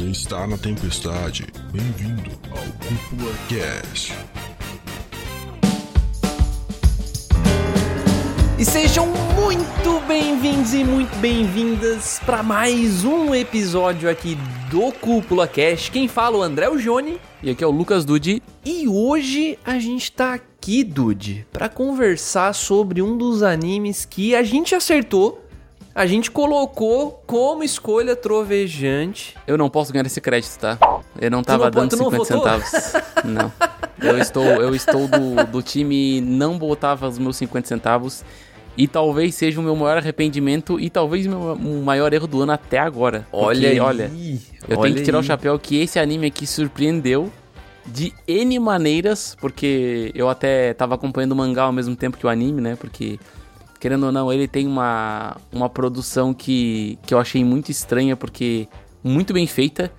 Você 0.00 0.06
está 0.06 0.46
na 0.46 0.56
tempestade. 0.56 1.46
Bem-vindo 1.70 2.30
ao 2.50 2.56
Cúpula 2.56 3.34
Cast. 3.50 4.14
E 8.58 8.64
sejam 8.64 9.06
muito 9.06 10.00
bem-vindos 10.08 10.72
e 10.72 10.84
muito 10.84 11.14
bem-vindas 11.18 12.18
para 12.24 12.42
mais 12.42 13.04
um 13.04 13.34
episódio 13.34 14.08
aqui 14.08 14.38
do 14.70 14.90
Cúpula 14.90 15.46
Cast. 15.46 15.90
Quem 15.90 16.08
fala 16.08 16.36
é 16.36 16.38
o 16.38 16.42
André 16.44 16.70
o 16.70 16.78
Jone 16.78 17.20
E 17.42 17.50
aqui 17.50 17.62
é 17.62 17.66
o 17.66 17.70
Lucas 17.70 18.06
Dude. 18.06 18.42
e 18.64 18.88
hoje 18.88 19.58
a 19.62 19.78
gente 19.78 20.10
tá 20.12 20.32
aqui, 20.32 20.82
Dude, 20.82 21.46
para 21.52 21.68
conversar 21.68 22.54
sobre 22.54 23.02
um 23.02 23.18
dos 23.18 23.42
animes 23.42 24.06
que 24.06 24.34
a 24.34 24.42
gente 24.42 24.74
acertou. 24.74 25.49
A 25.94 26.06
gente 26.06 26.30
colocou 26.30 27.22
como 27.26 27.62
escolha 27.64 28.14
trovejante. 28.14 29.34
Eu 29.46 29.58
não 29.58 29.68
posso 29.68 29.92
ganhar 29.92 30.06
esse 30.06 30.20
crédito, 30.20 30.58
tá? 30.58 30.78
Eu 31.20 31.30
não 31.30 31.42
tava 31.42 31.64
não 31.64 31.70
pode- 31.72 31.88
dando 31.90 31.98
não 31.98 32.10
50 32.10 32.36
votou? 32.36 32.60
centavos. 32.60 32.92
Não. 33.24 33.52
Eu 34.00 34.16
estou, 34.18 34.42
eu 34.44 34.74
estou 34.74 35.06
do, 35.06 35.44
do 35.46 35.62
time 35.62 36.22
não 36.22 36.56
botava 36.56 37.06
os 37.06 37.18
meus 37.18 37.36
50 37.36 37.68
centavos. 37.68 38.24
E 38.76 38.88
talvez 38.88 39.34
seja 39.34 39.60
o 39.60 39.62
meu 39.62 39.76
maior 39.76 39.98
arrependimento 39.98 40.80
e 40.80 40.88
talvez 40.88 41.26
o 41.26 41.28
meu 41.30 41.56
maior 41.82 42.10
erro 42.14 42.26
do 42.26 42.40
ano 42.40 42.52
até 42.52 42.78
agora. 42.78 43.26
Porque, 43.30 43.44
Olha 43.44 43.68
aí. 43.68 43.78
olha, 43.80 44.10
eu 44.66 44.78
olha 44.78 44.82
tenho 44.84 44.94
que 44.96 45.02
tirar 45.02 45.18
aí. 45.18 45.24
o 45.24 45.26
chapéu 45.26 45.58
que 45.58 45.82
esse 45.82 45.98
anime 45.98 46.28
aqui 46.28 46.46
surpreendeu 46.46 47.30
de 47.84 48.14
N 48.26 48.58
maneiras, 48.58 49.36
porque 49.38 50.10
eu 50.14 50.30
até 50.30 50.72
tava 50.72 50.94
acompanhando 50.94 51.32
o 51.32 51.36
mangá 51.36 51.64
ao 51.64 51.72
mesmo 51.72 51.94
tempo 51.94 52.16
que 52.16 52.24
o 52.24 52.28
anime, 52.30 52.60
né? 52.62 52.74
Porque, 52.80 53.18
querendo 53.80 54.04
ou 54.04 54.12
não, 54.12 54.30
ele 54.30 54.46
tem 54.46 54.66
uma, 54.66 55.36
uma 55.50 55.68
produção 55.68 56.34
que, 56.34 56.98
que 57.04 57.14
eu 57.14 57.18
achei 57.18 57.42
muito 57.42 57.70
estranha, 57.70 58.14
porque 58.14 58.68
muito 59.02 59.32
bem 59.32 59.46
feita. 59.46 59.90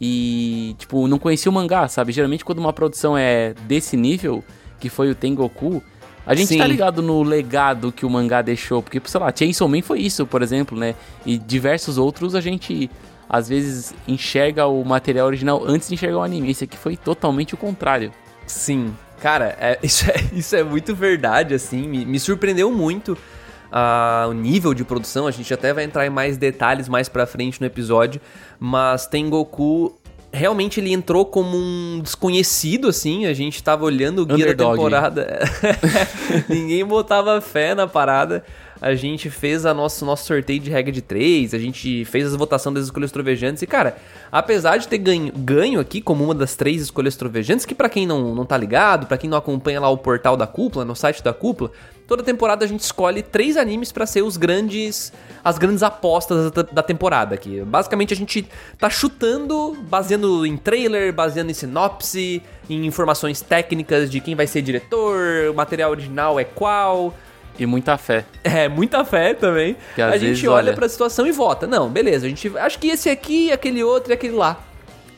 E, 0.00 0.74
tipo, 0.78 1.06
não 1.06 1.18
conhecia 1.18 1.50
o 1.50 1.54
mangá, 1.54 1.86
sabe? 1.88 2.10
Geralmente 2.12 2.44
quando 2.44 2.58
uma 2.58 2.72
produção 2.72 3.18
é 3.18 3.52
desse 3.66 3.96
nível, 3.96 4.42
que 4.80 4.88
foi 4.88 5.10
o 5.10 5.14
Tengoku, 5.14 5.82
a 6.24 6.34
gente 6.34 6.48
Sim. 6.48 6.58
tá 6.58 6.66
ligado 6.66 7.02
no 7.02 7.22
legado 7.22 7.92
que 7.92 8.06
o 8.06 8.10
mangá 8.10 8.40
deixou. 8.40 8.82
Porque, 8.82 9.00
sei 9.04 9.20
lá, 9.20 9.32
Chainsaw 9.34 9.68
Man 9.68 9.82
foi 9.82 10.00
isso, 10.00 10.26
por 10.26 10.42
exemplo, 10.42 10.78
né? 10.78 10.94
E 11.26 11.36
diversos 11.36 11.98
outros 11.98 12.34
a 12.34 12.40
gente, 12.40 12.90
às 13.28 13.48
vezes, 13.48 13.94
enxerga 14.06 14.66
o 14.66 14.84
material 14.84 15.26
original 15.26 15.62
antes 15.66 15.88
de 15.88 15.94
enxergar 15.94 16.18
o 16.18 16.22
anime. 16.22 16.50
Esse 16.50 16.64
aqui 16.64 16.76
foi 16.76 16.96
totalmente 16.96 17.54
o 17.54 17.56
contrário. 17.56 18.12
Sim, 18.46 18.94
cara, 19.20 19.56
é- 19.60 19.78
isso, 19.82 20.10
é, 20.10 20.14
isso 20.32 20.56
é 20.56 20.62
muito 20.62 20.94
verdade, 20.94 21.54
assim, 21.54 21.86
me, 21.86 22.04
me 22.04 22.18
surpreendeu 22.18 22.70
muito 22.70 23.16
ah, 23.70 24.26
o 24.28 24.32
nível 24.32 24.72
de 24.72 24.84
produção, 24.84 25.26
a 25.26 25.30
gente 25.30 25.52
até 25.52 25.72
vai 25.72 25.84
entrar 25.84 26.06
em 26.06 26.10
mais 26.10 26.36
detalhes 26.36 26.88
mais 26.88 27.08
pra 27.08 27.26
frente 27.26 27.60
no 27.60 27.66
episódio, 27.66 28.20
mas 28.58 29.06
Tengoku, 29.06 29.94
realmente 30.32 30.80
ele 30.80 30.92
entrou 30.92 31.24
como 31.24 31.56
um 31.56 32.00
desconhecido, 32.02 32.88
assim, 32.88 33.26
a 33.26 33.32
gente 33.34 33.62
tava 33.62 33.84
olhando 33.84 34.22
o 34.22 34.26
guia 34.26 34.54
da 34.54 34.70
temporada, 34.70 35.38
ninguém 36.48 36.84
botava 36.84 37.40
fé 37.40 37.74
na 37.74 37.86
parada, 37.86 38.44
a 38.80 38.94
gente 38.94 39.28
fez 39.30 39.66
a 39.66 39.74
nosso, 39.74 40.04
nosso 40.04 40.26
sorteio 40.26 40.60
de 40.60 40.70
regra 40.70 40.92
de 40.92 41.02
três, 41.02 41.52
a 41.52 41.58
gente 41.58 42.04
fez 42.04 42.32
a 42.32 42.36
votação 42.36 42.72
das 42.72 42.84
escolhas 42.84 43.10
trovejantes. 43.10 43.62
E, 43.62 43.66
cara, 43.66 43.96
apesar 44.30 44.76
de 44.76 44.88
ter 44.88 44.98
ganho, 44.98 45.32
ganho 45.32 45.80
aqui 45.80 46.00
como 46.00 46.24
uma 46.24 46.34
das 46.34 46.54
três 46.54 46.82
escolhas 46.82 47.16
trovejantes, 47.16 47.66
que 47.66 47.74
pra 47.74 47.88
quem 47.88 48.06
não, 48.06 48.34
não 48.34 48.44
tá 48.44 48.56
ligado, 48.56 49.06
pra 49.06 49.18
quem 49.18 49.28
não 49.28 49.38
acompanha 49.38 49.80
lá 49.80 49.88
o 49.88 49.98
portal 49.98 50.36
da 50.36 50.46
cúpula, 50.46 50.84
no 50.84 50.94
site 50.94 51.22
da 51.22 51.32
cúpula, 51.32 51.72
toda 52.06 52.22
temporada 52.22 52.64
a 52.64 52.68
gente 52.68 52.80
escolhe 52.80 53.22
três 53.22 53.56
animes 53.56 53.90
pra 53.90 54.06
ser 54.06 54.22
os 54.22 54.36
grandes. 54.36 55.12
as 55.44 55.58
grandes 55.58 55.82
apostas 55.82 56.50
da, 56.50 56.62
da 56.62 56.82
temporada 56.82 57.34
aqui. 57.34 57.60
Basicamente 57.62 58.14
a 58.14 58.16
gente 58.16 58.48
tá 58.78 58.88
chutando, 58.88 59.76
baseando 59.88 60.46
em 60.46 60.56
trailer, 60.56 61.12
baseando 61.12 61.50
em 61.50 61.54
sinopse, 61.54 62.42
em 62.70 62.86
informações 62.86 63.40
técnicas 63.40 64.10
de 64.10 64.20
quem 64.20 64.34
vai 64.34 64.46
ser 64.46 64.62
diretor, 64.62 65.50
o 65.50 65.54
material 65.54 65.90
original 65.90 66.38
é 66.38 66.44
qual. 66.44 67.14
E 67.58 67.66
muita 67.66 67.96
fé. 67.98 68.24
É, 68.44 68.68
muita 68.68 69.04
fé 69.04 69.34
também. 69.34 69.76
Que 69.94 70.02
a 70.02 70.16
gente 70.16 70.46
olha 70.46 70.68
olha- 70.68 70.72
pra 70.74 70.88
situação 70.88 71.26
e 71.26 71.32
vota. 71.32 71.66
Não, 71.66 71.88
beleza, 71.88 72.26
a 72.26 72.28
gente 72.28 72.56
acho 72.56 72.78
que 72.78 72.88
esse 72.88 73.10
aqui, 73.10 73.50
aquele 73.50 73.82
outro 73.82 74.12
e 74.12 74.14
aquele 74.14 74.34
lá. 74.34 74.64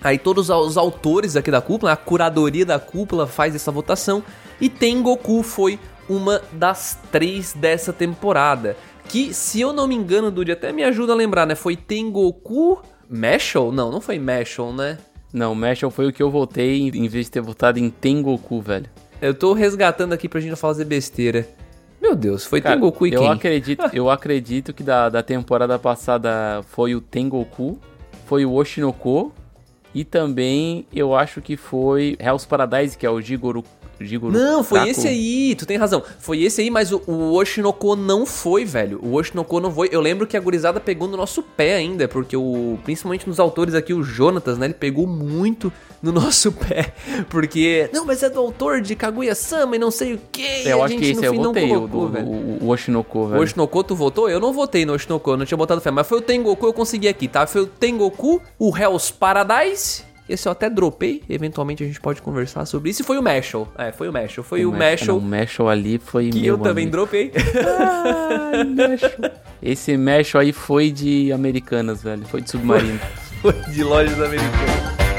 Aí 0.02 0.16
todos 0.18 0.48
os 0.48 0.76
autores 0.78 1.36
aqui 1.36 1.50
da 1.50 1.60
cúpula, 1.60 1.92
a 1.92 1.96
curadoria 1.96 2.64
da 2.64 2.78
cúpula 2.78 3.26
faz 3.26 3.54
essa 3.54 3.70
votação 3.70 4.22
e 4.58 4.68
Tengoku 4.70 5.42
foi 5.42 5.78
uma 6.08 6.40
das 6.52 6.98
três 7.12 7.52
dessa 7.52 7.92
temporada. 7.92 8.76
Que, 9.06 9.34
se 9.34 9.60
eu 9.60 9.72
não 9.72 9.86
me 9.86 9.94
engano, 9.94 10.30
Dude, 10.30 10.52
até 10.52 10.72
me 10.72 10.82
ajuda 10.84 11.12
a 11.12 11.16
lembrar, 11.16 11.44
né? 11.44 11.54
Foi 11.54 11.76
Tengoku 11.76 12.80
Mashal? 13.08 13.70
Não, 13.72 13.90
não 13.90 14.00
foi 14.00 14.18
Mashal, 14.18 14.72
né? 14.72 14.96
Não, 15.32 15.54
Mashal 15.54 15.90
foi 15.90 16.06
o 16.06 16.12
que 16.12 16.22
eu 16.22 16.30
votei 16.30 16.88
em 16.94 17.06
vez 17.08 17.26
de 17.26 17.32
ter 17.32 17.40
votado 17.40 17.78
em 17.78 17.90
Tengoku, 17.90 18.60
velho. 18.62 18.86
Eu 19.20 19.34
tô 19.34 19.52
resgatando 19.52 20.12
aqui 20.14 20.28
pra 20.28 20.40
gente 20.40 20.50
não 20.50 20.56
fazer 20.56 20.84
besteira. 20.86 21.46
Meu 22.00 22.16
Deus, 22.16 22.44
foi 22.46 22.60
Cara, 22.60 22.76
Tengoku 22.76 23.06
e 23.06 23.12
eu 23.12 23.20
quem? 23.20 23.30
acredito, 23.30 23.90
eu 23.92 24.10
acredito 24.10 24.72
que 24.72 24.82
da, 24.82 25.08
da 25.08 25.22
temporada 25.22 25.78
passada 25.78 26.62
foi 26.68 26.94
o 26.94 27.00
Tengoku, 27.00 27.78
foi 28.26 28.44
o 28.44 28.52
Oshinoko 28.54 29.32
e 29.94 30.04
também 30.04 30.86
eu 30.94 31.14
acho 31.14 31.40
que 31.40 31.56
foi 31.56 32.16
Hell's 32.18 32.46
Paradise, 32.46 32.96
que 32.96 33.04
é 33.04 33.10
o 33.10 33.20
Jigoro 33.20 33.62
Jigoro 34.04 34.32
Não, 34.32 34.62
foi 34.64 34.78
Kaku. 34.80 34.90
esse 34.90 35.08
aí, 35.08 35.54
tu 35.54 35.66
tem 35.66 35.76
razão. 35.76 36.02
Foi 36.18 36.42
esse 36.42 36.60
aí, 36.60 36.70
mas 36.70 36.90
o, 36.92 37.02
o 37.06 37.32
Oshinoko 37.34 37.94
não 37.96 38.24
foi, 38.24 38.64
velho. 38.64 38.98
O 39.02 39.14
Oshinoko 39.14 39.60
não 39.60 39.70
foi. 39.72 39.88
Eu 39.92 40.00
lembro 40.00 40.26
que 40.26 40.36
a 40.36 40.40
gurizada 40.40 40.80
pegou 40.80 41.06
no 41.08 41.16
nosso 41.16 41.42
pé 41.42 41.74
ainda, 41.76 42.08
porque 42.08 42.36
o. 42.36 42.78
Principalmente 42.84 43.28
nos 43.28 43.38
autores 43.40 43.74
aqui, 43.74 43.92
o 43.92 44.02
Jonatas, 44.02 44.56
né? 44.58 44.66
Ele 44.66 44.74
pegou 44.74 45.06
muito 45.06 45.72
no 46.02 46.12
nosso 46.12 46.50
pé. 46.52 46.92
Porque. 47.28 47.88
Não, 47.92 48.04
mas 48.04 48.22
é 48.22 48.30
do 48.30 48.38
autor 48.40 48.80
de 48.80 48.94
Kaguya-sama 48.94 49.76
e 49.76 49.78
não 49.78 49.90
sei 49.90 50.14
o 50.14 50.20
quê. 50.32 50.62
É, 50.64 50.72
eu 50.72 50.82
acho 50.82 50.96
que 50.96 51.04
esse 51.10 51.24
eu 51.24 51.34
votei, 51.34 51.64
o, 51.66 51.68
colocou, 51.88 52.06
do- 52.06 52.12
velho. 52.12 52.26
o, 52.26 52.58
o 52.64 52.68
Oshinoko, 52.68 53.18
O 53.18 53.28
velho. 53.28 53.42
Oshinoko, 53.42 53.84
tu 53.84 53.94
votou? 53.94 54.28
Eu 54.30 54.40
não 54.40 54.52
votei 54.52 54.86
no 54.86 54.94
Oshinoko, 54.94 55.30
eu 55.30 55.36
não 55.36 55.44
tinha 55.44 55.58
botado 55.58 55.80
fé. 55.80 55.90
Mas 55.90 56.06
foi 56.06 56.18
o 56.18 56.22
Tengoku, 56.22 56.66
eu 56.66 56.72
consegui 56.72 57.08
aqui, 57.08 57.28
tá? 57.28 57.46
Foi 57.46 57.62
o 57.62 57.66
Tengoku, 57.66 58.40
o 58.58 58.76
Hell's 58.76 59.10
Paradise. 59.10 60.08
Esse 60.32 60.46
eu 60.48 60.52
até 60.52 60.70
dropei. 60.70 61.22
Eventualmente 61.28 61.82
a 61.82 61.86
gente 61.86 62.00
pode 62.00 62.22
conversar 62.22 62.64
sobre 62.66 62.90
isso. 62.90 63.02
E 63.02 63.04
foi 63.04 63.18
o 63.18 63.22
Mashal. 63.22 63.66
É, 63.76 63.90
foi 63.90 64.08
o 64.08 64.12
Mashal. 64.12 64.44
Foi 64.44 64.64
o, 64.64 64.70
Mashal. 64.72 65.16
não, 65.16 65.18
O 65.18 65.20
Mashal 65.20 65.68
ali 65.68 65.98
foi 65.98 66.30
Que 66.30 66.40
meu 66.40 66.54
eu 66.54 66.58
também 66.58 66.84
amigo. 66.84 66.92
dropei. 66.92 67.32
Mashal. 68.76 69.30
Esse 69.62 69.96
Mashal 69.96 70.42
aí 70.42 70.52
foi 70.52 70.90
de 70.90 71.32
Americanas, 71.32 72.02
velho. 72.02 72.24
Foi 72.26 72.40
de 72.40 72.50
submarino. 72.50 72.98
Foi 73.42 73.52
de 73.72 73.82
lojas 73.82 74.14
americanas. 74.20 75.09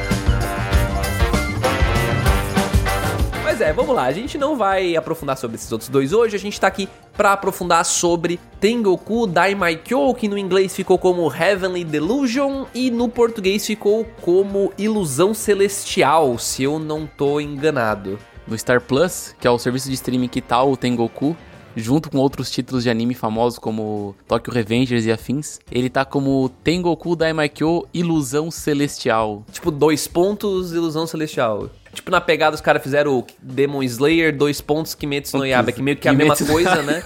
É, 3.62 3.72
vamos 3.72 3.96
lá. 3.96 4.06
A 4.06 4.12
gente 4.12 4.38
não 4.38 4.56
vai 4.56 4.96
aprofundar 4.96 5.38
sobre 5.38 5.56
esses 5.56 5.72
outros 5.72 5.90
dois 5.90 6.14
hoje. 6.14 6.36
A 6.36 6.40
gente 6.40 6.60
tá 6.60 6.68
aqui 6.68 6.90
pra 7.14 7.34
aprofundar 7.34 7.86
sobre 7.86 8.40
Tengoku 8.60 9.28
Daimaikyo, 9.28 10.14
que 10.16 10.28
no 10.28 10.38
inglês 10.38 10.76
ficou 10.76 10.98
como 10.98 11.32
Heavenly 11.32 11.84
Delusion 11.84 12.66
e 12.74 12.90
no 12.90 13.08
português 13.08 13.66
ficou 13.66 14.06
como 14.22 14.74
Ilusão 14.78 15.34
Celestial, 15.34 16.38
se 16.40 16.64
eu 16.64 16.80
não 16.80 17.06
tô 17.06 17.40
enganado. 17.40 18.18
no 18.48 18.58
Star 18.58 18.82
Plus, 18.82 19.36
que 19.40 19.48
é 19.48 19.52
o 19.52 19.60
serviço 19.60 19.88
de 19.88 19.94
streaming 19.94 20.28
que 20.28 20.42
tá 20.42 20.62
o 20.64 20.76
Tengoku, 20.76 21.38
junto 21.76 22.09
com 22.09 22.18
outros 22.18 22.50
títulos 22.52 22.84
de 22.84 22.90
anime 22.90 23.14
famosos 23.14 23.58
como 23.59 24.16
Tokyo 24.28 24.54
Revengers 24.54 25.06
e 25.06 25.12
afins, 25.12 25.59
ele 25.72 25.90
tá 25.90 26.04
como 26.06 26.50
Tengoku 26.64 27.16
Daimaikyo 27.16 27.88
Ilusão 27.94 28.50
Celestial. 28.52 29.44
Tipo, 29.52 29.72
dois 29.72 30.08
pontos, 30.08 30.72
Ilusão 30.74 31.06
Celestial. 31.08 31.70
Tipo, 31.94 32.09
na 32.09 32.22
pegada 32.22 32.56
os 32.56 32.62
caras 32.62 32.82
fizeram 32.82 33.20
o 33.20 33.26
Demon 33.41 33.84
Slayer, 33.84 34.34
dois 34.35 34.62
pontos, 34.62 34.96
Kimetsu 34.96 35.38
no 35.38 35.46
Yaiba, 35.46 35.73
que 35.73 35.82
meio 35.82 35.97
que 35.97 36.08
é 36.08 36.12
a 36.12 36.14
mesma 36.14 36.35
Kimetsu- 36.38 36.53
coisa, 36.53 36.82
né? 36.84 37.03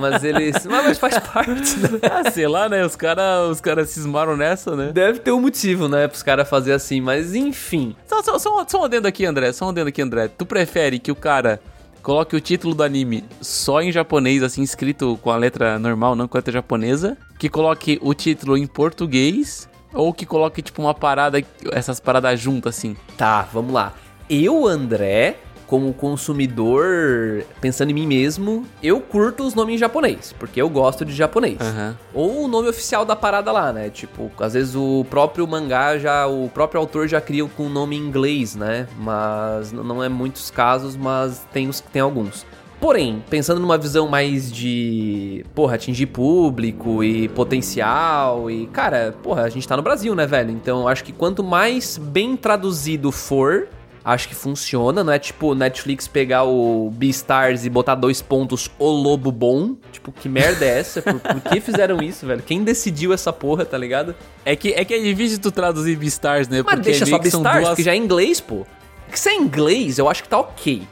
Mas 0.00 0.22
eles... 0.22 0.64
Mas 0.70 0.84
mas 0.84 0.98
faz 0.98 1.18
parte, 1.18 1.76
né? 1.78 1.98
Ah, 2.08 2.30
sei 2.30 2.46
lá, 2.46 2.68
né? 2.68 2.86
Os 2.86 2.94
caras 2.94 3.50
os 3.50 3.60
cara 3.60 3.84
cismaram 3.84 4.36
nessa, 4.36 4.76
né? 4.76 4.92
Deve 4.92 5.18
ter 5.18 5.32
um 5.32 5.40
motivo, 5.40 5.88
né, 5.88 6.06
pros 6.06 6.22
caras 6.22 6.48
fazer 6.48 6.72
assim, 6.72 7.00
mas 7.00 7.34
enfim. 7.34 7.96
Só, 8.06 8.22
só, 8.22 8.38
só, 8.38 8.64
só 8.68 8.80
um 8.82 8.84
adendo 8.84 9.08
aqui, 9.08 9.26
André. 9.26 9.52
Só 9.52 9.66
um 9.66 9.70
adendo 9.70 9.88
aqui, 9.88 10.00
André. 10.00 10.28
Tu 10.28 10.46
prefere 10.46 11.00
que 11.00 11.10
o 11.10 11.16
cara 11.16 11.60
coloque 12.02 12.34
o 12.36 12.40
título 12.40 12.74
do 12.74 12.82
anime 12.82 13.24
só 13.40 13.80
em 13.80 13.92
japonês, 13.92 14.42
assim, 14.42 14.62
escrito 14.62 15.18
com 15.22 15.30
a 15.30 15.36
letra 15.36 15.78
normal, 15.78 16.14
não 16.16 16.26
com 16.26 16.36
a 16.36 16.40
letra 16.40 16.52
japonesa? 16.52 17.16
Que 17.38 17.48
coloque 17.48 17.98
o 18.02 18.14
título 18.14 18.56
em 18.56 18.66
português? 18.66 19.68
Ou 19.92 20.12
que 20.12 20.24
coloque, 20.24 20.62
tipo, 20.62 20.80
uma 20.82 20.94
parada, 20.94 21.42
essas 21.72 21.98
paradas 21.98 22.38
juntas, 22.38 22.76
assim? 22.76 22.96
Tá, 23.16 23.42
vamos 23.52 23.72
lá. 23.72 23.92
Eu, 24.28 24.66
André, 24.66 25.36
como 25.70 25.94
consumidor, 25.94 27.44
pensando 27.60 27.90
em 27.90 27.94
mim 27.94 28.04
mesmo, 28.04 28.66
eu 28.82 29.00
curto 29.00 29.44
os 29.44 29.54
nomes 29.54 29.76
em 29.76 29.78
japonês, 29.78 30.34
porque 30.36 30.60
eu 30.60 30.68
gosto 30.68 31.04
de 31.04 31.14
japonês. 31.14 31.60
Aham. 31.60 31.96
Ou 32.12 32.44
o 32.44 32.48
nome 32.48 32.68
oficial 32.68 33.04
da 33.04 33.14
parada 33.14 33.52
lá, 33.52 33.72
né? 33.72 33.88
Tipo, 33.88 34.32
às 34.40 34.54
vezes 34.54 34.74
o 34.74 35.06
próprio 35.08 35.46
mangá 35.46 35.96
já, 35.96 36.26
o 36.26 36.48
próprio 36.48 36.80
autor 36.80 37.06
já 37.06 37.20
cria 37.20 37.46
com 37.46 37.66
o 37.66 37.68
nome 37.68 37.94
em 37.96 38.00
inglês, 38.00 38.56
né? 38.56 38.88
Mas 38.98 39.70
não 39.70 40.02
é 40.02 40.08
muitos 40.08 40.50
casos, 40.50 40.96
mas 40.96 41.46
tem, 41.52 41.68
os, 41.68 41.78
tem 41.78 42.02
alguns. 42.02 42.44
Porém, 42.80 43.22
pensando 43.30 43.60
numa 43.60 43.78
visão 43.78 44.08
mais 44.08 44.50
de, 44.50 45.44
porra, 45.54 45.76
atingir 45.76 46.06
público 46.06 47.04
e 47.04 47.28
potencial 47.28 48.50
e, 48.50 48.66
cara, 48.68 49.14
porra, 49.22 49.42
a 49.42 49.48
gente 49.48 49.68
tá 49.68 49.76
no 49.76 49.82
Brasil, 49.82 50.16
né, 50.16 50.26
velho? 50.26 50.50
Então, 50.50 50.88
acho 50.88 51.04
que 51.04 51.12
quanto 51.12 51.44
mais 51.44 51.96
bem 51.96 52.36
traduzido 52.36 53.12
for, 53.12 53.68
acho 54.04 54.28
que 54.28 54.34
funciona, 54.34 55.04
não 55.04 55.12
é 55.12 55.18
tipo 55.18 55.54
Netflix 55.54 56.08
pegar 56.08 56.44
o 56.44 56.90
Beastars 56.90 57.64
e 57.64 57.70
botar 57.70 57.94
dois 57.94 58.22
pontos 58.22 58.70
o 58.78 58.86
lobo 58.88 59.30
bom. 59.30 59.74
Tipo, 59.92 60.10
que 60.12 60.28
merda 60.28 60.64
é 60.64 60.78
essa? 60.78 61.02
Por, 61.02 61.20
por 61.20 61.40
que 61.42 61.60
fizeram 61.60 61.98
isso, 62.02 62.26
velho? 62.26 62.42
Quem 62.42 62.64
decidiu 62.64 63.12
essa 63.12 63.32
porra, 63.32 63.64
tá 63.64 63.76
ligado? 63.76 64.14
É 64.44 64.56
que 64.56 64.72
é, 64.72 64.84
que 64.84 64.94
é 64.94 64.98
difícil 64.98 65.38
tu 65.40 65.50
traduzir 65.50 65.96
Beastars, 65.96 66.48
né? 66.48 66.62
Mas 66.64 66.74
Porque 66.76 66.90
deixa 66.90 67.06
só 67.06 67.18
que 67.18 67.22
Beastars, 67.30 67.56
duas- 67.58 67.68
porque 67.68 67.82
já 67.82 67.92
é 67.92 67.96
inglês, 67.96 68.40
pô. 68.40 68.66
Se 69.12 69.28
é 69.28 69.34
inglês, 69.36 69.98
eu 69.98 70.08
acho 70.08 70.22
que 70.22 70.28
tá 70.28 70.38
ok. 70.38 70.82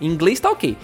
Em 0.00 0.06
inglês 0.06 0.40
tá 0.40 0.50
ok. 0.50 0.76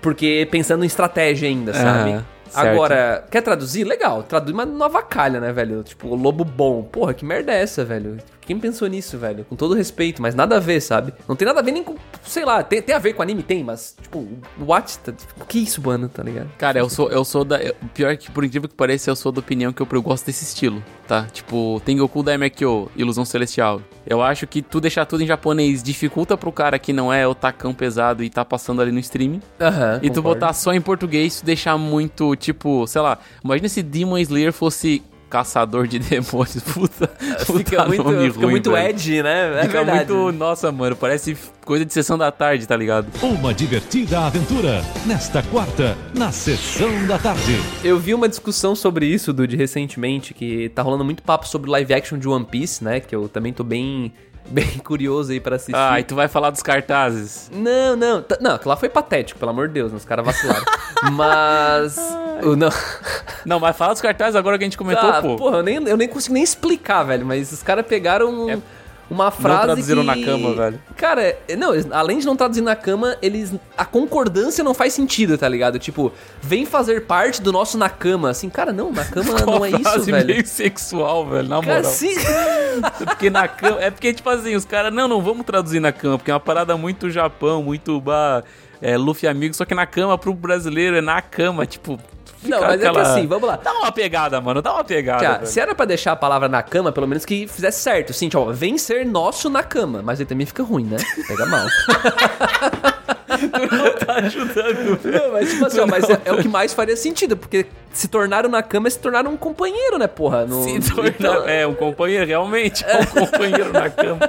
Porque 0.00 0.46
pensando 0.50 0.84
em 0.84 0.86
estratégia 0.86 1.48
ainda, 1.48 1.72
sabe? 1.72 2.10
Aham, 2.10 2.24
certo. 2.48 2.66
Agora, 2.68 3.24
quer 3.30 3.40
traduzir? 3.42 3.84
Legal. 3.84 4.22
Traduz, 4.22 4.54
mas 4.54 4.68
não 4.68 4.84
avacalha, 4.86 5.40
né, 5.40 5.52
velho? 5.52 5.82
Tipo, 5.82 6.14
lobo 6.14 6.44
bom. 6.44 6.82
Porra, 6.82 7.12
que 7.14 7.24
merda 7.24 7.52
é 7.52 7.62
essa, 7.62 7.84
velho? 7.84 8.18
Quem 8.46 8.58
pensou 8.58 8.86
nisso, 8.88 9.18
velho? 9.18 9.44
Com 9.44 9.56
todo 9.56 9.74
respeito, 9.74 10.22
mas 10.22 10.34
nada 10.34 10.56
a 10.56 10.60
ver, 10.60 10.80
sabe? 10.80 11.12
Não 11.28 11.34
tem 11.34 11.46
nada 11.46 11.58
a 11.60 11.62
ver 11.62 11.72
nem 11.72 11.82
com. 11.82 11.96
Sei 12.22 12.44
lá, 12.44 12.62
tem, 12.62 12.80
tem 12.80 12.94
a 12.94 12.98
ver 12.98 13.12
com 13.12 13.20
anime? 13.22 13.42
Tem, 13.42 13.64
mas, 13.64 13.96
tipo, 14.00 14.26
what? 14.60 14.98
Tá, 15.00 15.12
tipo, 15.12 15.44
que 15.46 15.58
isso, 15.58 15.82
mano, 15.82 16.08
tá 16.08 16.22
ligado? 16.22 16.48
Cara, 16.56 16.78
eu 16.78 16.88
sou, 16.88 17.10
eu 17.10 17.24
sou 17.24 17.44
da. 17.44 17.60
eu- 17.60 17.74
Pior 17.92 18.16
que, 18.16 18.30
por 18.30 18.44
incrível 18.44 18.68
que 18.68 18.74
pareça, 18.74 19.10
eu 19.10 19.16
sou 19.16 19.32
da 19.32 19.40
opinião 19.40 19.72
que 19.72 19.82
eu, 19.82 19.88
eu 19.90 20.02
gosto 20.02 20.26
desse 20.26 20.44
estilo, 20.44 20.82
tá? 21.08 21.24
Tipo, 21.32 21.80
Tengoku 21.84 22.22
da 22.22 22.34
MQ, 22.34 22.88
Ilusão 22.96 23.24
Celestial. 23.24 23.80
Eu 24.06 24.22
acho 24.22 24.46
que 24.46 24.62
tu 24.62 24.80
deixar 24.80 25.04
tudo 25.06 25.22
em 25.24 25.26
japonês 25.26 25.82
dificulta 25.82 26.36
pro 26.36 26.52
cara 26.52 26.78
que 26.78 26.92
não 26.92 27.12
é 27.12 27.26
otacão 27.26 27.74
pesado 27.74 28.22
e 28.22 28.30
tá 28.30 28.44
passando 28.44 28.80
ali 28.80 28.92
no 28.92 29.00
streaming. 29.00 29.40
Aham. 29.60 29.98
E 30.02 30.08
tu 30.10 30.22
botar 30.22 30.52
só 30.52 30.72
em 30.72 30.80
português, 30.80 31.40
tu 31.40 31.44
deixar 31.46 31.76
muito, 31.76 32.36
tipo, 32.36 32.86
sei 32.86 33.00
lá, 33.00 33.18
imagina 33.44 33.68
se 33.68 33.82
Demon 33.82 34.18
Slayer 34.18 34.52
fosse 34.52 35.02
caçador 35.28 35.86
de 35.86 35.98
demônios, 35.98 36.62
puta. 36.72 37.08
Fica 37.44 37.84
puta 37.84 37.86
muito, 37.86 38.04
nome 38.04 38.26
fica 38.30 38.40
ruim, 38.40 38.50
muito 38.50 38.70
velho. 38.70 38.88
edgy, 38.88 39.22
né? 39.22 39.58
É 39.60 39.62
Fica 39.62 39.84
verdade. 39.84 40.12
muito, 40.12 40.38
nossa, 40.38 40.70
mano, 40.70 40.94
parece 40.96 41.36
coisa 41.64 41.84
de 41.84 41.92
sessão 41.92 42.16
da 42.16 42.30
tarde, 42.30 42.66
tá 42.66 42.76
ligado? 42.76 43.08
Uma 43.22 43.52
divertida 43.52 44.20
aventura 44.20 44.82
nesta 45.04 45.42
quarta, 45.42 45.96
na 46.14 46.30
sessão 46.32 47.06
da 47.06 47.18
tarde. 47.18 47.60
Eu 47.82 47.98
vi 47.98 48.14
uma 48.14 48.28
discussão 48.28 48.74
sobre 48.76 49.06
isso, 49.06 49.32
Dude, 49.32 49.56
recentemente, 49.56 50.32
que 50.32 50.68
tá 50.70 50.82
rolando 50.82 51.04
muito 51.04 51.22
papo 51.22 51.46
sobre 51.48 51.70
live 51.70 51.92
action 51.92 52.18
de 52.18 52.28
One 52.28 52.44
Piece, 52.44 52.82
né? 52.84 53.00
Que 53.00 53.14
eu 53.14 53.28
também 53.28 53.52
tô 53.52 53.64
bem, 53.64 54.12
bem 54.50 54.78
curioso 54.78 55.32
aí 55.32 55.40
pra 55.40 55.56
assistir. 55.56 55.74
Ah, 55.76 55.98
e 56.00 56.04
tu 56.04 56.14
vai 56.14 56.28
falar 56.28 56.50
dos 56.50 56.62
cartazes. 56.62 57.50
Não, 57.52 57.96
não. 57.96 58.22
tá- 58.22 58.38
Não, 58.40 58.54
aquilo 58.54 58.70
lá 58.70 58.76
foi 58.76 58.88
patético, 58.88 59.38
pelo 59.38 59.50
amor 59.50 59.68
de 59.68 59.74
Deus, 59.74 59.90
né? 59.92 59.98
os 59.98 60.04
caras 60.04 60.24
vacilaram. 60.24 60.64
Mas. 61.12 61.96
o- 62.42 62.56
não. 62.56 62.68
Não, 63.44 63.60
mas 63.60 63.76
fala 63.76 63.92
dos 63.92 64.02
cartazes 64.02 64.34
agora 64.34 64.58
que 64.58 64.64
a 64.64 64.66
gente 64.66 64.76
comentou, 64.76 65.08
Ah, 65.08 65.22
pô. 65.22 65.36
porra, 65.36 65.58
eu 65.58 65.62
nem, 65.62 65.76
eu 65.86 65.96
nem 65.96 66.08
consigo 66.08 66.34
nem 66.34 66.42
explicar, 66.42 67.04
velho. 67.04 67.24
Mas 67.24 67.52
os 67.52 67.62
caras 67.62 67.86
pegaram 67.86 68.50
É, 68.50 68.58
uma 69.10 69.30
frase. 69.30 69.62
traduziram 69.64 70.02
que... 70.02 70.06
na 70.06 70.24
cama, 70.24 70.54
velho. 70.54 70.80
Cara, 70.96 71.38
não, 71.56 71.72
eles- 71.74 71.86
além 71.92 72.18
de 72.18 72.26
não 72.26 72.34
traduzir 72.36 72.60
na 72.62 72.74
cama, 72.74 73.16
eles. 73.22 73.54
A 73.76 73.84
concordância 73.84 74.64
não 74.64 74.74
faz 74.74 74.92
sentido, 74.92 75.38
tá 75.38 75.48
ligado? 75.48 75.78
Tipo, 75.78 76.12
vem 76.42 76.66
fazer 76.66 77.06
parte 77.06 77.40
do 77.40 77.52
nosso 77.52 77.78
na 77.78 77.88
cama. 77.88 78.30
Assim, 78.30 78.48
cara, 78.50 78.72
não, 78.72 78.92
na 78.92 79.04
cama 79.04 79.34
não 79.46 79.64
é 79.64 79.70
isso, 79.70 79.82
Frase 79.82 80.10
velho. 80.10 80.26
meio 80.26 80.46
sexual, 80.46 81.26
velho, 81.26 81.48
na 81.48 81.60
Cara, 81.60 81.76
moral. 81.76 81.90
sim. 81.92 82.14
Porque 83.04 83.30
na 83.30 83.46
cama. 83.48 83.80
É 83.80 83.90
porque, 83.90 84.12
tipo 84.12 84.28
assim, 84.28 84.54
os 84.54 84.64
caras. 84.64 84.92
Não, 84.92 85.06
não 85.08 85.22
vamos 85.22 85.46
traduzir 85.46 85.80
na 85.80 85.92
cama, 85.92 86.18
porque 86.18 86.30
é 86.30 86.34
uma 86.34 86.40
parada 86.40 86.76
muito 86.76 87.08
Japão, 87.10 87.62
muito 87.62 88.00
bah, 88.00 88.42
é, 88.82 88.96
Luffy 88.96 89.28
amigo, 89.28 89.54
só 89.54 89.64
que 89.64 89.74
na 89.74 89.86
cama 89.86 90.18
pro 90.18 90.34
brasileiro 90.34 90.96
é 90.96 91.00
na 91.00 91.22
cama, 91.22 91.64
tipo. 91.66 91.98
Não, 92.50 92.60
mas 92.60 92.74
é 92.74 92.78
que 92.78 92.86
aquela- 92.86 93.12
assim, 93.12 93.26
vamos 93.26 93.48
lá. 93.48 93.56
Dá 93.62 93.72
uma 93.72 93.92
pegada, 93.92 94.40
mano, 94.40 94.60
dá 94.62 94.72
uma 94.74 94.84
pegada. 94.84 95.28
Velho. 95.38 95.46
se 95.46 95.60
era 95.60 95.74
pra 95.74 95.84
deixar 95.86 96.12
a 96.12 96.16
palavra 96.16 96.48
na 96.48 96.62
cama, 96.62 96.90
pelo 96.92 97.06
menos 97.06 97.24
que 97.24 97.46
fizesse 97.46 97.80
certo. 97.80 98.10
Assim, 98.10 98.28
tipo, 98.28 98.42
ó, 98.42 98.52
vem 98.52 98.78
ser 98.78 99.04
nosso 99.06 99.48
na 99.50 99.62
cama. 99.62 100.00
Mas 100.02 100.20
aí 100.20 100.26
também 100.26 100.46
fica 100.46 100.62
ruim, 100.62 100.84
né? 100.84 100.96
Pega 101.28 101.46
mal. 101.46 101.66
tá 104.06 104.14
ajudando, 104.16 104.98
velho. 105.02 105.18
Não, 105.22 105.32
mas 105.32 105.50
tipo 105.50 105.66
assim, 105.66 105.80
ó, 105.80 105.86
mas 105.86 106.08
é, 106.08 106.20
é 106.24 106.32
o 106.32 106.38
que 106.38 106.48
mais 106.48 106.72
faria 106.72 106.96
sentido, 106.96 107.36
porque 107.36 107.66
se 107.92 108.08
tornaram 108.08 108.48
na 108.48 108.62
cama 108.62 108.88
se 108.90 108.98
tornaram 108.98 109.30
um 109.32 109.36
companheiro, 109.36 109.98
né, 109.98 110.06
porra? 110.06 110.44
No, 110.46 110.62
Se 110.64 110.80
torna- 110.94 111.08
então, 111.10 111.48
É, 111.48 111.66
um 111.66 111.74
companheiro, 111.74 112.26
realmente. 112.26 112.84
É 112.86 113.00
um 113.00 113.06
companheiro 113.26 113.72
na 113.72 113.90
cama. 113.90 114.20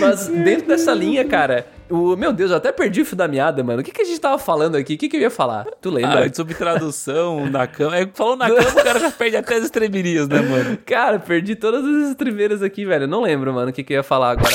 Mas 0.00 0.26
dentro 0.28 0.68
dessa 0.68 0.92
linha, 0.92 1.24
cara, 1.24 1.66
o, 1.94 2.16
meu 2.16 2.32
Deus, 2.32 2.50
eu 2.50 2.56
até 2.56 2.72
perdi 2.72 3.02
o 3.02 3.06
fio 3.06 3.16
da 3.16 3.28
meada, 3.28 3.62
mano. 3.62 3.80
O 3.80 3.84
que, 3.84 3.92
que 3.92 4.02
a 4.02 4.04
gente 4.04 4.20
tava 4.20 4.36
falando 4.36 4.76
aqui? 4.76 4.94
O 4.94 4.98
que, 4.98 5.08
que 5.08 5.16
eu 5.16 5.20
ia 5.20 5.30
falar? 5.30 5.64
Tu 5.80 5.90
lembra? 5.90 6.26
Ah, 6.26 6.34
sobre 6.34 6.54
tradução 6.54 7.48
na 7.48 7.68
cama. 7.68 7.96
É, 7.96 8.08
falou 8.12 8.36
na 8.36 8.48
cama, 8.48 8.68
o 8.68 8.84
cara 8.84 8.98
já 8.98 9.10
perde 9.12 9.36
até 9.36 9.54
as 9.54 9.64
estremerias, 9.64 10.26
né, 10.26 10.40
mano? 10.40 10.76
Cara, 10.84 11.18
perdi 11.18 11.54
todas 11.54 11.84
as 11.84 12.10
estribeiras 12.10 12.62
aqui, 12.62 12.84
velho. 12.84 13.04
Eu 13.04 13.08
não 13.08 13.22
lembro, 13.22 13.52
mano, 13.52 13.70
o 13.70 13.72
que, 13.72 13.84
que 13.84 13.92
eu 13.92 13.98
ia 13.98 14.02
falar 14.02 14.30
agora. 14.30 14.54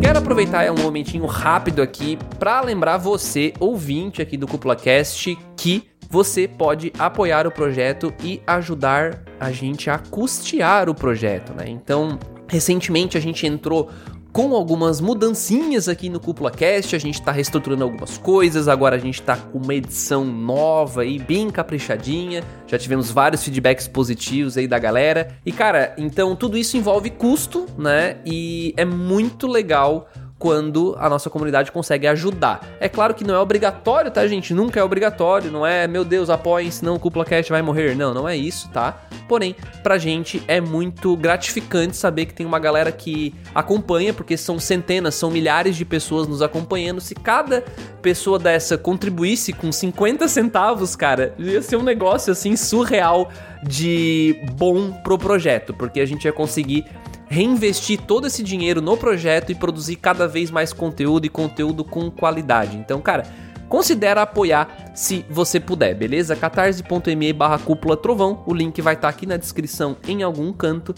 Quero 0.00 0.18
aproveitar 0.18 0.70
um 0.70 0.82
momentinho 0.82 1.24
rápido 1.24 1.80
aqui 1.80 2.18
pra 2.38 2.60
lembrar 2.60 2.98
você, 2.98 3.54
ouvinte 3.58 4.20
aqui 4.20 4.36
do 4.36 4.46
Cúpula 4.46 4.76
Cast, 4.76 5.38
que 5.56 5.88
você 6.10 6.46
pode 6.46 6.92
apoiar 6.98 7.46
o 7.46 7.50
projeto 7.50 8.12
e 8.22 8.42
ajudar 8.46 9.22
a 9.40 9.50
gente 9.50 9.88
a 9.88 9.98
custear 9.98 10.90
o 10.90 10.94
projeto, 10.94 11.54
né? 11.54 11.64
Então, 11.66 12.18
recentemente 12.52 13.16
a 13.16 13.20
gente 13.20 13.46
entrou 13.46 13.90
com 14.30 14.54
algumas 14.54 15.00
mudancinhas 15.00 15.88
aqui 15.88 16.08
no 16.08 16.18
Cúpula 16.18 16.50
Cast, 16.50 16.96
a 16.96 16.98
gente 16.98 17.20
tá 17.20 17.32
reestruturando 17.32 17.84
algumas 17.84 18.16
coisas, 18.16 18.66
agora 18.66 18.96
a 18.96 18.98
gente 18.98 19.20
tá 19.20 19.36
com 19.36 19.58
uma 19.58 19.74
edição 19.74 20.24
nova 20.24 21.04
e 21.04 21.18
bem 21.18 21.50
caprichadinha, 21.50 22.42
já 22.66 22.78
tivemos 22.78 23.10
vários 23.10 23.44
feedbacks 23.44 23.86
positivos 23.86 24.56
aí 24.56 24.66
da 24.66 24.78
galera. 24.78 25.36
E 25.44 25.52
cara, 25.52 25.94
então 25.98 26.34
tudo 26.34 26.56
isso 26.56 26.78
envolve 26.78 27.10
custo, 27.10 27.66
né? 27.76 28.16
E 28.24 28.72
é 28.76 28.86
muito 28.86 29.46
legal 29.46 30.08
quando 30.42 30.96
a 30.98 31.08
nossa 31.08 31.30
comunidade 31.30 31.70
consegue 31.70 32.04
ajudar. 32.08 32.66
É 32.80 32.88
claro 32.88 33.14
que 33.14 33.22
não 33.22 33.32
é 33.32 33.38
obrigatório, 33.38 34.10
tá, 34.10 34.26
gente? 34.26 34.52
Nunca 34.52 34.80
é 34.80 34.82
obrigatório, 34.82 35.52
não 35.52 35.64
é, 35.64 35.86
meu 35.86 36.04
Deus, 36.04 36.28
apoiem, 36.28 36.68
senão 36.68 36.96
o 36.96 36.98
Cúpula 36.98 37.24
Cast 37.24 37.52
vai 37.52 37.62
morrer. 37.62 37.94
Não, 37.94 38.12
não 38.12 38.28
é 38.28 38.36
isso, 38.36 38.68
tá? 38.70 39.02
Porém, 39.28 39.54
pra 39.84 39.98
gente 39.98 40.42
é 40.48 40.60
muito 40.60 41.16
gratificante 41.16 41.96
saber 41.96 42.26
que 42.26 42.34
tem 42.34 42.44
uma 42.44 42.58
galera 42.58 42.90
que 42.90 43.32
acompanha, 43.54 44.12
porque 44.12 44.36
são 44.36 44.58
centenas, 44.58 45.14
são 45.14 45.30
milhares 45.30 45.76
de 45.76 45.84
pessoas 45.84 46.26
nos 46.26 46.42
acompanhando. 46.42 47.00
Se 47.00 47.14
cada 47.14 47.62
pessoa 48.02 48.36
dessa 48.36 48.76
contribuísse 48.76 49.52
com 49.52 49.70
50 49.70 50.26
centavos, 50.26 50.96
cara, 50.96 51.36
ia 51.38 51.62
ser 51.62 51.76
um 51.76 51.84
negócio 51.84 52.32
assim 52.32 52.56
surreal 52.56 53.30
de 53.62 54.36
bom 54.54 54.90
pro 54.90 55.16
projeto, 55.16 55.72
porque 55.72 56.00
a 56.00 56.04
gente 56.04 56.24
ia 56.24 56.32
conseguir 56.32 56.84
reinvestir 57.32 57.98
todo 58.02 58.26
esse 58.26 58.42
dinheiro 58.42 58.82
no 58.82 58.94
projeto 58.94 59.50
e 59.50 59.54
produzir 59.54 59.96
cada 59.96 60.28
vez 60.28 60.50
mais 60.50 60.72
conteúdo 60.72 61.24
e 61.24 61.30
conteúdo 61.30 61.82
com 61.82 62.10
qualidade. 62.10 62.76
Então, 62.76 63.00
cara, 63.00 63.24
considera 63.70 64.20
apoiar 64.20 64.92
se 64.94 65.24
você 65.30 65.58
puder, 65.58 65.94
beleza? 65.94 66.36
catarse.me 66.36 67.32
barra 67.32 67.58
cúpula 67.58 67.96
trovão, 67.96 68.44
o 68.46 68.52
link 68.52 68.80
vai 68.82 68.94
estar 68.94 69.08
aqui 69.08 69.24
na 69.24 69.38
descrição 69.38 69.96
em 70.06 70.22
algum 70.22 70.52
canto. 70.52 70.94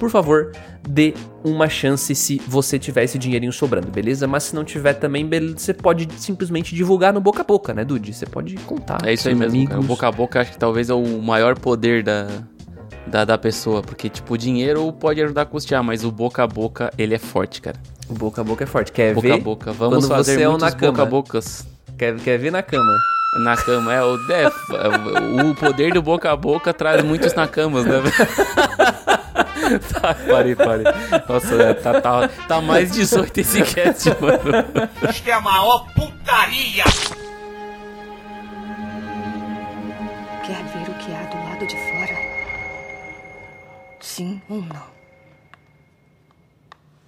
Por 0.00 0.10
favor, 0.10 0.50
dê 0.88 1.14
uma 1.44 1.68
chance 1.68 2.14
se 2.14 2.40
você 2.48 2.78
tiver 2.78 3.04
esse 3.04 3.18
dinheirinho 3.18 3.52
sobrando, 3.52 3.88
beleza? 3.88 4.26
Mas 4.26 4.44
se 4.44 4.54
não 4.54 4.64
tiver 4.64 4.94
também, 4.94 5.28
você 5.54 5.72
pode 5.72 6.08
simplesmente 6.16 6.74
divulgar 6.74 7.12
no 7.12 7.20
boca 7.20 7.42
a 7.42 7.44
boca, 7.44 7.72
né, 7.72 7.84
Dude? 7.84 8.12
Você 8.12 8.26
pode 8.26 8.56
contar. 8.56 8.98
É 9.06 9.12
isso 9.12 9.28
aí 9.28 9.34
mesmo, 9.34 9.68
cara. 9.68 9.80
O 9.80 9.84
boca 9.84 10.08
a 10.08 10.10
boca 10.10 10.40
acho 10.40 10.50
que 10.50 10.58
talvez 10.58 10.90
é 10.90 10.94
o 10.94 11.22
maior 11.22 11.56
poder 11.56 12.02
da, 12.02 12.26
da, 13.06 13.24
da 13.24 13.38
pessoa. 13.38 13.82
Porque, 13.82 14.08
tipo, 14.08 14.34
o 14.34 14.38
dinheiro 14.38 14.92
pode 14.92 15.22
ajudar 15.22 15.42
a 15.42 15.46
custear, 15.46 15.82
mas 15.82 16.04
o 16.04 16.10
boca 16.10 16.42
a 16.42 16.46
boca, 16.46 16.92
ele 16.98 17.14
é 17.14 17.18
forte, 17.18 17.60
cara. 17.60 17.76
O 18.08 18.14
boca 18.14 18.40
a 18.40 18.44
boca 18.44 18.64
é 18.64 18.66
forte. 18.66 18.92
Quer 18.92 19.14
Boca 19.14 19.28
ver? 19.28 19.34
a 19.34 19.38
boca. 19.38 19.72
Vamos 19.72 20.06
quando 20.06 20.08
fazer 20.08 20.34
você 20.36 20.42
é 20.42 20.48
muitos 20.48 20.62
na 20.64 20.72
cama. 20.72 20.92
boca 20.92 21.02
a 21.02 21.06
bocas 21.06 21.66
Quer, 21.96 22.16
quer 22.16 22.38
ver 22.38 22.50
na 22.52 22.62
cama? 22.62 22.92
na 23.42 23.56
cama. 23.56 23.92
É, 23.92 24.02
o, 24.02 24.16
é, 24.30 24.42
é, 24.44 25.42
o 25.42 25.54
poder 25.54 25.92
do 25.92 26.02
boca 26.02 26.30
a 26.30 26.36
boca 26.36 26.72
traz 26.72 27.02
muitos 27.02 27.34
na 27.34 27.48
cama, 27.48 27.82
né? 27.82 28.00
tá, 29.92 30.14
parei, 30.28 30.54
parei. 30.54 30.84
Nossa, 31.28 31.54
é, 31.54 31.74
tá, 31.74 32.00
tá, 32.00 32.28
tá 32.46 32.60
mais 32.60 32.92
18 32.92 33.38
esse 33.40 33.62
cast, 33.62 34.08
mano. 34.20 34.38
Isto 35.10 35.28
é 35.28 35.32
a 35.32 35.40
maior 35.40 35.86
putaria! 35.94 36.84
Quer 40.46 40.62
ver 40.64 40.90
o 40.90 40.94
que 40.98 41.12
há 41.12 41.22
do 41.24 41.36
lado 41.48 41.66
de 41.66 41.74
fora? 41.74 41.93
Sim 44.04 44.38
ou 44.50 44.60
não? 44.60 44.86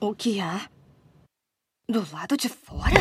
O 0.00 0.14
que 0.14 0.40
há 0.40 0.66
do 1.90 2.02
lado 2.10 2.38
de 2.38 2.48
fora? 2.48 2.96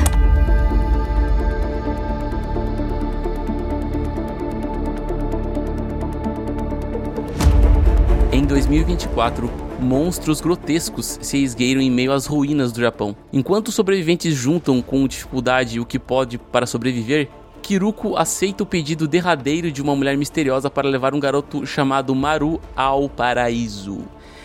Em 8.33 8.45
2024, 8.45 9.49
monstros 9.79 10.41
grotescos 10.41 11.17
se 11.21 11.37
esgueiram 11.41 11.79
em 11.79 11.89
meio 11.89 12.11
às 12.11 12.25
ruínas 12.25 12.73
do 12.73 12.81
Japão. 12.81 13.15
Enquanto 13.31 13.69
os 13.69 13.75
sobreviventes 13.75 14.35
juntam 14.35 14.81
com 14.81 15.07
dificuldade 15.07 15.79
o 15.79 15.85
que 15.85 15.97
pode 15.97 16.37
para 16.37 16.67
sobreviver, 16.67 17.29
Kiruko 17.65 18.15
aceita 18.15 18.61
o 18.61 18.65
pedido 18.65 19.07
derradeiro 19.07 19.71
de 19.71 19.81
uma 19.81 19.95
mulher 19.95 20.15
misteriosa 20.15 20.69
para 20.69 20.87
levar 20.87 21.15
um 21.15 21.19
garoto 21.19 21.65
chamado 21.65 22.13
Maru 22.13 22.61
ao 22.75 23.09
paraíso. 23.09 24.03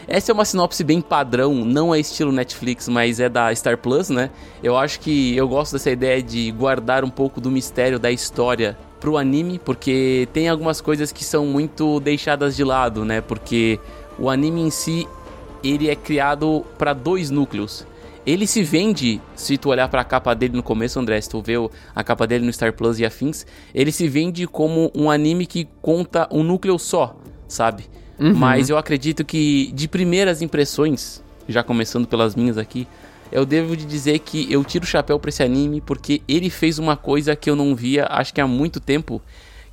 Essa 0.09 0.33
é 0.33 0.35
uma 0.35 0.47
sinopse 0.47 0.83
bem 0.83 1.03
padrão, 1.03 1.55
não 1.57 1.95
é 1.95 2.01
estilo 2.01 2.33
Netflix, 2.33 2.89
mas 2.89 3.21
é 3.21 3.29
da 3.29 3.55
Star 3.55 3.77
Plus, 3.77 4.09
né? 4.09 4.31
Eu 4.63 4.75
acho 4.75 5.01
que 5.01 5.37
eu 5.37 5.47
gosto 5.47 5.73
dessa 5.73 5.91
ideia 5.91 6.23
de 6.23 6.51
guardar 6.53 7.05
um 7.05 7.11
pouco 7.11 7.43
do 7.43 7.51
mistério 7.51 7.99
da 7.99 8.11
história 8.11 8.75
pro 8.99 9.19
anime, 9.19 9.59
porque 9.59 10.27
tem 10.33 10.49
algumas 10.49 10.81
coisas 10.81 11.13
que 11.13 11.23
são 11.23 11.45
muito 11.45 12.01
deixadas 12.01 12.57
de 12.57 12.65
lado, 12.65 13.05
né? 13.05 13.21
Porque 13.21 13.79
o 14.19 14.31
anime 14.31 14.63
em 14.63 14.71
si 14.71 15.07
ele 15.63 15.91
é 15.91 15.95
criado 15.95 16.65
para 16.79 16.95
dois 16.95 17.29
núcleos. 17.29 17.87
Ele 18.27 18.47
se 18.47 18.63
vende, 18.63 19.21
se 19.35 19.57
tu 19.57 19.71
olhar 19.71 19.89
para 19.89 20.03
a 20.03 20.05
capa 20.05 20.35
dele 20.35 20.55
no 20.55 20.63
começo, 20.63 21.01
André, 21.01 21.21
se 21.21 21.29
tu 21.29 21.41
vê 21.41 21.55
a 21.95 22.05
capa 22.05 22.27
dele 22.27 22.45
no 22.45 22.53
Star 22.53 22.73
Plus 22.73 22.99
e 22.99 23.05
afins, 23.05 23.47
ele 23.75 23.91
se 23.91 24.07
vende 24.09 24.47
como 24.47 24.91
um 24.95 25.11
anime 25.11 25.47
que 25.47 25.67
conta 25.81 26.29
um 26.31 26.43
núcleo 26.43 26.79
só, 26.79 27.19
sabe? 27.49 27.85
Uhum. 28.19 28.35
Mas 28.35 28.69
eu 28.69 28.77
acredito 28.77 29.25
que 29.25 29.73
de 29.73 29.89
primeiras 29.89 30.43
impressões, 30.43 31.23
já 31.49 31.63
começando 31.63 32.07
pelas 32.07 32.37
minhas 32.37 32.59
aqui, 32.59 32.87
eu 33.33 33.47
devo 33.47 33.75
de 33.77 33.87
dizer 33.87 34.19
que 34.19 34.53
eu 34.53 34.63
tiro 34.65 34.85
o 34.85 34.89
chapéu 34.89 35.19
para 35.19 35.31
esse 35.31 35.43
anime 35.43 35.81
porque 35.81 36.21
ele 36.29 36.51
fez 36.51 36.79
uma 36.79 36.97
coisa 36.97 37.35
que 37.35 37.49
eu 37.49 37.57
não 37.57 37.75
via, 37.75 38.07
acho 38.11 38.35
que 38.35 38.41
há 38.41 38.47
muito 38.47 38.81
tempo, 38.81 39.23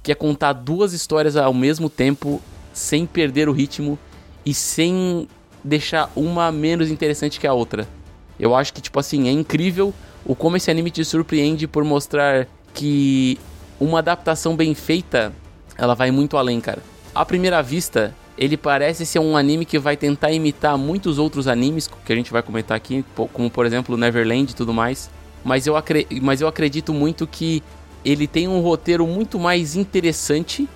que 0.01 0.11
é 0.11 0.15
contar 0.15 0.53
duas 0.53 0.93
histórias 0.93 1.35
ao 1.35 1.53
mesmo 1.53 1.89
tempo 1.89 2.41
sem 2.71 3.05
perder 3.05 3.49
o 3.49 3.51
ritmo 3.51 3.99
e 4.45 4.53
sem 4.53 5.27
deixar 5.63 6.09
uma 6.15 6.51
menos 6.51 6.89
interessante 6.89 7.39
que 7.39 7.47
a 7.47 7.53
outra. 7.53 7.96
Eu 8.39 8.55
acho 8.55 8.73
que, 8.73 8.81
tipo 8.81 8.99
assim, 8.99 9.27
é 9.27 9.31
incrível 9.31 9.93
o 10.25 10.35
como 10.35 10.57
esse 10.57 10.69
anime 10.69 10.91
te 10.91 11.03
surpreende 11.05 11.67
por 11.67 11.83
mostrar 11.83 12.47
que 12.73 13.39
uma 13.79 13.99
adaptação 13.99 14.55
bem 14.55 14.73
feita, 14.75 15.33
ela 15.77 15.93
vai 15.95 16.11
muito 16.11 16.37
além, 16.37 16.59
cara. 16.59 16.81
À 17.15 17.25
primeira 17.25 17.61
vista, 17.61 18.13
ele 18.37 18.57
parece 18.57 19.05
ser 19.05 19.19
um 19.19 19.35
anime 19.35 19.65
que 19.65 19.79
vai 19.79 19.97
tentar 19.97 20.31
imitar 20.31 20.77
muitos 20.77 21.17
outros 21.17 21.47
animes 21.47 21.87
que 21.87 22.13
a 22.13 22.15
gente 22.15 22.31
vai 22.31 22.43
comentar 22.43 22.77
aqui, 22.77 23.03
como 23.33 23.49
por 23.49 23.65
exemplo 23.65 23.97
Neverland 23.97 24.51
e 24.51 24.55
tudo 24.55 24.73
mais. 24.73 25.09
Mas 25.43 25.65
eu, 25.65 25.75
mas 26.21 26.41
eu 26.41 26.47
acredito 26.47 26.93
muito 26.93 27.25
que 27.25 27.63
ele 28.05 28.27
tem 28.27 28.47
um 28.47 28.59
roteiro 28.59 29.07
muito 29.07 29.39
mais 29.39 29.75
interessante 29.75 30.67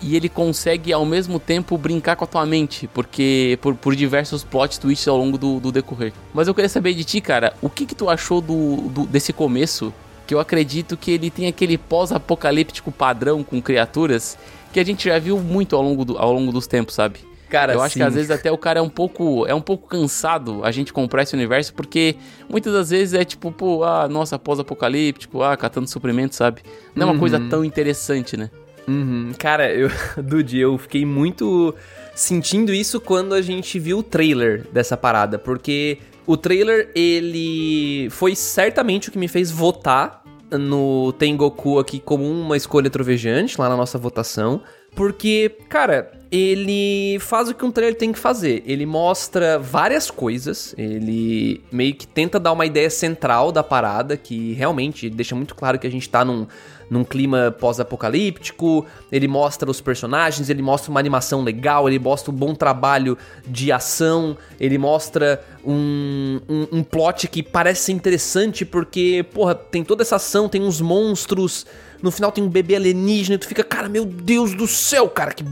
e 0.00 0.14
ele 0.14 0.28
consegue 0.28 0.92
ao 0.92 1.04
mesmo 1.04 1.38
tempo 1.38 1.76
brincar 1.78 2.16
com 2.16 2.24
a 2.24 2.26
tua 2.26 2.44
mente, 2.46 2.86
porque 2.88 3.58
por, 3.62 3.74
por 3.74 3.96
diversos 3.96 4.44
plot 4.44 4.78
twists 4.78 5.08
ao 5.08 5.16
longo 5.16 5.38
do, 5.38 5.58
do, 5.58 5.72
decorrer. 5.72 6.12
Mas 6.34 6.48
eu 6.48 6.54
queria 6.54 6.68
saber 6.68 6.94
de 6.94 7.04
ti, 7.04 7.20
cara, 7.20 7.54
o 7.62 7.70
que 7.70 7.86
que 7.86 7.94
tu 7.94 8.08
achou 8.08 8.40
do, 8.40 8.88
do 8.88 9.06
desse 9.06 9.32
começo? 9.32 9.92
Que 10.26 10.34
eu 10.34 10.40
acredito 10.40 10.96
que 10.96 11.12
ele 11.12 11.30
tem 11.30 11.46
aquele 11.46 11.78
pós-apocalíptico 11.78 12.90
padrão 12.90 13.44
com 13.44 13.62
criaturas 13.62 14.36
que 14.72 14.80
a 14.80 14.84
gente 14.84 15.08
já 15.08 15.18
viu 15.18 15.38
muito 15.38 15.74
ao 15.76 15.82
longo, 15.82 16.04
do, 16.04 16.18
ao 16.18 16.32
longo 16.32 16.52
dos 16.52 16.66
tempos, 16.66 16.94
sabe? 16.94 17.20
Cara, 17.48 17.74
eu 17.74 17.80
acho 17.80 17.94
sim. 17.94 18.00
que 18.00 18.04
às 18.04 18.14
vezes 18.14 18.30
até 18.30 18.50
o 18.50 18.58
cara 18.58 18.80
é 18.80 18.82
um 18.82 18.88
pouco 18.88 19.46
é 19.46 19.54
um 19.54 19.60
pouco 19.60 19.86
cansado 19.86 20.64
a 20.64 20.72
gente 20.72 20.92
comprar 20.92 21.22
esse 21.22 21.32
universo 21.32 21.72
porque 21.74 22.16
muitas 22.48 22.72
das 22.72 22.90
vezes 22.90 23.14
é 23.14 23.24
tipo, 23.24 23.52
pô, 23.52 23.84
ah, 23.84 24.08
nossa, 24.08 24.36
pós-apocalíptico, 24.36 25.42
ah, 25.42 25.56
catando 25.56 25.88
suprimentos, 25.88 26.36
sabe? 26.36 26.62
Não 26.94 27.02
é 27.02 27.06
uma 27.06 27.12
uhum. 27.14 27.20
coisa 27.20 27.40
tão 27.48 27.64
interessante, 27.64 28.36
né? 28.36 28.50
Uhum. 28.88 29.32
Cara, 29.38 29.72
eu, 29.72 29.90
Dude, 30.22 30.58
eu 30.58 30.78
fiquei 30.78 31.04
muito 31.04 31.74
sentindo 32.14 32.72
isso 32.72 33.00
quando 33.00 33.34
a 33.34 33.42
gente 33.42 33.78
viu 33.78 33.98
o 33.98 34.02
trailer 34.02 34.66
dessa 34.72 34.96
parada, 34.96 35.38
porque 35.38 35.98
o 36.26 36.36
trailer, 36.36 36.90
ele 36.94 38.08
foi 38.10 38.34
certamente 38.34 39.08
o 39.08 39.12
que 39.12 39.18
me 39.18 39.28
fez 39.28 39.50
votar 39.50 40.22
no 40.50 41.12
Tengoku 41.12 41.78
aqui 41.78 42.00
como 42.00 42.24
uma 42.24 42.56
escolha 42.56 42.90
trovejante 42.90 43.60
lá 43.60 43.68
na 43.68 43.76
nossa 43.76 43.98
votação. 43.98 44.62
Porque, 44.94 45.54
cara, 45.68 46.10
ele 46.32 47.18
faz 47.20 47.50
o 47.50 47.54
que 47.54 47.64
um 47.64 47.70
trailer 47.70 47.98
tem 47.98 48.12
que 48.12 48.18
fazer. 48.18 48.62
Ele 48.66 48.86
mostra 48.86 49.58
várias 49.58 50.10
coisas, 50.10 50.74
ele 50.78 51.62
meio 51.70 51.94
que 51.94 52.06
tenta 52.06 52.40
dar 52.40 52.52
uma 52.52 52.64
ideia 52.64 52.88
central 52.88 53.52
da 53.52 53.62
parada, 53.62 54.16
que 54.16 54.54
realmente 54.54 55.10
deixa 55.10 55.34
muito 55.34 55.54
claro 55.54 55.78
que 55.78 55.86
a 55.86 55.90
gente 55.90 56.08
tá 56.08 56.24
num, 56.24 56.46
num 56.88 57.04
clima 57.04 57.54
pós-apocalíptico. 57.58 58.86
Ele 59.10 59.28
mostra 59.28 59.70
os 59.70 59.80
personagens, 59.80 60.48
ele 60.48 60.62
mostra 60.62 60.90
uma 60.90 61.00
animação 61.00 61.42
legal, 61.42 61.88
ele 61.88 61.98
mostra 61.98 62.30
um 62.30 62.34
bom 62.34 62.54
trabalho 62.54 63.16
de 63.46 63.72
ação, 63.72 64.36
ele 64.58 64.78
mostra 64.78 65.44
um, 65.64 66.40
um, 66.48 66.78
um 66.78 66.82
plot 66.82 67.28
que 67.28 67.42
parece 67.42 67.92
interessante 67.92 68.64
porque, 68.64 69.24
porra, 69.32 69.54
tem 69.54 69.84
toda 69.84 70.02
essa 70.02 70.16
ação, 70.16 70.48
tem 70.48 70.62
uns 70.62 70.80
monstros 70.80 71.66
no 72.02 72.10
final 72.10 72.30
tem 72.30 72.44
um 72.44 72.48
bebê 72.48 72.76
alienígena 72.76 73.36
e 73.36 73.38
tu 73.38 73.46
fica, 73.46 73.64
cara, 73.64 73.88
meu 73.88 74.04
Deus 74.04 74.54
do 74.54 74.66
céu, 74.66 75.08
cara, 75.08 75.32
que, 75.32 75.44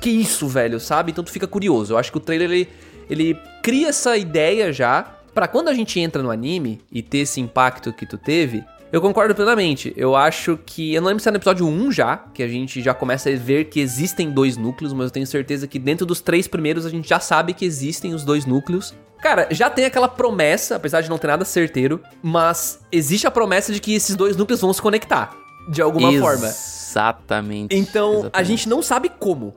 que 0.00 0.10
isso, 0.10 0.46
velho, 0.46 0.78
sabe? 0.78 1.10
Então 1.10 1.24
tu 1.24 1.30
fica 1.30 1.46
curioso. 1.46 1.94
Eu 1.94 1.98
acho 1.98 2.10
que 2.10 2.18
o 2.18 2.20
trailer 2.20 2.50
ele, 2.50 2.68
ele 3.08 3.38
cria 3.62 3.88
essa 3.88 4.16
ideia 4.16 4.72
já 4.72 5.16
para 5.34 5.48
quando 5.48 5.68
a 5.68 5.74
gente 5.74 6.00
entra 6.00 6.22
no 6.22 6.30
anime 6.30 6.80
e 6.90 7.02
ter 7.02 7.18
esse 7.18 7.40
impacto 7.40 7.92
que 7.92 8.06
tu 8.06 8.16
teve. 8.16 8.64
Eu 8.92 9.00
concordo 9.00 9.34
plenamente. 9.34 9.92
Eu 9.96 10.14
acho 10.14 10.58
que. 10.64 10.94
Eu 10.94 11.02
não 11.02 11.08
lembro 11.08 11.22
se 11.22 11.28
é 11.28 11.32
no 11.32 11.38
episódio 11.38 11.66
1 11.66 11.92
já, 11.92 12.16
que 12.16 12.42
a 12.42 12.48
gente 12.48 12.80
já 12.80 12.94
começa 12.94 13.28
a 13.28 13.36
ver 13.36 13.64
que 13.64 13.80
existem 13.80 14.30
dois 14.30 14.56
núcleos, 14.56 14.92
mas 14.92 15.06
eu 15.06 15.10
tenho 15.10 15.26
certeza 15.26 15.66
que 15.66 15.78
dentro 15.78 16.06
dos 16.06 16.20
três 16.20 16.46
primeiros 16.46 16.86
a 16.86 16.90
gente 16.90 17.08
já 17.08 17.18
sabe 17.18 17.52
que 17.52 17.64
existem 17.64 18.14
os 18.14 18.24
dois 18.24 18.46
núcleos. 18.46 18.94
Cara, 19.20 19.48
já 19.50 19.68
tem 19.68 19.84
aquela 19.84 20.08
promessa, 20.08 20.76
apesar 20.76 21.00
de 21.00 21.08
não 21.08 21.18
ter 21.18 21.26
nada 21.26 21.44
certeiro, 21.44 22.00
mas 22.22 22.80
existe 22.92 23.26
a 23.26 23.30
promessa 23.30 23.72
de 23.72 23.80
que 23.80 23.94
esses 23.94 24.14
dois 24.14 24.36
núcleos 24.36 24.60
vão 24.60 24.72
se 24.72 24.80
conectar 24.80 25.36
de 25.68 25.82
alguma 25.82 26.12
Exatamente. 26.12 26.38
forma. 26.38 26.46
Exatamente. 26.46 27.76
Então, 27.76 28.30
a 28.32 28.42
gente 28.42 28.68
não 28.68 28.82
sabe 28.82 29.10
como. 29.18 29.54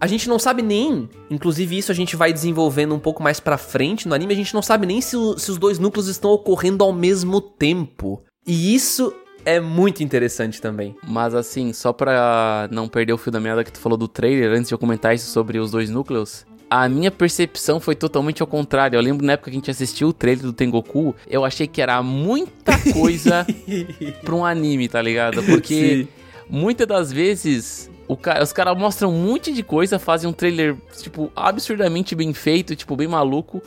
A 0.00 0.06
gente 0.06 0.30
não 0.30 0.38
sabe 0.38 0.62
nem, 0.62 1.10
inclusive 1.30 1.76
isso 1.76 1.92
a 1.92 1.94
gente 1.94 2.16
vai 2.16 2.32
desenvolvendo 2.32 2.94
um 2.94 2.98
pouco 2.98 3.22
mais 3.22 3.38
pra 3.38 3.58
frente 3.58 4.08
no 4.08 4.14
anime, 4.14 4.32
a 4.32 4.36
gente 4.36 4.54
não 4.54 4.62
sabe 4.62 4.86
nem 4.86 4.98
se, 5.02 5.14
o, 5.14 5.38
se 5.38 5.50
os 5.50 5.58
dois 5.58 5.78
núcleos 5.78 6.08
estão 6.08 6.30
ocorrendo 6.30 6.82
ao 6.82 6.90
mesmo 6.90 7.38
tempo. 7.38 8.22
E 8.46 8.74
isso 8.74 9.14
é 9.44 9.60
muito 9.60 10.02
interessante 10.02 10.60
também. 10.60 10.96
Mas 11.06 11.34
assim, 11.34 11.72
só 11.72 11.92
pra 11.92 12.68
não 12.70 12.88
perder 12.88 13.12
o 13.12 13.18
fio 13.18 13.32
da 13.32 13.40
meada 13.40 13.64
que 13.64 13.72
tu 13.72 13.78
falou 13.78 13.98
do 13.98 14.08
trailer, 14.08 14.50
antes 14.52 14.68
de 14.68 14.74
eu 14.74 14.78
comentar 14.78 15.14
isso 15.14 15.30
sobre 15.30 15.58
os 15.58 15.70
dois 15.70 15.90
núcleos, 15.90 16.46
a 16.68 16.88
minha 16.88 17.10
percepção 17.10 17.80
foi 17.80 17.96
totalmente 17.96 18.40
ao 18.40 18.46
contrário. 18.46 18.96
Eu 18.96 19.02
lembro 19.02 19.26
na 19.26 19.32
época 19.32 19.50
que 19.50 19.56
a 19.56 19.58
gente 19.58 19.70
assistiu 19.70 20.08
o 20.08 20.12
trailer 20.12 20.44
do 20.44 20.52
Tengoku, 20.52 21.14
eu 21.26 21.44
achei 21.44 21.66
que 21.66 21.82
era 21.82 22.00
muita 22.02 22.72
coisa 22.92 23.44
pra 24.22 24.34
um 24.34 24.44
anime, 24.44 24.88
tá 24.88 25.02
ligado? 25.02 25.42
Porque 25.42 26.04
Sim. 26.04 26.08
muitas 26.48 26.86
das 26.86 27.12
vezes 27.12 27.90
os 28.08 28.52
caras 28.52 28.76
mostram 28.76 29.12
um 29.12 29.24
monte 29.24 29.52
de 29.52 29.62
coisa, 29.62 29.98
fazem 29.98 30.28
um 30.28 30.32
trailer, 30.32 30.76
tipo, 31.00 31.30
absurdamente 31.34 32.14
bem 32.14 32.32
feito, 32.32 32.74
tipo, 32.74 32.96
bem 32.96 33.08
maluco. 33.08 33.62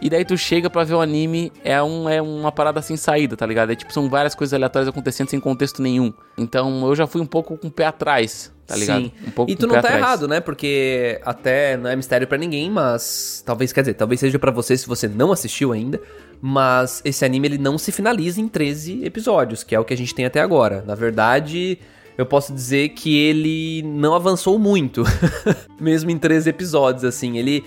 E 0.00 0.08
daí 0.08 0.24
tu 0.24 0.36
chega 0.36 0.70
pra 0.70 0.84
ver 0.84 0.94
o 0.94 1.00
anime, 1.00 1.52
é, 1.64 1.82
um, 1.82 2.08
é 2.08 2.22
uma 2.22 2.52
parada 2.52 2.80
sem 2.80 2.96
saída, 2.96 3.36
tá 3.36 3.44
ligado? 3.44 3.72
É 3.72 3.74
tipo, 3.74 3.92
são 3.92 4.08
várias 4.08 4.34
coisas 4.34 4.54
aleatórias 4.54 4.88
acontecendo 4.88 5.28
sem 5.28 5.40
contexto 5.40 5.82
nenhum. 5.82 6.12
Então 6.36 6.86
eu 6.86 6.94
já 6.94 7.06
fui 7.06 7.20
um 7.20 7.26
pouco 7.26 7.56
com 7.56 7.68
o 7.68 7.70
pé 7.70 7.86
atrás, 7.86 8.52
tá 8.66 8.76
ligado? 8.76 9.04
Sim. 9.04 9.12
Um 9.26 9.30
pouco 9.30 9.50
e 9.50 9.56
tu 9.56 9.66
não 9.66 9.74
tá 9.74 9.80
atrás. 9.80 9.96
errado, 9.96 10.28
né? 10.28 10.40
Porque 10.40 11.20
até 11.24 11.76
não 11.76 11.90
é 11.90 11.96
mistério 11.96 12.26
para 12.26 12.38
ninguém, 12.38 12.70
mas 12.70 13.42
talvez, 13.44 13.72
quer 13.72 13.80
dizer, 13.80 13.94
talvez 13.94 14.20
seja 14.20 14.38
para 14.38 14.52
você 14.52 14.76
se 14.76 14.86
você 14.86 15.08
não 15.08 15.32
assistiu 15.32 15.72
ainda, 15.72 16.00
mas 16.40 17.02
esse 17.04 17.24
anime 17.24 17.48
ele 17.48 17.58
não 17.58 17.76
se 17.76 17.90
finaliza 17.90 18.40
em 18.40 18.46
13 18.46 19.04
episódios, 19.04 19.64
que 19.64 19.74
é 19.74 19.80
o 19.80 19.84
que 19.84 19.94
a 19.94 19.96
gente 19.96 20.14
tem 20.14 20.24
até 20.24 20.40
agora. 20.40 20.84
Na 20.86 20.94
verdade, 20.94 21.78
eu 22.16 22.26
posso 22.26 22.52
dizer 22.52 22.90
que 22.90 23.16
ele 23.16 23.82
não 23.82 24.14
avançou 24.14 24.58
muito, 24.58 25.04
mesmo 25.80 26.10
em 26.10 26.18
13 26.18 26.50
episódios, 26.50 27.04
assim, 27.04 27.38
ele 27.38 27.64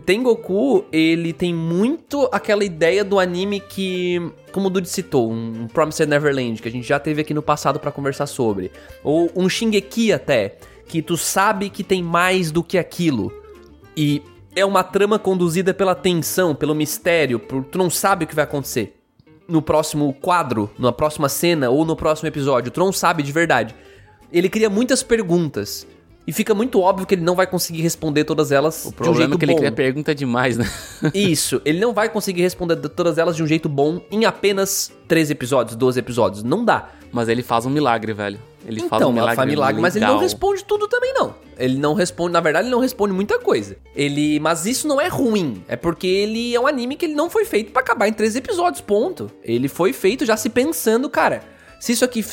Tengoku, 0.00 0.84
ele 0.90 1.32
tem 1.32 1.54
muito 1.54 2.28
aquela 2.32 2.64
ideia 2.64 3.04
do 3.04 3.18
anime 3.18 3.60
que, 3.60 4.20
como 4.52 4.66
o 4.66 4.70
Dude 4.70 4.88
citou, 4.88 5.30
um 5.30 5.68
Promised 5.68 6.08
Neverland, 6.08 6.60
que 6.60 6.68
a 6.68 6.70
gente 6.70 6.86
já 6.86 6.98
teve 6.98 7.20
aqui 7.20 7.32
no 7.32 7.42
passado 7.42 7.78
para 7.78 7.92
conversar 7.92 8.26
sobre. 8.26 8.70
Ou 9.02 9.30
um 9.36 9.48
Shingeki 9.48 10.12
até, 10.12 10.56
que 10.86 11.00
tu 11.00 11.16
sabe 11.16 11.70
que 11.70 11.84
tem 11.84 12.02
mais 12.02 12.50
do 12.50 12.62
que 12.62 12.78
aquilo. 12.78 13.32
E 13.96 14.22
é 14.56 14.64
uma 14.64 14.82
trama 14.82 15.18
conduzida 15.18 15.72
pela 15.72 15.94
tensão, 15.94 16.54
pelo 16.54 16.74
mistério, 16.74 17.38
por, 17.38 17.64
tu 17.64 17.78
não 17.78 17.90
sabe 17.90 18.24
o 18.24 18.28
que 18.28 18.34
vai 18.34 18.44
acontecer. 18.44 19.00
No 19.46 19.60
próximo 19.60 20.12
quadro, 20.14 20.70
na 20.78 20.92
próxima 20.92 21.28
cena 21.28 21.70
ou 21.70 21.84
no 21.84 21.94
próximo 21.94 22.28
episódio, 22.28 22.70
tu 22.70 22.80
não 22.80 22.92
sabe 22.92 23.22
de 23.22 23.30
verdade. 23.30 23.74
Ele 24.32 24.48
cria 24.48 24.70
muitas 24.70 25.02
perguntas. 25.02 25.86
E 26.26 26.32
fica 26.32 26.54
muito 26.54 26.80
óbvio 26.80 27.06
que 27.06 27.14
ele 27.14 27.22
não 27.22 27.34
vai 27.34 27.46
conseguir 27.46 27.82
responder 27.82 28.24
todas 28.24 28.50
elas 28.50 28.86
O 28.86 28.88
de 28.88 28.88
um 28.88 28.92
problema 28.92 29.18
jeito 29.18 29.34
é 29.34 29.38
que 29.38 29.44
ele 29.44 29.52
bom. 29.52 29.58
cria 29.58 29.72
pergunta 29.72 30.14
demais, 30.14 30.56
né? 30.56 30.64
Isso, 31.12 31.60
ele 31.64 31.78
não 31.80 31.92
vai 31.92 32.08
conseguir 32.08 32.42
responder 32.42 32.76
todas 32.76 33.18
elas 33.18 33.36
de 33.36 33.42
um 33.42 33.46
jeito 33.46 33.68
bom 33.68 34.00
em 34.10 34.24
apenas 34.24 34.90
13 35.06 35.32
episódios, 35.32 35.76
12 35.76 35.98
episódios. 35.98 36.42
Não 36.42 36.64
dá. 36.64 36.88
Mas 37.12 37.28
ele 37.28 37.42
faz 37.42 37.66
um 37.66 37.70
milagre, 37.70 38.12
velho. 38.12 38.40
Ele 38.66 38.80
faz 38.80 39.00
então, 39.00 39.10
um 39.10 39.12
milagre. 39.12 39.36
faz 39.36 39.48
milagre, 39.48 39.80
mas 39.80 39.94
ele 39.94 40.04
não 40.06 40.14
legal. 40.14 40.22
responde 40.22 40.64
tudo 40.64 40.88
também, 40.88 41.12
não. 41.12 41.34
Ele 41.58 41.78
não 41.78 41.94
responde, 41.94 42.32
na 42.32 42.40
verdade, 42.40 42.66
ele 42.66 42.74
não 42.74 42.80
responde 42.80 43.12
muita 43.12 43.38
coisa. 43.38 43.76
Ele. 43.94 44.40
Mas 44.40 44.64
isso 44.66 44.88
não 44.88 45.00
é 45.00 45.06
ruim. 45.06 45.62
É 45.68 45.76
porque 45.76 46.06
ele 46.06 46.54
é 46.54 46.60
um 46.60 46.66
anime 46.66 46.96
que 46.96 47.04
ele 47.04 47.14
não 47.14 47.28
foi 47.28 47.44
feito 47.44 47.70
pra 47.72 47.82
acabar 47.82 48.08
em 48.08 48.12
13 48.12 48.38
episódios, 48.38 48.80
ponto. 48.80 49.30
Ele 49.42 49.68
foi 49.68 49.92
feito 49.92 50.24
já 50.24 50.36
se 50.36 50.48
pensando, 50.48 51.08
cara. 51.10 51.42
Se 51.84 51.92
isso 51.92 52.02
aqui 52.02 52.24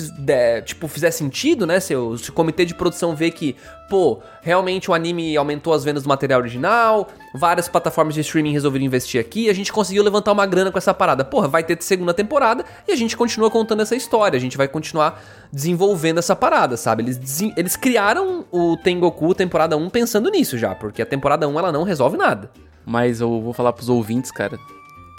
tipo, 0.63 0.88
fizer 0.88 1.12
sentido, 1.12 1.67
né? 1.67 1.81
Se 1.81 1.93
o, 1.93 2.17
se 2.17 2.29
o 2.29 2.34
comitê 2.34 2.63
de 2.63 2.74
produção 2.74 3.13
vê 3.13 3.29
que, 3.29 3.53
pô, 3.89 4.22
realmente 4.41 4.89
o 4.89 4.93
anime 4.93 5.36
aumentou 5.36 5.74
as 5.74 5.84
vendas 5.84 6.03
do 6.03 6.08
material 6.08 6.39
original, 6.39 7.10
várias 7.36 7.67
plataformas 7.67 8.13
de 8.13 8.22
streaming 8.22 8.53
resolveram 8.53 8.86
investir 8.86 9.20
aqui, 9.20 9.50
a 9.50 9.53
gente 9.53 9.70
conseguiu 9.74 10.03
levantar 10.03 10.31
uma 10.31 10.46
grana 10.46 10.72
com 10.72 10.77
essa 10.77 10.93
parada. 10.93 11.25
Porra, 11.25 11.50
vai 11.50 11.65
ter 11.65 11.77
segunda 11.84 12.13
temporada 12.13 12.63
e 12.88 12.93
a 12.93 12.96
gente 12.96 13.17
continua 13.17 13.51
contando 13.51 13.81
essa 13.81 13.93
história, 13.93 14.38
a 14.38 14.39
gente 14.39 14.55
vai 14.55 14.70
continuar 14.70 15.22
desenvolvendo 15.51 16.20
essa 16.20 16.34
parada, 16.34 16.77
sabe? 16.77 17.03
Eles, 17.03 17.41
eles 17.58 17.75
criaram 17.75 18.46
o 18.53 18.77
Tengoku 18.77 19.36
temporada 19.36 19.75
1 19.75 19.89
pensando 19.89 20.29
nisso 20.29 20.58
já, 20.58 20.74
porque 20.74 21.01
a 21.01 21.05
temporada 21.05 21.46
1 21.46 21.60
ela 21.60 21.74
não 21.74 21.84
resolve 21.84 22.15
nada. 22.15 22.50
Mas 22.86 23.20
eu 23.20 23.41
vou 23.41 23.51
falar 23.51 23.74
pros 23.74 23.89
ouvintes, 23.89 24.31
cara, 24.31 24.58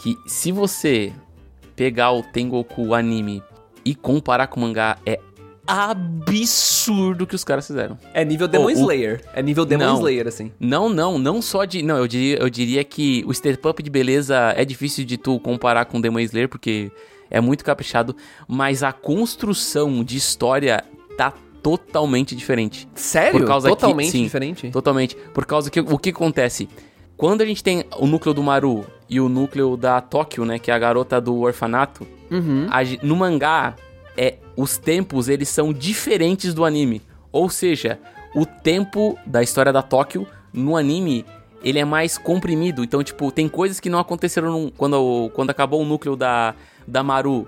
que 0.02 0.16
se 0.26 0.50
você 0.50 1.12
pegar 1.76 2.12
o 2.12 2.22
Tengoku 2.22 2.94
anime 2.94 3.42
e 3.84 3.94
comparar 3.94 4.46
com 4.48 4.60
o 4.60 4.62
mangá, 4.62 4.98
é 5.06 5.18
absurdo 5.66 7.24
o 7.24 7.26
que 7.26 7.34
os 7.34 7.44
caras 7.44 7.66
fizeram. 7.66 7.96
É 8.12 8.24
nível 8.24 8.48
Demon 8.48 8.66
o- 8.66 8.70
Slayer. 8.70 9.22
É 9.34 9.42
nível 9.42 9.64
Demon 9.64 9.84
Não. 9.84 9.94
Slayer, 9.96 10.26
assim. 10.26 10.52
Não, 10.58 10.88
não, 10.88 11.18
não 11.18 11.40
só 11.42 11.64
de. 11.64 11.82
Não, 11.82 11.96
eu 11.98 12.08
diria, 12.08 12.38
eu 12.38 12.50
diria 12.50 12.84
que 12.84 13.24
o 13.26 13.32
Step 13.34 13.66
Up 13.66 13.82
de 13.82 13.90
beleza 13.90 14.52
é 14.56 14.64
difícil 14.64 15.04
de 15.04 15.16
tu 15.16 15.38
comparar 15.40 15.84
com 15.86 16.00
Demon 16.00 16.20
Slayer, 16.20 16.48
porque 16.48 16.90
é 17.30 17.40
muito 17.40 17.64
caprichado, 17.64 18.14
mas 18.48 18.82
a 18.82 18.92
construção 18.92 20.02
de 20.04 20.16
história 20.16 20.84
tá 21.16 21.32
totalmente 21.62 22.34
diferente. 22.34 22.88
Sério? 22.94 23.38
Por 23.38 23.46
causa 23.46 23.68
que- 23.68 23.74
Totalmente 23.76 24.10
sim. 24.10 24.24
diferente? 24.24 24.70
Totalmente. 24.70 25.16
Por 25.32 25.46
causa 25.46 25.70
que 25.70 25.80
o 25.80 25.98
que 25.98 26.10
acontece? 26.10 26.68
Quando 27.22 27.40
a 27.42 27.46
gente 27.46 27.62
tem 27.62 27.84
o 28.00 28.06
núcleo 28.08 28.34
do 28.34 28.42
Maru 28.42 28.84
e 29.08 29.20
o 29.20 29.28
núcleo 29.28 29.76
da 29.76 30.00
Tóquio, 30.00 30.44
né, 30.44 30.58
que 30.58 30.72
é 30.72 30.74
a 30.74 30.78
garota 30.78 31.20
do 31.20 31.38
orfanato, 31.38 32.04
Uhum. 32.28 32.66
a 32.68 32.80
no 33.06 33.14
mangá 33.14 33.76
é 34.16 34.38
os 34.56 34.76
tempos 34.76 35.28
eles 35.28 35.48
são 35.48 35.72
diferentes 35.72 36.52
do 36.52 36.64
anime. 36.64 37.00
Ou 37.30 37.48
seja, 37.48 38.00
o 38.34 38.44
tempo 38.44 39.16
da 39.24 39.40
história 39.40 39.72
da 39.72 39.82
Tóquio 39.82 40.26
no 40.52 40.76
anime 40.76 41.24
ele 41.62 41.78
é 41.78 41.84
mais 41.84 42.18
comprimido. 42.18 42.82
Então, 42.82 43.04
tipo, 43.04 43.30
tem 43.30 43.48
coisas 43.48 43.78
que 43.78 43.88
não 43.88 44.00
aconteceram 44.00 44.50
num- 44.50 44.70
quando, 44.76 45.30
quando 45.32 45.50
acabou 45.50 45.80
o 45.80 45.84
núcleo 45.84 46.16
da, 46.16 46.56
da 46.88 47.04
Maru. 47.04 47.46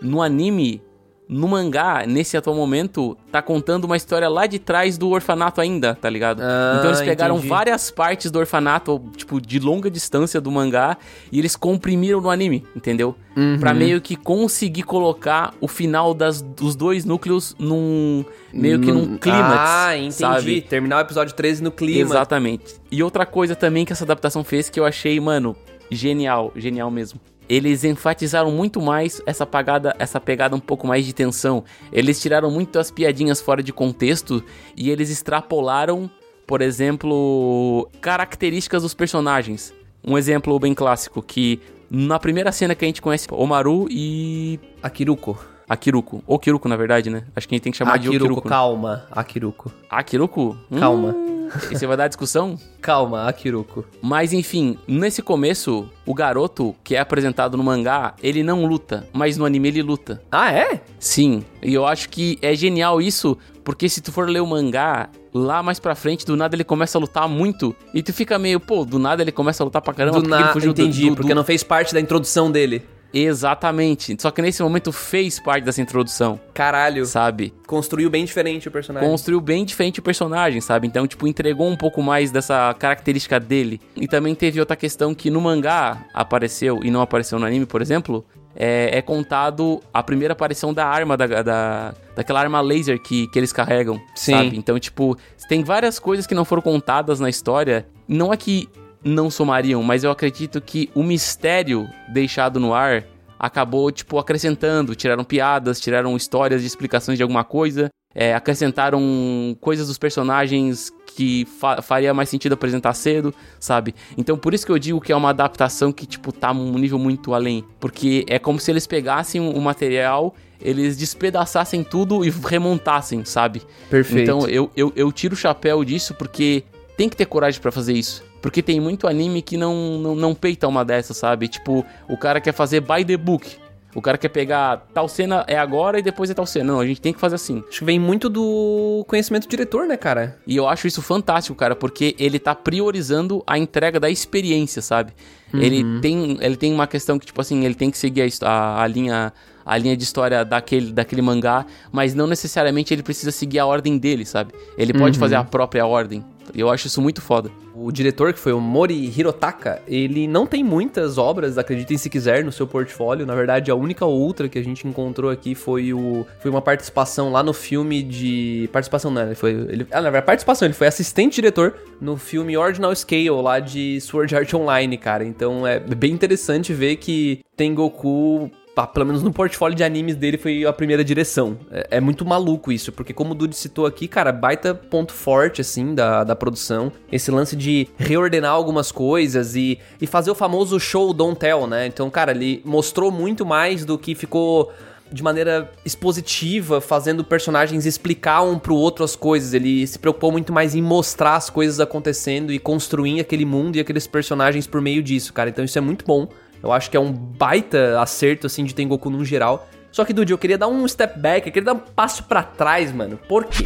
No 0.00 0.22
anime, 0.22 0.80
no 1.28 1.46
mangá, 1.46 2.04
nesse 2.06 2.36
atual 2.36 2.56
momento, 2.56 3.16
tá 3.30 3.42
contando 3.42 3.84
uma 3.84 3.96
história 3.96 4.28
lá 4.28 4.46
de 4.46 4.58
trás 4.58 4.96
do 4.96 5.10
orfanato 5.10 5.60
ainda, 5.60 5.94
tá 5.94 6.08
ligado? 6.08 6.40
Ah, 6.40 6.76
então 6.78 6.90
eles 6.90 7.02
pegaram 7.02 7.34
entendi. 7.36 7.48
várias 7.48 7.90
partes 7.90 8.30
do 8.30 8.38
orfanato, 8.38 9.02
tipo, 9.14 9.38
de 9.38 9.58
longa 9.58 9.90
distância 9.90 10.40
do 10.40 10.50
mangá, 10.50 10.96
e 11.30 11.38
eles 11.38 11.54
comprimiram 11.54 12.20
no 12.22 12.30
anime, 12.30 12.64
entendeu? 12.74 13.14
Uhum. 13.36 13.58
Pra 13.60 13.74
meio 13.74 14.00
que 14.00 14.16
conseguir 14.16 14.84
colocar 14.84 15.52
o 15.60 15.68
final 15.68 16.14
das, 16.14 16.40
dos 16.40 16.74
dois 16.74 17.04
núcleos 17.04 17.54
num. 17.58 18.24
meio 18.52 18.80
que 18.80 18.90
num 18.90 19.18
clímax. 19.18 19.70
Ah, 19.70 19.96
entendi. 19.96 20.12
Sabe? 20.14 20.60
Terminar 20.62 20.96
o 20.96 21.00
episódio 21.00 21.34
13 21.34 21.62
no 21.62 21.70
clima. 21.70 22.10
Exatamente. 22.10 22.74
E 22.90 23.02
outra 23.02 23.26
coisa 23.26 23.54
também 23.54 23.84
que 23.84 23.92
essa 23.92 24.04
adaptação 24.04 24.42
fez 24.42 24.70
que 24.70 24.80
eu 24.80 24.84
achei, 24.86 25.20
mano, 25.20 25.54
genial, 25.90 26.52
genial 26.56 26.90
mesmo. 26.90 27.20
Eles 27.48 27.82
enfatizaram 27.84 28.50
muito 28.50 28.80
mais 28.80 29.22
essa 29.24 29.46
pegada, 29.46 29.94
essa 29.98 30.20
pegada 30.20 30.54
um 30.54 30.60
pouco 30.60 30.86
mais 30.86 31.06
de 31.06 31.12
tensão. 31.14 31.64
Eles 31.92 32.20
tiraram 32.20 32.50
muito 32.50 32.78
as 32.78 32.90
piadinhas 32.90 33.40
fora 33.40 33.62
de 33.62 33.72
contexto 33.72 34.42
e 34.76 34.90
eles 34.90 35.08
extrapolaram, 35.10 36.10
por 36.46 36.60
exemplo, 36.60 37.88
características 38.00 38.82
dos 38.82 38.94
personagens. 38.94 39.72
Um 40.04 40.16
exemplo 40.18 40.58
bem 40.58 40.74
clássico 40.74 41.22
que 41.22 41.60
na 41.90 42.18
primeira 42.18 42.52
cena 42.52 42.74
que 42.74 42.84
a 42.84 42.88
gente 42.88 43.00
conhece 43.00 43.26
Omaru 43.30 43.86
e 43.90 44.60
Akiruko. 44.82 45.38
Akiruko, 45.68 46.22
ou 46.26 46.38
Kiruko 46.38 46.66
na 46.68 46.76
verdade, 46.76 47.10
né? 47.10 47.24
Acho 47.36 47.46
que 47.46 47.54
a 47.54 47.56
gente 47.56 47.62
tem 47.64 47.72
que 47.72 47.76
chamar 47.78 47.98
de 47.98 48.08
Akiruko, 48.08 48.24
Okiruko. 48.32 48.48
calma. 48.48 49.04
Akiruko. 49.10 49.72
Akiruko? 49.90 50.56
Hum, 50.70 50.78
Calma. 50.78 51.14
E 51.14 51.37
você 51.70 51.86
vai 51.86 51.96
dar 51.96 52.08
discussão? 52.08 52.58
Calma, 52.80 53.28
Akiruko. 53.28 53.84
Mas 54.02 54.32
enfim, 54.32 54.78
nesse 54.86 55.22
começo, 55.22 55.88
o 56.06 56.14
garoto 56.14 56.74
que 56.84 56.94
é 56.94 57.00
apresentado 57.00 57.56
no 57.56 57.64
mangá, 57.64 58.14
ele 58.22 58.42
não 58.42 58.64
luta, 58.66 59.06
mas 59.12 59.36
no 59.36 59.44
anime 59.44 59.68
ele 59.68 59.82
luta. 59.82 60.22
Ah, 60.30 60.52
é? 60.52 60.80
Sim, 60.98 61.42
e 61.62 61.72
eu 61.74 61.86
acho 61.86 62.08
que 62.08 62.38
é 62.42 62.54
genial 62.54 63.00
isso, 63.00 63.36
porque 63.64 63.88
se 63.88 64.00
tu 64.00 64.10
for 64.12 64.28
ler 64.28 64.40
o 64.40 64.46
mangá, 64.46 65.08
lá 65.34 65.62
mais 65.62 65.78
pra 65.78 65.94
frente, 65.94 66.24
do 66.24 66.36
nada 66.36 66.54
ele 66.56 66.64
começa 66.64 66.96
a 66.98 67.00
lutar 67.00 67.28
muito, 67.28 67.74
e 67.94 68.02
tu 68.02 68.12
fica 68.12 68.38
meio, 68.38 68.58
pô, 68.60 68.84
do 68.84 68.98
nada 68.98 69.22
ele 69.22 69.32
começa 69.32 69.62
a 69.62 69.64
lutar 69.64 69.82
pra 69.82 69.92
caramba, 69.94 70.20
Do 70.20 70.28
nada, 70.28 70.52
fugiu 70.52 70.72
do- 70.72 70.80
entendi, 70.82 71.10
do, 71.10 71.16
porque 71.16 71.34
não 71.34 71.44
fez 71.44 71.62
parte 71.62 71.92
da 71.94 72.00
introdução 72.00 72.50
dele. 72.50 72.82
Exatamente, 73.12 74.16
só 74.20 74.30
que 74.30 74.42
nesse 74.42 74.62
momento 74.62 74.92
fez 74.92 75.40
parte 75.40 75.64
dessa 75.64 75.80
introdução, 75.80 76.38
Caralho. 76.52 77.04
sabe? 77.06 77.54
Construiu 77.66 78.10
bem 78.10 78.24
diferente 78.24 78.68
o 78.68 78.70
personagem. 78.70 79.08
construiu 79.08 79.40
bem 79.40 79.64
diferente 79.64 80.00
o 80.00 80.02
personagem, 80.02 80.60
sabe? 80.60 80.86
Então, 80.86 81.06
tipo, 81.06 81.26
entregou 81.26 81.68
um 81.68 81.76
pouco 81.76 82.02
mais 82.02 82.30
dessa 82.30 82.74
característica 82.78 83.40
dele. 83.40 83.80
E 83.96 84.06
também 84.06 84.34
teve 84.34 84.60
outra 84.60 84.76
questão 84.76 85.14
que 85.14 85.30
no 85.30 85.40
mangá 85.40 86.04
apareceu 86.12 86.80
e 86.82 86.90
não 86.90 87.00
apareceu 87.00 87.38
no 87.38 87.46
anime, 87.46 87.66
por 87.66 87.80
exemplo. 87.80 88.24
É, 88.60 88.98
é 88.98 89.02
contado 89.02 89.80
a 89.94 90.02
primeira 90.02 90.32
aparição 90.32 90.74
da 90.74 90.84
arma, 90.84 91.16
da, 91.16 91.42
da, 91.42 91.94
daquela 92.16 92.40
arma 92.40 92.60
laser 92.60 93.00
que, 93.00 93.28
que 93.28 93.38
eles 93.38 93.52
carregam, 93.52 94.00
Sim. 94.16 94.32
sabe? 94.32 94.56
Então, 94.56 94.78
tipo, 94.78 95.16
tem 95.48 95.62
várias 95.62 95.98
coisas 95.98 96.26
que 96.26 96.34
não 96.34 96.44
foram 96.44 96.62
contadas 96.62 97.20
na 97.20 97.28
história. 97.28 97.86
Não 98.08 98.32
é 98.32 98.36
que 98.36 98.68
não 99.04 99.30
somariam, 99.30 99.82
mas 99.82 100.04
eu 100.04 100.10
acredito 100.10 100.60
que 100.60 100.90
o 100.94 101.02
mistério 101.02 101.88
deixado 102.08 102.58
no 102.58 102.74
ar 102.74 103.04
acabou, 103.38 103.90
tipo, 103.92 104.18
acrescentando. 104.18 104.94
Tiraram 104.96 105.22
piadas, 105.24 105.78
tiraram 105.80 106.16
histórias 106.16 106.60
de 106.60 106.66
explicações 106.66 107.16
de 107.16 107.22
alguma 107.22 107.44
coisa, 107.44 107.88
é, 108.14 108.34
acrescentaram 108.34 109.56
coisas 109.60 109.86
dos 109.86 109.96
personagens 109.98 110.92
que 111.14 111.46
fa- 111.60 111.80
faria 111.82 112.12
mais 112.12 112.28
sentido 112.28 112.54
apresentar 112.54 112.94
cedo, 112.94 113.32
sabe? 113.60 113.94
Então, 114.16 114.36
por 114.36 114.54
isso 114.54 114.66
que 114.66 114.72
eu 114.72 114.78
digo 114.78 115.00
que 115.00 115.12
é 115.12 115.16
uma 115.16 115.30
adaptação 115.30 115.92
que, 115.92 116.06
tipo, 116.06 116.32
tá 116.32 116.52
num 116.52 116.76
nível 116.78 116.98
muito 116.98 117.32
além. 117.34 117.64
Porque 117.78 118.24
é 118.28 118.38
como 118.38 118.58
se 118.58 118.70
eles 118.70 118.86
pegassem 118.86 119.40
o 119.40 119.60
material, 119.60 120.34
eles 120.60 120.96
despedaçassem 120.96 121.84
tudo 121.84 122.24
e 122.24 122.30
remontassem, 122.30 123.24
sabe? 123.24 123.62
Perfeito. 123.88 124.22
Então 124.22 124.48
eu, 124.48 124.70
eu, 124.76 124.92
eu 124.96 125.12
tiro 125.12 125.34
o 125.34 125.36
chapéu 125.38 125.84
disso 125.84 126.14
porque 126.14 126.64
tem 126.96 127.08
que 127.08 127.16
ter 127.16 127.26
coragem 127.26 127.60
pra 127.60 127.70
fazer 127.70 127.92
isso. 127.92 128.24
Porque 128.40 128.62
tem 128.62 128.80
muito 128.80 129.06
anime 129.06 129.42
que 129.42 129.56
não, 129.56 129.98
não, 129.98 130.14
não 130.14 130.34
peita 130.34 130.68
uma 130.68 130.84
dessas, 130.84 131.16
sabe? 131.16 131.48
Tipo, 131.48 131.84
o 132.08 132.16
cara 132.16 132.40
quer 132.40 132.52
fazer 132.52 132.80
by 132.80 133.04
the 133.04 133.16
book. 133.16 133.56
O 133.94 134.02
cara 134.02 134.18
quer 134.18 134.28
pegar 134.28 134.86
tal 134.92 135.08
cena 135.08 135.44
é 135.48 135.56
agora 135.56 135.98
e 135.98 136.02
depois 136.02 136.30
é 136.30 136.34
tal 136.34 136.46
cena. 136.46 136.72
Não, 136.72 136.80
a 136.80 136.86
gente 136.86 137.00
tem 137.00 137.12
que 137.12 137.18
fazer 137.18 137.34
assim. 137.34 137.64
Acho 137.68 137.80
que 137.80 137.84
vem 137.84 137.98
muito 137.98 138.28
do 138.28 139.04
conhecimento 139.08 139.48
do 139.48 139.50
diretor, 139.50 139.86
né, 139.86 139.96
cara? 139.96 140.38
E 140.46 140.56
eu 140.56 140.68
acho 140.68 140.86
isso 140.86 141.02
fantástico, 141.02 141.56
cara, 141.56 141.74
porque 141.74 142.14
ele 142.18 142.38
tá 142.38 142.54
priorizando 142.54 143.42
a 143.46 143.58
entrega 143.58 143.98
da 143.98 144.10
experiência, 144.10 144.82
sabe? 144.82 145.12
Ele, 145.52 146.00
tem, 146.00 146.36
ele 146.42 146.56
tem 146.56 146.72
uma 146.72 146.86
questão 146.86 147.18
que, 147.18 147.24
tipo 147.24 147.40
assim, 147.40 147.64
ele 147.64 147.74
tem 147.74 147.90
que 147.90 147.96
seguir 147.96 148.30
a, 148.42 148.46
a, 148.48 148.82
a 148.82 148.86
linha 148.86 149.32
a 149.68 149.76
linha 149.76 149.94
de 149.94 150.02
história 150.02 150.46
daquele, 150.46 150.92
daquele 150.92 151.20
mangá, 151.20 151.66
mas 151.92 152.14
não 152.14 152.26
necessariamente 152.26 152.94
ele 152.94 153.02
precisa 153.02 153.30
seguir 153.30 153.58
a 153.58 153.66
ordem 153.66 153.98
dele, 153.98 154.24
sabe? 154.24 154.54
Ele 154.78 154.94
pode 154.94 155.18
fazer 155.18 155.34
a 155.34 155.44
própria 155.44 155.84
ordem. 155.86 156.24
Eu 156.54 156.70
acho 156.70 156.86
isso 156.86 157.02
muito 157.02 157.20
foda. 157.20 157.50
O 157.80 157.92
diretor, 157.92 158.32
que 158.32 158.38
foi 158.38 158.52
o 158.52 158.60
Mori 158.60 159.12
Hirotaka, 159.16 159.80
ele 159.86 160.26
não 160.26 160.46
tem 160.46 160.64
muitas 160.64 161.16
obras, 161.16 161.56
acreditem 161.56 161.96
se 161.96 162.10
quiser, 162.10 162.44
no 162.44 162.50
seu 162.50 162.66
portfólio. 162.66 163.24
Na 163.24 163.34
verdade, 163.34 163.70
a 163.70 163.74
única 163.74 164.04
outra 164.04 164.48
que 164.48 164.58
a 164.58 164.64
gente 164.64 164.86
encontrou 164.86 165.30
aqui 165.30 165.54
foi 165.54 165.92
o 165.92 166.26
foi 166.40 166.50
uma 166.50 166.60
participação 166.60 167.30
lá 167.30 167.42
no 167.42 167.52
filme 167.52 168.02
de... 168.02 168.68
Participação 168.72 169.10
não, 169.10 169.22
ele 169.22 169.34
foi... 169.34 169.52
Ele, 169.52 169.86
ah, 169.92 170.00
na 170.00 170.10
verdade, 170.10 170.26
participação, 170.26 170.66
ele 170.66 170.74
foi 170.74 170.88
assistente 170.88 171.36
diretor 171.36 171.74
no 172.00 172.16
filme 172.16 172.56
Ordinal 172.56 172.94
Scale, 172.94 173.30
lá 173.30 173.60
de 173.60 174.00
Sword 174.00 174.34
Art 174.34 174.52
Online, 174.54 174.96
cara. 174.98 175.24
Então 175.24 175.66
é 175.66 175.78
bem 175.78 176.12
interessante 176.12 176.72
ver 176.72 176.96
que 176.96 177.40
Tengoku 177.56 178.50
pelo 178.86 179.06
menos 179.06 179.22
no 179.22 179.32
portfólio 179.32 179.76
de 179.76 179.84
animes 179.84 180.16
dele 180.16 180.38
foi 180.38 180.64
a 180.64 180.72
primeira 180.72 181.04
direção. 181.04 181.58
É, 181.70 181.88
é 181.92 182.00
muito 182.00 182.24
maluco 182.24 182.70
isso, 182.70 182.92
porque 182.92 183.12
como 183.12 183.32
o 183.32 183.34
Dude 183.34 183.56
citou 183.56 183.86
aqui, 183.86 184.06
cara, 184.06 184.32
baita 184.32 184.74
ponto 184.74 185.12
forte, 185.12 185.60
assim, 185.60 185.94
da, 185.94 186.24
da 186.24 186.36
produção. 186.36 186.92
Esse 187.10 187.30
lance 187.30 187.56
de 187.56 187.88
reordenar 187.96 188.52
algumas 188.52 188.92
coisas 188.92 189.56
e, 189.56 189.78
e 190.00 190.06
fazer 190.06 190.30
o 190.30 190.34
famoso 190.34 190.78
show 190.78 191.12
don't 191.12 191.38
tell, 191.38 191.66
né? 191.66 191.86
Então, 191.86 192.08
cara, 192.10 192.32
ele 192.32 192.62
mostrou 192.64 193.10
muito 193.10 193.44
mais 193.44 193.84
do 193.84 193.98
que 193.98 194.14
ficou 194.14 194.72
de 195.10 195.22
maneira 195.22 195.70
expositiva, 195.84 196.80
fazendo 196.80 197.24
personagens 197.24 197.86
explicar 197.86 198.42
um 198.42 198.58
pro 198.58 198.74
outro 198.74 199.04
as 199.04 199.16
coisas. 199.16 199.54
Ele 199.54 199.86
se 199.86 199.98
preocupou 199.98 200.30
muito 200.30 200.52
mais 200.52 200.74
em 200.74 200.82
mostrar 200.82 201.36
as 201.36 201.50
coisas 201.50 201.80
acontecendo 201.80 202.52
e 202.52 202.58
construir 202.58 203.20
aquele 203.20 203.44
mundo 203.44 203.76
e 203.76 203.80
aqueles 203.80 204.06
personagens 204.06 204.66
por 204.66 204.80
meio 204.80 205.02
disso, 205.02 205.32
cara. 205.32 205.50
Então 205.50 205.64
isso 205.64 205.78
é 205.78 205.80
muito 205.80 206.04
bom. 206.04 206.28
Eu 206.62 206.72
acho 206.72 206.90
que 206.90 206.96
é 206.96 207.00
um 207.00 207.12
baita 207.12 208.00
acerto, 208.00 208.46
assim, 208.46 208.64
de 208.64 208.74
Tengoku 208.74 209.10
no 209.10 209.24
geral. 209.24 209.68
Só 209.92 210.04
que, 210.04 210.12
Dude, 210.12 210.32
eu 210.32 210.38
queria 210.38 210.58
dar 210.58 210.68
um 210.68 210.86
step 210.86 211.18
back, 211.18 211.46
eu 211.46 211.52
queria 211.52 211.66
dar 211.66 211.74
um 211.74 211.78
passo 211.78 212.24
pra 212.24 212.42
trás, 212.42 212.92
mano. 212.92 213.18
Por 213.28 213.44
quê? 213.46 213.64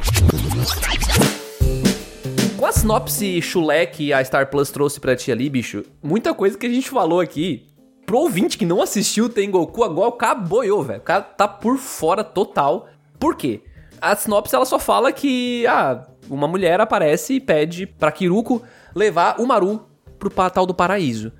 Com 2.56 2.66
a 2.66 2.72
sinopse 2.72 3.42
chulé 3.42 3.86
que 3.86 4.12
a 4.12 4.24
Star 4.24 4.48
Plus 4.48 4.70
trouxe 4.70 5.00
pra 5.00 5.16
ti 5.16 5.32
ali, 5.32 5.50
bicho, 5.50 5.82
muita 6.02 6.32
coisa 6.32 6.56
que 6.56 6.66
a 6.66 6.70
gente 6.70 6.88
falou 6.88 7.20
aqui, 7.20 7.66
pro 8.06 8.18
ouvinte 8.18 8.56
que 8.56 8.64
não 8.64 8.80
assistiu 8.80 9.28
Tengoku, 9.28 9.82
agora 9.82 10.34
boiou, 10.34 10.82
velho. 10.82 11.00
O 11.00 11.02
cara 11.02 11.22
tá 11.22 11.48
por 11.48 11.76
fora 11.76 12.22
total. 12.22 12.88
Por 13.18 13.36
quê? 13.36 13.62
A 14.00 14.14
sinopse, 14.14 14.54
ela 14.54 14.64
só 14.64 14.78
fala 14.78 15.12
que, 15.12 15.66
ah, 15.66 16.06
uma 16.28 16.46
mulher 16.46 16.80
aparece 16.80 17.34
e 17.34 17.40
pede 17.40 17.86
pra 17.86 18.12
Kiruko 18.12 18.62
levar 18.94 19.40
o 19.40 19.46
Maru 19.46 19.86
pro 20.18 20.30
tal 20.50 20.66
do 20.66 20.74
paraíso. 20.74 21.32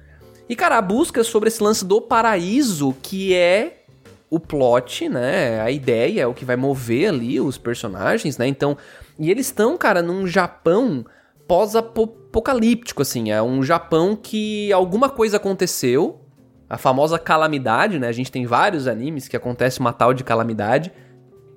E, 0.49 0.57
cara, 0.57 0.79
a 0.79 0.83
busca 0.83 1.23
sobre 1.25 1.49
esse 1.49 1.63
lance 1.63 1.85
do 1.85 2.01
paraíso, 2.01 2.95
que 3.03 3.35
é 3.35 3.85
o 4.29 4.41
plot, 4.41 5.09
né? 5.09 5.61
A 5.61 5.71
ideia, 5.71 6.23
é 6.23 6.27
o 6.27 6.35
que 6.35 6.45
vai 6.45 6.57
mover 6.57 7.09
ali 7.09 7.41
os 7.41 7.59
personagens, 7.59 8.39
né? 8.39 8.47
Então, 8.47 8.77
e 9.19 9.31
eles 9.31 9.47
estão, 9.47 9.77
cara, 9.77 10.03
num 10.03 10.27
Japão 10.27 11.05
pós-apocalíptico, 11.47 13.03
assim. 13.03 13.31
É 13.31 13.43
um 13.43 13.63
Japão 13.63 14.17
que 14.17 14.73
alguma 14.73 15.11
coisa 15.11 15.37
aconteceu, 15.37 16.21
a 16.69 16.79
famosa 16.79 17.19
calamidade, 17.19 17.99
né? 17.99 18.09
A 18.09 18.13
gente 18.13 18.33
tem 18.33 18.47
vários 18.47 18.87
animes 18.87 19.29
que 19.29 19.37
acontece 19.37 19.81
uma 19.81 19.93
tal 19.93 20.15
de 20.15 20.25
calamidade. 20.25 20.91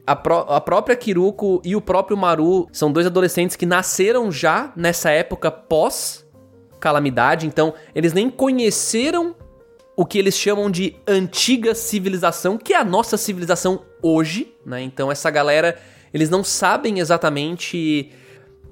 A, 0.05 0.15
pró 0.15 0.45
a 0.49 0.59
própria 0.59 0.97
Kiruko 0.97 1.61
e 1.63 1.75
o 1.77 1.81
próprio 1.81 2.17
Maru 2.17 2.67
são 2.73 2.91
dois 2.91 3.07
adolescentes 3.07 3.55
que 3.55 3.65
nasceram 3.65 4.29
já 4.29 4.73
nessa 4.75 5.09
época 5.09 5.49
pós-calamidade, 6.75 7.47
então 7.47 7.73
eles 7.93 8.13
nem 8.13 8.29
conheceram 8.29 9.35
o 9.95 10.05
que 10.05 10.19
eles 10.19 10.37
chamam 10.37 10.69
de 10.69 10.95
antiga 11.07 11.73
civilização, 11.73 12.57
que 12.57 12.73
é 12.73 12.77
a 12.77 12.83
nossa 12.83 13.17
civilização 13.17 13.81
hoje, 14.01 14.53
né? 14.65 14.81
Então 14.81 15.11
essa 15.11 15.31
galera, 15.31 15.79
eles 16.13 16.29
não 16.29 16.43
sabem 16.43 16.99
exatamente 16.99 18.11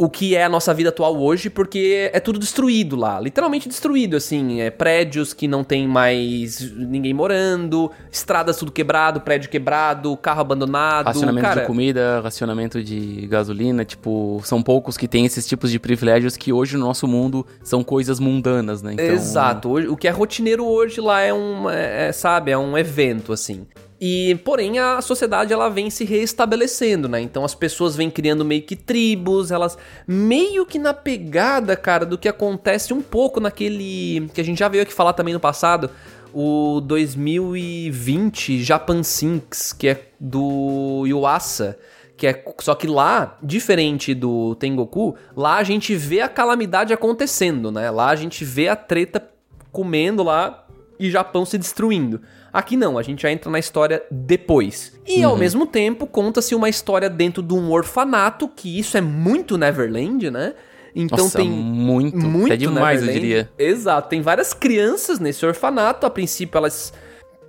o 0.03 0.09
que 0.09 0.35
é 0.35 0.43
a 0.43 0.49
nossa 0.49 0.73
vida 0.73 0.89
atual 0.89 1.17
hoje, 1.17 1.49
porque 1.49 2.09
é 2.11 2.19
tudo 2.19 2.37
destruído 2.37 2.95
lá, 2.95 3.19
literalmente 3.19 3.69
destruído, 3.69 4.17
assim, 4.17 4.59
é 4.59 4.69
prédios 4.69 5.33
que 5.33 5.47
não 5.47 5.63
tem 5.63 5.87
mais 5.87 6.59
ninguém 6.75 7.13
morando, 7.13 7.89
estradas 8.11 8.57
tudo 8.57 8.71
quebrado, 8.71 9.21
prédio 9.21 9.49
quebrado, 9.49 10.15
carro 10.17 10.41
abandonado, 10.41 11.05
Racionamento 11.05 11.47
cara, 11.47 11.61
de 11.61 11.67
comida, 11.67 12.19
racionamento 12.21 12.83
de 12.83 13.27
gasolina, 13.27 13.85
tipo, 13.85 14.41
são 14.43 14.61
poucos 14.61 14.97
que 14.97 15.07
têm 15.07 15.25
esses 15.25 15.47
tipos 15.47 15.71
de 15.71 15.79
privilégios 15.79 16.35
que 16.35 16.51
hoje 16.51 16.75
no 16.75 16.85
nosso 16.85 17.07
mundo 17.07 17.45
são 17.63 17.81
coisas 17.83 18.19
mundanas, 18.19 18.81
né? 18.81 18.93
Então, 18.93 19.05
Exato, 19.05 19.73
o 19.73 19.95
que 19.95 20.07
é 20.07 20.11
rotineiro 20.11 20.65
hoje 20.65 20.99
lá 20.99 21.21
é 21.21 21.33
um, 21.33 21.69
é, 21.69 22.09
é, 22.09 22.11
sabe, 22.11 22.51
é 22.51 22.57
um 22.57 22.77
evento, 22.77 23.31
assim. 23.31 23.65
E, 24.05 24.35
porém, 24.43 24.79
a 24.79 25.01
sociedade 25.01 25.53
ela 25.53 25.69
vem 25.69 25.89
se 25.89 26.03
reestabelecendo, 26.03 27.07
né? 27.07 27.21
Então 27.21 27.45
as 27.45 27.55
pessoas 27.55 27.95
vêm 27.95 28.11
criando 28.11 28.43
meio 28.43 28.61
que 28.61 28.75
tribos, 28.75 29.49
elas 29.49 29.77
meio 30.05 30.65
que 30.65 30.77
na 30.77 30.93
pegada, 30.93 31.73
cara, 31.77 32.05
do 32.05 32.17
que 32.17 32.27
acontece 32.27 32.93
um 32.93 33.01
pouco 33.01 33.39
naquele 33.39 34.29
que 34.33 34.41
a 34.41 34.43
gente 34.43 34.59
já 34.59 34.67
veio 34.67 34.83
aqui 34.83 34.93
falar 34.93 35.13
também 35.13 35.33
no 35.33 35.39
passado, 35.39 35.89
o 36.33 36.81
2020 36.81 38.61
Japan 38.61 39.03
Sinks, 39.03 39.71
que 39.71 39.87
é 39.87 40.09
do 40.19 41.05
Yuasa, 41.07 41.79
que 42.17 42.27
é 42.27 42.43
só 42.59 42.75
que 42.75 42.87
lá, 42.87 43.37
diferente 43.41 44.13
do 44.13 44.53
Tengoku, 44.55 45.15
lá 45.33 45.55
a 45.55 45.63
gente 45.63 45.95
vê 45.95 46.19
a 46.19 46.27
calamidade 46.27 46.91
acontecendo, 46.91 47.71
né? 47.71 47.89
Lá 47.89 48.09
a 48.09 48.17
gente 48.17 48.43
vê 48.43 48.67
a 48.67 48.75
treta 48.75 49.25
comendo 49.71 50.23
lá 50.23 50.67
e 50.99 51.09
Japão 51.09 51.45
se 51.45 51.57
destruindo. 51.57 52.19
Aqui 52.53 52.77
não, 52.77 52.99
a 52.99 53.01
gente 53.01 53.23
já 53.23 53.31
entra 53.31 53.49
na 53.49 53.57
história 53.57 54.03
depois. 54.11 54.93
E 55.07 55.25
Uhum. 55.25 55.31
ao 55.31 55.35
mesmo 55.37 55.65
tempo, 55.65 56.05
conta-se 56.05 56.53
uma 56.53 56.69
história 56.69 57.09
dentro 57.09 57.41
de 57.41 57.53
um 57.53 57.71
orfanato, 57.71 58.47
que 58.47 58.77
isso 58.79 58.95
é 58.95 59.01
muito 59.01 59.57
Neverland, 59.57 60.29
né? 60.29 60.53
Então 60.95 61.17
Nossa, 61.25 61.39
tem 61.39 61.49
muito, 61.49 62.15
muito 62.17 62.45
até 62.53 62.57
demais, 62.57 63.01
eu 63.01 63.07
Neverland. 63.07 63.19
diria. 63.19 63.49
Exato, 63.57 64.07
tem 64.09 64.21
várias 64.21 64.53
crianças 64.53 65.19
nesse 65.19 65.43
orfanato, 65.43 66.05
a 66.05 66.09
princípio 66.11 66.55
elas 66.59 66.93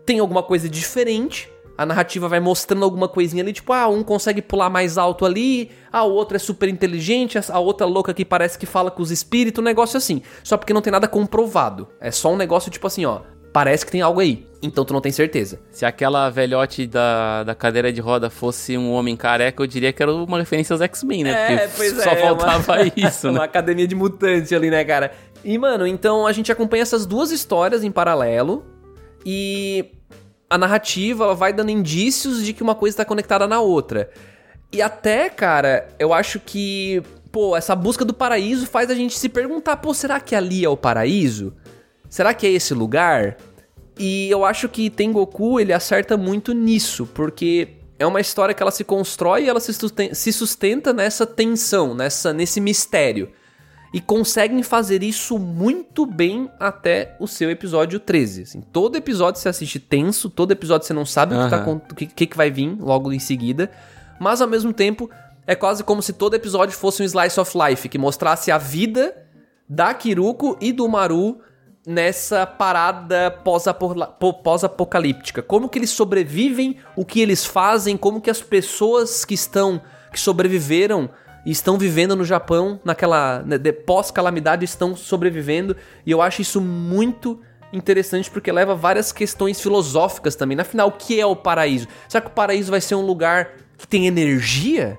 têm 0.07 0.19
alguma 0.19 0.43
coisa 0.43 0.67
diferente. 0.71 1.51
A 1.77 1.85
narrativa 1.85 2.29
vai 2.29 2.39
mostrando 2.41 2.85
alguma 2.85 3.09
coisinha 3.09 3.43
ali, 3.43 3.53
tipo, 3.53 3.73
ah, 3.73 3.89
um 3.89 4.03
consegue 4.05 4.41
pular 4.41 4.71
mais 4.71 4.97
alto 4.97 5.27
ali, 5.27 5.71
ah, 5.93 6.05
o 6.05 6.13
outro 6.13 6.37
é 6.37 6.39
super 6.39 6.69
inteligente, 6.69 7.37
a 7.37 7.59
outra 7.59 7.85
louca 7.85 8.15
que 8.15 8.25
parece 8.25 8.57
que 8.57 8.65
fala 8.65 8.91
com 8.93 9.03
os 9.03 9.11
espíritos, 9.11 9.61
um 9.61 9.65
negócio 9.65 9.97
assim. 9.99 10.23
Só 10.45 10.57
porque 10.57 10.73
não 10.73 10.81
tem 10.81 10.93
nada 10.93 11.09
comprovado. 11.09 11.89
É 12.01 12.13
só 12.13 12.33
um 12.33 12.37
negócio 12.37 12.71
tipo 12.71 12.87
assim, 12.87 13.05
ó, 13.05 13.23
parece 13.55 13.87
que 13.87 13.93
tem 13.93 14.03
algo 14.03 14.19
aí. 14.21 14.47
Então 14.61 14.85
tu 14.85 14.93
não 14.93 15.01
tem 15.01 15.13
certeza. 15.13 15.61
Se 15.71 15.87
aquela 15.87 16.29
velhote 16.29 16.87
da, 16.87 17.45
da 17.45 17.55
cadeira 17.55 17.93
de 17.93 18.01
roda 18.01 18.29
fosse 18.29 18.77
um 18.77 18.91
homem 18.93 19.15
careca, 19.17 19.63
eu 19.63 19.67
diria 19.67 19.93
que 19.93 20.03
era 20.03 20.13
uma 20.13 20.39
referência 20.39 20.75
aos 20.75 20.81
X-Men, 20.83 21.23
né? 21.25 21.69
Porque 21.69 21.91
só 21.91 22.11
é, 22.11 22.17
faltava 22.17 22.73
uma- 22.83 22.93
isso, 22.97 23.29
Uma 23.29 23.39
né? 23.41 23.45
academia 23.45 23.87
de 23.87 23.95
mutantes 23.95 24.53
ali, 24.53 24.71
né, 24.71 24.83
cara? 24.85 25.13
E, 25.45 25.57
mano, 25.57 25.87
então 25.87 26.27
a 26.27 26.33
gente 26.33 26.51
acompanha 26.51 26.83
essas 26.83 27.07
duas 27.07 27.31
histórias 27.31 27.85
em 27.85 27.93
paralelo 27.93 28.65
e 29.25 29.85
a 30.51 30.59
narrativa 30.59 31.25
ela 31.25 31.35
vai 31.35 31.53
dando 31.53 31.71
indícios 31.71 32.45
de 32.45 32.53
que 32.53 32.63
uma 32.63 32.75
coisa 32.75 32.95
está 32.95 33.05
conectada 33.05 33.47
na 33.47 33.61
outra. 33.61 34.11
E 34.73 34.83
até, 34.83 35.29
cara, 35.31 35.89
eu 35.99 36.13
acho 36.13 36.41
que, 36.41 37.03
pô, 37.31 37.57
essa 37.57 37.77
busca 37.77 38.05
do 38.05 38.13
paraíso 38.15 38.67
faz 38.67 38.91
a 38.91 38.95
gente 38.95 39.17
se 39.19 39.29
perguntar, 39.29 39.77
pô, 39.77 39.95
será 39.95 40.19
que 40.19 40.35
ali 40.35 40.65
é 40.65 40.69
o 40.69 40.77
paraíso? 40.77 41.55
Será 42.15 42.33
que 42.33 42.47
é 42.47 42.51
esse 42.53 42.73
lugar? 42.73 43.37
E 43.99 44.31
eu 44.31 44.45
acho 44.45 44.69
que 44.69 44.89
Tengoku, 44.89 45.59
ele 45.59 45.73
acerta 45.73 46.17
muito 46.17 46.55
nisso, 46.55 47.09
porque 47.13 47.71
é 47.99 48.07
uma 48.07 48.21
história 48.21 48.55
que 48.55 48.63
ela 48.63 48.71
se 48.71 48.85
constrói 48.85 49.43
e 49.43 49.49
ela 49.49 49.59
se 49.59 49.75
susten- 49.75 50.15
se 50.15 50.33
sustenta 50.33 50.93
nessa 50.93 51.27
tensão, 51.27 51.93
nessa, 51.93 52.33
nesse 52.33 52.61
mistério. 52.61 53.33
E 53.93 54.01
conseguem 54.01 54.63
fazer 54.63 55.03
isso 55.03 55.41
muito 55.41 56.07
bem 56.07 56.49
até 56.61 57.17
o 57.19 57.27
seu 57.27 57.51
episódio 57.51 57.99
13. 57.99 58.43
Assim, 58.43 58.61
todo 58.61 58.95
episódio 58.95 59.41
você 59.41 59.49
assiste 59.49 59.81
tenso, 59.81 60.31
todo 60.31 60.53
episódio 60.53 60.87
você 60.87 60.95
não 60.95 61.05
sabe 61.05 61.35
o, 61.35 61.45
que, 61.45 61.51
tá, 61.51 61.65
o 61.69 61.95
que 62.15 62.27
que 62.29 62.37
vai 62.37 62.49
vir 62.49 62.77
logo 62.79 63.13
em 63.13 63.19
seguida. 63.19 63.69
Mas 64.21 64.41
ao 64.41 64.47
mesmo 64.47 64.73
tempo, 64.73 65.11
é 65.49 65.57
quase 65.57 65.83
como 65.83 66.01
se 66.01 66.13
todo 66.13 66.35
episódio 66.35 66.77
fosse 66.79 67.03
um 67.03 67.05
slice 67.07 67.41
of 67.41 67.59
life, 67.59 67.89
que 67.89 67.99
mostrasse 67.99 68.53
a 68.53 68.59
vida 68.59 69.17
da 69.69 69.93
Kiruko 69.93 70.57
e 70.61 70.73
do 70.73 70.89
Maru 70.89 71.41
nessa 71.87 72.47
parada 72.47 73.31
pós-apo- 73.31 73.95
po- 74.19 74.35
pós-apocalíptica. 74.35 75.43
Como 75.43 75.69
que 75.69 75.79
eles 75.79 75.91
sobrevivem, 75.91 76.79
o 76.97 77.05
que 77.05 77.21
eles 77.21 77.45
fazem, 77.45 77.97
como 77.97 78.21
que 78.21 78.31
as 78.31 78.41
pessoas 78.41 79.25
que 79.25 79.35
estão 79.35 79.81
que 80.13 80.19
sobreviveram 80.21 81.11
e 81.45 81.51
estão 81.51 81.77
vivendo 81.77 82.15
no 82.17 82.25
Japão 82.25 82.81
naquela 82.85 83.43
né, 83.45 83.59
de- 83.59 83.73
pós-calamidade 83.73 84.65
estão 84.65 84.95
sobrevivendo 84.97 85.77
e 86.07 86.11
eu 86.11 86.23
acho 86.23 86.41
isso 86.41 86.61
muito 86.61 87.41
interessante 87.73 88.31
porque 88.31 88.51
leva 88.53 88.75
várias 88.75 89.11
questões 89.13 89.61
filosóficas 89.61 90.37
também. 90.37 90.57
Na 90.57 90.63
final, 90.65 90.89
o 90.89 90.93
que 90.93 91.21
é 91.21 91.27
o 91.27 91.35
paraíso? 91.37 91.89
Será 92.09 92.21
que 92.23 92.29
o 92.29 92.31
paraíso 92.35 92.71
vai 92.71 92.81
ser 92.81 92.95
um 92.95 93.05
lugar 93.05 93.51
que 93.77 93.87
tem 93.89 94.07
energia? 94.07 94.97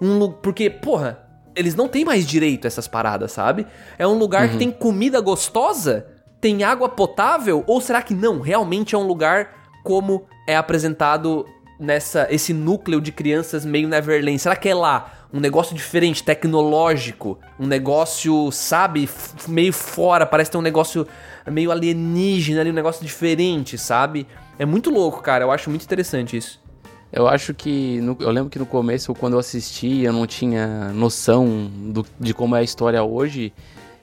Um 0.00 0.32
porque, 0.32 0.70
porra, 0.70 1.22
eles 1.54 1.74
não 1.74 1.86
têm 1.86 2.04
mais 2.04 2.26
direito 2.26 2.64
a 2.64 2.68
essas 2.68 2.88
paradas, 2.88 3.32
sabe? 3.32 3.66
É 3.98 4.06
um 4.06 4.18
lugar 4.18 4.48
que 4.48 4.56
tem 4.58 4.70
comida 4.70 5.20
gostosa? 5.20 6.06
Tem 6.46 6.62
água 6.62 6.88
potável? 6.88 7.64
Ou 7.66 7.80
será 7.80 8.00
que 8.00 8.14
não? 8.14 8.38
Realmente 8.40 8.94
é 8.94 8.98
um 8.98 9.04
lugar 9.04 9.68
como 9.82 10.26
é 10.46 10.56
apresentado 10.56 11.44
nessa 11.76 12.28
esse 12.30 12.52
núcleo 12.52 13.00
de 13.00 13.10
crianças 13.10 13.64
meio 13.64 13.88
Neverland? 13.88 14.38
Será 14.38 14.54
que 14.54 14.68
é 14.68 14.74
lá 14.76 15.12
um 15.34 15.40
negócio 15.40 15.74
diferente, 15.74 16.22
tecnológico, 16.22 17.36
um 17.58 17.66
negócio, 17.66 18.48
sabe, 18.52 19.10
meio 19.48 19.72
fora, 19.72 20.24
parece 20.24 20.52
ter 20.52 20.56
um 20.56 20.62
negócio 20.62 21.04
meio 21.50 21.72
alienígena 21.72 22.60
ali, 22.60 22.70
um 22.70 22.74
negócio 22.74 23.04
diferente, 23.04 23.76
sabe? 23.76 24.24
É 24.56 24.64
muito 24.64 24.88
louco, 24.88 25.20
cara. 25.22 25.42
Eu 25.42 25.50
acho 25.50 25.68
muito 25.68 25.82
interessante 25.82 26.36
isso. 26.36 26.60
Eu 27.12 27.26
acho 27.26 27.52
que. 27.54 28.00
no- 28.02 28.16
eu 28.20 28.30
lembro 28.30 28.50
que 28.50 28.58
no 28.60 28.66
começo, 28.66 29.12
quando 29.16 29.32
eu 29.32 29.40
assisti, 29.40 30.02
eu 30.04 30.12
não 30.12 30.28
tinha 30.28 30.92
noção 30.94 31.68
do- 31.92 32.06
de 32.20 32.32
como 32.32 32.54
é 32.54 32.60
a 32.60 32.62
história 32.62 33.02
hoje. 33.02 33.52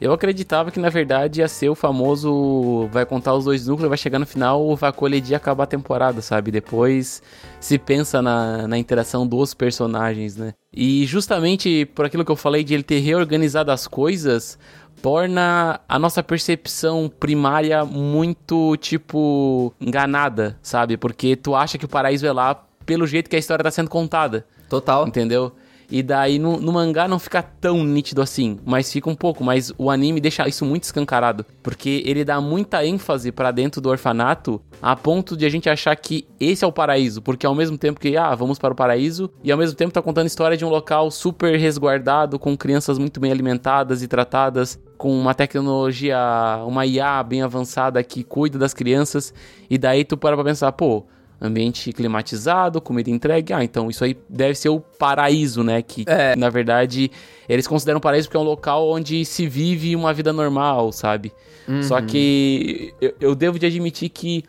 Eu 0.03 0.11
acreditava 0.11 0.69
que 0.69 0.81
na 0.81 0.89
verdade 0.89 1.39
ia 1.39 1.47
ser 1.47 1.69
o 1.69 1.75
famoso. 1.75 2.89
Vai 2.91 3.05
contar 3.05 3.33
os 3.35 3.45
dois 3.45 3.65
núcleos, 3.67 3.87
vai 3.87 3.97
chegar 3.97 4.19
no 4.19 4.25
final, 4.25 4.75
vai 4.75 4.91
colidir 4.91 5.31
e 5.31 5.35
acabar 5.35 5.63
a 5.63 5.65
temporada, 5.65 6.21
sabe? 6.21 6.51
Depois 6.51 7.23
se 7.57 7.77
pensa 7.77 8.21
na, 8.21 8.67
na 8.67 8.77
interação 8.77 9.25
dos 9.25 9.53
personagens, 9.53 10.35
né? 10.35 10.55
E 10.73 11.05
justamente 11.05 11.85
por 11.95 12.03
aquilo 12.03 12.25
que 12.25 12.31
eu 12.31 12.35
falei 12.35 12.65
de 12.65 12.73
ele 12.73 12.83
ter 12.83 12.99
reorganizado 12.99 13.71
as 13.71 13.87
coisas, 13.87 14.59
torna 15.01 15.79
a 15.87 15.97
nossa 15.97 16.21
percepção 16.21 17.09
primária 17.17 17.85
muito, 17.85 18.75
tipo, 18.75 19.73
enganada, 19.79 20.59
sabe? 20.61 20.97
Porque 20.97 21.37
tu 21.37 21.55
acha 21.55 21.77
que 21.77 21.85
o 21.85 21.89
paraíso 21.89 22.27
é 22.27 22.33
lá 22.33 22.61
pelo 22.85 23.07
jeito 23.07 23.29
que 23.29 23.37
a 23.37 23.39
história 23.39 23.63
tá 23.63 23.71
sendo 23.71 23.89
contada, 23.89 24.45
Total. 24.67 25.07
entendeu? 25.07 25.53
E 25.93 26.01
daí 26.01 26.39
no, 26.39 26.59
no 26.59 26.73
mangá 26.73 27.07
não 27.07 27.19
fica 27.19 27.43
tão 27.43 27.83
nítido 27.83 28.19
assim, 28.19 28.57
mas 28.65 28.91
fica 28.91 29.07
um 29.07 29.13
pouco. 29.13 29.43
Mas 29.43 29.71
o 29.77 29.91
anime 29.91 30.19
deixa 30.19 30.47
isso 30.47 30.65
muito 30.65 30.85
escancarado, 30.85 31.45
porque 31.61 32.01
ele 32.03 32.25
dá 32.25 32.41
muita 32.41 32.83
ênfase 32.83 33.31
pra 33.31 33.51
dentro 33.51 33.79
do 33.79 33.89
orfanato, 33.89 34.59
a 34.81 34.95
ponto 34.95 35.37
de 35.37 35.45
a 35.45 35.49
gente 35.49 35.69
achar 35.69 35.95
que 35.95 36.27
esse 36.39 36.65
é 36.65 36.67
o 36.67 36.71
paraíso, 36.71 37.21
porque 37.21 37.45
ao 37.45 37.53
mesmo 37.53 37.77
tempo 37.77 37.99
que, 37.99 38.17
ah, 38.17 38.33
vamos 38.33 38.57
para 38.57 38.73
o 38.73 38.75
paraíso, 38.75 39.29
e 39.43 39.51
ao 39.51 39.57
mesmo 39.57 39.75
tempo 39.75 39.93
tá 39.93 40.01
contando 40.01 40.23
a 40.23 40.27
história 40.27 40.57
de 40.57 40.65
um 40.65 40.69
local 40.69 41.11
super 41.11 41.59
resguardado, 41.59 42.39
com 42.39 42.57
crianças 42.57 42.97
muito 42.97 43.19
bem 43.19 43.31
alimentadas 43.31 44.01
e 44.01 44.07
tratadas, 44.07 44.79
com 44.97 45.15
uma 45.15 45.35
tecnologia, 45.35 46.17
uma 46.65 46.87
IA 46.87 47.21
bem 47.21 47.43
avançada 47.43 48.03
que 48.03 48.23
cuida 48.23 48.57
das 48.57 48.73
crianças, 48.73 49.31
e 49.69 49.77
daí 49.77 50.03
tu 50.03 50.17
para 50.17 50.35
pra 50.35 50.43
pensar, 50.43 50.71
pô, 50.71 51.05
ambiente 51.43 51.91
climatizado, 51.91 52.79
comida 52.81 53.09
entregue. 53.09 53.51
Ah, 53.53 53.63
então 53.63 53.89
isso 53.89 54.03
aí 54.03 54.17
deve 54.29 54.55
ser 54.55 54.69
o 54.69 54.79
paraíso, 54.79 55.61
né? 55.63 55.81
Que 55.81 56.05
É. 56.07 56.35
na 56.37 56.49
verdade 56.49 57.11
eles 57.49 57.67
consideram 57.67 57.99
paraíso 57.99 58.29
porque 58.29 58.37
é 58.37 58.39
um 58.39 58.43
local 58.43 58.89
onde 58.89 59.25
se 59.25 59.45
vive 59.45 59.95
uma 59.95 60.13
vida 60.13 60.31
normal, 60.31 60.91
sabe? 60.93 61.33
Só 61.81 62.01
que 62.01 62.93
eu, 62.99 63.13
eu 63.19 63.35
devo 63.35 63.57
de 63.59 63.65
admitir 63.65 64.09
que 64.09 64.43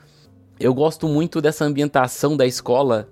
eu 0.59 0.73
gosto 0.73 1.07
muito 1.09 1.41
dessa 1.41 1.65
ambientação 1.65 2.37
da 2.37 2.47
escola. 2.47 3.09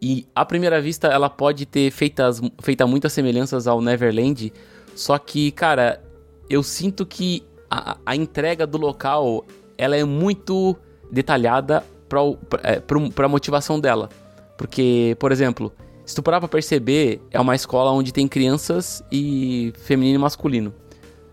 E 0.00 0.26
à 0.34 0.44
primeira 0.44 0.80
vista 0.80 1.08
ela 1.08 1.28
pode 1.28 1.64
ter 1.66 1.90
feitas, 1.90 2.40
feita 2.60 2.86
muitas 2.86 3.12
semelhanças 3.12 3.66
ao 3.66 3.80
Neverland. 3.80 4.52
Só 4.94 5.18
que, 5.18 5.50
cara, 5.50 6.02
eu 6.50 6.62
sinto 6.62 7.04
que 7.06 7.42
a, 7.70 7.96
a 8.06 8.14
entrega 8.16 8.66
do 8.66 8.78
local 8.78 9.44
ela 9.78 9.96
é 9.96 10.04
muito 10.04 10.76
detalhada 11.10 11.82
pra, 12.08 12.22
o- 12.22 12.36
pra, 12.36 12.60
é, 12.62 13.28
motivação 13.28 13.78
dela. 13.80 14.08
Porque, 14.56 15.16
por 15.18 15.32
exemplo, 15.32 15.72
se 16.04 16.14
tu 16.14 16.22
parar 16.22 16.38
pra 16.40 16.48
perceber, 16.48 17.20
é 17.30 17.40
uma 17.40 17.54
escola 17.54 17.90
onde 17.90 18.12
tem 18.12 18.26
crianças 18.26 19.02
e 19.12 19.72
feminino 19.78 20.18
e 20.18 20.22
masculino. 20.22 20.72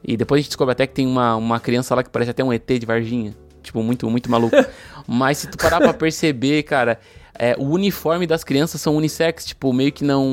E 0.04 0.18
depois 0.18 0.40
a 0.40 0.42
gente 0.42 0.50
descobre 0.50 0.74
até 0.74 0.86
que 0.86 0.94
tem 0.94 1.08
uma, 1.08 1.36
uma 1.36 1.60
criança 1.60 1.96
lá 1.96 2.04
que 2.04 2.10
parece 2.10 2.32
até 2.32 2.44
um 2.44 2.52
ET 2.52 2.68
de 2.68 2.86
Varginha. 2.86 3.34
Tipo, 3.62 3.82
muito, 3.82 4.10
muito 4.10 4.30
maluco. 4.30 4.56
Mas 5.08 5.38
se 5.38 5.48
tu 5.48 5.58
parar 5.58 5.80
pra 5.80 5.94
perceber, 5.94 6.64
cara, 6.64 7.00
é, 7.40 7.56
o 7.58 7.64
uniforme 7.70 8.28
das 8.28 8.44
crianças 8.44 8.82
são 8.82 8.98
unissex. 8.98 9.46
Tipo, 9.46 9.72
meio 9.72 9.94
que 9.94 10.04
não, 10.04 10.28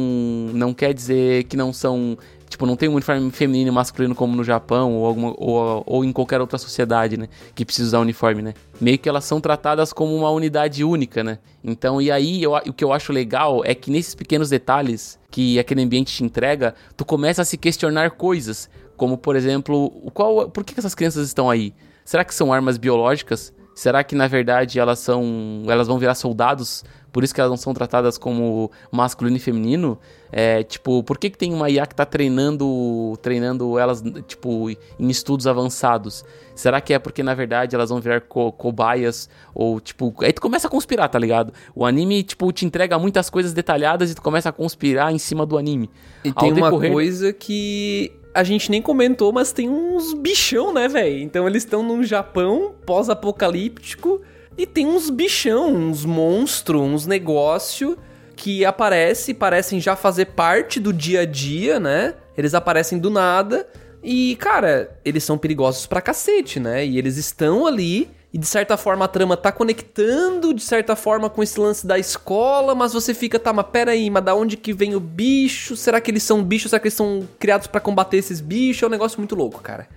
não 0.53 0.75
quer 0.75 0.93
dizer 0.93 1.45
que 1.45 1.57
não 1.57 1.73
são. 1.73 2.19
Tipo, 2.51 2.67
não 2.67 2.75
tem 2.75 2.89
um 2.89 2.95
uniforme 2.95 3.31
feminino 3.31 3.69
e 3.69 3.71
masculino 3.73 4.13
como 4.13 4.35
no 4.35 4.43
Japão 4.43 4.93
ou, 4.95 5.07
alguma, 5.07 5.35
ou, 5.39 5.85
ou 5.87 6.05
em 6.05 6.11
qualquer 6.11 6.41
outra 6.41 6.59
sociedade, 6.59 7.17
né? 7.17 7.29
Que 7.55 7.65
precisa 7.65 7.87
usar 7.87 8.01
uniforme, 8.01 8.43
né? 8.43 8.55
Meio 8.81 8.99
que 8.99 9.09
elas 9.09 9.25
são 9.25 9.41
tratadas 9.41 9.93
como 9.93 10.17
uma 10.17 10.29
unidade 10.31 10.83
única, 10.83 11.23
né? 11.23 11.39
Então, 11.63 12.03
e 12.03 12.11
aí, 12.11 12.43
eu, 12.43 12.55
o 12.55 12.73
que 12.73 12.83
eu 12.83 12.93
acho 12.93 13.13
legal 13.13 13.63
é 13.65 13.73
que 13.73 13.89
nesses 13.89 14.17
pequenos 14.17 14.51
detalhes 14.51 15.17
que 15.31 15.61
aquele 15.61 15.81
ambiente 15.81 16.13
te 16.13 16.25
entrega, 16.25 16.75
tu 16.97 17.05
começa 17.05 17.41
a 17.41 17.45
se 17.45 17.57
questionar 17.57 18.11
coisas. 18.11 18.69
Como, 18.97 19.17
por 19.17 19.37
exemplo, 19.37 19.89
qual, 20.13 20.51
por 20.51 20.65
que 20.65 20.75
essas 20.77 20.95
crianças 20.95 21.29
estão 21.29 21.49
aí? 21.49 21.73
Será 22.05 22.25
que 22.25 22.35
são 22.35 22.53
armas 22.53 22.77
biológicas? 22.77 23.55
Será 23.77 24.03
que 24.03 24.15
na 24.15 24.27
verdade 24.27 24.79
elas 24.79 24.99
são. 24.99 25.63
elas 25.69 25.87
vão 25.87 25.99
virar 25.99 26.15
soldados? 26.15 26.85
Por 27.13 27.25
isso 27.25 27.35
que 27.35 27.41
elas 27.41 27.51
não 27.51 27.57
são 27.57 27.75
tratadas 27.75 28.17
como 28.17 28.71
masculino 28.93 29.37
e 29.37 29.41
feminino? 29.41 29.99
É, 30.33 30.63
tipo, 30.63 31.03
por 31.03 31.19
que, 31.19 31.29
que 31.31 31.37
tem 31.37 31.53
uma 31.53 31.69
IA 31.69 31.87
que 31.87 31.95
tá 31.95 32.05
treinando. 32.07 33.19
treinando 33.21 33.79
elas, 33.79 34.03
tipo, 34.29 34.71
em 34.71 35.09
estudos 35.11 35.47
avançados? 35.47 36.25
Será 36.55 36.81
que 36.81 36.93
é 36.95 36.99
porque 36.99 37.23
na 37.23 37.35
verdade 37.35 37.75
elas 37.75 37.91
vão 37.91 38.01
virar 38.01 38.21
co 38.21 38.53
cobaias? 38.53 39.29
Ou, 39.55 39.81
tipo. 39.81 40.15
Aí 40.21 40.33
tu 40.33 40.41
começa 40.41 40.69
a 40.69 40.71
conspirar, 40.71 41.09
tá 41.09 41.19
ligado? 41.19 41.53
O 41.75 41.85
anime, 41.85 42.23
tipo, 42.23 42.53
te 42.53 42.65
entrega 42.65 42.99
muitas 42.99 43.29
coisas 43.29 43.53
detalhadas 43.53 44.11
e 44.11 44.15
tu 44.15 44.23
começa 44.23 44.49
a 44.51 44.53
conspirar 44.53 45.13
em 45.13 45.19
cima 45.19 45.45
do 45.45 45.59
anime. 45.59 45.91
E 46.25 46.29
Ao 46.29 46.35
tem 46.35 46.53
uma 46.53 46.67
decorrer- 46.69 46.93
coisa 46.93 47.33
que 47.33 48.13
a 48.33 48.45
gente 48.45 48.71
nem 48.71 48.81
comentou, 48.81 49.33
mas 49.33 49.51
tem 49.51 49.69
uns 49.69 50.15
bichão, 50.15 50.73
né, 50.73 50.87
velho? 50.87 51.19
Então 51.19 51.49
eles 51.49 51.65
estão 51.65 51.83
num 51.83 52.05
Japão 52.05 52.73
pós-apocalíptico 52.87 54.21
e 54.57 54.67
tem 54.67 54.87
uns 54.87 55.11
bichão, 55.11 55.75
uns 55.75 56.05
monstros, 56.05 56.81
uns 56.81 57.07
negócio 57.07 57.97
que 58.37 58.65
aparece, 58.65 59.35
parecem 59.35 59.81
já 59.81 59.95
fazer 59.95 60.27
parte 60.27 60.81
do 60.81 60.93
dia 60.93 61.21
a 61.21 61.25
dia, 61.25 61.79
né? 61.79 62.15
Eles 62.37 62.55
aparecem 62.55 62.99
do 62.99 63.11
nada 63.11 63.67
e, 64.03 64.37
cara, 64.37 64.99
eles 65.05 65.25
são 65.25 65.37
perigosos 65.37 65.87
pra 65.87 66.01
cacete, 66.01 66.59
né? 66.59 66.85
E 66.85 66.97
eles 66.97 67.17
estão 67.17 67.67
ali 67.67 68.11
e 68.33 68.39
de 68.39 68.47
certa 68.47 68.77
forma 68.77 69.05
a 69.05 69.09
trama 69.09 69.37
tá 69.37 69.51
conectando, 69.51 70.55
de 70.55 70.63
certa 70.63 70.95
forma, 70.95 71.29
com 71.29 71.43
esse 71.43 71.59
lance 71.59 71.87
da 71.87 71.99
escola, 71.99 72.75
mas 72.75 72.93
você 72.93 73.13
fica, 73.13 73.39
tá, 73.39 73.53
mas 73.53 73.67
peraí, 73.67 74.09
mas 74.09 74.25
da 74.25 74.35
onde 74.35 74.57
que 74.57 74.73
vem 74.73 74.95
o 74.95 75.01
bicho? 75.01 75.77
Será 75.77 76.01
que 76.01 76.11
eles 76.11 76.23
são 76.23 76.43
bichos? 76.43 76.71
Será 76.71 76.81
que 76.81 76.87
eles 76.87 76.95
são 76.95 77.29
criados 77.39 77.67
pra 77.67 77.81
combater 77.81 78.19
esses 78.19 78.41
bichos? 78.41 78.85
É 78.85 78.87
um 78.87 78.91
negócio 78.91 79.19
muito 79.19 79.35
louco, 79.35 79.61
cara. 79.61 79.89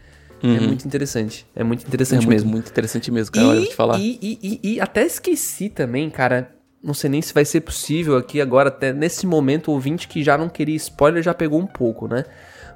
É 0.44 0.60
muito 0.60 0.86
interessante. 0.86 1.46
É 1.56 1.64
muito 1.64 1.86
É 1.86 1.88
interessante 1.88 2.26
muito, 2.26 2.30
mesmo. 2.30 2.52
muito 2.52 2.70
interessante 2.70 3.10
mesmo, 3.12 3.32
cara. 3.34 3.48
olha, 3.48 3.56
eu 3.56 3.62
vou 3.62 3.70
te 3.70 3.76
falar. 3.76 4.00
E, 4.00 4.20
e, 4.22 4.40
e, 4.64 4.74
e 4.74 4.82
até 4.82 5.06
esqueci 5.06 5.70
também, 5.70 6.10
cara. 6.10 6.54
Não 6.84 6.94
sei 6.94 7.10
nem 7.10 7.22
se 7.22 7.34
vai 7.34 7.46
ser 7.46 7.62
possível 7.62 8.18
aqui 8.18 8.42
agora, 8.42 8.68
até 8.68 8.92
nesse 8.92 9.26
momento, 9.26 9.70
o 9.70 9.74
ouvinte 9.74 10.06
que 10.06 10.22
já 10.22 10.38
não 10.38 10.50
queria 10.50 10.76
spoiler 10.76 11.24
já 11.24 11.34
pegou 11.34 11.58
um 11.60 11.66
pouco, 11.66 12.10
né? 12.10 12.26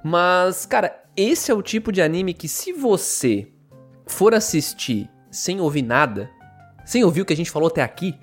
Mas, 0.01 0.65
cara, 0.65 0.95
esse 1.15 1.51
é 1.51 1.53
o 1.53 1.61
tipo 1.61 1.91
de 1.91 2.01
anime 2.01 2.33
que 2.33 2.47
se 2.47 2.71
você 2.71 3.47
for 4.05 4.33
assistir 4.33 5.09
sem 5.29 5.59
ouvir 5.59 5.81
nada, 5.81 6.29
sem 6.85 7.03
ouvir 7.03 7.19
o 7.21 7.25
que 7.25 7.33
a 7.33 7.35
gente 7.35 7.51
falou 7.51 7.67
até 7.67 7.83
aqui, 7.83 8.15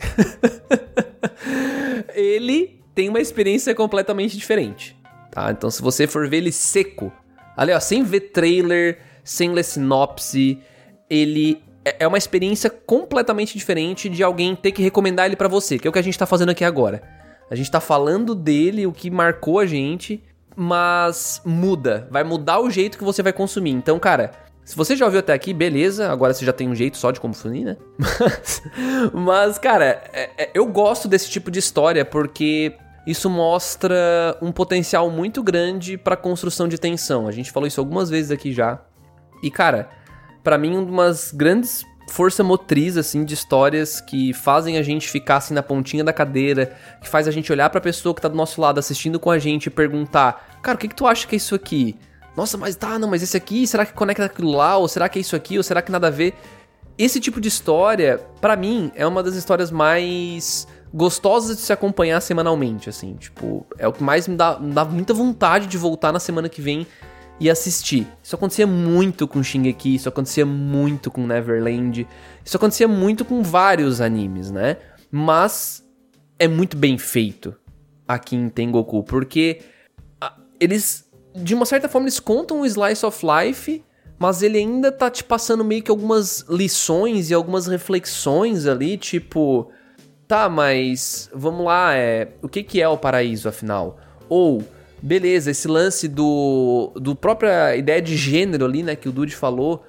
ele 2.15 2.81
tem 2.95 3.09
uma 3.09 3.21
experiência 3.21 3.75
completamente 3.75 4.37
diferente, 4.37 4.97
tá? 5.31 5.51
Então, 5.51 5.71
se 5.71 5.83
você 5.83 6.07
for 6.07 6.29
ver 6.29 6.39
ele 6.39 6.53
seco, 6.53 7.13
ali 7.57 7.73
ó, 7.73 7.81
sem 7.81 8.03
ver 8.03 8.21
trailer, 8.33 8.99
sem 9.25 9.51
ler 9.51 9.65
sinopse, 9.65 10.61
ele 11.09 11.63
é 11.85 11.97
é 12.01 12.07
uma 12.09 12.17
experiência 12.17 12.71
completamente 12.71 13.59
diferente 13.59 14.09
de 14.09 14.23
alguém 14.23 14.55
ter 14.57 14.73
que 14.73 14.83
recomendar 14.83 15.27
ele 15.27 15.37
pra 15.37 15.49
você, 15.49 15.79
que 15.79 15.87
é 15.87 15.91
o 15.91 15.93
que 15.93 15.99
a 15.99 16.03
gente 16.03 16.19
tá 16.19 16.25
fazendo 16.27 16.51
aqui 16.51 16.65
agora. 16.65 17.03
A 17.51 17.55
gente 17.55 17.71
tá 17.71 17.79
falando 17.81 18.35
dele, 18.35 18.87
o 18.87 18.93
que 18.93 19.11
marcou 19.11 19.59
a 19.59 19.67
gente, 19.67 20.23
mas 20.57 21.43
muda, 21.45 22.09
vai 22.11 22.25
mudar 22.25 22.61
o 22.61 22.71
jeito 22.71 22.97
que 22.97 23.05
você 23.05 23.23
vai 23.23 23.35
consumir. 23.35 23.73
Então, 23.73 23.99
cara, 23.99 24.31
se 24.65 24.75
você 24.75 24.97
já 24.97 25.05
ouviu 25.05 25.21
até 25.21 25.35
aqui, 25.35 25.53
beleza, 25.53 26.11
agora 26.11 26.33
você 26.33 26.43
já 26.45 26.53
tem 26.55 26.67
um 26.69 26.75
jeito 26.75 26.97
só 26.97 27.11
de 27.11 27.21
consumir, 27.21 27.65
né? 27.65 27.77
Mas, 27.99 28.63
mas 29.13 29.59
cara, 29.59 30.03
é- 30.13 30.31
é- 30.39 30.51
eu 30.55 30.65
gosto 30.67 31.07
desse 31.07 31.29
tipo 31.29 31.51
de 31.51 31.59
história 31.59 32.03
porque 32.03 32.73
isso 33.07 33.29
mostra 33.29 34.37
um 34.41 34.51
potencial 34.51 35.11
muito 35.11 35.43
grande 35.43 35.99
pra 35.99 36.17
construção 36.17 36.67
de 36.67 36.79
tensão. 36.79 37.29
A 37.29 37.33
gente 37.33 37.53
falou 37.53 37.67
isso 37.67 37.79
algumas 37.79 38.09
vezes 38.09 38.31
aqui 38.31 38.53
já. 38.53 38.81
E, 39.45 39.51
cara, 39.51 39.91
pra 40.43 40.57
mim, 40.57 40.75
umas 40.77 41.31
grandes 41.31 41.85
força 42.09 42.43
motriz, 42.43 42.97
assim, 42.97 43.25
de 43.25 43.35
histórias 43.35 44.01
que 44.01 44.33
fazem 44.33 44.77
a 44.77 44.83
gente 44.83 45.09
ficar, 45.09 45.37
assim, 45.37 45.55
na 45.55 45.63
pontinha 45.63 46.03
da 46.03 46.13
cadeira, 46.13 46.77
que 47.01 47.09
faz 47.09 47.29
a 47.29 47.31
gente 47.31 47.51
olhar 47.53 47.69
pra 47.71 47.81
pessoa 47.81 48.15
que 48.15 48.21
tá 48.21 48.29
do 48.29 48.37
nosso 48.37 48.61
lado 48.61 48.79
assistindo 48.79 49.19
com 49.21 49.31
a 49.31 49.39
gente 49.39 49.67
e 49.67 49.71
perguntar, 49.71 50.59
cara, 50.63 50.77
o 50.77 50.79
que 50.79 50.89
que 50.89 50.95
tu 50.95 51.07
acha 51.07 51.27
que 51.27 51.35
é 51.35 51.39
isso 51.39 51.55
aqui? 51.55 51.97
Nossa, 52.37 52.57
mas 52.57 52.75
tá, 52.75 52.99
não, 52.99 53.09
mas 53.09 53.23
esse 53.23 53.37
aqui, 53.37 53.67
será 53.67 53.87
que 53.87 53.93
conecta 53.93 54.25
aquilo 54.25 54.53
lá? 54.53 54.77
Ou 54.77 54.89
será 54.89 55.09
que 55.09 55.19
é 55.19 55.23
isso 55.23 55.37
aqui? 55.37 55.57
Ou 55.57 55.63
será 55.63 55.81
que 55.81 55.93
nada 55.93 56.09
a 56.09 56.11
ver? 56.11 56.35
Esse 56.97 57.21
tipo 57.21 57.41
de 57.41 57.49
história, 57.49 58.21
pra 58.41 58.57
mim, 58.57 58.93
é 58.95 59.07
uma 59.07 59.23
das 59.23 59.35
histórias 59.35 59.71
mais 59.71 60.67
gostosas 60.93 61.57
de 61.57 61.63
se 61.63 61.73
acompanhar 61.73 62.21
semanalmente, 62.21 62.89
assim. 62.89 63.15
Tipo, 63.15 63.67
é 63.79 63.87
o 63.87 63.93
que 63.93 64.03
mais 64.03 64.27
me 64.29 64.37
dá, 64.37 64.59
me 64.59 64.73
dá 64.73 64.85
muita 64.85 65.13
vontade 65.13 65.67
de 65.67 65.77
voltar 65.77 66.13
na 66.13 66.21
semana 66.21 66.49
que 66.49 66.63
vem 66.63 66.87
e 67.41 67.51
assistir. 67.51 68.07
Isso 68.23 68.35
acontecia 68.35 68.67
muito 68.67 69.27
com 69.27 69.43
Shingeki, 69.43 69.97
isso 69.97 70.09
acontecia 70.09 70.47
muito 70.47 71.11
com 71.11 71.27
Neverland, 71.27 72.07
isso 72.45 72.57
acontecia 72.57 72.89
muito 72.89 73.25
com 73.25 73.43
vários 73.43 74.01
animes, 74.01 74.51
né? 74.51 74.77
Mas 75.11 75.85
é 76.39 76.49
muito 76.49 76.77
bem 76.77 76.99
feito 76.99 77.55
aqui 78.07 78.37
em 78.37 78.49
Tengoku, 78.49 79.03
porque 79.03 79.61
ah, 80.21 80.37
eles, 80.61 81.11
de 81.35 81.55
uma 81.55 81.67
certa 81.67 81.89
forma, 81.89 82.07
eles 82.07 82.21
contam 82.21 82.61
o 82.61 82.67
Slice 82.67 83.05
of 83.05 83.25
Life, 83.25 83.85
mas 84.19 84.43
ele 84.43 84.59
ainda 84.59 84.93
tá 84.93 85.11
te 85.11 85.25
passando 85.25 85.65
meio 85.65 85.83
que 85.83 85.91
algumas 85.91 86.45
lições 86.49 87.31
e 87.31 87.35
algumas 87.35 87.67
reflexões 87.67 88.67
ali, 88.67 88.97
tipo, 88.97 89.71
tá, 90.29 90.49
mas 90.49 91.29
vamos 91.35 91.65
lá, 91.65 91.95
é, 91.95 92.29
o 92.41 92.49
que 92.49 92.63
que 92.63 92.81
é 92.81 92.89
o 92.89 92.97
paraíso 92.97 93.49
afinal? 93.49 93.99
Ou 94.29 94.63
beleza, 95.03 95.51
esse 95.51 95.69
lance 95.69 96.09
do 96.09 96.93
do 96.97 97.15
própria 97.15 97.77
ideia 97.77 98.01
de 98.01 98.17
gênero 98.17 98.65
ali, 98.65 98.83
né, 98.83 98.97
que 98.97 99.09
o 99.09 99.13
Dude 99.13 99.35
falou, 99.37 99.85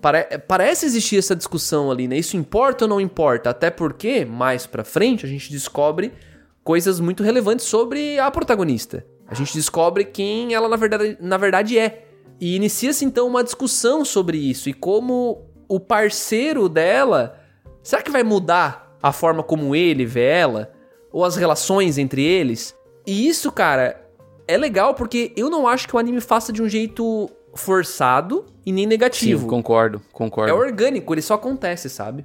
pare- 0.00 0.38
parece 0.46 0.86
existir 0.86 1.18
essa 1.18 1.34
discussão 1.36 1.90
ali, 1.90 2.08
né? 2.08 2.16
Isso 2.16 2.36
importa 2.36 2.84
ou 2.84 2.88
não 2.88 3.00
importa? 3.00 3.50
Até 3.50 3.70
porque 3.70 4.24
mais 4.24 4.66
pra 4.66 4.84
frente 4.84 5.24
a 5.26 5.28
gente 5.28 5.50
descobre 5.50 6.12
coisas 6.62 6.98
muito 7.00 7.22
relevantes 7.22 7.66
sobre 7.66 8.18
a 8.18 8.30
protagonista. 8.30 9.04
A 9.28 9.34
gente 9.34 9.54
descobre 9.54 10.04
quem 10.04 10.54
ela 10.54 10.68
na 10.68 10.76
verdade, 10.76 11.16
na 11.20 11.36
verdade 11.36 11.78
é. 11.78 12.06
E 12.40 12.56
inicia-se 12.56 13.04
então 13.04 13.26
uma 13.26 13.44
discussão 13.44 14.04
sobre 14.04 14.36
isso 14.38 14.68
e 14.68 14.72
como 14.72 15.46
o 15.68 15.78
parceiro 15.80 16.68
dela, 16.68 17.38
será 17.82 18.02
que 18.02 18.10
vai 18.10 18.22
mudar 18.22 18.96
a 19.02 19.12
forma 19.12 19.42
como 19.42 19.74
ele 19.76 20.04
vê 20.04 20.24
ela 20.26 20.72
ou 21.12 21.24
as 21.24 21.36
relações 21.36 21.96
entre 21.96 22.22
eles? 22.22 22.74
E 23.06 23.28
isso, 23.28 23.52
cara, 23.52 24.03
é 24.46 24.56
legal 24.56 24.94
porque 24.94 25.32
eu 25.36 25.48
não 25.50 25.66
acho 25.66 25.86
que 25.88 25.94
o 25.96 25.98
anime 25.98 26.20
faça 26.20 26.52
de 26.52 26.62
um 26.62 26.68
jeito 26.68 27.30
forçado 27.54 28.44
e 28.66 28.72
nem 28.72 28.86
negativo. 28.86 29.42
Sim, 29.42 29.46
concordo, 29.48 30.00
concordo. 30.12 30.50
É 30.50 30.54
orgânico, 30.54 31.14
ele 31.14 31.22
só 31.22 31.34
acontece, 31.34 31.88
sabe? 31.88 32.24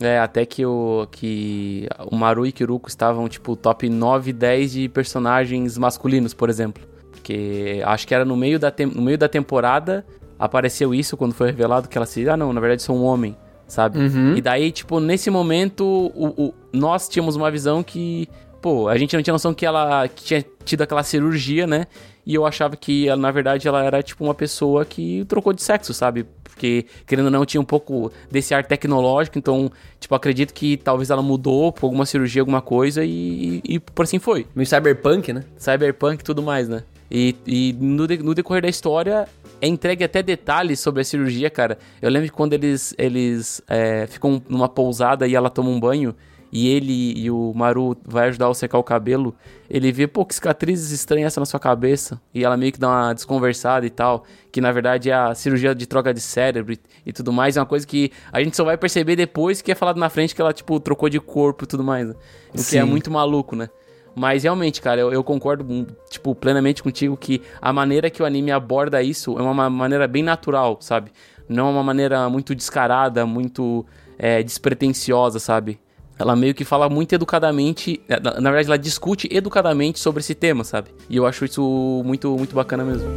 É, 0.00 0.18
até 0.18 0.46
que 0.46 0.64
o, 0.64 1.06
que 1.10 1.86
o 2.10 2.16
Maru 2.16 2.46
e 2.46 2.52
Kiruko 2.52 2.88
estavam, 2.88 3.28
tipo, 3.28 3.54
top 3.54 3.88
9, 3.88 4.32
10 4.32 4.72
de 4.72 4.88
personagens 4.88 5.76
masculinos, 5.76 6.32
por 6.32 6.48
exemplo. 6.48 6.82
Porque 7.10 7.82
acho 7.84 8.08
que 8.08 8.14
era 8.14 8.24
no 8.24 8.36
meio 8.36 8.58
da, 8.58 8.72
no 8.94 9.02
meio 9.02 9.18
da 9.18 9.28
temporada, 9.28 10.04
apareceu 10.38 10.94
isso 10.94 11.16
quando 11.16 11.34
foi 11.34 11.48
revelado 11.48 11.88
que 11.88 11.96
ela 11.96 12.06
se... 12.06 12.26
Ah, 12.28 12.36
não, 12.36 12.52
na 12.52 12.60
verdade 12.60 12.82
sou 12.82 12.96
um 12.96 13.04
homem, 13.04 13.36
sabe? 13.66 13.98
Uhum. 13.98 14.34
E 14.34 14.40
daí, 14.40 14.72
tipo, 14.72 14.98
nesse 14.98 15.30
momento, 15.30 15.84
o, 15.84 16.46
o- 16.48 16.54
nós 16.72 17.08
tínhamos 17.08 17.36
uma 17.36 17.50
visão 17.50 17.82
que... 17.82 18.28
Pô, 18.62 18.88
a 18.88 18.96
gente 18.96 19.14
não 19.16 19.22
tinha 19.22 19.32
noção 19.32 19.52
que 19.52 19.66
ela 19.66 20.06
tinha 20.08 20.44
tido 20.64 20.82
aquela 20.82 21.02
cirurgia, 21.02 21.66
né? 21.66 21.86
E 22.24 22.32
eu 22.32 22.46
achava 22.46 22.76
que, 22.76 23.08
ela, 23.08 23.20
na 23.20 23.32
verdade, 23.32 23.66
ela 23.66 23.82
era, 23.84 24.00
tipo, 24.00 24.22
uma 24.22 24.34
pessoa 24.34 24.84
que 24.84 25.24
trocou 25.24 25.52
de 25.52 25.60
sexo, 25.60 25.92
sabe? 25.92 26.24
Porque, 26.44 26.86
querendo 27.04 27.24
ou 27.24 27.30
não, 27.32 27.44
tinha 27.44 27.60
um 27.60 27.64
pouco 27.64 28.12
desse 28.30 28.54
ar 28.54 28.64
tecnológico, 28.64 29.36
então, 29.36 29.68
tipo, 29.98 30.14
acredito 30.14 30.54
que 30.54 30.76
talvez 30.76 31.10
ela 31.10 31.20
mudou 31.22 31.72
por 31.72 31.86
alguma 31.86 32.06
cirurgia, 32.06 32.40
alguma 32.40 32.62
coisa, 32.62 33.04
e, 33.04 33.60
e 33.64 33.80
por 33.80 34.04
assim 34.04 34.20
foi. 34.20 34.46
Meio 34.54 34.66
cyberpunk, 34.66 35.32
né? 35.32 35.42
Cyberpunk 35.58 36.20
e 36.20 36.24
tudo 36.24 36.40
mais, 36.40 36.68
né? 36.68 36.84
E, 37.10 37.34
e 37.44 37.76
no, 37.80 38.06
de- 38.06 38.18
no 38.18 38.32
decorrer 38.32 38.62
da 38.62 38.68
história 38.68 39.26
é 39.60 39.66
entregue 39.66 40.04
até 40.04 40.22
detalhes 40.22 40.78
sobre 40.78 41.00
a 41.00 41.04
cirurgia, 41.04 41.50
cara. 41.50 41.76
Eu 42.00 42.08
lembro 42.10 42.28
que 42.28 42.34
quando 42.34 42.52
eles, 42.52 42.94
eles 42.96 43.60
é, 43.68 44.06
ficam 44.06 44.40
numa 44.48 44.68
pousada 44.68 45.26
e 45.26 45.34
ela 45.34 45.50
toma 45.50 45.68
um 45.68 45.80
banho, 45.80 46.14
e 46.52 46.68
ele 46.68 47.18
e 47.18 47.30
o 47.30 47.52
Maru 47.54 47.96
vai 48.04 48.28
ajudar 48.28 48.48
a 48.50 48.54
secar 48.54 48.76
o 48.76 48.84
cabelo, 48.84 49.34
ele 49.70 49.90
vê, 49.90 50.06
pô, 50.06 50.22
que 50.26 50.34
cicatrizes 50.34 50.90
estranhas 50.90 51.28
essa 51.32 51.40
na 51.40 51.46
sua 51.46 51.58
cabeça. 51.58 52.20
E 52.34 52.44
ela 52.44 52.56
meio 52.58 52.70
que 52.72 52.78
dá 52.78 52.88
uma 52.88 53.14
desconversada 53.14 53.86
e 53.86 53.90
tal, 53.90 54.24
que 54.52 54.60
na 54.60 54.70
verdade 54.70 55.08
é 55.08 55.14
a 55.14 55.34
cirurgia 55.34 55.74
de 55.74 55.86
troca 55.86 56.12
de 56.12 56.20
cérebro 56.20 56.74
e, 56.74 56.78
e 57.06 57.12
tudo 57.12 57.32
mais. 57.32 57.56
É 57.56 57.60
uma 57.60 57.66
coisa 57.66 57.86
que 57.86 58.12
a 58.30 58.42
gente 58.42 58.54
só 58.54 58.64
vai 58.64 58.76
perceber 58.76 59.16
depois 59.16 59.62
que 59.62 59.72
é 59.72 59.74
falado 59.74 59.98
na 59.98 60.10
frente 60.10 60.34
que 60.34 60.42
ela, 60.42 60.52
tipo, 60.52 60.78
trocou 60.78 61.08
de 61.08 61.18
corpo 61.18 61.64
e 61.64 61.66
tudo 61.66 61.82
mais. 61.82 62.06
né? 62.08 62.14
O 62.50 62.52
que 62.58 62.58
Sim. 62.62 62.78
é 62.78 62.84
muito 62.84 63.10
maluco, 63.10 63.56
né? 63.56 63.70
Mas 64.14 64.42
realmente, 64.42 64.82
cara, 64.82 65.00
eu, 65.00 65.10
eu 65.10 65.24
concordo, 65.24 65.64
hum, 65.66 65.86
tipo, 66.10 66.34
plenamente 66.34 66.82
contigo 66.82 67.16
que 67.16 67.40
a 67.62 67.72
maneira 67.72 68.10
que 68.10 68.22
o 68.22 68.26
anime 68.26 68.50
aborda 68.52 69.02
isso 69.02 69.38
é 69.38 69.42
uma 69.42 69.54
ma- 69.54 69.70
maneira 69.70 70.06
bem 70.06 70.22
natural, 70.22 70.76
sabe? 70.80 71.10
Não 71.48 71.68
é 71.68 71.70
uma 71.70 71.82
maneira 71.82 72.28
muito 72.28 72.54
descarada, 72.54 73.24
muito 73.24 73.86
é, 74.18 74.42
despretensiosa, 74.42 75.38
sabe? 75.38 75.80
Ela 76.18 76.36
meio 76.36 76.54
que 76.54 76.64
fala 76.64 76.88
muito 76.88 77.14
educadamente, 77.14 78.00
é, 78.08 78.20
na 78.20 78.50
verdade 78.50 78.66
ela 78.66 78.78
discute 78.78 79.28
educadamente 79.30 79.98
sobre 79.98 80.20
esse 80.20 80.34
tema, 80.34 80.62
sabe? 80.62 80.90
E 81.08 81.16
eu 81.16 81.26
acho 81.26 81.44
isso 81.44 82.02
muito, 82.04 82.36
muito 82.36 82.54
bacana 82.54 82.84
mesmo. 82.84 83.08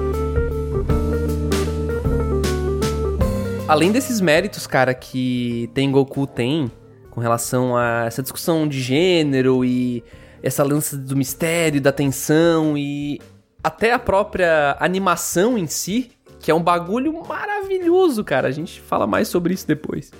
Além 3.67 3.91
desses 3.91 4.21
méritos, 4.21 4.67
cara, 4.67 4.93
que 4.93 5.69
Tengoku 5.73 6.27
tem 6.27 6.71
com 7.09 7.19
relação 7.19 7.75
a 7.75 8.05
essa 8.05 8.21
discussão 8.21 8.67
de 8.67 8.79
gênero 8.79 9.65
e 9.65 10.03
essa 10.43 10.63
lança 10.63 10.95
do 10.95 11.15
mistério, 11.15 11.81
da 11.81 11.91
tensão 11.91 12.77
e 12.77 13.19
até 13.63 13.93
a 13.93 13.97
própria 13.97 14.77
animação 14.79 15.57
em 15.57 15.65
si, 15.65 16.11
que 16.39 16.51
é 16.51 16.53
um 16.53 16.61
bagulho 16.61 17.11
maravilhoso, 17.27 18.23
cara. 18.23 18.47
A 18.47 18.51
gente 18.51 18.79
fala 18.79 19.07
mais 19.07 19.27
sobre 19.27 19.55
isso 19.55 19.67
depois. 19.67 20.11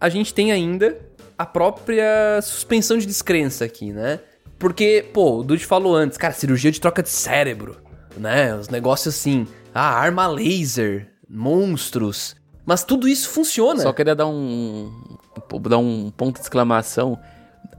A 0.00 0.08
gente 0.08 0.34
tem 0.34 0.50
ainda 0.50 0.98
a 1.38 1.46
própria 1.46 2.40
suspensão 2.42 2.98
de 2.98 3.06
descrença 3.06 3.64
aqui, 3.64 3.92
né? 3.92 4.18
Porque, 4.58 5.06
pô, 5.12 5.38
o 5.38 5.44
Dude 5.44 5.64
falou 5.64 5.94
antes, 5.94 6.18
cara, 6.18 6.34
cirurgia 6.34 6.72
de 6.72 6.80
troca 6.80 7.00
de 7.00 7.08
cérebro, 7.08 7.76
né? 8.16 8.54
Os 8.56 8.68
negócios 8.68 9.14
assim, 9.14 9.46
ah, 9.72 9.94
arma 9.94 10.26
laser, 10.26 11.08
monstros. 11.30 12.34
Mas 12.66 12.82
tudo 12.82 13.06
isso 13.06 13.30
funciona. 13.30 13.80
Só 13.80 13.92
queria 13.92 14.16
dar 14.16 14.26
um, 14.26 14.90
dar 15.62 15.78
um 15.78 16.10
ponto 16.10 16.34
de 16.34 16.42
exclamação. 16.42 17.18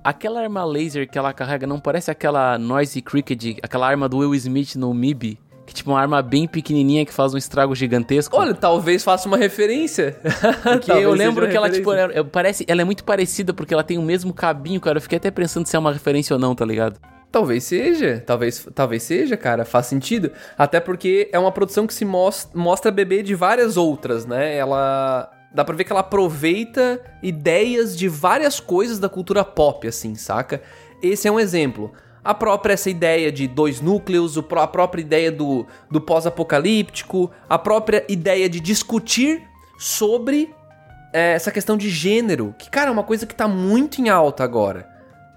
Aquela 0.01 0.39
arma 0.39 0.63
laser 0.63 1.09
que 1.09 1.17
ela 1.17 1.33
carrega 1.33 1.67
não 1.67 1.79
parece 1.79 2.09
aquela 2.09 2.57
Noise 2.57 3.01
Cricket, 3.01 3.59
aquela 3.61 3.85
arma 3.85 4.07
do 4.07 4.19
Will 4.19 4.33
Smith 4.33 4.75
no 4.75 4.93
MIB? 4.93 5.37
Tipo 5.79 5.91
uma 5.91 6.01
arma 6.01 6.21
bem 6.21 6.45
pequenininha 6.45 7.05
que 7.05 7.13
faz 7.13 7.33
um 7.33 7.37
estrago 7.37 7.73
gigantesco. 7.73 8.35
Olha, 8.35 8.53
talvez 8.53 9.01
faça 9.01 9.29
uma 9.29 9.37
referência. 9.37 10.19
Porque 10.61 10.91
eu 10.91 11.13
lembro 11.13 11.47
que 11.49 11.55
ela, 11.55 11.69
tipo, 11.69 11.93
ela, 11.93 12.25
parece, 12.25 12.65
ela 12.67 12.81
é 12.81 12.83
muito 12.83 13.05
parecida 13.05 13.53
porque 13.53 13.73
ela 13.73 13.83
tem 13.83 13.97
o 13.97 14.01
mesmo 14.01 14.33
cabinho, 14.33 14.81
cara. 14.81 14.97
Eu 14.97 15.01
fiquei 15.01 15.17
até 15.17 15.31
pensando 15.31 15.65
se 15.67 15.75
é 15.77 15.79
uma 15.79 15.93
referência 15.93 16.33
ou 16.33 16.39
não, 16.39 16.53
tá 16.53 16.65
ligado? 16.65 16.99
Talvez 17.31 17.63
seja, 17.63 18.21
talvez, 18.25 18.67
talvez 18.75 19.03
seja, 19.03 19.37
cara, 19.37 19.63
faz 19.63 19.85
sentido. 19.85 20.31
Até 20.57 20.81
porque 20.81 21.29
é 21.31 21.39
uma 21.39 21.51
produção 21.51 21.87
que 21.87 21.93
se 21.93 22.03
mostra, 22.03 22.59
mostra 22.59 22.91
bebê 22.91 23.23
de 23.23 23.33
várias 23.35 23.77
outras, 23.77 24.25
né? 24.25 24.57
Ela. 24.57 25.31
Dá 25.53 25.63
pra 25.63 25.75
ver 25.75 25.85
que 25.85 25.93
ela 25.93 26.01
aproveita 26.01 26.99
ideias 27.23 27.97
de 27.97 28.09
várias 28.09 28.59
coisas 28.59 28.99
da 28.99 29.07
cultura 29.07 29.45
pop, 29.45 29.87
assim, 29.87 30.13
saca? 30.13 30.61
Esse 31.01 31.27
é 31.27 31.31
um 31.31 31.39
exemplo. 31.39 31.93
A 32.23 32.33
própria 32.33 32.73
essa 32.73 32.89
ideia 32.89 33.31
de 33.31 33.47
dois 33.47 33.81
núcleos, 33.81 34.37
a 34.37 34.67
própria 34.67 35.01
ideia 35.01 35.31
do, 35.31 35.65
do 35.89 36.01
pós-apocalíptico, 36.01 37.31
a 37.49 37.57
própria 37.57 38.05
ideia 38.09 38.49
de 38.49 38.59
discutir 38.59 39.43
sobre 39.77 40.53
é, 41.13 41.33
essa 41.33 41.51
questão 41.51 41.77
de 41.77 41.89
gênero, 41.89 42.53
que, 42.57 42.69
cara, 42.69 42.89
é 42.89 42.91
uma 42.91 43.03
coisa 43.03 43.25
que 43.25 43.33
tá 43.33 43.47
muito 43.47 44.01
em 44.01 44.09
alta 44.09 44.43
agora. 44.43 44.87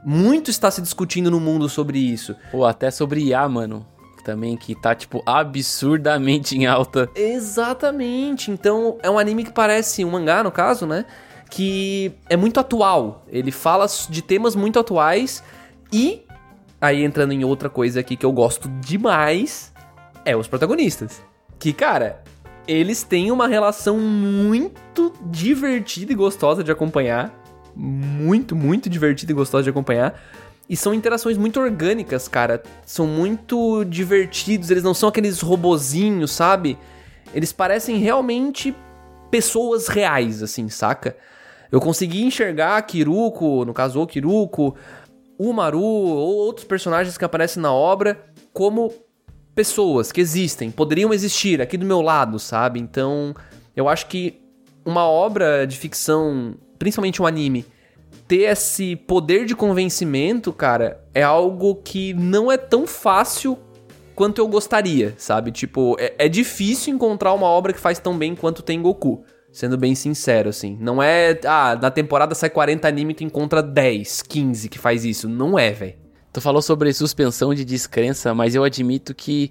Muito 0.04 0.50
está 0.50 0.70
se 0.70 0.82
discutindo 0.82 1.30
no 1.30 1.38
mundo 1.38 1.68
sobre 1.68 1.98
isso. 1.98 2.34
Ou 2.52 2.66
até 2.66 2.90
sobre 2.90 3.20
IA, 3.22 3.48
mano. 3.48 3.86
Também 4.24 4.56
que 4.56 4.74
tá, 4.74 4.94
tipo, 4.94 5.22
absurdamente 5.24 6.56
em 6.56 6.66
alta. 6.66 7.08
Exatamente. 7.14 8.50
Então, 8.50 8.98
é 9.02 9.10
um 9.10 9.18
anime 9.18 9.44
que 9.44 9.52
parece 9.52 10.04
um 10.04 10.10
mangá, 10.10 10.42
no 10.42 10.50
caso, 10.50 10.86
né? 10.86 11.04
Que 11.50 12.12
é 12.28 12.36
muito 12.36 12.58
atual. 12.58 13.24
Ele 13.28 13.52
fala 13.52 13.86
de 14.08 14.22
temas 14.22 14.56
muito 14.56 14.78
atuais 14.78 15.42
e 15.92 16.24
aí 16.82 17.04
entrando 17.04 17.32
em 17.32 17.44
outra 17.44 17.70
coisa 17.70 18.00
aqui 18.00 18.16
que 18.16 18.26
eu 18.26 18.32
gosto 18.32 18.68
demais, 18.80 19.72
é 20.24 20.36
os 20.36 20.48
protagonistas. 20.48 21.22
Que, 21.56 21.72
cara, 21.72 22.24
eles 22.66 23.04
têm 23.04 23.30
uma 23.30 23.46
relação 23.46 24.00
muito 24.00 25.12
divertida 25.26 26.12
e 26.12 26.16
gostosa 26.16 26.64
de 26.64 26.72
acompanhar. 26.72 27.32
Muito, 27.76 28.56
muito 28.56 28.90
divertida 28.90 29.30
e 29.30 29.34
gostosa 29.34 29.62
de 29.62 29.70
acompanhar. 29.70 30.20
E 30.68 30.76
são 30.76 30.92
interações 30.92 31.38
muito 31.38 31.60
orgânicas, 31.60 32.26
cara. 32.26 32.60
São 32.84 33.06
muito 33.06 33.84
divertidos, 33.84 34.68
eles 34.68 34.82
não 34.82 34.92
são 34.92 35.08
aqueles 35.08 35.40
robozinhos, 35.40 36.32
sabe? 36.32 36.76
Eles 37.32 37.52
parecem 37.52 37.98
realmente 37.98 38.74
pessoas 39.30 39.86
reais, 39.86 40.42
assim, 40.42 40.68
saca? 40.68 41.16
Eu 41.70 41.80
consegui 41.80 42.22
enxergar 42.22 42.82
Kiruko, 42.82 43.64
no 43.64 43.72
caso 43.72 44.02
o 44.02 44.06
Kiruko, 44.06 44.76
o 45.38 45.52
Maru 45.52 45.82
ou 45.82 46.36
outros 46.36 46.66
personagens 46.66 47.18
que 47.18 47.24
aparecem 47.24 47.62
na 47.62 47.72
obra 47.72 48.24
como 48.52 48.92
pessoas 49.54 50.10
que 50.10 50.20
existem, 50.20 50.70
poderiam 50.70 51.12
existir 51.12 51.60
aqui 51.60 51.76
do 51.76 51.84
meu 51.84 52.00
lado, 52.00 52.38
sabe? 52.38 52.80
Então, 52.80 53.34
eu 53.76 53.88
acho 53.88 54.06
que 54.06 54.40
uma 54.84 55.06
obra 55.06 55.66
de 55.66 55.76
ficção, 55.76 56.54
principalmente 56.78 57.20
um 57.20 57.26
anime, 57.26 57.64
ter 58.26 58.42
esse 58.42 58.96
poder 58.96 59.44
de 59.44 59.54
convencimento, 59.54 60.52
cara, 60.52 61.02
é 61.14 61.22
algo 61.22 61.76
que 61.76 62.14
não 62.14 62.50
é 62.50 62.56
tão 62.56 62.86
fácil 62.86 63.58
quanto 64.14 64.40
eu 64.40 64.48
gostaria, 64.48 65.14
sabe? 65.16 65.50
Tipo, 65.50 65.96
é, 65.98 66.14
é 66.18 66.28
difícil 66.28 66.94
encontrar 66.94 67.32
uma 67.32 67.46
obra 67.46 67.72
que 67.72 67.80
faz 67.80 67.98
tão 67.98 68.16
bem 68.16 68.34
quanto 68.34 68.62
tem 68.62 68.80
Goku. 68.80 69.24
Sendo 69.52 69.76
bem 69.76 69.94
sincero, 69.94 70.48
assim. 70.48 70.78
Não 70.80 71.02
é. 71.02 71.38
Ah, 71.44 71.78
na 71.80 71.90
temporada 71.90 72.34
sai 72.34 72.48
40 72.48 72.88
anime 72.88 73.12
e 73.12 73.16
tu 73.16 73.24
encontra 73.24 73.62
10, 73.62 74.22
15 74.22 74.68
que 74.70 74.78
faz 74.78 75.04
isso. 75.04 75.28
Não 75.28 75.58
é, 75.58 75.70
velho. 75.70 75.94
Tu 76.32 76.40
falou 76.40 76.62
sobre 76.62 76.90
suspensão 76.94 77.52
de 77.52 77.62
descrença, 77.62 78.34
mas 78.34 78.54
eu 78.54 78.64
admito 78.64 79.14
que 79.14 79.50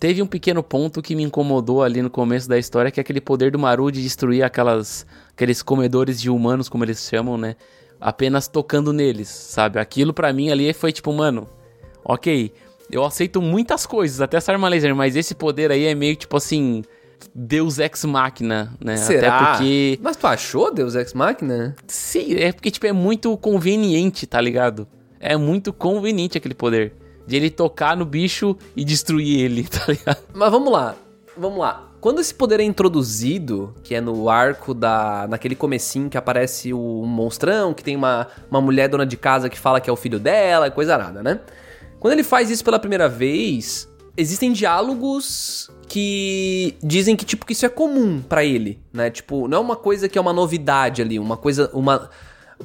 teve 0.00 0.20
um 0.20 0.26
pequeno 0.26 0.62
ponto 0.64 1.00
que 1.00 1.14
me 1.14 1.22
incomodou 1.22 1.84
ali 1.84 2.02
no 2.02 2.10
começo 2.10 2.48
da 2.48 2.58
história, 2.58 2.90
que 2.90 2.98
é 2.98 3.02
aquele 3.02 3.20
poder 3.20 3.52
do 3.52 3.58
Maru 3.58 3.92
de 3.92 4.02
destruir 4.02 4.42
aquelas, 4.42 5.06
aqueles 5.30 5.62
comedores 5.62 6.20
de 6.20 6.28
humanos, 6.28 6.68
como 6.68 6.84
eles 6.84 7.08
chamam, 7.08 7.38
né? 7.38 7.54
Apenas 8.00 8.48
tocando 8.48 8.92
neles, 8.92 9.28
sabe? 9.28 9.78
Aquilo 9.78 10.12
pra 10.12 10.32
mim 10.32 10.50
ali 10.50 10.72
foi 10.72 10.90
tipo, 10.90 11.12
mano, 11.12 11.48
ok, 12.04 12.52
eu 12.90 13.04
aceito 13.04 13.40
muitas 13.40 13.86
coisas, 13.86 14.20
até 14.20 14.36
essa 14.36 14.50
arma 14.50 14.68
laser, 14.68 14.96
mas 14.96 15.14
esse 15.14 15.34
poder 15.34 15.70
aí 15.70 15.84
é 15.84 15.94
meio 15.94 16.16
tipo 16.16 16.36
assim, 16.36 16.82
Deus 17.34 17.78
Ex 17.78 18.04
Machina, 18.04 18.72
né? 18.82 18.96
Será? 18.96 19.36
Até 19.36 19.46
porque. 19.50 19.98
Mas 20.02 20.16
tu 20.16 20.26
achou 20.26 20.72
Deus 20.72 20.94
Ex 20.94 21.12
Machina? 21.14 21.76
Sim, 21.86 22.34
é 22.34 22.52
porque, 22.52 22.70
tipo, 22.70 22.86
é 22.86 22.92
muito 22.92 23.36
conveniente, 23.36 24.26
tá 24.26 24.40
ligado? 24.40 24.86
É 25.20 25.36
muito 25.36 25.72
conveniente 25.72 26.38
aquele 26.38 26.54
poder. 26.54 26.94
De 27.26 27.36
ele 27.36 27.50
tocar 27.50 27.96
no 27.96 28.04
bicho 28.04 28.56
e 28.74 28.84
destruir 28.84 29.40
ele, 29.40 29.64
tá 29.68 29.84
ligado? 29.88 30.18
Mas 30.32 30.50
vamos 30.50 30.72
lá. 30.72 30.94
Vamos 31.36 31.58
lá. 31.58 31.88
quando 32.00 32.20
esse 32.20 32.34
poder 32.34 32.58
é 32.58 32.64
introduzido, 32.64 33.72
que 33.84 33.94
é 33.94 34.00
no 34.00 34.28
arco 34.28 34.74
da. 34.74 35.26
naquele 35.28 35.54
comecinho 35.54 36.10
que 36.10 36.18
aparece 36.18 36.72
o 36.72 37.02
um 37.02 37.06
monstrão, 37.06 37.72
que 37.72 37.84
tem 37.84 37.94
uma, 37.94 38.26
uma 38.50 38.60
mulher 38.60 38.88
dona 38.88 39.06
de 39.06 39.16
casa 39.16 39.48
que 39.48 39.58
fala 39.58 39.80
que 39.80 39.88
é 39.88 39.92
o 39.92 39.96
filho 39.96 40.18
dela, 40.18 40.70
coisa 40.70 40.98
nada, 40.98 41.22
né? 41.22 41.40
Quando 42.00 42.12
ele 42.12 42.22
faz 42.22 42.50
isso 42.50 42.64
pela 42.64 42.78
primeira 42.78 43.08
vez, 43.08 43.88
existem 44.16 44.52
diálogos 44.52 45.70
que 45.88 46.76
dizem 46.82 47.16
que 47.16 47.24
tipo 47.24 47.46
que 47.46 47.52
isso 47.52 47.64
é 47.64 47.68
comum 47.68 48.20
pra 48.20 48.44
ele, 48.44 48.78
né? 48.92 49.10
Tipo, 49.10 49.48
não 49.48 49.58
é 49.58 49.60
uma 49.60 49.76
coisa 49.76 50.08
que 50.08 50.18
é 50.18 50.20
uma 50.20 50.32
novidade 50.32 51.00
ali, 51.00 51.18
uma 51.18 51.36
coisa 51.36 51.70
uma 51.72 52.10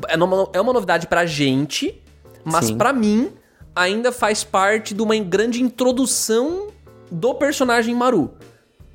é 0.07 0.15
uma, 0.15 0.49
é 0.53 0.59
uma 0.59 0.73
novidade 0.73 1.07
pra 1.07 1.25
gente, 1.25 2.01
mas 2.43 2.71
pra 2.71 2.91
mim 2.91 3.31
ainda 3.75 4.11
faz 4.11 4.43
parte 4.43 4.93
de 4.93 5.01
uma 5.01 5.17
grande 5.17 5.61
introdução 5.61 6.67
do 7.11 7.33
personagem 7.35 7.95
Maru. 7.95 8.31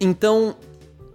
Então, 0.00 0.56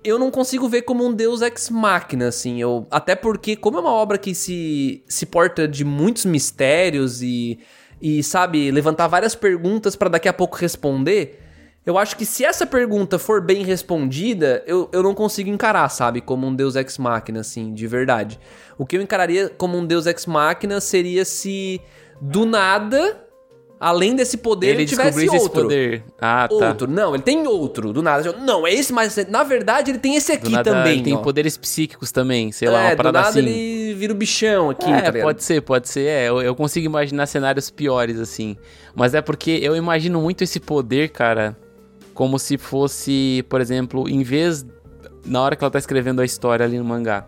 eu 0.03 0.20
não 0.20 0.30
consigo 0.30 0.68
ver 0.68 0.82
como 0.82 1.05
um 1.05 1.14
deus 1.14 1.41
ex 1.41 1.70
machina, 1.70 2.28
assim. 2.28 2.61
Eu, 2.61 2.86
até 2.91 3.16
porque, 3.16 3.55
como 3.55 3.78
é 3.78 3.82
uma 3.82 3.91
obra 3.91 4.18
que 4.18 4.36
se, 4.36 5.03
se 5.07 5.26
porta 5.26 5.68
de 5.68 5.86
muitos 5.86 6.26
mistérios 6.26 7.22
e, 7.22 7.59
e 8.01 8.22
sabe, 8.22 8.72
levantar 8.72 9.07
várias 9.07 9.36
perguntas 9.36 9.95
pra 9.95 10.09
daqui 10.09 10.28
a 10.28 10.34
pouco 10.34 10.57
responder, 10.57 11.43
eu 11.86 11.98
acho 11.98 12.16
que 12.16 12.26
se 12.26 12.46
essa 12.46 12.66
pergunta 12.66 13.20
for 13.20 13.42
bem 13.42 13.64
respondida, 13.64 14.64
eu, 14.66 14.90
eu 14.94 15.04
não 15.04 15.14
consigo 15.14 15.50
encarar, 15.50 15.90
sabe, 15.90 16.22
como 16.22 16.48
um 16.48 16.56
deus 16.56 16.76
ex 16.76 16.98
machina, 16.98 17.42
assim, 17.42 17.74
de 17.74 17.86
verdade. 17.88 18.40
O 18.78 18.86
que 18.86 18.96
eu 18.98 19.02
encararia 19.02 19.50
como 19.50 19.78
um 19.78 19.86
deus 19.86 20.06
ex 20.06 20.26
machina 20.26 20.80
seria 20.80 21.26
se 21.26 21.82
do 22.22 22.46
nada, 22.46 23.22
além 23.78 24.16
desse 24.16 24.38
poder, 24.38 24.68
Ele 24.68 24.84
ele 24.84 24.86
tivesse 24.86 25.08
descobrisse 25.18 25.36
esse 25.36 25.44
outro. 25.46 25.62
poder. 25.64 26.04
Ah, 26.22 26.48
tá. 26.48 26.70
Outro. 26.70 26.88
Não, 26.90 27.14
ele 27.14 27.24
tem 27.24 27.46
outro, 27.46 27.92
do 27.92 28.02
nada. 28.02 28.32
Não, 28.32 28.66
é 28.66 28.74
esse, 28.74 28.94
mas 28.94 29.18
na 29.28 29.44
verdade 29.44 29.92
ele 29.92 30.00
tem 30.00 30.16
esse 30.16 30.32
aqui 30.32 30.52
nada, 30.54 30.72
também. 30.72 30.94
ele 30.94 31.04
tem 31.04 31.16
ó. 31.16 31.18
poderes 31.18 31.58
psíquicos 31.58 32.10
também, 32.14 32.50
sei 32.54 32.70
lá, 32.70 32.80
é, 32.82 32.88
uma 32.92 32.96
parada 32.96 33.20
do 33.20 33.22
nada 33.24 33.30
assim. 33.30 33.40
ele 33.40 33.94
vira 33.94 34.14
o 34.14 34.16
bichão 34.16 34.70
aqui, 34.70 34.90
É, 34.90 35.12
tá 35.12 35.20
pode 35.20 35.44
ser, 35.44 35.62
pode 35.62 35.90
ser. 35.90 36.08
É, 36.08 36.30
eu, 36.30 36.42
eu 36.42 36.56
consigo 36.56 36.86
imaginar 36.86 37.26
cenários 37.26 37.70
piores, 37.70 38.18
assim. 38.22 38.56
Mas 38.96 39.14
é 39.14 39.22
porque 39.22 39.52
eu 39.62 39.76
imagino 39.76 40.22
muito 40.22 40.46
esse 40.46 40.62
poder, 40.62 41.10
cara, 41.10 41.58
como 42.14 42.38
se 42.39 42.57
fosse, 42.57 43.45
por 43.49 43.61
exemplo, 43.61 44.07
em 44.09 44.24
vez. 44.24 44.66
Na 45.26 45.41
hora 45.41 45.55
que 45.55 45.64
ela 45.64 45.72
tá 45.72 45.80
escrevendo 45.80 46.22
a 46.22 46.26
história 46.26 46.66
ali 46.66 46.78
no 46.78 46.84
mangá. 46.84 47.26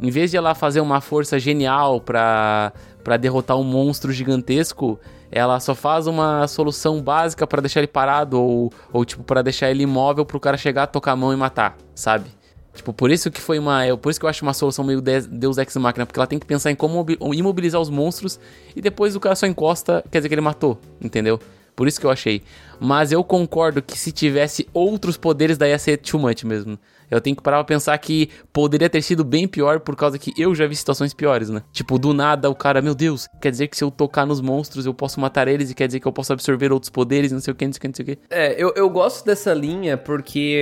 Em 0.00 0.10
vez 0.10 0.30
de 0.30 0.36
ela 0.36 0.54
fazer 0.54 0.80
uma 0.80 1.00
força 1.00 1.38
genial 1.38 2.00
pra, 2.00 2.72
pra 3.04 3.16
derrotar 3.16 3.56
um 3.58 3.64
monstro 3.64 4.12
gigantesco, 4.12 4.98
ela 5.30 5.58
só 5.60 5.74
faz 5.74 6.06
uma 6.06 6.46
solução 6.48 7.00
básica 7.02 7.46
pra 7.46 7.60
deixar 7.60 7.80
ele 7.80 7.86
parado 7.86 8.40
ou, 8.40 8.72
ou 8.92 9.04
tipo, 9.04 9.22
pra 9.22 9.42
deixar 9.42 9.70
ele 9.70 9.82
imóvel 9.82 10.24
pro 10.24 10.40
cara 10.40 10.56
chegar, 10.56 10.86
tocar 10.86 11.12
a 11.12 11.16
mão 11.16 11.32
e 11.32 11.36
matar, 11.36 11.76
sabe? 11.94 12.30
Tipo, 12.74 12.92
por 12.92 13.10
isso 13.10 13.30
que 13.30 13.40
foi 13.40 13.58
uma. 13.58 13.84
é, 13.84 13.96
Por 13.96 14.10
isso 14.10 14.20
que 14.20 14.26
eu 14.26 14.30
acho 14.30 14.42
uma 14.44 14.52
solução 14.52 14.84
meio 14.84 15.00
de- 15.00 15.22
Deus 15.28 15.56
Ex 15.56 15.74
Machina, 15.76 16.04
porque 16.04 16.18
ela 16.20 16.26
tem 16.26 16.38
que 16.38 16.44
pensar 16.46 16.70
em 16.70 16.74
como 16.74 16.94
mobi- 16.94 17.18
imobilizar 17.34 17.80
os 17.80 17.88
monstros 17.88 18.38
e 18.74 18.82
depois 18.82 19.16
o 19.16 19.20
cara 19.20 19.34
só 19.34 19.46
encosta, 19.46 20.04
quer 20.10 20.18
dizer 20.18 20.28
que 20.28 20.34
ele 20.34 20.42
matou, 20.42 20.78
entendeu? 21.00 21.40
Por 21.74 21.88
isso 21.88 21.98
que 22.00 22.06
eu 22.06 22.10
achei. 22.10 22.42
Mas 22.80 23.12
eu 23.12 23.22
concordo 23.24 23.80
que 23.82 23.98
se 23.98 24.12
tivesse 24.12 24.68
outros 24.72 25.16
poderes, 25.16 25.56
daí 25.58 25.70
ia 25.70 25.78
ser 25.78 25.96
too 25.98 26.18
much 26.20 26.44
mesmo. 26.44 26.78
Eu 27.08 27.20
tenho 27.20 27.36
que 27.36 27.42
parar 27.42 27.58
pra 27.58 27.64
pensar 27.64 27.96
que 27.98 28.30
poderia 28.52 28.90
ter 28.90 29.00
sido 29.00 29.22
bem 29.24 29.46
pior 29.46 29.78
por 29.78 29.94
causa 29.94 30.18
que 30.18 30.32
eu 30.36 30.52
já 30.56 30.66
vi 30.66 30.74
situações 30.74 31.14
piores, 31.14 31.48
né? 31.48 31.62
Tipo, 31.72 32.00
do 32.00 32.12
nada 32.12 32.50
o 32.50 32.54
cara, 32.54 32.82
meu 32.82 32.96
Deus, 32.96 33.28
quer 33.40 33.52
dizer 33.52 33.68
que 33.68 33.76
se 33.76 33.84
eu 33.84 33.92
tocar 33.92 34.26
nos 34.26 34.40
monstros 34.40 34.86
eu 34.86 34.92
posso 34.92 35.20
matar 35.20 35.46
eles 35.46 35.70
e 35.70 35.74
quer 35.74 35.86
dizer 35.86 36.00
que 36.00 36.06
eu 36.08 36.12
posso 36.12 36.32
absorver 36.32 36.72
outros 36.72 36.90
poderes, 36.90 37.30
não 37.30 37.38
sei 37.38 37.52
o 37.52 37.54
que, 37.54 37.64
não 37.64 37.72
sei 37.72 37.78
o 37.78 37.80
que, 37.80 37.86
não 37.88 37.94
sei 37.94 38.02
o 38.02 38.06
que. 38.06 38.18
É, 38.28 38.60
eu, 38.60 38.72
eu 38.74 38.90
gosto 38.90 39.24
dessa 39.24 39.54
linha 39.54 39.96
porque 39.96 40.60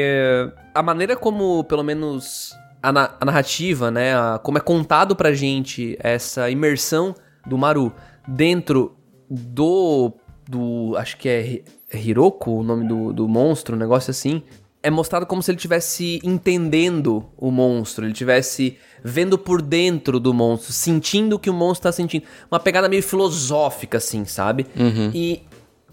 a 0.74 0.82
maneira 0.82 1.16
como, 1.16 1.64
pelo 1.64 1.82
menos, 1.82 2.52
a, 2.82 2.92
na- 2.92 3.14
a 3.18 3.24
narrativa, 3.24 3.90
né? 3.90 4.14
a- 4.14 4.38
como 4.42 4.58
é 4.58 4.60
contado 4.60 5.16
pra 5.16 5.32
gente 5.32 5.96
essa 5.98 6.50
imersão 6.50 7.14
do 7.46 7.56
Maru 7.56 7.90
dentro 8.28 8.94
do. 9.30 10.12
do 10.46 10.94
acho 10.98 11.16
que 11.16 11.28
é 11.28 11.62
Hiroko, 11.96 12.50
o 12.50 12.62
nome 12.62 12.86
do, 12.86 13.12
do 13.12 13.28
monstro, 13.28 13.76
um 13.76 13.78
negócio 13.78 14.10
assim. 14.10 14.42
É 14.82 14.90
mostrado 14.90 15.24
como 15.24 15.42
se 15.42 15.50
ele 15.50 15.56
estivesse 15.56 16.20
entendendo 16.22 17.24
o 17.38 17.50
monstro, 17.50 18.04
ele 18.04 18.12
estivesse 18.12 18.76
vendo 19.02 19.38
por 19.38 19.62
dentro 19.62 20.20
do 20.20 20.34
monstro, 20.34 20.72
sentindo 20.72 21.36
o 21.36 21.38
que 21.38 21.48
o 21.48 21.54
monstro 21.54 21.84
tá 21.84 21.92
sentindo. 21.92 22.24
Uma 22.50 22.60
pegada 22.60 22.88
meio 22.88 23.02
filosófica, 23.02 23.98
assim, 23.98 24.24
sabe? 24.24 24.66
E 25.14 25.42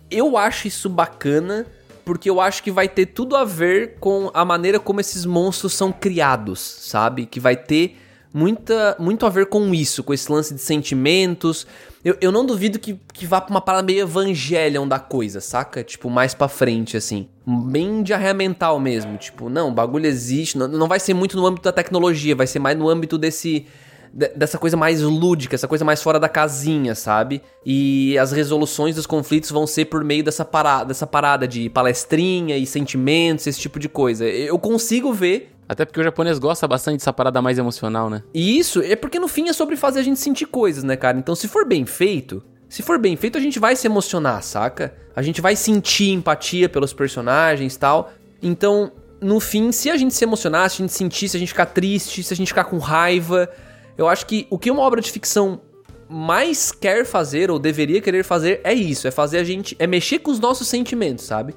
eu 0.10 0.38
acho 0.38 0.68
isso 0.68 0.89
bacana, 0.89 1.66
porque 2.04 2.30
eu 2.30 2.41
acho 2.41 2.62
que 2.62 2.72
vai 2.72 2.89
ter 2.89 3.06
tudo 3.08 3.38
a 3.38 3.45
ver 3.45 3.95
com 3.99 4.30
a 4.34 4.43
maneira 4.43 4.80
como 4.80 4.99
esses 4.99 5.26
monstros 5.26 5.74
são 5.74 5.91
criados, 5.91 6.60
sabe? 6.60 7.26
Que 7.26 7.39
vai 7.39 7.56
ter 7.56 7.97
muita, 8.34 8.95
muito 8.99 9.26
a 9.26 9.30
ver 9.30 9.45
com 9.47 9.74
isso, 9.74 10.04
com 10.04 10.14
esse 10.14 10.32
lance 10.32 10.54
de 10.54 10.62
sentimentos. 10.62 11.66
Eu, 12.04 12.18
eu 12.20 12.32
não 12.32 12.45
duvido 12.45 12.80
que, 12.80 12.99
que 13.14 13.26
vá 13.26 13.39
pra 13.39 13.52
uma 13.52 13.62
parada 13.62 13.84
meio 13.86 14.02
Evangelion 14.02 14.88
da 14.88 14.97
coisa, 14.99 15.39
saca? 15.39 15.84
Tipo, 15.84 16.10
mais 16.10 16.34
pra 16.34 16.47
frente, 16.47 16.97
assim. 16.97 17.28
Bem 17.45 18.02
diarreia 18.02 18.34
mental 18.34 18.80
mesmo. 18.80 19.18
Tipo, 19.18 19.49
não, 19.49 19.70
o 19.70 19.72
bagulho 19.72 20.06
existe. 20.08 20.58
Não, 20.58 20.68
não 20.68 20.88
vai 20.88 20.99
ser 20.99 21.14
muito 21.14 21.38
no 21.38 21.45
âmbito 21.45 21.64
da 21.66 21.72
tecnologia, 21.72 22.36
vai 22.36 22.47
ser 22.47 22.60
mais 22.60 22.78
no 22.78 22.89
âmbito 22.89 23.18
desse 23.18 23.66
de- 24.14 24.28
dessa 24.36 24.58
coisa 24.58 24.76
mais 24.76 25.02
lúdica, 25.02 25.56
essa 25.56 25.68
coisa 25.70 25.86
mais 25.86 26.02
fora 26.04 26.20
da 26.20 26.28
casinha, 26.28 26.93
sabe? 26.95 27.41
E 27.66 28.18
as 28.18 28.32
resoluções 28.34 28.95
dos 28.95 29.06
conflitos 29.06 29.49
vão 29.52 29.66
ser 29.66 29.86
por 29.86 30.04
meio 30.04 30.22
dessa 30.24 30.43
parada, 30.43 30.86
dessa 30.86 31.08
parada 31.08 31.47
de 31.47 31.70
palestrinha 31.70 32.58
e 32.58 32.66
sentimentos, 32.66 33.47
esse 33.47 33.60
tipo 33.60 33.80
de 33.80 33.88
coisa. 33.88 34.26
Eu 34.26 34.58
consigo 34.60 35.14
ver. 35.14 35.52
Até 35.72 35.86
porque 35.86 36.01
o 36.01 36.03
japonês 36.03 36.38
gosta 36.38 36.67
bastante 36.67 36.97
dessa 36.97 37.13
parada 37.13 37.41
mais 37.41 37.57
emocional, 37.57 38.09
né? 38.09 38.22
E 38.34 38.59
isso 38.59 38.82
é 38.82 38.93
porque 38.93 39.17
no 39.17 39.30
fim 39.30 39.47
é 39.47 39.53
sobre 39.53 39.78
fazer 39.78 40.01
a 40.01 40.03
gente 40.03 40.19
sentir 40.19 40.45
coisas, 40.45 40.84
né, 40.84 40.97
cara? 40.97 41.17
Então, 41.17 41.34
se 41.34 41.47
for 41.47 41.65
bem 41.65 41.86
feito, 41.86 42.43
se 42.67 42.84
for 42.84 42.99
bem 42.99 43.15
feito, 43.15 43.38
a 43.38 43.41
gente 43.41 43.57
vai 43.57 43.74
se 43.78 43.88
emocionar, 43.88 44.43
saca? 44.43 44.93
A 45.15 45.22
gente 45.22 45.39
vai 45.39 45.55
sentir 45.55 46.09
empatia 46.09 46.67
pelos 46.67 46.91
personagens 46.91 47.78
tal. 47.78 48.11
Então, 48.41 48.91
no 49.22 49.39
fim, 49.39 49.72
se 49.72 49.89
a 49.89 49.95
gente 49.95 50.13
se 50.13 50.26
emocionar, 50.26 50.69
se 50.69 50.76
a 50.76 50.86
gente 50.86 50.91
sentir, 50.91 51.30
se 51.30 51.38
a 51.38 51.39
gente 51.39 51.53
ficar 51.53 51.67
triste, 51.67 52.22
se 52.22 52.34
a 52.34 52.36
gente 52.36 52.49
ficar 52.49 52.65
com 52.65 52.78
raiva, 52.78 53.49
eu 53.97 54.09
acho 54.09 54.26
que 54.26 54.47
o 54.49 54.59
que 54.59 54.69
uma 54.69 54.82
obra 54.82 54.99
de 54.99 55.09
ficção 55.09 55.61
mais 56.09 56.74
quer 56.74 57.05
fazer 57.05 57.49
ou 57.49 57.57
deveria 57.57 58.01
querer 58.01 58.26
fazer 58.26 58.59
é 58.65 58.74
isso, 58.74 59.07
é 59.07 59.11
fazer 59.11 59.38
a 59.38 59.43
gente, 59.45 59.74
é 59.80 59.88
mexer 59.88 60.19
com 60.19 60.32
os 60.32 60.39
nossos 60.41 60.67
sentimentos, 60.67 61.24
sabe? 61.24 61.55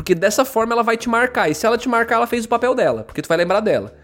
Porque 0.00 0.14
dessa 0.14 0.46
forma 0.46 0.72
ela 0.72 0.82
vai 0.82 0.96
te 0.96 1.10
marcar. 1.10 1.50
E 1.50 1.54
se 1.54 1.66
ela 1.66 1.76
te 1.76 1.86
marcar, 1.86 2.14
ela 2.14 2.26
fez 2.26 2.46
o 2.46 2.48
papel 2.48 2.74
dela, 2.74 3.04
porque 3.04 3.20
tu 3.20 3.28
vai 3.28 3.36
lembrar 3.36 3.60
dela. 3.60 3.94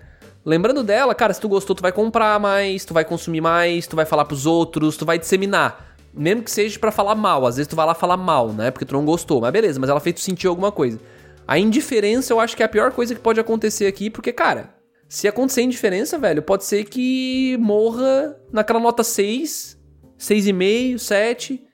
Lembrando 0.45 0.83
dela, 0.83 1.15
cara, 1.15 1.33
se 1.33 1.41
tu 1.41 1.49
gostou, 1.49 1.75
tu 1.75 1.81
vai 1.81 1.91
comprar 1.91 2.39
mais, 2.39 2.85
tu 2.85 2.93
vai 2.93 3.03
consumir 3.03 3.41
mais, 3.41 3.87
tu 3.87 3.97
vai 3.97 4.05
falar 4.05 4.27
pros 4.27 4.45
outros, 4.45 4.99
tu 4.99 5.07
vai 5.07 5.19
disseminar. 5.19 5.97
Mesmo 6.13 6.43
que 6.43 6.51
seja 6.51 6.79
pra 6.79 6.93
falar 6.93 7.15
mal, 7.15 7.47
às 7.47 7.57
vezes 7.57 7.67
tu 7.67 7.75
vai 7.75 7.87
lá 7.87 7.95
falar 7.95 8.19
mal, 8.19 8.53
né? 8.53 8.71
Porque 8.71 8.85
tu 8.85 8.93
não 8.93 9.07
gostou, 9.07 9.41
mas 9.41 9.51
beleza, 9.51 9.81
mas 9.81 9.89
ela 9.89 9.99
fez 9.99 10.17
tu 10.17 10.21
sentir 10.21 10.47
alguma 10.49 10.71
coisa. 10.71 11.01
A 11.49 11.59
indiferença 11.59 12.31
eu 12.31 12.41
acho 12.41 12.55
que 12.55 12.63
é 12.63 12.67
a 12.67 12.69
pior 12.69 12.93
coisa 12.93 13.15
que 13.15 13.21
pode 13.23 13.41
acontecer 13.41 13.87
aqui, 13.87 14.11
porque, 14.11 14.35
cara, 14.35 14.75
se 15.09 15.27
acontecer 15.27 15.63
indiferença, 15.63 16.19
velho, 16.19 16.43
pode 16.43 16.67
ser 16.67 16.85
que 16.85 17.57
morra 17.59 18.37
naquela 18.53 18.81
nota 18.81 19.03
6, 19.03 19.79
6,5, 20.19 20.99
7, 20.99 21.66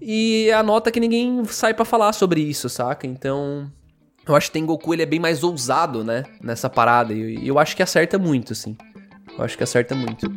e 0.00 0.50
a 0.50 0.62
nota 0.62 0.90
que 0.90 0.98
ninguém 0.98 1.44
sai 1.44 1.74
pra 1.74 1.84
falar 1.84 2.12
sobre 2.12 2.40
isso, 2.40 2.68
saca? 2.68 3.06
Então, 3.06 3.70
eu 4.26 4.34
acho 4.34 4.46
que 4.46 4.52
Tengoku 4.52 4.94
ele 4.94 5.02
é 5.02 5.06
bem 5.06 5.20
mais 5.20 5.44
ousado, 5.44 6.02
né? 6.02 6.24
Nessa 6.42 6.70
parada. 6.70 7.12
E 7.12 7.46
eu 7.46 7.58
acho 7.58 7.76
que 7.76 7.82
acerta 7.82 8.18
muito, 8.18 8.52
assim. 8.52 8.76
Eu 9.36 9.44
acho 9.44 9.56
que 9.56 9.62
acerta 9.62 9.94
muito. 9.94 10.30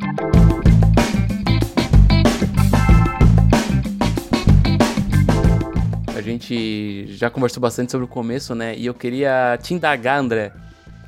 A 6.16 6.22
gente 6.22 7.06
já 7.08 7.30
conversou 7.30 7.62
bastante 7.62 7.92
sobre 7.92 8.06
o 8.06 8.08
começo, 8.08 8.54
né? 8.56 8.76
E 8.78 8.86
eu 8.86 8.94
queria 8.94 9.58
te 9.62 9.74
indagar, 9.74 10.20
André. 10.20 10.52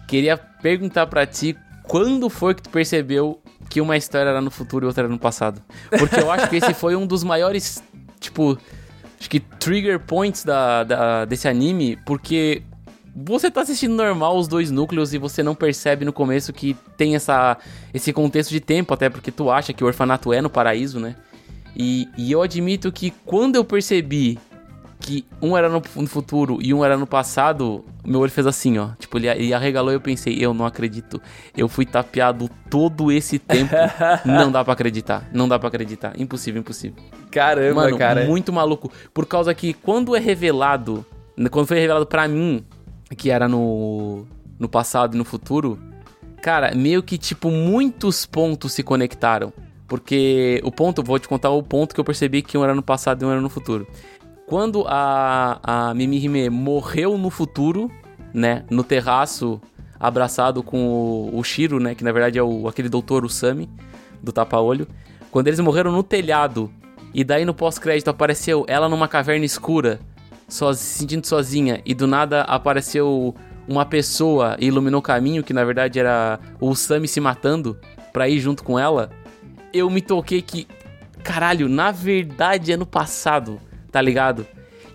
Queria 0.08 0.38
perguntar 0.38 1.08
pra 1.08 1.26
ti 1.26 1.58
quando 1.84 2.30
foi 2.30 2.54
que 2.54 2.62
tu 2.62 2.70
percebeu 2.70 3.42
que 3.70 3.82
uma 3.82 3.98
história 3.98 4.30
era 4.30 4.42
no 4.42 4.52
futuro 4.52 4.86
e 4.86 4.88
outra 4.88 5.04
era 5.04 5.10
no 5.12 5.18
passado. 5.18 5.62
Porque 5.90 6.20
eu 6.20 6.32
acho 6.32 6.50
que 6.50 6.58
esse 6.58 6.74
foi 6.74 6.96
um 6.96 7.08
dos 7.08 7.24
maiores, 7.24 7.82
tipo, 8.26 8.58
acho 9.20 9.30
que 9.30 9.40
trigger 9.40 10.00
points 10.00 10.44
da, 10.44 10.84
da- 10.84 11.26
desse 11.26 11.48
anime, 11.48 11.98
porque 12.06 12.62
você 13.16 13.50
tá 13.50 13.62
assistindo 13.62 13.96
normal 13.96 14.38
os 14.38 14.48
dois 14.48 14.70
núcleos 14.70 15.14
e 15.14 15.18
você 15.18 15.42
não 15.42 15.56
percebe 15.56 16.04
no 16.04 16.12
começo 16.12 16.52
que 16.52 16.76
tem 16.98 17.16
essa, 17.16 17.58
esse 17.94 18.12
contexto 18.12 18.50
de 18.52 18.60
tempo, 18.60 18.94
até 18.94 19.10
porque 19.10 19.32
tu 19.32 19.50
acha 19.50 19.72
que 19.74 19.84
o 19.84 19.88
orfanato 19.88 20.34
é 20.34 20.42
no 20.42 20.50
paraíso, 20.50 21.00
né? 21.00 21.16
E, 21.76 22.08
e 22.18 22.32
eu 22.32 22.42
admito 22.42 22.92
que 22.92 23.12
quando 23.26 23.56
eu 23.56 23.64
percebi 23.66 24.38
que 25.06 25.24
um 25.40 25.56
era 25.56 25.70
no, 25.70 25.84
no 25.98 26.08
futuro 26.08 26.58
e 26.60 26.74
um 26.74 26.84
era 26.84 26.98
no 26.98 27.06
passado, 27.06 27.86
meu 28.04 28.20
olho 28.20 28.32
fez 28.32 28.48
assim, 28.48 28.80
ó. 28.80 28.90
Tipo, 28.98 29.20
ele, 29.20 29.28
ele 29.28 29.54
arregalou 29.54 29.92
e 29.92 29.96
eu 29.96 30.02
pensei, 30.02 30.36
eu 30.44 30.52
não 30.52 30.66
acredito. 30.66 31.22
Eu 31.56 31.70
fui 31.70 31.86
tapeado 31.86 32.50
todo 32.72 33.12
esse 33.12 33.38
tempo. 33.38 33.72
não 34.26 34.52
dá 34.52 34.64
pra 34.64 34.74
acreditar. 34.74 35.30
Não 35.32 35.48
dá 35.48 35.60
pra 35.60 35.68
acreditar. 35.68 36.20
Impossível, 36.20 36.60
impossível. 36.60 36.98
Caramba, 37.30 37.84
Mano, 37.84 38.00
cara. 38.00 38.26
muito 38.26 38.52
maluco. 38.52 38.92
Por 39.14 39.28
causa 39.28 39.54
que 39.54 39.76
quando 39.76 40.16
é 40.16 40.20
revelado, 40.20 41.06
quando 41.52 41.68
foi 41.68 41.78
revelado 41.78 42.08
pra 42.08 42.28
mim, 42.28 42.66
que 43.16 43.30
era 43.30 43.48
no 43.48 44.26
no 44.58 44.68
passado 44.68 45.14
e 45.14 45.18
no 45.18 45.26
futuro, 45.26 45.78
cara, 46.42 46.74
meio 46.74 47.04
que 47.04 47.18
tipo 47.18 47.52
muitos 47.52 48.26
pontos 48.26 48.74
se 48.74 48.82
conectaram. 48.82 49.54
Porque 49.88 50.60
o 50.64 50.72
ponto, 50.72 51.04
vou 51.04 51.20
te 51.20 51.28
contar 51.28 51.52
o 51.52 51.62
ponto 51.62 51.94
que 51.94 52.00
eu 52.00 52.04
percebi 52.04 52.42
que 52.42 52.58
um 52.58 52.64
era 52.64 52.74
no 52.74 52.82
passado 52.82 53.22
e 53.22 53.26
um 53.26 53.32
era 53.32 53.40
no 53.40 53.50
futuro. 53.50 53.88
Quando 54.48 54.86
a, 54.88 55.60
a 55.64 55.94
Mimihime 55.96 56.50
morreu 56.52 57.18
no 57.18 57.32
futuro, 57.32 57.90
né, 58.32 58.64
no 58.70 58.84
terraço, 58.84 59.60
abraçado 60.00 60.62
com 60.62 60.88
o, 60.88 61.40
o 61.40 61.44
Shiro, 61.44 61.80
né, 61.80 61.96
que 61.96 62.04
na 62.04 62.12
verdade 62.12 62.38
é 62.38 62.44
o, 62.44 62.68
aquele 62.68 62.88
doutor 62.88 63.26
Usami, 63.26 63.68
do 64.22 64.32
tapa-olho. 64.32 64.88
Quando 65.32 65.48
eles 65.48 65.60
morreram 65.60 65.92
no 65.92 66.04
telhado, 66.04 66.72
e 67.12 67.24
daí 67.24 67.44
no 67.44 67.56
pós-crédito 67.56 68.08
apareceu 68.10 68.66
ela 68.68 68.88
numa 68.88 69.08
caverna 69.08 69.46
escura, 69.46 70.00
so, 70.48 70.72
se 70.76 71.00
sentindo 71.00 71.26
sozinha, 71.26 71.82
e 71.84 71.96
do 71.96 72.06
nada 72.06 72.42
apareceu 72.42 73.34
uma 73.68 73.84
pessoa 73.84 74.56
e 74.60 74.68
iluminou 74.68 75.00
o 75.00 75.04
caminho, 75.04 75.44
que 75.44 75.54
na 75.54 75.64
verdade 75.64 76.00
era 76.00 76.40
o 76.60 76.70
Usami 76.70 77.08
se 77.08 77.20
matando 77.20 77.80
pra 78.14 78.30
ir 78.30 78.40
junto 78.40 78.64
com 78.64 78.78
ela, 78.78 79.10
eu 79.74 79.90
me 79.90 80.02
toquei 80.02 80.42
que, 80.42 80.68
caralho, 81.24 81.68
na 81.68 81.90
verdade 81.90 82.72
é 82.72 82.78
no 82.78 82.86
passado, 82.86 83.60
tá 83.96 84.02
ligado? 84.02 84.46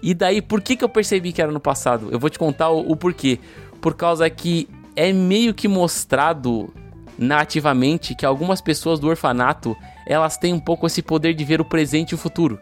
E 0.02 0.12
daí, 0.12 0.42
por 0.42 0.60
que, 0.60 0.76
que 0.76 0.84
eu 0.84 0.88
percebi 0.88 1.32
que 1.32 1.40
era 1.40 1.50
no 1.50 1.58
passado? 1.58 2.08
Eu 2.12 2.18
vou 2.18 2.28
te 2.28 2.38
contar 2.38 2.68
o, 2.68 2.80
o 2.80 2.94
porquê. 2.94 3.38
Por 3.80 3.94
causa 3.94 4.28
que 4.28 4.68
é 4.94 5.10
meio 5.10 5.54
que 5.54 5.66
mostrado 5.66 6.68
nativamente 7.16 8.14
que 8.14 8.26
algumas 8.26 8.60
pessoas 8.60 9.00
do 9.00 9.08
orfanato, 9.08 9.74
elas 10.06 10.36
têm 10.36 10.52
um 10.52 10.60
pouco 10.60 10.86
esse 10.86 11.00
poder 11.00 11.32
de 11.32 11.42
ver 11.46 11.62
o 11.62 11.64
presente 11.64 12.10
e 12.10 12.14
o 12.14 12.18
futuro, 12.18 12.60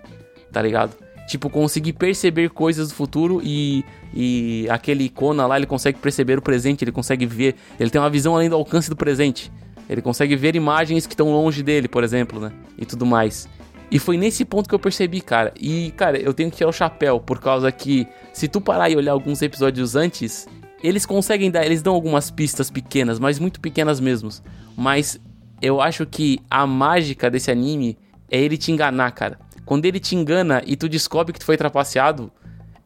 tá 0.52 0.62
ligado? 0.62 0.94
Tipo, 1.26 1.50
conseguir 1.50 1.94
perceber 1.94 2.50
coisas 2.50 2.90
do 2.90 2.94
futuro 2.94 3.40
e, 3.42 3.84
e 4.14 4.68
aquele 4.70 5.06
icona 5.06 5.44
lá, 5.44 5.56
ele 5.56 5.66
consegue 5.66 5.98
perceber 5.98 6.38
o 6.38 6.42
presente, 6.42 6.84
ele 6.84 6.92
consegue 6.92 7.26
ver, 7.26 7.56
ele 7.80 7.90
tem 7.90 8.00
uma 8.00 8.10
visão 8.10 8.36
além 8.36 8.48
do 8.48 8.54
alcance 8.54 8.88
do 8.88 8.94
presente. 8.94 9.50
Ele 9.90 10.00
consegue 10.00 10.36
ver 10.36 10.54
imagens 10.54 11.04
que 11.04 11.14
estão 11.14 11.32
longe 11.32 11.64
dele, 11.64 11.88
por 11.88 12.04
exemplo, 12.04 12.38
né? 12.38 12.52
E 12.78 12.86
tudo 12.86 13.04
mais. 13.04 13.48
E 13.90 13.98
foi 13.98 14.16
nesse 14.16 14.44
ponto 14.44 14.68
que 14.68 14.74
eu 14.74 14.78
percebi, 14.78 15.20
cara. 15.20 15.52
E, 15.58 15.92
cara, 15.92 16.18
eu 16.18 16.34
tenho 16.34 16.50
que 16.50 16.56
tirar 16.56 16.68
o 16.68 16.72
chapéu, 16.72 17.18
por 17.18 17.40
causa 17.40 17.72
que, 17.72 18.06
se 18.32 18.46
tu 18.46 18.60
parar 18.60 18.90
e 18.90 18.96
olhar 18.96 19.12
alguns 19.12 19.40
episódios 19.40 19.96
antes, 19.96 20.46
eles 20.82 21.06
conseguem 21.06 21.50
dar, 21.50 21.64
eles 21.64 21.82
dão 21.82 21.94
algumas 21.94 22.30
pistas 22.30 22.70
pequenas, 22.70 23.18
mas 23.18 23.38
muito 23.38 23.60
pequenas 23.60 23.98
mesmo. 23.98 24.28
Mas 24.76 25.18
eu 25.60 25.80
acho 25.80 26.04
que 26.06 26.38
a 26.50 26.66
mágica 26.66 27.30
desse 27.30 27.50
anime 27.50 27.96
é 28.30 28.38
ele 28.38 28.58
te 28.58 28.70
enganar, 28.70 29.10
cara. 29.12 29.38
Quando 29.64 29.86
ele 29.86 29.98
te 29.98 30.14
engana 30.14 30.62
e 30.66 30.76
tu 30.76 30.88
descobre 30.88 31.32
que 31.32 31.38
tu 31.38 31.44
foi 31.44 31.56
trapaceado, 31.56 32.30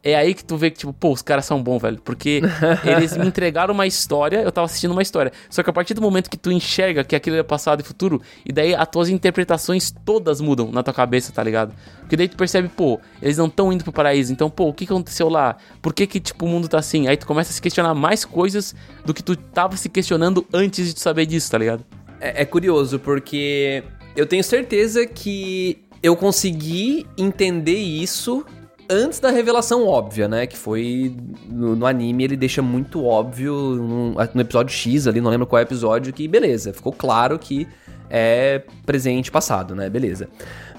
é 0.03 0.15
aí 0.15 0.33
que 0.33 0.43
tu 0.43 0.57
vê 0.57 0.69
que, 0.69 0.79
tipo, 0.79 0.91
pô, 0.91 1.13
os 1.13 1.21
caras 1.21 1.45
são 1.45 1.63
bons, 1.63 1.81
velho. 1.81 1.99
Porque 2.03 2.41
eles 2.83 3.15
me 3.15 3.25
entregaram 3.25 3.73
uma 3.73 3.87
história, 3.87 4.41
eu 4.41 4.51
tava 4.51 4.65
assistindo 4.65 4.91
uma 4.91 5.01
história. 5.01 5.31
Só 5.49 5.63
que 5.63 5.69
a 5.69 5.73
partir 5.73 5.93
do 5.93 6.01
momento 6.01 6.29
que 6.29 6.35
tu 6.35 6.51
enxerga 6.51 7.05
que 7.05 7.15
aquilo 7.15 7.37
é 7.37 7.43
passado 7.43 7.79
e 7.79 7.83
futuro, 7.83 8.21
e 8.45 8.51
daí 8.51 8.75
as 8.75 8.87
tuas 8.87 9.07
interpretações 9.07 9.93
todas 10.03 10.41
mudam 10.41 10.69
na 10.71 10.83
tua 10.83 10.93
cabeça, 10.93 11.31
tá 11.31 11.41
ligado? 11.41 11.73
Porque 12.01 12.17
daí 12.17 12.27
tu 12.27 12.35
percebe, 12.35 12.67
pô, 12.67 12.99
eles 13.21 13.37
não 13.37 13.47
estão 13.47 13.71
indo 13.71 13.85
pro 13.85 13.93
paraíso. 13.93 14.33
Então, 14.33 14.49
pô, 14.49 14.67
o 14.67 14.73
que 14.73 14.83
aconteceu 14.83 15.29
lá? 15.29 15.55
Por 15.81 15.93
que 15.93 16.05
que, 16.05 16.19
tipo, 16.19 16.45
o 16.45 16.49
mundo 16.49 16.67
tá 16.67 16.79
assim? 16.79 17.07
Aí 17.07 17.15
tu 17.15 17.25
começa 17.25 17.51
a 17.51 17.53
se 17.53 17.61
questionar 17.61 17.93
mais 17.93 18.25
coisas 18.25 18.75
do 19.05 19.13
que 19.13 19.23
tu 19.23 19.37
tava 19.37 19.77
se 19.77 19.87
questionando 19.87 20.45
antes 20.53 20.87
de 20.87 20.93
tu 20.95 20.99
saber 20.99 21.25
disso, 21.25 21.49
tá 21.49 21.57
ligado? 21.57 21.85
É, 22.19 22.41
é 22.41 22.45
curioso, 22.45 22.99
porque 22.99 23.81
eu 24.17 24.25
tenho 24.25 24.43
certeza 24.43 25.07
que 25.07 25.81
eu 26.03 26.17
consegui 26.17 27.07
entender 27.17 27.77
isso 27.77 28.45
antes 28.89 29.19
da 29.19 29.29
revelação 29.29 29.87
óbvia, 29.87 30.27
né? 30.27 30.47
Que 30.47 30.57
foi 30.57 31.15
no, 31.47 31.75
no 31.75 31.85
anime, 31.85 32.23
ele 32.23 32.37
deixa 32.37 32.61
muito 32.61 33.03
óbvio 33.03 33.53
no, 33.53 34.11
no, 34.13 34.41
episódio 34.41 34.75
X 34.75 35.07
ali, 35.07 35.21
não 35.21 35.31
lembro 35.31 35.47
qual 35.47 35.59
é 35.59 35.63
episódio, 35.63 36.13
que 36.13 36.27
beleza, 36.27 36.73
ficou 36.73 36.91
claro 36.91 37.37
que 37.39 37.67
é 38.09 38.61
presente 38.85 39.31
passado, 39.31 39.75
né? 39.75 39.89
Beleza. 39.89 40.29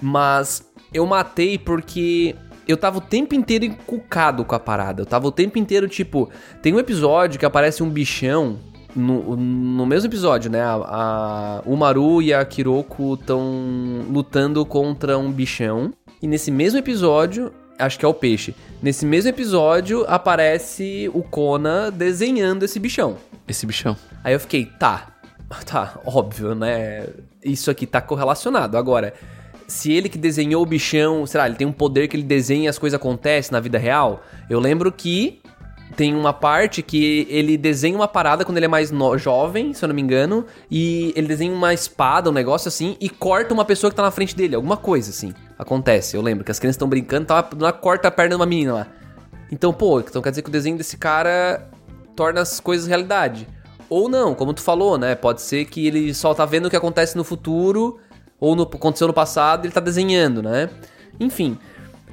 Mas 0.01 0.71
eu 0.93 1.05
matei 1.07 1.59
porque 1.59 2.37
eu 2.67 2.77
tava 2.77 2.99
o 2.99 3.01
tempo 3.01 3.35
inteiro 3.35 3.65
encucado 3.65 4.45
com 4.45 4.55
a 4.55 4.61
parada. 4.61 5.03
Eu 5.03 5.07
tava 5.07 5.27
o 5.27 5.33
tempo 5.33 5.59
inteiro, 5.59 5.89
tipo, 5.89 6.31
tem 6.63 6.73
um 6.73 6.79
episódio 6.79 7.39
que 7.39 7.47
aparece 7.47 7.83
um 7.83 7.91
bichão. 7.91 8.59
No, 8.95 9.35
no 9.35 9.85
mesmo 9.85 10.09
episódio, 10.09 10.49
né? 10.49 10.63
A, 10.63 10.75
a, 10.75 11.63
o 11.67 11.77
Maru 11.77 12.23
e 12.23 12.33
a 12.33 12.45
Kiroko 12.45 13.15
estão 13.15 14.05
lutando 14.09 14.65
contra 14.65 15.19
um 15.19 15.33
bichão. 15.33 15.93
E 16.23 16.29
nesse 16.29 16.49
mesmo 16.53 16.79
episódio, 16.79 17.53
acho 17.79 17.99
que 17.99 18.05
é 18.05 18.09
o 18.09 18.15
peixe. 18.15 18.55
Nesse 18.83 19.07
mesmo 19.07 19.31
episódio 19.31 20.05
aparece 20.09 21.11
o 21.13 21.23
Kona 21.23 21.91
desenhando 21.91 22.65
esse 22.65 22.79
bichão. 22.79 23.17
Esse 23.47 23.67
bichão. 23.67 23.97
Aí 24.23 24.33
eu 24.33 24.41
fiquei, 24.41 24.67
tá, 24.67 25.15
tá, 25.67 25.99
óbvio, 26.05 26.55
né? 26.55 27.07
Isso 27.45 27.71
aqui 27.71 27.87
tá 27.87 28.01
correlacionado. 28.01 28.77
Agora, 28.77 29.13
se 29.67 29.93
ele 29.93 30.09
que 30.09 30.19
desenhou 30.19 30.63
o 30.63 30.67
bichão, 30.67 31.27
sei 31.27 31.39
lá, 31.39 31.47
ele 31.47 31.57
tem 31.57 31.67
um 31.67 31.73
poder 31.73 32.09
que 32.09 32.17
ele 32.17 32.23
desenha 32.23 32.65
e 32.65 32.69
as 32.69 32.79
coisas 32.79 32.99
acontecem 32.99 33.53
na 33.53 33.61
vida 33.61 33.79
real. 33.79 34.23
Eu 34.49 34.61
lembro 34.61 34.91
que 34.91 35.41
tem 35.97 36.15
uma 36.15 36.33
parte 36.33 36.83
que 36.83 37.27
ele 37.31 37.57
desenha 37.57 37.97
uma 37.97 38.09
parada 38.09 38.45
quando 38.45 38.57
ele 38.57 38.67
é 38.67 38.69
mais 38.69 38.91
no, 38.91 39.17
jovem, 39.17 39.73
se 39.73 39.85
eu 39.85 39.89
não 39.89 39.95
me 39.95 40.03
engano, 40.03 40.45
e 40.71 41.13
ele 41.15 41.29
desenha 41.29 41.53
uma 41.53 41.73
espada, 41.73 42.31
um 42.31 42.33
negócio 42.33 42.69
assim, 42.69 42.97
e 43.01 43.09
corta 43.09 43.55
uma 43.55 43.65
pessoa 43.65 43.91
que 43.91 43.97
tá 43.97 44.03
na 44.03 44.11
frente 44.11 44.35
dele, 44.35 44.57
alguma 44.57 44.77
coisa 44.77 45.11
assim. 45.11 45.33
Acontece, 45.59 46.17
eu 46.17 46.23
lembro 46.23 46.45
que 46.45 46.51
as 46.51 46.59
crianças 46.59 46.77
estão 46.77 46.89
brincando, 46.89 47.27
tá 47.27 47.49
lá, 47.59 47.73
corta 47.73 48.09
a 48.09 48.11
perna 48.11 48.31
de 48.31 48.37
uma 48.37 48.47
menina 48.47 48.75
lá. 48.75 48.87
Então, 49.53 49.73
pô, 49.73 50.01
então 50.01 50.21
quer 50.21 50.31
dizer 50.31 50.43
que 50.43 50.49
o 50.49 50.53
desenho 50.53 50.77
desse 50.77 50.97
cara 50.97 51.71
torna 52.17 52.41
as 52.41 52.59
coisas 52.59 52.87
realidade. 52.87 53.47
Ou 53.89 54.09
não, 54.09 54.35
como 54.35 54.53
tu 54.53 54.63
falou, 54.63 54.99
né? 54.99 55.15
Pode 55.15 55.43
ser 55.43 55.67
que 55.67 55.87
ele 55.87 56.13
só 56.15 56.35
tá 56.35 56.45
vendo 56.45 56.67
o 56.67 56.71
que 56.71 56.77
acontece 56.77 57.17
no 57.17 57.23
futuro, 57.23 58.01
ou 58.41 58.57
no, 58.57 58.65
aconteceu 58.65 59.07
no 59.07 59.15
passado, 59.15 59.65
ele 59.65 59.73
tá 59.73 59.81
desenhando, 59.81 60.43
né? 60.43 60.69
Enfim, 61.21 61.57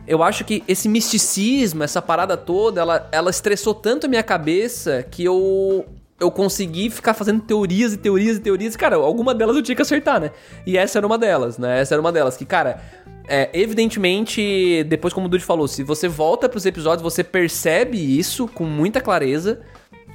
eu 0.08 0.24
acho 0.24 0.44
que 0.44 0.64
esse 0.68 0.90
misticismo, 0.90 1.84
essa 1.84 2.02
parada 2.02 2.36
toda, 2.36 2.82
ela, 2.82 3.10
ela 3.12 3.30
estressou 3.30 3.74
tanto 3.74 4.06
a 4.06 4.10
minha 4.10 4.24
cabeça 4.24 5.06
que 5.10 5.24
eu 5.24 5.86
eu 6.20 6.30
consegui 6.30 6.92
ficar 6.92 7.16
fazendo 7.16 7.42
teorias 7.42 7.94
e 7.94 7.98
teorias 7.98 8.38
e 8.38 8.40
teorias. 8.40 8.76
Cara, 8.76 8.96
alguma 8.96 9.34
delas 9.34 9.56
eu 9.56 9.64
tinha 9.64 9.76
que 9.76 9.82
acertar, 9.82 10.22
né? 10.22 10.30
E 10.68 10.78
essa 10.78 11.00
era 11.00 11.08
uma 11.08 11.18
delas, 11.18 11.58
né? 11.58 11.82
Essa 11.82 11.96
era 11.96 12.02
uma 12.02 12.12
delas. 12.12 12.38
Que, 12.38 12.46
cara, 12.46 12.80
é, 13.28 13.50
evidentemente, 13.54 14.84
depois, 14.84 15.16
como 15.16 15.26
o 15.26 15.30
Dude 15.30 15.44
falou, 15.44 15.68
se 15.68 15.82
você 15.82 16.08
volta 16.08 16.48
pros 16.48 16.64
episódios, 16.68 17.02
você 17.02 17.24
percebe 17.24 17.98
isso 17.98 18.48
com 18.48 18.66
muita 18.66 19.02
clareza. 19.02 19.62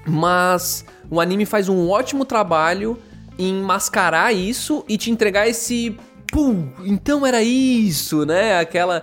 Mas 0.07 0.85
o 1.11 1.21
anime 1.21 1.45
faz 1.45 1.69
um 1.69 1.91
ótimo 1.91 2.25
trabalho 2.25 2.97
em 3.37 3.55
mascarar 3.55 4.33
isso 4.33 4.85
e 4.89 4.97
te 4.97 5.11
entregar 5.11 5.49
esse. 5.49 5.97
Pum! 6.31 6.69
Então 6.85 7.27
era 7.27 7.43
isso, 7.43 8.25
né? 8.25 8.61
Aquela 8.61 9.03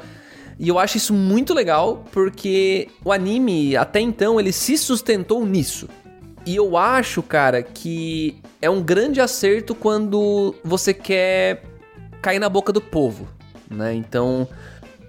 e 0.60 0.68
eu 0.68 0.80
acho 0.80 0.98
isso 0.98 1.14
muito 1.14 1.54
legal 1.54 2.06
porque 2.12 2.88
o 3.04 3.12
anime, 3.12 3.76
até 3.76 4.00
então, 4.00 4.40
ele 4.40 4.52
se 4.52 4.78
sustentou 4.78 5.46
nisso. 5.46 5.90
E 6.46 6.56
eu 6.56 6.76
acho, 6.78 7.24
cara, 7.24 7.64
que 7.64 8.36
é 8.62 8.70
um 8.70 8.82
grande 8.82 9.22
acerto 9.22 9.74
quando 9.74 10.56
você 10.64 10.94
quer 10.94 11.64
cair 12.22 12.40
na 12.40 12.50
boca 12.50 12.72
do 12.72 12.82
povo, 12.82 13.28
né? 13.70 13.94
Então, 13.94 14.48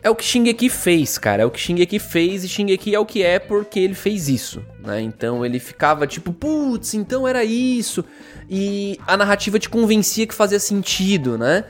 é 0.04 0.10
o 0.10 0.14
que 0.14 0.24
Shingeki 0.24 0.68
fez, 0.68 1.16
cara. 1.16 1.42
É 1.42 1.46
o 1.46 1.50
que 1.50 1.58
Shingeki 1.58 1.98
fez 1.98 2.44
e 2.44 2.48
Shingeki 2.48 2.94
é 2.94 2.98
o 2.98 3.06
que 3.06 3.22
é 3.22 3.38
porque 3.38 3.80
ele 3.80 3.94
fez 3.94 4.28
isso, 4.28 4.62
né? 4.84 5.00
Então 5.00 5.44
ele 5.44 5.58
ficava 5.58 6.06
tipo, 6.06 6.32
putz, 6.32 6.92
então 6.92 7.26
era 7.26 7.42
isso. 7.42 8.04
E 8.48 9.00
a 9.06 9.16
narrativa 9.16 9.58
te 9.58 9.68
convencia 9.68 10.26
que 10.26 10.34
fazia 10.34 10.60
sentido, 10.60 11.38
né? 11.38 11.64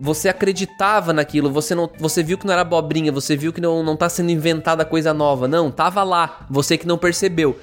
Você 0.00 0.28
acreditava 0.28 1.12
naquilo, 1.12 1.50
você 1.50 1.74
não, 1.74 1.90
você 1.98 2.22
viu 2.22 2.38
que 2.38 2.46
não 2.46 2.52
era 2.52 2.62
abobrinha, 2.62 3.10
você 3.10 3.36
viu 3.36 3.52
que 3.52 3.60
não, 3.60 3.82
não 3.82 3.96
tá 3.96 4.08
sendo 4.08 4.30
inventada 4.30 4.84
coisa 4.84 5.12
nova. 5.12 5.48
Não, 5.48 5.70
tava 5.70 6.02
lá, 6.04 6.46
você 6.48 6.78
que 6.78 6.86
não 6.86 6.96
percebeu. 6.96 7.58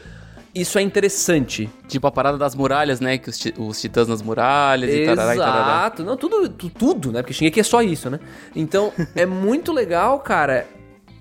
Isso 0.54 0.78
é 0.78 0.82
interessante. 0.82 1.70
Tipo 1.88 2.08
a 2.08 2.12
parada 2.12 2.38
das 2.38 2.56
muralhas, 2.56 3.02
né? 3.02 3.18
Que 3.18 3.30
os, 3.30 3.40
os 3.58 3.82
titãs 3.82 4.08
nas 4.08 4.22
muralhas 4.22 4.90
Exato. 4.90 5.04
e 5.04 5.16
tarará 5.16 5.36
e 5.36 5.38
tarará. 5.38 6.04
Não, 6.04 6.16
tudo, 6.16 6.48
tudo, 6.50 7.12
né? 7.12 7.22
Porque 7.22 7.34
Shingeki 7.34 7.60
é 7.60 7.64
só 7.64 7.82
isso, 7.82 8.10
né? 8.10 8.20
Então, 8.56 8.94
é 9.16 9.26
muito 9.26 9.74
legal, 9.74 10.20
cara, 10.20 10.66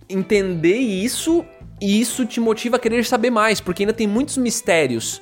entender 0.08 0.76
isso 0.76 1.44
e 1.80 2.00
isso 2.00 2.24
te 2.24 2.38
motiva 2.38 2.76
a 2.76 2.78
querer 2.78 3.04
saber 3.04 3.30
mais, 3.30 3.60
porque 3.60 3.82
ainda 3.82 3.92
tem 3.92 4.06
muitos 4.06 4.36
mistérios. 4.36 5.20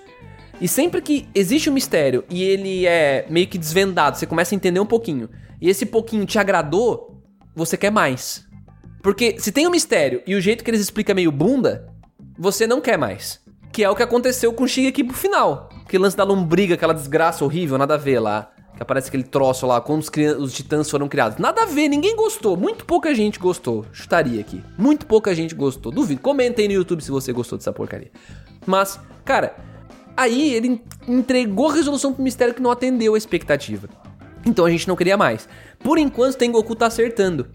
E 0.61 0.69
sempre 0.69 1.01
que 1.01 1.27
existe 1.35 1.69
um 1.71 1.73
mistério 1.73 2.23
e 2.31 2.43
ele 2.43 2.87
é 2.87 3.27
meio 3.29 3.47
que 3.47 3.59
desvendado, 3.59 4.17
você 4.17 4.27
começa 4.27 4.55
a 4.55 4.57
entender 4.57 4.79
um 4.79 4.87
pouquinho 4.87 5.29
e 5.63 5.71
esse 5.71 5.87
pouquinho 5.87 6.27
te 6.27 6.41
agradou, 6.41 7.23
você 7.55 7.77
quer 7.77 7.93
mais. 7.93 8.45
Porque 9.01 9.39
se 9.39 9.53
tem 9.53 9.65
um 9.65 9.71
mistério 9.71 10.21
e 10.27 10.35
o 10.35 10.41
jeito 10.41 10.65
que 10.65 10.71
eles 10.71 10.81
explicam 10.81 11.13
é 11.13 11.15
meio 11.15 11.31
bunda, 11.31 11.87
você 12.37 12.67
não 12.67 12.81
quer 12.81 12.99
mais. 12.99 13.41
Que 13.73 13.85
é 13.85 13.89
o 13.89 13.95
que 13.95 14.03
aconteceu 14.03 14.53
com 14.53 14.65
o 14.65 14.69
Shingeki 14.69 15.05
pro 15.05 15.17
final. 15.17 15.69
Que 15.89 15.97
lance 15.97 16.17
da 16.17 16.25
lombriga, 16.25 16.75
aquela 16.75 16.93
desgraça 16.93 17.45
horrível, 17.45 17.79
nada 17.79 17.95
a 17.95 17.97
ver 17.97 18.19
lá. 18.19 18.51
Que 18.75 18.83
aparece 18.83 19.07
aquele 19.07 19.23
troço 19.23 19.65
lá, 19.65 19.81
quando 19.81 20.03
os, 20.03 20.11
os 20.41 20.53
titãs 20.53 20.91
foram 20.91 21.09
criados. 21.09 21.39
Nada 21.39 21.63
a 21.63 21.67
ver, 21.67 21.87
ninguém 21.87 22.17
gostou. 22.17 22.57
Muito 22.57 22.85
pouca 22.85 23.15
gente 23.15 23.39
gostou. 23.39 23.87
Chutaria 23.93 24.41
aqui. 24.41 24.61
Muito 24.77 25.07
pouca 25.07 25.33
gente 25.33 25.55
gostou. 25.55 25.93
Duvido. 25.93 26.21
Comentem 26.21 26.67
no 26.67 26.75
YouTube 26.75 27.03
se 27.03 27.11
você 27.13 27.33
gostou 27.33 27.57
dessa 27.57 27.73
porcaria. 27.73 28.11
Mas, 28.67 28.99
cara, 29.25 29.55
Aí 30.17 30.55
ele 30.55 30.83
entregou 31.09 31.71
a 31.71 31.75
resolução 31.75 32.13
pro 32.13 32.23
mistério 32.23 32.55
que 32.55 32.61
não 32.61 32.71
atendeu 32.71 33.15
a 33.15 33.19
expectativa. 33.19 33.89
Então 34.45 34.65
a 34.65 34.71
gente 34.71 34.89
não 34.89 34.97
queria 34.97 35.17
mais. 35.17 35.49
Por 35.79 35.99
enquanto, 35.99 36.37
Tengoku 36.37 36.75
tá 36.75 36.87
acertando. 36.87 37.47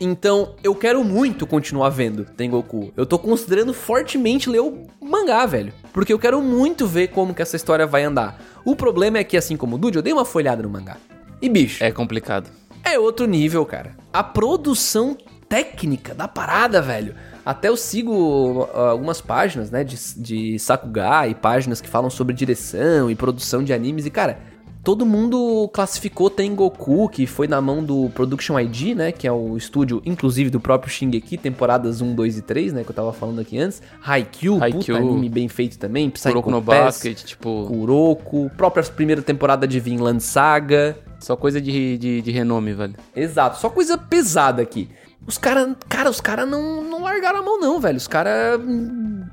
Então, 0.00 0.56
eu 0.64 0.74
quero 0.74 1.04
muito 1.04 1.46
continuar 1.46 1.90
vendo 1.90 2.24
Tengoku. 2.24 2.92
Eu 2.96 3.06
tô 3.06 3.18
considerando 3.18 3.72
fortemente 3.72 4.50
ler 4.50 4.60
o 4.60 4.86
mangá, 5.00 5.44
velho. 5.46 5.72
Porque 5.92 6.12
eu 6.12 6.18
quero 6.18 6.40
muito 6.42 6.86
ver 6.86 7.08
como 7.08 7.34
que 7.34 7.42
essa 7.42 7.54
história 7.56 7.86
vai 7.86 8.02
andar. 8.02 8.42
O 8.64 8.74
problema 8.74 9.18
é 9.18 9.24
que, 9.24 9.36
assim 9.36 9.56
como 9.56 9.76
o 9.76 9.78
Dude, 9.78 9.98
eu 9.98 10.02
dei 10.02 10.12
uma 10.12 10.24
folhada 10.24 10.62
no 10.62 10.68
mangá. 10.70 10.96
E, 11.40 11.48
bicho, 11.48 11.84
É 11.84 11.92
complicado. 11.92 12.50
é 12.84 12.98
outro 12.98 13.26
nível, 13.26 13.64
cara. 13.64 13.94
A 14.12 14.24
produção 14.24 15.16
técnica 15.48 16.14
da 16.14 16.26
parada, 16.26 16.80
velho. 16.82 17.14
Até 17.44 17.68
eu 17.68 17.76
sigo 17.76 18.68
ah, 18.74 18.90
algumas 18.90 19.20
páginas, 19.20 19.70
né, 19.70 19.84
de, 19.84 19.96
de 20.16 20.58
Sakuga 20.58 21.28
e 21.28 21.34
páginas 21.34 21.80
que 21.80 21.88
falam 21.88 22.08
sobre 22.08 22.34
direção 22.34 23.10
e 23.10 23.14
produção 23.14 23.62
de 23.62 23.72
animes. 23.72 24.06
E, 24.06 24.10
cara, 24.10 24.38
todo 24.82 25.06
mundo 25.06 25.68
classificou 25.72 26.28
Tengoku, 26.28 27.08
que 27.08 27.26
foi 27.26 27.46
na 27.46 27.60
mão 27.60 27.82
do 27.82 28.10
Production 28.10 28.58
ID, 28.58 28.96
né, 28.96 29.12
que 29.12 29.26
é 29.26 29.32
o 29.32 29.56
estúdio, 29.56 30.02
inclusive, 30.04 30.50
do 30.50 30.60
próprio 30.60 30.92
Shingeki, 30.92 31.36
temporadas 31.36 32.00
1, 32.00 32.14
2 32.14 32.38
e 32.38 32.42
3, 32.42 32.72
né, 32.72 32.84
que 32.84 32.90
eu 32.90 32.94
tava 32.94 33.12
falando 33.12 33.40
aqui 33.40 33.58
antes. 33.58 33.80
Haikyuu, 34.04 34.54
puta 34.54 34.64
Haikyuu. 34.64 34.96
anime 34.96 35.28
bem 35.28 35.48
feito 35.48 35.78
também. 35.78 36.10
Psycho 36.10 36.34
Kuroko 36.34 36.50
no 36.50 36.62
Pass, 36.62 36.96
Basket, 36.96 37.24
tipo, 37.24 37.66
Kuroko, 37.68 38.50
própria 38.56 38.82
primeira 38.84 39.22
temporada 39.22 39.66
de 39.66 39.78
Vinland 39.78 40.22
Saga. 40.22 40.96
só 41.20 41.36
coisa 41.36 41.60
de, 41.60 41.96
de, 41.98 42.22
de 42.22 42.30
renome, 42.30 42.74
velho. 42.74 42.94
Exato, 43.14 43.58
só 43.58 43.70
coisa 43.70 43.96
pesada 43.96 44.60
aqui. 44.62 44.88
Os 45.24 45.38
caras, 45.38 45.76
cara, 45.88 46.10
os 46.10 46.20
caras 46.20 46.48
não, 46.48 46.82
não 46.82 47.02
largaram 47.02 47.38
a 47.38 47.42
mão 47.42 47.60
não, 47.60 47.78
velho. 47.78 47.96
Os 47.96 48.08
caras 48.08 48.60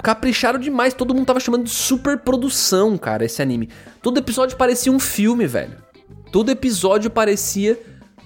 capricharam 0.03 0.59
demais. 0.59 0.93
Todo 0.93 1.15
mundo 1.15 1.25
tava 1.25 1.39
chamando 1.39 1.63
de 1.63 1.71
super 1.71 2.19
produção, 2.19 2.95
cara, 2.95 3.25
esse 3.25 3.41
anime. 3.41 3.69
Todo 4.01 4.17
episódio 4.17 4.57
parecia 4.57 4.91
um 4.91 4.99
filme, 4.99 5.45
velho. 5.45 5.77
Todo 6.31 6.49
episódio 6.49 7.09
parecia 7.09 7.79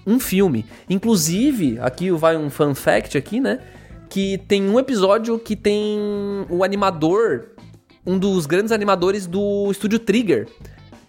um 0.06 0.20
filme. 0.20 0.66
Inclusive, 0.90 1.80
aqui 1.80 2.12
vai 2.12 2.38
um 2.38 2.50
fun 2.50 2.76
fact 2.76 3.18
aqui, 3.18 3.40
né? 3.40 3.60
Que 4.10 4.38
tem 4.38 4.70
um 4.70 4.80
episódio 4.80 5.40
que 5.40 5.56
tem 5.56 6.00
o 6.50 6.64
animador, 6.64 7.54
um 8.06 8.18
dos 8.20 8.46
grandes 8.46 8.72
animadores 8.72 9.26
do 9.26 9.72
estúdio 9.72 10.00
Trigger. 10.00 10.48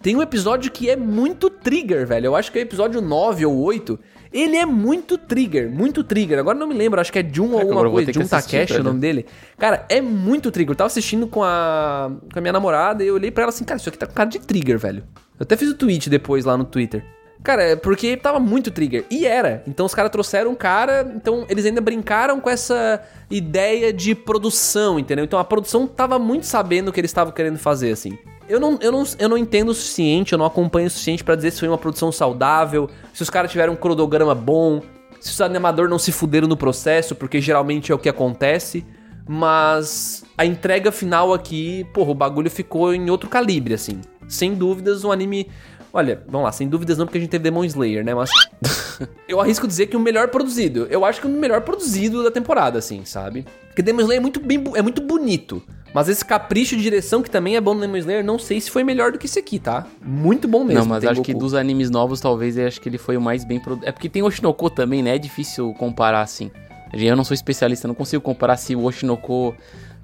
Tem 0.01 0.15
um 0.15 0.21
episódio 0.21 0.71
que 0.71 0.89
é 0.89 0.95
muito 0.95 1.49
trigger, 1.49 2.05
velho. 2.05 2.27
Eu 2.27 2.35
acho 2.35 2.51
que 2.51 2.59
é 2.59 2.61
episódio 2.61 3.01
9 3.01 3.45
ou 3.45 3.57
8. 3.57 3.99
Ele 4.35 4.57
é 4.57 4.65
muito 4.65 5.17
trigger, 5.17 5.71
muito 5.71 6.03
trigger. 6.03 6.37
Agora 6.37 6.57
não 6.57 6.67
me 6.67 6.73
lembro, 6.73 6.99
acho 6.99 7.09
que 7.09 7.19
é 7.19 7.23
Jun 7.23 7.53
ou 7.53 7.61
alguma 7.61 7.89
coisa. 7.89 8.11
Jun 8.11 8.27
Takeshi 8.27 8.75
é 8.75 8.79
o 8.81 8.83
nome 8.83 8.99
dele. 8.99 9.25
Cara, 9.57 9.85
é 9.87 10.01
muito 10.01 10.51
trigger. 10.51 10.73
Eu 10.73 10.75
tava 10.75 10.87
assistindo 10.87 11.25
com 11.25 11.41
a, 11.41 12.11
com 12.33 12.37
a 12.37 12.41
minha 12.41 12.51
namorada 12.51 13.01
e 13.01 13.07
eu 13.07 13.13
olhei 13.13 13.31
pra 13.31 13.43
ela 13.43 13.49
assim, 13.49 13.63
cara, 13.63 13.79
isso 13.79 13.87
aqui 13.87 13.97
tá 13.97 14.05
com 14.05 14.13
cara 14.13 14.29
de 14.29 14.39
trigger, 14.39 14.77
velho. 14.77 15.05
Eu 15.39 15.43
até 15.43 15.55
fiz 15.55 15.69
o 15.69 15.73
tweet 15.73 16.09
depois 16.09 16.43
lá 16.43 16.57
no 16.57 16.65
Twitter. 16.65 17.01
Cara, 17.45 17.63
é 17.63 17.75
porque 17.77 18.17
tava 18.17 18.37
muito 18.37 18.71
trigger. 18.71 19.05
E 19.09 19.25
era. 19.25 19.63
Então 19.65 19.85
os 19.85 19.95
caras 19.95 20.11
trouxeram 20.11 20.51
um 20.51 20.55
cara. 20.55 21.09
Então 21.15 21.45
eles 21.47 21.65
ainda 21.65 21.79
brincaram 21.79 22.41
com 22.41 22.49
essa 22.49 23.01
ideia 23.31 23.93
de 23.93 24.13
produção, 24.13 24.99
entendeu? 24.99 25.23
Então 25.23 25.39
a 25.39 25.45
produção 25.45 25.87
tava 25.87 26.19
muito 26.19 26.45
sabendo 26.45 26.89
o 26.89 26.91
que 26.91 26.99
eles 26.99 27.11
estavam 27.11 27.31
querendo 27.31 27.57
fazer, 27.57 27.93
assim. 27.93 28.17
Eu 28.47 28.59
não, 28.59 28.77
eu, 28.79 28.91
não, 28.91 29.03
eu 29.17 29.29
não 29.29 29.37
entendo 29.37 29.69
o 29.69 29.73
suficiente, 29.73 30.33
eu 30.33 30.37
não 30.37 30.45
acompanho 30.45 30.87
o 30.87 30.89
suficiente 30.89 31.23
pra 31.23 31.35
dizer 31.35 31.51
se 31.51 31.59
foi 31.59 31.67
uma 31.67 31.77
produção 31.77 32.11
saudável, 32.11 32.89
se 33.13 33.23
os 33.23 33.29
caras 33.29 33.49
tiveram 33.49 33.73
um 33.73 33.75
cronograma 33.75 34.35
bom, 34.35 34.81
se 35.19 35.31
os 35.31 35.41
animadores 35.41 35.89
não 35.89 35.97
se 35.97 36.11
fuderam 36.11 36.47
no 36.47 36.55
processo, 36.55 37.15
porque 37.15 37.41
geralmente 37.41 37.91
é 37.91 37.95
o 37.95 37.97
que 37.97 38.07
acontece. 38.07 38.85
Mas 39.27 40.23
a 40.37 40.45
entrega 40.45 40.91
final 40.91 41.33
aqui, 41.33 41.83
porra, 41.93 42.11
o 42.11 42.15
bagulho 42.15 42.49
ficou 42.49 42.93
em 42.93 43.09
outro 43.09 43.27
calibre, 43.27 43.73
assim. 43.73 44.01
Sem 44.27 44.53
dúvidas, 44.53 45.03
um 45.03 45.11
anime. 45.11 45.49
Olha, 45.91 46.21
vamos 46.27 46.45
lá, 46.45 46.51
sem 46.51 46.67
dúvidas 46.67 46.97
não, 46.97 47.05
porque 47.07 47.17
a 47.17 47.21
gente 47.21 47.31
teve 47.31 47.43
Demon 47.43 47.63
Slayer, 47.65 48.05
né? 48.05 48.13
Mas. 48.13 48.29
eu 49.27 49.41
arrisco 49.41 49.67
dizer 49.67 49.87
que 49.87 49.97
o 49.97 49.99
melhor 49.99 50.27
produzido. 50.27 50.87
Eu 50.91 51.03
acho 51.03 51.21
que 51.21 51.27
o 51.27 51.29
melhor 51.29 51.61
produzido 51.61 52.23
da 52.23 52.29
temporada, 52.29 52.77
assim, 52.77 53.03
sabe? 53.03 53.45
Porque 53.67 53.81
Demon 53.81 54.01
Slayer 54.01 54.19
é 54.19 54.21
muito, 54.21 54.39
bem, 54.39 54.63
é 54.75 54.81
muito 54.83 55.01
bonito. 55.01 55.63
Mas 55.95 56.09
esse 56.09 56.25
capricho 56.25 56.75
de 56.75 56.83
direção 56.83 57.23
que 57.23 57.31
também 57.31 57.55
é 57.55 57.61
bom 57.61 57.73
no 57.73 57.79
Demon 57.79 57.95
Slayer, 57.95 58.21
não 58.21 58.37
sei 58.37 58.59
se 58.59 58.69
foi 58.69 58.83
melhor 58.83 59.13
do 59.13 59.17
que 59.17 59.27
esse 59.27 59.39
aqui, 59.39 59.57
tá? 59.57 59.87
Muito 60.01 60.45
bom 60.45 60.65
mesmo. 60.65 60.81
não, 60.81 60.85
mas 60.85 61.05
acho 61.05 61.21
que 61.21 61.31
Goku. 61.31 61.45
dos 61.45 61.53
animes 61.53 61.89
novos, 61.89 62.19
talvez, 62.19 62.57
eu 62.57 62.67
acho 62.67 62.81
que 62.81 62.89
ele 62.89 62.97
foi 62.97 63.15
o 63.15 63.21
mais 63.21 63.45
bem 63.45 63.61
produzido. 63.61 63.87
É 63.87 63.93
porque 63.93 64.09
tem 64.09 64.21
Oshinoko 64.21 64.69
também, 64.69 65.01
né? 65.01 65.15
É 65.15 65.17
difícil 65.17 65.73
comparar 65.79 66.19
assim. 66.19 66.51
Eu 66.91 67.15
não 67.15 67.23
sou 67.23 67.33
especialista, 67.33 67.87
não 67.87 67.95
consigo 67.95 68.21
comparar 68.21 68.57
se 68.57 68.75
o 68.75 68.83
Oshinoko 68.83 69.55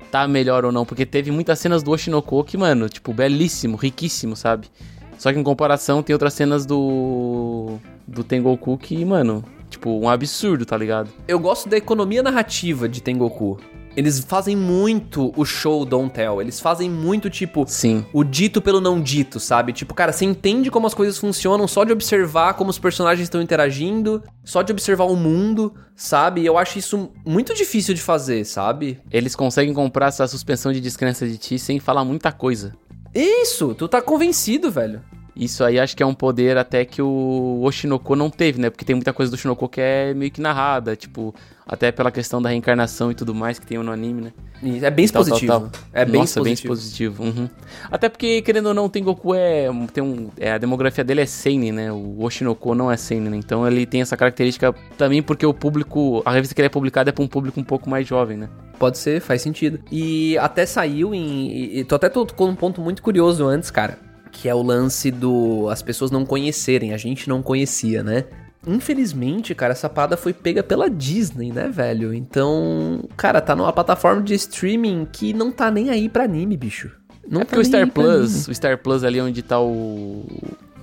tá 0.10 0.26
melhor 0.30 0.64
ou 0.64 0.72
não. 0.72 0.86
Porque 0.86 1.06
teve 1.06 1.30
muitas 1.30 1.60
cenas 1.60 1.84
do 1.84 1.92
Oshinoko 1.92 2.42
que, 2.46 2.58
mano, 2.58 2.88
tipo, 2.88 3.14
belíssimo, 3.14 3.76
riquíssimo, 3.76 4.34
sabe? 4.34 4.70
Só 5.18 5.34
que 5.34 5.39
em 5.39 5.44
comparação, 5.44 6.02
tem 6.02 6.14
outras 6.14 6.34
cenas 6.34 6.66
do. 6.66 7.80
do 8.08 8.24
Tengoku 8.24 8.78
que, 8.78 9.04
mano, 9.04 9.44
tipo, 9.70 9.89
um 10.00 10.08
absurdo, 10.08 10.66
tá 10.66 10.78
ligado? 10.78 11.10
Eu 11.28 11.38
gosto 11.38 11.68
da 11.68 11.76
economia 11.76 12.24
narrativa 12.24 12.88
de 12.88 13.04
Tengoku. 13.04 13.60
Eles 13.96 14.20
fazem 14.20 14.56
muito 14.56 15.34
o 15.36 15.46
show 15.46 15.86
don't 15.86 16.14
tell. 16.14 16.42
Eles 16.42 16.60
fazem 16.60 16.89
muito, 16.89 17.30
tipo, 17.30 17.66
Sim. 17.68 18.06
o 18.14 18.24
dito 18.24 18.62
pelo 18.62 18.80
não 18.80 19.02
dito, 19.02 19.39
sabe? 19.39 19.74
Tipo, 19.74 19.94
cara, 19.94 20.12
você 20.12 20.26
entende 20.26 20.72
como 20.72 20.88
as 20.88 20.94
coisas 20.94 21.18
funcionam 21.18 21.68
só 21.68 21.84
de 21.84 21.92
observar 21.92 22.54
como 22.54 22.70
os 22.70 22.80
personagens 22.80 23.24
estão 23.24 23.42
interagindo, 23.42 24.24
só 24.44 24.62
de 24.62 24.72
observar 24.72 25.06
o 25.06 25.16
mundo, 25.16 25.74
sabe? 25.96 26.46
Eu 26.46 26.58
acho 26.58 26.80
isso 26.80 27.12
muito 27.26 27.54
difícil 27.54 27.94
de 27.94 28.02
fazer, 28.02 28.46
sabe? 28.46 29.00
Eles 29.12 29.36
conseguem 29.36 29.74
comprar 29.74 30.08
essa 30.08 30.28
suspensão 30.28 30.72
de 30.72 30.80
descrença 30.80 31.28
de 31.28 31.38
ti 31.38 31.60
sem 31.60 31.80
falar 31.80 32.06
muita 32.06 32.32
coisa. 32.32 32.74
Isso, 33.14 33.76
tu 33.76 33.88
tá 33.88 34.02
convencido, 34.02 34.72
velho. 34.72 35.02
Isso 35.36 35.63
aí 35.63 35.79
acho 35.79 35.95
que 35.95 36.03
é 36.03 36.05
um 36.05 36.13
poder 36.13 36.57
até 36.57 36.84
que 36.84 37.01
o 37.01 37.61
Oshinoko 37.63 38.15
não 38.15 38.29
teve, 38.29 38.59
né? 38.59 38.69
Porque 38.69 38.84
tem 38.84 38.95
muita 38.95 39.13
coisa 39.13 39.32
do 39.32 39.36
Oshinoko 39.36 39.67
que 39.69 39.79
é 39.79 40.13
meio 40.13 40.29
que 40.29 40.41
narrada, 40.41 40.95
tipo, 40.95 41.34
até 41.65 41.89
pela 41.91 42.11
questão 42.11 42.41
da 42.41 42.49
reencarnação 42.49 43.09
e 43.11 43.15
tudo 43.15 43.34
mais 43.34 43.57
que 43.57 43.65
tem 43.65 43.77
no 43.77 43.91
anime, 43.91 44.21
né? 44.23 44.34
E 44.61 44.84
É 44.84 44.91
bem 44.91 45.07
Tal, 45.07 45.23
tal, 45.23 45.34
expositivo. 45.34 45.51
tal. 45.51 45.69
É 45.93 46.03
bem 46.05 46.19
Nossa, 46.21 46.41
bem 46.41 46.53
expositivo. 46.53 47.13
expositivo. 47.23 47.41
uhum. 47.41 47.49
Até 47.89 48.09
porque, 48.09 48.41
querendo 48.41 48.67
ou 48.67 48.73
não, 48.73 48.86
o 48.86 48.89
Tengoku 48.89 49.34
é. 49.34 49.67
Tem 49.93 50.03
um, 50.03 50.29
é 50.38 50.51
a 50.51 50.57
demografia 50.57 51.03
dele 51.03 51.21
é 51.21 51.25
Seinen, 51.25 51.71
né? 51.71 51.91
O 51.91 52.21
Oshinoko 52.21 52.75
não 52.75 52.91
é 52.91 52.97
Seinen, 52.97 53.29
né? 53.29 53.38
Então 53.38 53.65
ele 53.65 53.86
tem 53.86 54.01
essa 54.01 54.17
característica 54.17 54.75
também 54.97 55.23
porque 55.23 55.45
o 55.45 55.53
público. 55.53 56.21
A 56.25 56.32
revista 56.32 56.53
que 56.53 56.61
ele 56.61 56.67
é 56.67 56.69
publicada 56.69 57.09
é 57.09 57.13
pra 57.13 57.23
um 57.23 57.27
público 57.27 57.59
um 57.59 57.63
pouco 57.63 57.89
mais 57.89 58.05
jovem, 58.05 58.36
né? 58.38 58.49
Pode 58.77 58.97
ser, 58.97 59.21
faz 59.21 59.41
sentido. 59.41 59.79
E 59.91 60.38
até 60.39 60.65
saiu 60.65 61.15
em. 61.15 61.77
E, 61.77 61.84
tô 61.86 61.95
até 61.95 62.09
tocou 62.09 62.47
num 62.47 62.55
ponto 62.55 62.82
muito 62.82 63.01
curioso 63.01 63.45
antes, 63.47 63.71
cara. 63.71 63.97
Que 64.32 64.47
é 64.49 64.55
o 64.55 64.61
lance 64.61 65.11
do. 65.11 65.67
as 65.69 65.82
pessoas 65.82 66.11
não 66.11 66.25
conhecerem, 66.25 66.93
a 66.93 66.97
gente 66.97 67.27
não 67.27 67.41
conhecia, 67.41 68.01
né? 68.03 68.25
Infelizmente, 68.65 69.55
cara, 69.55 69.71
essa 69.73 69.89
parada 69.89 70.15
foi 70.15 70.34
pega 70.34 70.61
pela 70.61 70.89
Disney, 70.89 71.51
né, 71.51 71.67
velho? 71.67 72.13
Então, 72.13 73.03
cara, 73.17 73.41
tá 73.41 73.55
numa 73.55 73.73
plataforma 73.73 74.21
de 74.21 74.36
streaming 74.36 75.07
que 75.11 75.34
não 75.34 75.51
tá 75.51 75.71
nem 75.71 75.89
aí 75.89 76.07
pra 76.07 76.25
anime, 76.25 76.55
bicho. 76.55 76.91
Não 77.27 77.41
é 77.41 77.43
tá 77.43 77.55
porque 77.55 77.67
o 77.67 77.71
nem 77.71 77.71
Star 77.71 77.91
Plus, 77.91 78.47
o 78.47 78.53
Star 78.53 78.77
Plus 78.77 79.03
ali 79.03 79.19
onde 79.19 79.41
tá 79.41 79.59
o, 79.59 80.25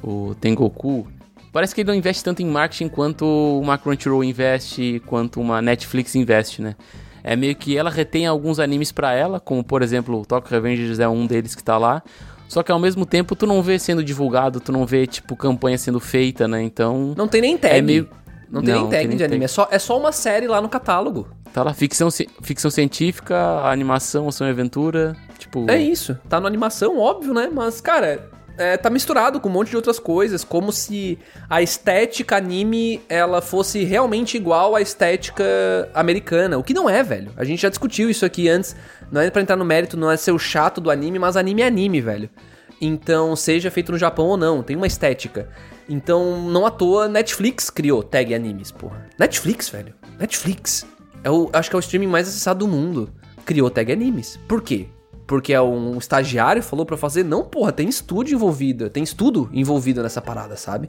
o 0.02 0.34
Tengoku, 0.40 1.06
parece 1.52 1.72
que 1.72 1.82
ele 1.82 1.88
não 1.88 1.94
investe 1.94 2.24
tanto 2.24 2.42
em 2.42 2.46
marketing 2.46 2.88
quanto 2.88 3.24
uma 3.62 3.78
Crunchyroll 3.78 4.24
investe, 4.24 5.00
quanto 5.06 5.40
uma 5.40 5.62
Netflix 5.62 6.16
investe, 6.16 6.60
né? 6.60 6.74
É 7.22 7.36
meio 7.36 7.54
que 7.54 7.76
ela 7.76 7.90
retém 7.90 8.26
alguns 8.26 8.58
animes 8.58 8.90
pra 8.90 9.12
ela, 9.12 9.38
como 9.38 9.62
por 9.62 9.82
exemplo 9.82 10.20
o 10.20 10.26
Tokyo 10.26 10.50
Revengers 10.50 10.98
é 10.98 11.08
um 11.08 11.26
deles 11.26 11.54
que 11.54 11.62
tá 11.62 11.76
lá. 11.76 12.02
Só 12.48 12.62
que 12.62 12.72
ao 12.72 12.78
mesmo 12.78 13.04
tempo 13.06 13.36
tu 13.36 13.46
não 13.46 13.62
vê 13.62 13.78
sendo 13.78 14.02
divulgado, 14.02 14.58
tu 14.58 14.72
não 14.72 14.86
vê 14.86 15.06
tipo 15.06 15.36
campanha 15.36 15.76
sendo 15.78 16.00
feita, 16.00 16.48
né? 16.48 16.62
Então 16.62 17.14
Não 17.16 17.28
tem 17.28 17.40
nem 17.42 17.56
tag. 17.58 17.76
É 17.76 17.82
meio- 17.82 18.08
Não 18.50 18.62
tem 18.62 18.74
Não, 18.74 18.80
nem 18.82 18.90
tag 18.90 18.98
tem 19.00 19.08
nem 19.08 19.16
de 19.18 19.24
anime. 19.24 19.38
tag. 19.40 19.44
É 19.44 19.48
só, 19.48 19.68
é 19.70 19.78
só 19.78 19.98
uma 19.98 20.10
série 20.12 20.46
lá 20.46 20.60
no 20.60 20.68
catálogo. 20.68 21.28
tá 21.52 21.62
lá 21.62 21.74
ficção, 21.74 22.08
ficção 22.42 22.70
científica, 22.70 23.36
animação, 23.64 24.28
ação 24.28 24.46
e 24.46 24.50
aventura, 24.50 25.14
tipo 25.38 25.70
É 25.70 25.78
isso. 25.78 26.16
Tá 26.28 26.40
na 26.40 26.46
animação, 26.46 26.98
óbvio, 26.98 27.34
né? 27.34 27.48
Mas, 27.52 27.80
cara, 27.80 28.28
é, 28.58 28.76
tá 28.76 28.90
misturado 28.90 29.40
com 29.40 29.48
um 29.48 29.52
monte 29.52 29.70
de 29.70 29.76
outras 29.76 29.98
coisas, 29.98 30.42
como 30.42 30.72
se 30.72 31.18
a 31.48 31.62
estética 31.62 32.36
anime 32.36 33.00
ela 33.08 33.40
fosse 33.40 33.84
realmente 33.84 34.36
igual 34.36 34.74
à 34.74 34.82
estética 34.82 35.44
americana. 35.94 36.58
O 36.58 36.64
que 36.64 36.74
não 36.74 36.90
é, 36.90 37.02
velho. 37.02 37.30
A 37.36 37.44
gente 37.44 37.62
já 37.62 37.68
discutiu 37.68 38.10
isso 38.10 38.26
aqui 38.26 38.48
antes. 38.48 38.74
Não 39.10 39.20
é 39.20 39.30
pra 39.30 39.40
entrar 39.40 39.56
no 39.56 39.64
mérito, 39.64 39.96
não 39.96 40.10
é 40.10 40.16
ser 40.16 40.32
o 40.32 40.38
chato 40.38 40.80
do 40.80 40.90
anime, 40.90 41.18
mas 41.18 41.36
anime 41.36 41.62
é 41.62 41.66
anime, 41.66 42.00
velho. 42.00 42.28
Então, 42.80 43.34
seja 43.34 43.70
feito 43.70 43.92
no 43.92 43.98
Japão 43.98 44.26
ou 44.26 44.36
não, 44.36 44.62
tem 44.62 44.76
uma 44.76 44.86
estética. 44.86 45.48
Então, 45.88 46.42
não 46.42 46.66
à 46.66 46.70
toa, 46.70 47.08
Netflix 47.08 47.70
criou 47.70 48.02
tag 48.02 48.34
animes, 48.34 48.70
porra. 48.70 49.06
Netflix, 49.18 49.68
velho. 49.68 49.94
Netflix. 50.18 50.86
É 51.24 51.30
o, 51.30 51.48
acho 51.52 51.70
que 51.70 51.76
é 51.76 51.78
o 51.78 51.80
streaming 51.80 52.06
mais 52.06 52.28
acessado 52.28 52.60
do 52.60 52.68
mundo. 52.68 53.10
Criou 53.44 53.70
tag 53.70 53.90
animes. 53.90 54.38
Por 54.46 54.62
quê? 54.62 54.88
Porque 55.28 55.52
é 55.52 55.60
um 55.60 55.98
estagiário 55.98 56.62
falou 56.62 56.86
pra 56.86 56.96
fazer? 56.96 57.22
Não, 57.22 57.44
porra, 57.44 57.70
tem 57.70 57.86
estúdio 57.86 58.34
envolvido. 58.34 58.88
Tem 58.88 59.02
estudo 59.02 59.50
envolvido 59.52 60.02
nessa 60.02 60.22
parada, 60.22 60.56
sabe? 60.56 60.88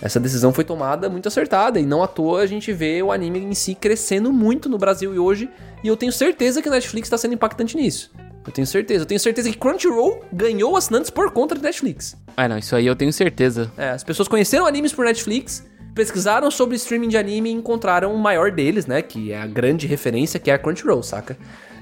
Essa 0.00 0.18
decisão 0.18 0.50
foi 0.50 0.64
tomada 0.64 1.10
muito 1.10 1.28
acertada. 1.28 1.78
E 1.78 1.84
não 1.84 2.02
à 2.02 2.08
toa 2.08 2.40
a 2.40 2.46
gente 2.46 2.72
vê 2.72 3.02
o 3.02 3.12
anime 3.12 3.38
em 3.38 3.54
si 3.54 3.74
crescendo 3.74 4.32
muito 4.32 4.66
no 4.66 4.78
Brasil 4.78 5.14
e 5.14 5.18
hoje. 5.18 5.50
E 5.84 5.88
eu 5.88 5.96
tenho 5.96 6.10
certeza 6.10 6.62
que 6.62 6.68
a 6.70 6.72
Netflix 6.72 7.10
tá 7.10 7.18
sendo 7.18 7.34
impactante 7.34 7.76
nisso. 7.76 8.10
Eu 8.46 8.50
tenho 8.50 8.66
certeza. 8.66 9.02
Eu 9.02 9.06
tenho 9.06 9.20
certeza 9.20 9.50
que 9.50 9.58
Crunchyroll 9.58 10.24
ganhou 10.32 10.74
assinantes 10.74 11.10
por 11.10 11.30
conta 11.30 11.54
de 11.54 11.60
Netflix. 11.60 12.16
Ah, 12.34 12.48
não, 12.48 12.56
isso 12.56 12.74
aí 12.74 12.86
eu 12.86 12.96
tenho 12.96 13.12
certeza. 13.12 13.70
É, 13.76 13.90
as 13.90 14.02
pessoas 14.02 14.26
conheceram 14.26 14.64
animes 14.64 14.94
por 14.94 15.04
Netflix, 15.04 15.66
pesquisaram 15.94 16.50
sobre 16.50 16.76
streaming 16.76 17.08
de 17.08 17.18
anime 17.18 17.50
e 17.50 17.52
encontraram 17.52 18.14
o 18.14 18.18
maior 18.18 18.50
deles, 18.50 18.86
né? 18.86 19.02
Que 19.02 19.32
é 19.32 19.42
a 19.42 19.46
grande 19.46 19.86
referência, 19.86 20.40
que 20.40 20.50
é 20.50 20.54
a 20.54 20.58
Crunchyroll, 20.58 21.02
saca? 21.02 21.36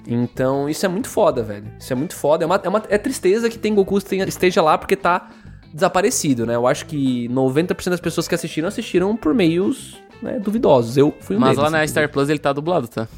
Então, 0.06 0.68
isso 0.68 0.84
é 0.84 0.88
muito 0.88 1.08
foda, 1.08 1.42
velho. 1.42 1.66
Isso 1.78 1.92
é 1.92 1.96
muito 1.96 2.14
foda. 2.14 2.44
É, 2.44 2.46
uma, 2.46 2.60
é, 2.62 2.68
uma, 2.68 2.82
é 2.88 2.98
tristeza 2.98 3.48
que 3.48 3.58
Tengoku 3.58 4.00
tenha- 4.00 4.24
esteja 4.26 4.60
lá 4.62 4.76
porque 4.76 4.96
tá 4.96 5.30
desaparecido, 5.72 6.46
né? 6.46 6.54
Eu 6.54 6.66
acho 6.66 6.86
que 6.86 7.28
90% 7.28 7.90
das 7.90 8.00
pessoas 8.00 8.28
que 8.28 8.34
assistiram, 8.34 8.68
assistiram 8.68 9.16
por 9.16 9.34
meios 9.34 9.96
né, 10.22 10.38
duvidosos. 10.38 10.96
Eu 10.96 11.12
fui 11.20 11.36
um 11.36 11.40
Mas 11.40 11.56
deles, 11.56 11.62
lá 11.72 11.78
na. 11.78 11.86
Star 11.86 12.08
Plus 12.10 12.28
ele 12.28 12.38
tá 12.38 12.52
dublado, 12.52 12.86
tá? 12.86 13.08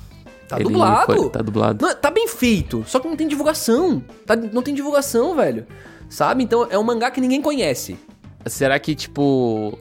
Tá 0.48 0.56
Ele 0.56 0.64
dublado. 0.70 1.12
foi- 1.12 1.28
tá 1.30 1.42
dublado. 1.42 1.84
Não, 1.84 1.94
tá 1.94 2.10
bem 2.10 2.28
feito, 2.28 2.84
só 2.86 3.00
que 3.00 3.08
não 3.08 3.16
tem 3.16 3.26
divulgação. 3.26 4.02
Tá- 4.24 4.36
não 4.36 4.62
tem 4.62 4.72
divulgação, 4.74 5.34
velho. 5.34 5.66
Sabe? 6.08 6.44
Então 6.44 6.66
é 6.70 6.78
um 6.78 6.84
mangá 6.84 7.10
que 7.10 7.20
ninguém 7.20 7.42
conhece. 7.42 7.98
Será 8.46 8.78
que, 8.78 8.94
tipo, 8.94 9.76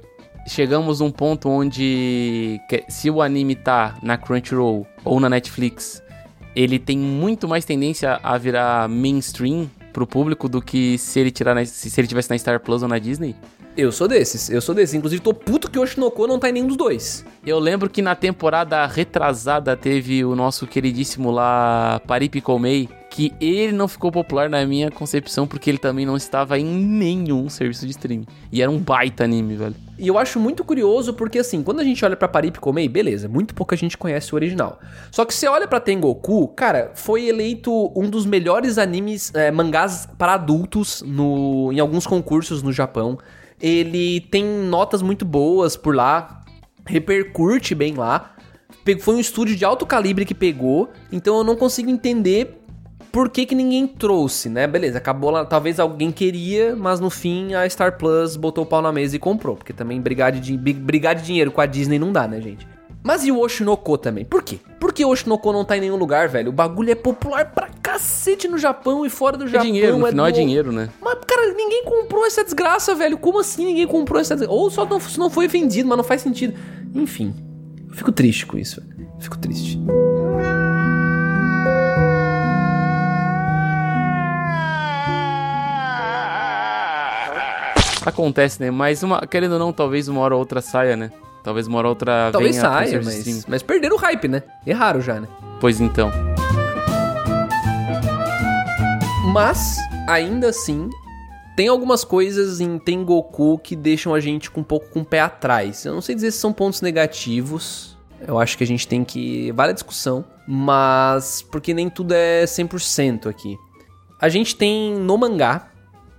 chegamos 0.48 1.00
num 1.02 1.12
ponto 1.12 1.48
onde 1.50 2.60
se 2.90 3.12
o 3.12 3.22
anime 3.22 3.56
tá 3.56 3.96
na 4.02 4.18
Crunchyroll 4.18 4.88
ou 5.04 5.20
na 5.20 5.30
Netflix, 5.30 6.02
ele 6.56 6.80
tem 6.80 6.98
muito 6.98 7.48
mais 7.48 7.66
tendência 7.66 8.20
a 8.24 8.38
virar 8.38 8.88
mainstream 8.90 9.70
pro 9.94 10.06
público 10.08 10.48
do 10.50 10.62
que 10.62 10.98
se 10.98 11.20
ele 11.20 11.32
tirar 11.32 11.54
na- 11.56 11.66
se 11.66 12.00
ele 12.00 12.08
tivesse 12.08 12.30
na 12.30 12.38
Star 12.38 12.60
Plus 12.60 12.82
ou 12.84 12.88
na 12.88 13.00
Disney? 13.00 13.36
Eu 13.78 13.92
sou 13.92 14.08
desses, 14.08 14.50
eu 14.50 14.62
sou 14.62 14.74
desses. 14.74 14.94
Inclusive, 14.94 15.22
tô 15.22 15.34
puto 15.34 15.70
que 15.70 15.78
o 15.78 15.82
Oshinoko 15.82 16.26
não 16.28 16.40
tá 16.40 16.50
em 16.50 16.54
nenhum 16.54 16.68
dos 16.68 16.78
dois. 16.78 17.26
Eu 17.46 17.60
lembro 17.60 17.90
que 17.90 18.02
na 18.02 18.16
temporada 18.16 18.86
retrasada 18.86 19.76
teve 19.76 20.24
o 20.24 20.34
nosso 20.34 20.66
queridíssimo 20.66 21.30
lá 21.30 22.02
Paripi 22.08 22.40
Komei, 22.40 22.88
que 23.16 23.34
ele 23.40 23.72
não 23.72 23.88
ficou 23.88 24.12
popular 24.12 24.50
na 24.50 24.66
minha 24.66 24.92
concepção 24.92 25.48
porque 25.48 25.70
ele 25.70 25.78
também 25.78 26.06
não 26.06 26.18
estava 26.18 26.60
em 26.60 26.66
nenhum 26.66 27.48
serviço 27.48 27.86
de 27.86 27.92
streaming. 27.92 28.26
E 28.52 28.62
era 28.62 28.70
um 28.70 28.78
baita 28.78 29.24
anime, 29.24 29.56
velho. 29.56 29.76
E 29.98 30.06
eu 30.06 30.18
acho 30.18 30.38
muito 30.38 30.66
curioso 30.66 31.14
porque, 31.14 31.40
assim, 31.40 31.64
quando 31.64 31.80
a 31.80 31.84
gente 31.86 32.04
olha 32.04 32.18
pra 32.18 32.28
Parip 32.28 32.60
Komei, 32.60 32.90
beleza, 32.90 33.30
muito 33.30 33.56
pouca 33.56 33.78
gente 33.78 33.98
conhece 33.98 34.34
o 34.34 34.36
original. 34.36 34.82
Só 35.12 35.24
que 35.24 35.34
você 35.34 35.48
olha 35.48 35.66
pra 35.66 35.80
Tengoku, 35.80 36.50
cara, 36.50 36.92
foi 36.94 37.30
eleito 37.30 37.90
um 37.98 38.10
dos 38.10 38.26
melhores 38.26 38.78
animes, 38.78 39.34
é, 39.34 39.50
mangás 39.50 40.10
para 40.18 40.34
adultos 40.34 41.02
no, 41.02 41.72
em 41.72 41.80
alguns 41.80 42.06
concursos 42.06 42.62
no 42.62 42.74
Japão. 42.74 43.18
Ele 43.62 44.20
tem 44.30 44.44
notas 44.44 45.02
muito 45.02 45.24
boas 45.24 45.78
por 45.78 45.96
lá, 45.96 46.42
repercute 46.86 47.74
bem 47.74 47.94
lá. 47.94 48.36
Foi 49.00 49.16
um 49.16 49.20
estúdio 49.22 49.56
de 49.56 49.64
alto 49.64 49.86
calibre 49.86 50.26
que 50.26 50.36
pegou, 50.36 50.90
então 51.14 51.38
eu 51.38 51.46
não 51.46 51.56
consigo 51.56 51.90
entender 51.90 52.65
por 53.16 53.30
que, 53.30 53.46
que 53.46 53.56
ninguém 53.56 53.88
trouxe, 53.88 54.50
né? 54.50 54.68
Beleza, 54.68 54.98
acabou 54.98 55.30
lá, 55.32 55.46
talvez 55.46 55.80
alguém 55.80 56.12
queria, 56.12 56.76
mas 56.76 57.00
no 57.00 57.10
fim 57.10 57.54
a 57.54 57.68
Star 57.70 57.98
Plus 57.98 58.36
botou 58.36 58.66
o 58.66 58.68
pau 58.68 58.82
na 58.82 58.92
mesa 58.92 59.16
e 59.16 59.20
comprou, 59.20 59.56
porque 59.56 59.72
também 59.72 60.02
brigar 60.02 60.34
de, 60.34 60.58
brigar 60.58 61.16
de 61.16 61.24
dinheiro 61.24 61.50
com 61.50 61.62
a 61.62 61.66
Disney 61.66 61.98
não 61.98 62.12
dá, 62.12 62.28
né, 62.28 62.42
gente? 62.42 62.68
Mas 63.02 63.24
e 63.24 63.32
o 63.32 63.40
Oshinoko 63.40 63.98
também? 63.98 64.26
Por 64.26 64.44
quê? 64.44 64.58
Por 64.82 64.92
que 64.92 65.06
o 65.06 65.10
Oshinoko 65.10 65.54
não 65.54 65.64
tá 65.64 65.78
em 65.78 65.80
nenhum 65.80 65.96
lugar, 65.96 66.28
velho? 66.28 66.50
O 66.50 66.52
bagulho 66.52 66.92
é 66.92 66.96
popular 66.96 67.46
pra 67.54 67.70
cacete 67.82 68.50
no 68.50 68.58
Japão 68.58 69.06
e 69.06 69.10
fora 69.10 69.38
do 69.38 69.46
É 69.46 69.48
Japão. 69.48 69.66
dinheiro, 69.66 69.98
no 69.98 70.08
final 70.08 70.26
é 70.28 70.32
do- 70.34 70.36
dinheiro, 70.36 70.72
né? 70.74 70.90
Mas, 71.02 71.18
cara, 71.26 71.54
ninguém 71.54 71.86
comprou 71.86 72.26
essa 72.26 72.44
desgraça, 72.44 72.94
velho. 72.96 73.18
Como 73.18 73.40
assim 73.40 73.64
ninguém 73.66 73.88
comprou 73.88 74.20
essa 74.20 74.36
desgraça? 74.36 74.60
Ou 74.60 74.70
só 74.70 74.86
não, 74.86 75.00
não 75.18 75.30
foi 75.30 75.48
vendido, 75.48 75.88
mas 75.88 75.98
não 75.98 76.04
faz 76.04 76.22
sentido. 76.22 76.54
Enfim, 76.94 77.34
eu 77.88 77.96
fico 77.96 78.12
triste 78.12 78.46
com 78.46 78.58
isso, 78.58 78.82
velho. 78.82 79.08
Fico 79.22 79.38
triste. 79.38 79.80
Acontece, 88.06 88.62
né? 88.62 88.70
Mas 88.70 89.02
uma, 89.02 89.26
querendo 89.26 89.54
ou 89.54 89.60
não, 89.60 89.74
talvez 89.74 90.08
uma 90.08 90.22
hora 90.22 90.36
ou 90.36 90.40
outra 90.40 90.62
saia, 90.62 90.96
né? 90.96 91.12
Talvez 91.44 91.68
uma 91.68 91.78
hora 91.80 91.88
ou 91.88 91.92
outra 91.92 92.30
Talvez 92.32 92.56
venha 92.56 92.70
saia, 92.70 93.02
mas, 93.04 93.46
mas 93.46 93.64
perderam 93.64 93.96
o 93.96 94.00
hype, 94.00 94.28
né? 94.28 94.44
Erraram 94.66 95.02
já, 95.02 95.20
né? 95.20 95.28
Pois 95.60 95.82
então. 95.82 96.12
Mas, 99.32 99.78
ainda 100.08 100.50
assim, 100.50 100.90
tem 101.56 101.68
algumas 101.68 102.04
coisas 102.04 102.60
em 102.60 102.78
Tengoku 102.78 103.58
que 103.60 103.76
deixam 103.76 104.14
a 104.14 104.20
gente 104.20 104.52
com 104.52 104.62
um 104.62 104.64
pouco 104.64 104.90
com 104.90 105.02
o 105.02 105.06
pé 105.06 105.22
atrás. 105.22 105.86
Eu 105.86 105.94
não 105.94 106.02
sei 106.02 106.14
dizer 106.14 106.32
se 106.32 106.38
são 106.38 106.52
pontos 106.52 106.82
negativos. 106.82 107.98
Eu 108.28 108.40
acho 108.40 108.58
que 108.58 108.64
a 108.64 108.68
gente 108.68 108.88
tem 108.88 109.04
que. 109.04 109.52
Vale 109.54 109.72
a 109.72 109.74
discussão. 109.74 110.26
Mas. 110.48 111.42
Porque 111.42 111.74
nem 111.74 111.90
tudo 111.90 112.14
é 112.14 112.44
100% 112.44 113.28
aqui. 113.28 113.58
A 114.20 114.30
gente 114.30 114.56
tem 114.56 114.94
no 114.96 115.18
mangá. 115.18 115.70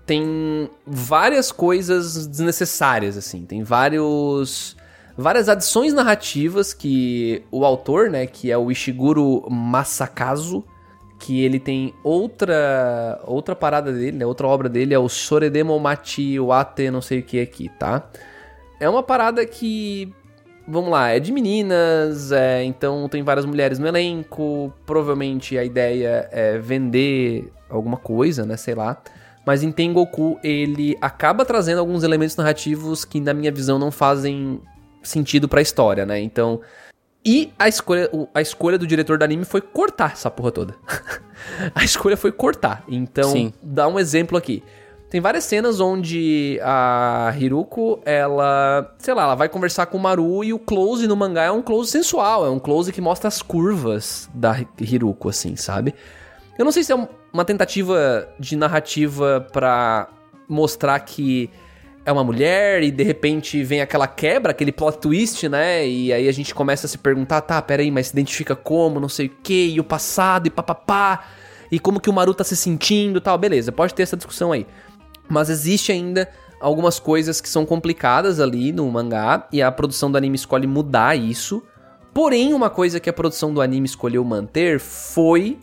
Tem 0.07 0.71
várias 0.87 1.51
coisas 1.51 2.27
desnecessárias, 2.27 3.17
assim. 3.17 3.45
Tem 3.45 3.63
vários. 3.63 4.77
Várias 5.19 5.49
adições 5.49 5.95
narrativas 5.95 6.75
que 6.75 7.43
o 7.51 7.65
autor, 7.65 8.11
né, 8.11 8.27
que 8.27 8.51
é 8.51 8.59
o 8.59 8.71
Ishiguro 8.71 9.47
Masakazu, 9.51 10.63
que 11.19 11.43
ele 11.43 11.59
tem 11.59 11.95
outra 12.05 13.19
outra 13.25 13.57
parada 13.57 13.93
dele, 13.93 14.19
né? 14.19 14.27
Outra 14.27 14.47
obra 14.47 14.69
dele 14.69 14.93
é 14.93 14.99
o 14.99 15.09
Soredemo 15.09 15.79
Machi 15.81 16.39
Wate, 16.39 16.91
não 16.91 17.01
sei 17.01 17.21
o 17.21 17.23
que 17.23 17.41
aqui, 17.41 17.71
tá? 17.79 18.09
É 18.79 18.89
uma 18.89 19.03
parada 19.03 19.45
que 19.47 20.13
vamos 20.69 20.91
lá, 20.91 21.11
é 21.11 21.21
de 21.21 21.33
meninas, 21.33 22.33
é, 22.33 22.63
então 22.65 23.09
tem 23.09 23.23
várias 23.23 23.47
mulheres 23.47 23.79
no 23.79 23.87
elenco, 23.87 24.73
provavelmente 24.85 25.57
a 25.57 25.65
ideia 25.65 26.29
é 26.33 26.59
vender 26.59 27.53
alguma 27.71 27.97
coisa, 27.97 28.45
né, 28.45 28.57
sei 28.57 28.75
lá. 28.75 29.01
Mas 29.47 29.63
em 29.63 29.71
Tengoku 29.71 30.39
ele 30.43 30.99
acaba 31.01 31.45
trazendo 31.45 31.79
alguns 31.79 32.03
elementos 32.03 32.35
narrativos 32.35 33.05
que 33.05 33.21
na 33.21 33.33
minha 33.33 33.53
visão 33.53 33.79
não 33.79 33.93
fazem 33.93 34.61
sentido 35.05 35.49
pra 35.49 35.63
história, 35.63 36.05
né? 36.05 36.21
Então, 36.21 36.61
e 37.25 37.53
a 37.57 37.69
escolha, 37.69 38.11
a 38.35 38.41
escolha 38.43 38.77
do 38.77 38.87
diretor 38.87 39.17
do 39.17 39.23
anime 39.25 39.45
foi 39.45 39.61
cortar 39.61 40.13
essa 40.13 40.29
porra 40.29 40.51
toda. 40.51 40.75
a 41.75 41.85
escolha 41.85 42.17
foi 42.17 42.33
cortar. 42.33 42.83
Então, 42.89 43.31
Sim. 43.31 43.53
dá 43.63 43.87
um 43.87 44.01
exemplo 44.01 44.37
aqui. 44.37 44.65
Tem 45.09 45.21
várias 45.21 45.45
cenas 45.45 45.79
onde 45.79 46.59
a 46.65 47.33
Hiruko, 47.39 48.01
ela, 48.05 48.93
sei 48.99 49.15
lá, 49.15 49.23
ela 49.23 49.35
vai 49.37 49.49
conversar 49.49 49.87
com 49.87 49.97
o 49.97 50.01
Maru 50.01 50.43
e 50.43 50.53
o 50.53 50.59
close 50.59 51.07
no 51.07 51.15
mangá 51.15 51.45
é 51.45 51.51
um 51.53 51.63
close 51.63 51.93
sensual, 51.93 52.45
é 52.45 52.51
um 52.51 52.59
close 52.59 52.93
que 52.93 53.01
mostra 53.01 53.29
as 53.29 53.41
curvas 53.41 54.29
da 54.35 54.57
Hiruko, 54.81 55.29
assim, 55.29 55.55
sabe? 55.55 55.95
Eu 56.59 56.65
não 56.65 56.73
sei 56.73 56.83
se 56.83 56.91
é 56.91 56.97
um- 56.97 57.07
uma 57.37 57.45
tentativa 57.45 58.27
de 58.41 58.57
narrativa 58.57 59.47
pra 59.53 60.09
mostrar 60.49 60.99
que 61.01 61.51
é 62.03 62.11
uma 62.11 62.25
mulher 62.25 62.83
e 62.83 62.91
de 62.91 63.03
repente 63.03 63.63
vem 63.63 63.83
aquela 63.83 64.07
quebra, 64.07 64.53
aquele 64.53 64.73
plot 64.73 64.99
twist, 64.99 65.47
né? 65.47 65.87
E 65.87 66.13
aí 66.15 66.29
a 66.29 66.33
gente 66.33 66.55
começa 66.55 66.87
a 66.87 66.89
se 66.89 66.97
perguntar, 66.97 67.43
tá, 67.43 67.61
peraí, 67.61 67.91
mas 67.91 68.07
se 68.07 68.13
identifica 68.15 68.57
como, 68.57 68.99
não 68.99 69.09
sei 69.09 69.27
o 69.27 69.31
que, 69.43 69.67
e 69.67 69.79
o 69.79 69.85
passado, 69.85 70.47
e 70.47 70.51
papapá, 70.51 71.25
e 71.71 71.79
como 71.79 72.01
que 72.01 72.09
o 72.09 72.13
Maru 72.13 72.33
tá 72.33 72.43
se 72.43 72.57
sentindo 72.57 73.21
tal, 73.21 73.37
beleza, 73.37 73.71
pode 73.71 73.93
ter 73.93 74.05
essa 74.05 74.17
discussão 74.17 74.53
aí. 74.53 74.67
Mas 75.29 75.51
existe 75.51 75.93
ainda 75.93 76.31
algumas 76.59 76.99
coisas 76.99 77.41
que 77.41 77.51
são 77.51 77.67
complicadas 77.67 78.41
ali 78.41 78.73
no 78.73 78.91
mangá, 78.91 79.47
e 79.53 79.61
a 79.61 79.71
produção 79.71 80.11
do 80.11 80.17
anime 80.17 80.37
escolhe 80.37 80.67
mudar 80.67 81.17
isso. 81.17 81.63
Porém, 82.15 82.55
uma 82.55 82.71
coisa 82.71 82.99
que 82.99 83.11
a 83.11 83.13
produção 83.13 83.53
do 83.53 83.61
anime 83.61 83.85
escolheu 83.85 84.25
manter 84.25 84.81
foi 84.81 85.59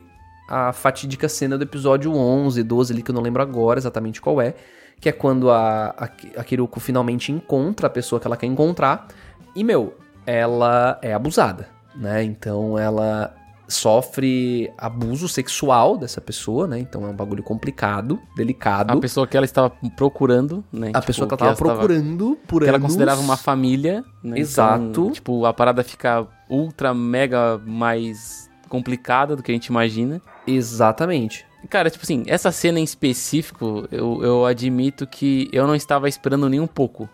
a 0.68 0.74
fatídica 0.74 1.28
cena 1.30 1.58
do 1.58 1.64
episódio 1.64 2.14
11, 2.14 2.62
12 2.64 2.94
ali, 2.94 3.02
que 3.02 3.12
eu 3.12 3.16
não 3.16 3.22
lembro 3.22 3.42
agora 3.42 3.80
exatamente 3.80 4.22
qual 4.22 4.42
é, 4.42 4.54
que 5.00 5.10
é 5.10 5.12
quando 5.12 5.50
a, 5.50 5.88
a, 5.98 6.04
a 6.38 6.44
Kiruko 6.44 6.80
finalmente 6.80 7.32
encontra 7.32 7.88
a 7.88 7.90
pessoa 7.90 8.20
que 8.20 8.28
ela 8.28 8.38
quer 8.38 8.48
encontrar, 8.48 9.08
e, 9.56 9.64
meu, 9.64 9.96
ela 10.26 10.98
é 11.02 11.14
abusada, 11.14 11.68
né? 11.96 12.24
Então 12.24 12.78
ela 12.78 13.34
sofre 13.68 14.72
abuso 14.78 15.28
sexual 15.28 15.98
dessa 15.98 16.22
pessoa, 16.22 16.68
né? 16.68 16.80
Então 16.80 17.06
é 17.06 17.10
um 17.10 17.16
bagulho 17.16 17.44
complicado, 17.44 18.20
delicado. 18.36 18.92
A 18.92 18.98
pessoa 19.00 19.26
que 19.28 19.36
ela 19.36 19.46
estava 19.46 19.72
procurando, 19.96 20.64
né? 20.72 20.90
A 20.94 21.00
Tipo, 21.00 21.08
pessoa 21.08 21.28
que 21.28 21.34
ela 21.34 21.40
tava 21.40 21.52
estava- 21.54 21.74
procurando 21.76 22.38
por 22.48 22.62
que 22.62 22.68
ela 22.68 22.78
anos. 22.78 22.88
considerava 22.88 23.22
uma 23.22 23.38
família, 23.38 24.04
né? 24.24 24.40
Exato. 24.40 24.84
Então, 24.84 25.12
tipo, 25.12 25.46
a 25.46 25.54
parada 25.54 25.84
fica 25.84 26.28
ultra 26.50 26.94
mega 26.94 27.58
mais 27.66 28.50
complicada 28.70 29.36
do 29.36 29.44
que 29.44 29.52
a 29.52 29.56
gente 29.56 29.68
imagina. 29.68 30.22
Exatamente. 30.46 31.46
Cara, 31.70 31.90
tipo 31.90 32.04
assim, 32.04 32.24
essa 32.28 32.52
cena 32.52 32.80
em 32.80 32.84
específico, 32.84 33.88
eu, 33.92 34.20
eu 34.22 34.46
admito 34.46 35.08
que 35.08 35.50
eu 35.54 35.66
não 35.66 35.76
estava 35.76 36.10
esperando 36.10 36.50
nem 36.50 36.60
um 36.60 36.68
pouco, 36.68 37.08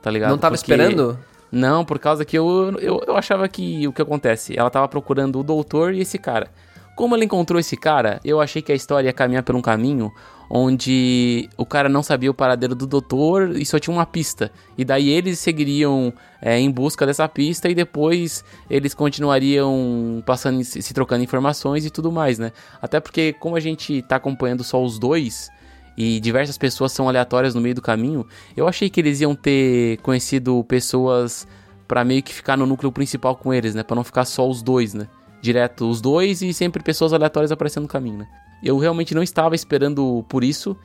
tá 0.00 0.10
ligado? 0.10 0.30
Não 0.30 0.38
tava 0.38 0.56
Porque- 0.56 0.72
esperando? 0.72 1.18
Não, 1.50 1.84
por 1.84 1.98
causa 1.98 2.24
que 2.24 2.36
eu, 2.36 2.74
eu, 2.80 3.02
eu 3.06 3.16
achava 3.16 3.46
que 3.46 3.86
o 3.86 3.92
que 3.92 4.00
acontece? 4.00 4.58
Ela 4.58 4.70
tava 4.70 4.88
procurando 4.88 5.38
o 5.38 5.42
doutor 5.42 5.92
e 5.92 6.00
esse 6.00 6.18
cara. 6.18 6.48
Como 6.94 7.14
ela 7.14 7.24
encontrou 7.24 7.58
esse 7.58 7.76
cara, 7.76 8.20
eu 8.24 8.40
achei 8.40 8.60
que 8.60 8.70
a 8.70 8.74
história 8.74 9.08
ia 9.08 9.12
caminhar 9.12 9.42
por 9.42 9.56
um 9.56 9.62
caminho 9.62 10.12
onde 10.54 11.48
o 11.56 11.64
cara 11.64 11.88
não 11.88 12.02
sabia 12.02 12.30
o 12.30 12.34
paradeiro 12.34 12.74
do 12.74 12.86
doutor 12.86 13.56
e 13.56 13.64
só 13.64 13.78
tinha 13.78 13.94
uma 13.94 14.04
pista. 14.04 14.52
E 14.76 14.84
daí 14.84 15.08
eles 15.08 15.38
seguiriam 15.38 16.12
é, 16.42 16.58
em 16.58 16.70
busca 16.70 17.06
dessa 17.06 17.26
pista 17.26 17.70
e 17.70 17.74
depois 17.74 18.44
eles 18.68 18.92
continuariam 18.92 20.22
passando, 20.26 20.62
se 20.62 20.92
trocando 20.92 21.24
informações 21.24 21.86
e 21.86 21.90
tudo 21.90 22.12
mais, 22.12 22.38
né? 22.38 22.52
Até 22.82 23.00
porque, 23.00 23.32
como 23.32 23.56
a 23.56 23.60
gente 23.60 24.02
tá 24.02 24.16
acompanhando 24.16 24.62
só 24.62 24.82
os 24.84 24.98
dois 24.98 25.48
e 25.96 26.20
diversas 26.20 26.58
pessoas 26.58 26.92
são 26.92 27.08
aleatórias 27.08 27.54
no 27.54 27.60
meio 27.62 27.74
do 27.74 27.82
caminho, 27.82 28.26
eu 28.54 28.68
achei 28.68 28.90
que 28.90 29.00
eles 29.00 29.22
iam 29.22 29.34
ter 29.34 29.96
conhecido 30.02 30.62
pessoas 30.64 31.48
pra 31.88 32.04
meio 32.04 32.22
que 32.22 32.32
ficar 32.32 32.58
no 32.58 32.66
núcleo 32.66 32.92
principal 32.92 33.36
com 33.36 33.54
eles, 33.54 33.74
né? 33.74 33.82
Pra 33.82 33.96
não 33.96 34.04
ficar 34.04 34.26
só 34.26 34.46
os 34.46 34.62
dois, 34.62 34.92
né? 34.92 35.08
Direto 35.42 35.90
os 35.90 36.00
dois 36.00 36.40
e 36.40 36.54
sempre 36.54 36.82
pessoas 36.82 37.12
aleatórias 37.12 37.52
aparecendo 37.52 37.82
no 37.82 37.88
caminho, 37.88 38.18
né? 38.18 38.28
Eu 38.62 38.78
realmente 38.78 39.14
não 39.14 39.22
estava 39.22 39.54
esperando 39.56 40.24
por 40.28 40.44
isso. 40.44 40.76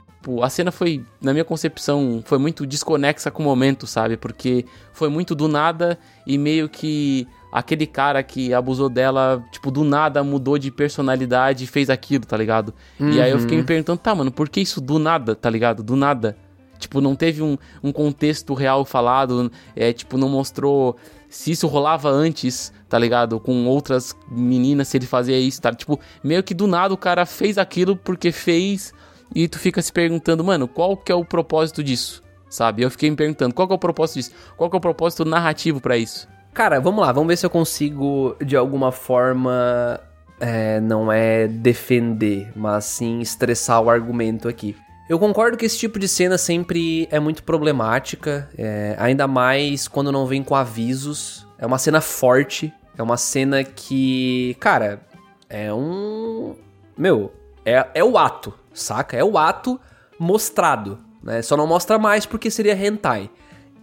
A 0.42 0.50
cena 0.50 0.72
foi, 0.72 1.06
na 1.22 1.32
minha 1.32 1.46
concepção, 1.46 2.22
foi 2.26 2.40
muito 2.40 2.66
desconexa 2.66 3.30
com 3.30 3.44
o 3.44 3.46
momento, 3.46 3.86
sabe? 3.86 4.18
Porque 4.18 4.66
foi 4.92 5.10
muito 5.10 5.36
do 5.36 5.48
nada 5.48 5.98
e 6.26 6.38
meio 6.38 6.68
que 6.68 7.28
aquele 7.52 7.86
cara 7.86 8.22
que 8.24 8.54
abusou 8.54 8.90
dela, 8.90 9.42
tipo, 9.52 9.72
do 9.72 9.84
nada 9.84 10.24
mudou 10.24 10.58
de 10.58 10.72
personalidade 10.72 11.64
e 11.64 11.68
fez 11.68 11.90
aquilo, 11.90 12.26
tá 12.26 12.36
ligado? 12.36 12.74
E 13.00 13.22
aí 13.22 13.32
eu 13.32 13.40
fiquei 13.40 13.58
me 13.58 13.64
perguntando, 13.64 14.00
tá, 14.00 14.14
mano, 14.14 14.32
por 14.32 14.50
que 14.50 14.60
isso 14.60 14.82
do 14.82 15.00
nada, 15.00 15.36
tá 15.36 15.50
ligado? 15.50 15.84
Do 15.84 15.96
nada. 15.96 16.36
Tipo, 16.78 17.00
não 17.02 17.16
teve 17.16 17.42
um, 17.42 17.58
um 17.82 17.92
contexto 17.92 18.54
real 18.54 18.86
falado, 18.86 19.52
é, 19.76 19.94
tipo, 19.94 20.18
não 20.18 20.30
mostrou 20.30 20.98
se 21.30 21.52
isso 21.52 21.68
rolava 21.68 22.10
antes, 22.10 22.72
tá 22.88 22.98
ligado? 22.98 23.40
Com 23.40 23.66
outras 23.66 24.16
meninas, 24.30 24.88
se 24.88 24.98
ele 24.98 25.06
fazia 25.06 25.38
isso, 25.38 25.62
tá? 25.62 25.74
Tipo, 25.74 26.00
meio 26.24 26.44
que 26.44 26.54
do 26.54 26.68
nada 26.68 26.94
o 26.94 26.98
cara 26.98 27.26
fez 27.26 27.58
aquilo 27.58 27.96
porque 27.96 28.32
fez 28.32 28.94
e 29.36 29.48
tu 29.48 29.60
fica 29.60 29.82
se 29.82 29.92
perguntando, 29.92 30.44
mano, 30.44 30.68
qual 30.68 30.96
que 30.96 31.12
é 31.12 31.16
o 31.16 31.26
propósito 31.26 31.84
disso? 31.84 32.24
Sabe? 32.50 32.82
Eu 32.82 32.90
fiquei 32.90 33.10
me 33.10 33.16
perguntando, 33.16 33.54
qual 33.54 33.68
que 33.68 33.74
é 33.74 33.76
o 33.76 33.80
propósito 33.80 34.16
disso? 34.16 34.32
Qual 34.56 34.70
que 34.70 34.76
é 34.76 34.80
o 34.80 34.82
propósito 34.82 35.26
narrativo 35.26 35.82
pra 35.82 35.98
isso? 35.98 36.28
Cara, 36.54 36.80
vamos 36.80 37.02
lá, 37.02 37.12
vamos 37.12 37.28
ver 37.28 37.38
se 37.38 37.46
eu 37.46 37.50
consigo, 37.50 38.36
de 38.44 38.56
alguma 38.56 38.92
forma, 38.92 40.00
é, 40.40 40.80
não 40.80 41.12
é 41.12 41.48
defender, 41.48 42.52
mas 42.56 42.86
sim 42.86 43.20
estressar 43.20 43.82
o 43.82 43.90
argumento 43.90 44.48
aqui. 44.48 44.76
Eu 45.10 45.18
concordo 45.18 45.56
que 45.58 45.66
esse 45.66 45.78
tipo 45.78 45.98
de 45.98 46.08
cena 46.08 46.38
sempre 46.38 47.08
é 47.10 47.20
muito 47.20 47.42
problemática, 47.44 48.50
é, 48.58 48.94
ainda 49.00 49.26
mais 49.26 49.88
quando 49.88 50.12
não 50.12 50.26
vem 50.26 50.44
com 50.44 50.54
avisos. 50.54 51.48
É 51.58 51.66
uma 51.66 51.78
cena 51.78 52.02
forte, 52.02 52.74
é 52.98 53.02
uma 53.02 53.16
cena 53.16 53.64
que, 53.64 54.56
cara, 54.60 55.02
é 55.50 55.74
um. 55.74 56.56
Meu, 56.98 57.32
é, 57.64 57.88
é 57.94 58.04
o 58.04 58.18
ato, 58.18 58.54
saca? 58.74 59.16
É 59.16 59.24
o 59.24 59.38
ato 59.38 59.80
mostrado, 60.20 61.00
né? 61.24 61.42
Só 61.42 61.56
não 61.56 61.68
mostra 61.68 61.98
mais 61.98 62.26
porque 62.26 62.52
seria 62.52 62.76
hentai. 62.76 63.30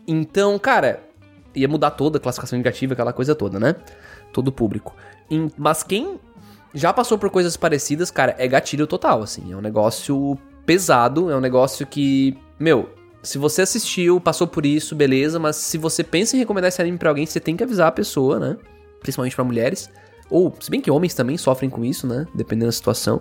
Então, 0.07 0.59
cara, 0.59 1.03
ia 1.55 1.69
mudar 1.69 1.93
toda 1.93 2.19
a 2.19 2.21
classificação 2.21 2.59
negativa, 2.59 2.93
aquela 2.93 3.15
coisa 3.15 3.35
toda, 3.35 3.59
né? 3.59 3.75
Todo 4.31 4.53
público. 4.53 4.95
Mas 5.57 5.83
quem 5.83 6.21
já 6.75 6.93
passou 6.93 7.17
por 7.17 7.31
coisas 7.31 7.57
parecidas, 7.57 8.11
cara, 8.11 8.35
é 8.37 8.47
gatilho 8.47 8.87
total, 8.87 9.23
assim. 9.23 9.53
É 9.53 9.57
um 9.57 9.63
negócio 9.63 10.39
pesado, 10.67 11.31
é 11.31 11.37
um 11.37 11.41
negócio 11.41 11.87
que, 11.87 12.37
meu, 12.59 12.89
se 13.23 13.39
você 13.39 13.63
assistiu, 13.63 14.21
passou 14.21 14.47
por 14.47 14.67
isso, 14.67 14.95
beleza, 14.95 15.39
mas 15.39 15.57
se 15.57 15.79
você 15.79 16.05
pensa 16.05 16.37
em 16.37 16.39
recomendar 16.39 16.69
esse 16.69 16.81
anime 16.81 16.99
pra 16.99 17.09
alguém, 17.09 17.27
você 17.27 17.41
tem 17.41 17.57
que 17.57 17.65
avisar 17.65 17.89
a 17.89 17.93
pessoa, 17.93 18.39
né? 18.39 18.57
Principalmente 19.01 19.35
pra 19.35 19.45
mulheres. 19.45 19.91
Ou, 20.31 20.55
se 20.61 20.71
bem 20.71 20.81
que 20.81 20.91
homens 20.91 21.15
também 21.15 21.37
sofrem 21.37 21.71
com 21.71 21.85
isso, 21.85 22.07
né? 22.07 22.27
Dependendo 22.35 22.67
da 22.67 22.73
situação. 22.73 23.21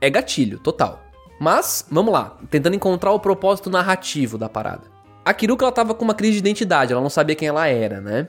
É 0.00 0.08
gatilho, 0.08 0.58
total. 0.58 1.02
Mas, 1.40 1.86
vamos 1.90 2.12
lá, 2.12 2.36
tentando 2.50 2.76
encontrar 2.76 3.12
o 3.12 3.20
propósito 3.20 3.70
narrativo 3.70 4.36
da 4.36 4.48
parada. 4.48 4.82
A 5.24 5.34
Kiruka, 5.34 5.64
ela 5.64 5.72
tava 5.72 5.94
com 5.94 6.04
uma 6.04 6.14
crise 6.14 6.34
de 6.34 6.38
identidade, 6.38 6.92
ela 6.92 7.02
não 7.02 7.10
sabia 7.10 7.34
quem 7.34 7.48
ela 7.48 7.66
era, 7.66 8.00
né? 8.00 8.28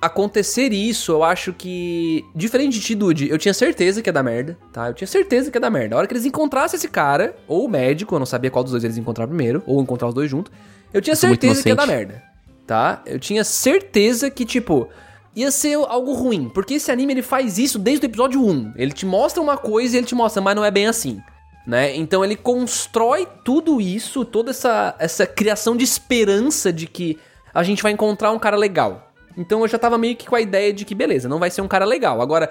Acontecer 0.00 0.72
isso, 0.72 1.12
eu 1.12 1.22
acho 1.22 1.52
que. 1.52 2.24
Diferente 2.34 2.78
de 2.78 2.80
ti, 2.80 2.94
Dude, 2.94 3.28
eu 3.28 3.36
tinha 3.36 3.52
certeza 3.52 4.00
que 4.00 4.08
ia 4.08 4.12
dar 4.12 4.22
merda, 4.22 4.56
tá? 4.72 4.88
Eu 4.88 4.94
tinha 4.94 5.06
certeza 5.06 5.50
que 5.50 5.56
ia 5.56 5.60
dar 5.60 5.70
merda. 5.70 5.94
A 5.94 5.98
hora 5.98 6.06
que 6.06 6.14
eles 6.14 6.24
encontrassem 6.24 6.78
esse 6.78 6.88
cara, 6.88 7.36
ou 7.46 7.66
o 7.66 7.68
médico, 7.68 8.14
eu 8.14 8.18
não 8.18 8.26
sabia 8.26 8.50
qual 8.50 8.64
dos 8.64 8.72
dois 8.72 8.82
eles 8.82 8.96
encontrar 8.96 9.26
primeiro, 9.26 9.62
ou 9.66 9.82
encontrar 9.82 10.08
os 10.08 10.14
dois 10.14 10.30
juntos, 10.30 10.52
eu 10.92 11.00
tinha 11.00 11.14
muito 11.14 11.20
certeza 11.20 11.62
que 11.62 11.68
ia 11.68 11.74
dar 11.74 11.86
merda, 11.86 12.22
tá? 12.66 13.02
Eu 13.04 13.18
tinha 13.18 13.44
certeza 13.44 14.30
que, 14.30 14.44
tipo, 14.44 14.88
ia 15.34 15.50
ser 15.50 15.74
algo 15.74 16.12
ruim, 16.14 16.48
porque 16.48 16.74
esse 16.74 16.90
anime 16.90 17.12
ele 17.12 17.22
faz 17.22 17.58
isso 17.58 17.78
desde 17.78 18.06
o 18.06 18.08
episódio 18.08 18.44
1. 18.44 18.72
Ele 18.76 18.92
te 18.92 19.06
mostra 19.06 19.42
uma 19.42 19.56
coisa 19.56 19.96
e 19.96 19.98
ele 19.98 20.06
te 20.06 20.14
mostra, 20.14 20.42
mas 20.42 20.56
não 20.56 20.64
é 20.64 20.70
bem 20.70 20.86
assim. 20.86 21.20
Né? 21.66 21.94
Então 21.94 22.24
ele 22.24 22.36
constrói 22.36 23.28
tudo 23.44 23.80
isso, 23.80 24.24
toda 24.24 24.50
essa, 24.50 24.94
essa 24.98 25.26
criação 25.26 25.76
de 25.76 25.84
esperança 25.84 26.72
de 26.72 26.86
que 26.86 27.18
a 27.52 27.62
gente 27.62 27.82
vai 27.82 27.92
encontrar 27.92 28.32
um 28.32 28.38
cara 28.38 28.56
legal. 28.56 29.09
Então 29.36 29.60
eu 29.62 29.68
já 29.68 29.78
tava 29.78 29.96
meio 29.98 30.16
que 30.16 30.26
com 30.26 30.36
a 30.36 30.40
ideia 30.40 30.72
de 30.72 30.84
que, 30.84 30.94
beleza, 30.94 31.28
não 31.28 31.38
vai 31.38 31.50
ser 31.50 31.60
um 31.62 31.68
cara 31.68 31.84
legal. 31.84 32.20
Agora, 32.20 32.50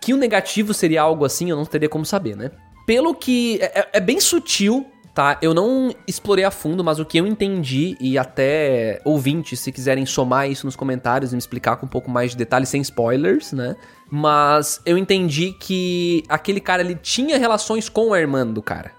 que 0.00 0.14
o 0.14 0.16
negativo 0.16 0.72
seria 0.72 1.02
algo 1.02 1.24
assim, 1.24 1.50
eu 1.50 1.56
não 1.56 1.64
teria 1.64 1.88
como 1.88 2.04
saber, 2.06 2.36
né? 2.36 2.50
Pelo 2.86 3.14
que. 3.14 3.58
É, 3.60 3.80
é- 3.80 3.88
é 3.94 4.00
bem 4.00 4.18
sutil, 4.20 4.86
tá? 5.14 5.38
Eu 5.42 5.52
não 5.52 5.94
explorei 6.06 6.44
a 6.44 6.50
fundo, 6.50 6.82
mas 6.82 6.98
o 6.98 7.04
que 7.04 7.18
eu 7.18 7.26
entendi, 7.26 7.96
e 8.00 8.16
até 8.16 9.00
ouvintes, 9.04 9.60
se 9.60 9.70
quiserem 9.70 10.06
somar 10.06 10.48
isso 10.50 10.66
nos 10.66 10.76
comentários 10.76 11.32
e 11.32 11.34
me 11.34 11.38
explicar 11.38 11.76
com 11.76 11.86
um 11.86 11.88
pouco 11.88 12.10
mais 12.10 12.30
de 12.32 12.36
detalhes, 12.36 12.68
sem 12.68 12.80
spoilers, 12.80 13.52
né? 13.52 13.76
Mas 14.10 14.80
eu 14.84 14.96
entendi 14.98 15.52
que 15.52 16.24
aquele 16.28 16.60
cara 16.60 16.82
ele 16.82 16.94
tinha 16.96 17.38
relações 17.38 17.88
com 17.88 18.12
a 18.12 18.18
irmã 18.20 18.46
do 18.46 18.62
cara. 18.62 18.92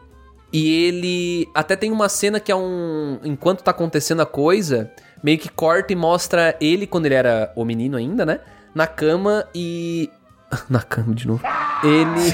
E 0.53 0.85
ele 0.85 1.49
até 1.53 1.75
tem 1.75 1.91
uma 1.91 2.09
cena 2.09 2.39
que 2.39 2.51
é 2.51 2.55
um. 2.55 3.19
Enquanto 3.23 3.63
tá 3.63 3.71
acontecendo 3.71 4.21
a 4.21 4.25
coisa, 4.25 4.91
meio 5.23 5.37
que 5.37 5.49
corta 5.49 5.93
e 5.93 5.95
mostra 5.95 6.55
ele 6.59 6.85
quando 6.85 7.05
ele 7.05 7.15
era 7.15 7.51
o 7.55 7.63
menino 7.63 7.97
ainda, 7.97 8.25
né? 8.25 8.39
Na 8.75 8.85
cama 8.85 9.45
e. 9.55 10.09
Na 10.69 10.81
cama 10.81 11.15
de 11.15 11.25
novo. 11.25 11.41
Ele. 11.83 12.33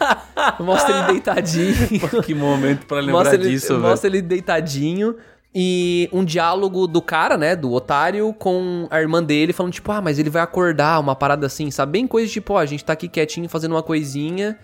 mostra 0.64 0.98
ele 0.98 1.06
deitadinho. 1.12 1.74
que 2.24 2.34
momento 2.34 2.86
pra 2.86 3.02
mostra 3.02 3.34
ele, 3.34 3.58
mostra 3.78 4.08
ele 4.08 4.22
deitadinho. 4.22 5.16
E 5.54 6.08
um 6.12 6.24
diálogo 6.24 6.86
do 6.86 7.02
cara, 7.02 7.36
né? 7.36 7.56
Do 7.56 7.72
otário 7.72 8.32
com 8.34 8.86
a 8.90 9.00
irmã 9.00 9.22
dele, 9.22 9.52
falando, 9.52 9.72
tipo, 9.72 9.90
ah, 9.90 10.00
mas 10.00 10.18
ele 10.18 10.30
vai 10.30 10.42
acordar, 10.42 11.00
uma 11.00 11.16
parada 11.16 11.46
assim, 11.46 11.70
sabe? 11.70 11.92
Bem 11.92 12.06
coisa 12.06 12.30
tipo, 12.30 12.52
ó, 12.52 12.58
a 12.58 12.66
gente 12.66 12.84
tá 12.84 12.92
aqui 12.92 13.08
quietinho 13.08 13.48
fazendo 13.48 13.72
uma 13.72 13.82
coisinha. 13.82 14.58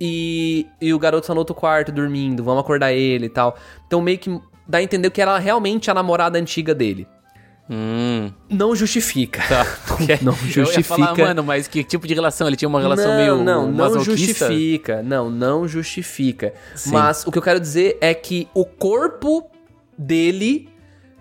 E, 0.00 0.66
e 0.80 0.94
o 0.94 0.98
garoto 0.98 1.26
tá 1.26 1.34
no 1.34 1.40
outro 1.40 1.54
quarto 1.54 1.90
dormindo, 1.90 2.44
vamos 2.44 2.60
acordar 2.62 2.92
ele 2.92 3.26
e 3.26 3.28
tal. 3.28 3.56
Então 3.86 4.00
meio 4.00 4.18
que 4.18 4.40
dá 4.66 4.78
a 4.78 4.82
entender 4.82 5.10
que 5.10 5.20
era 5.20 5.38
realmente 5.38 5.90
a 5.90 5.94
namorada 5.94 6.38
antiga 6.38 6.74
dele. 6.74 7.06
Hum, 7.70 8.32
Não 8.48 8.74
justifica. 8.74 9.42
tá. 9.46 9.66
Não 10.22 10.32
Eu 10.32 10.38
ia 10.46 10.50
justifica. 10.52 10.96
falar, 10.96 11.16
mano, 11.18 11.44
mas 11.44 11.68
que 11.68 11.84
tipo 11.84 12.06
de 12.06 12.14
relação? 12.14 12.46
Ele 12.46 12.56
tinha 12.56 12.68
uma 12.68 12.80
relação 12.80 13.08
não, 13.08 13.16
meio 13.16 13.36
não, 13.44 13.70
não 13.70 14.02
justifica. 14.02 15.02
Não, 15.02 15.28
não 15.28 15.68
justifica. 15.68 16.54
Sim. 16.74 16.92
Mas 16.92 17.26
o 17.26 17.30
que 17.30 17.36
eu 17.36 17.42
quero 17.42 17.60
dizer 17.60 17.98
é 18.00 18.14
que 18.14 18.48
o 18.54 18.64
corpo 18.64 19.50
dele 19.98 20.68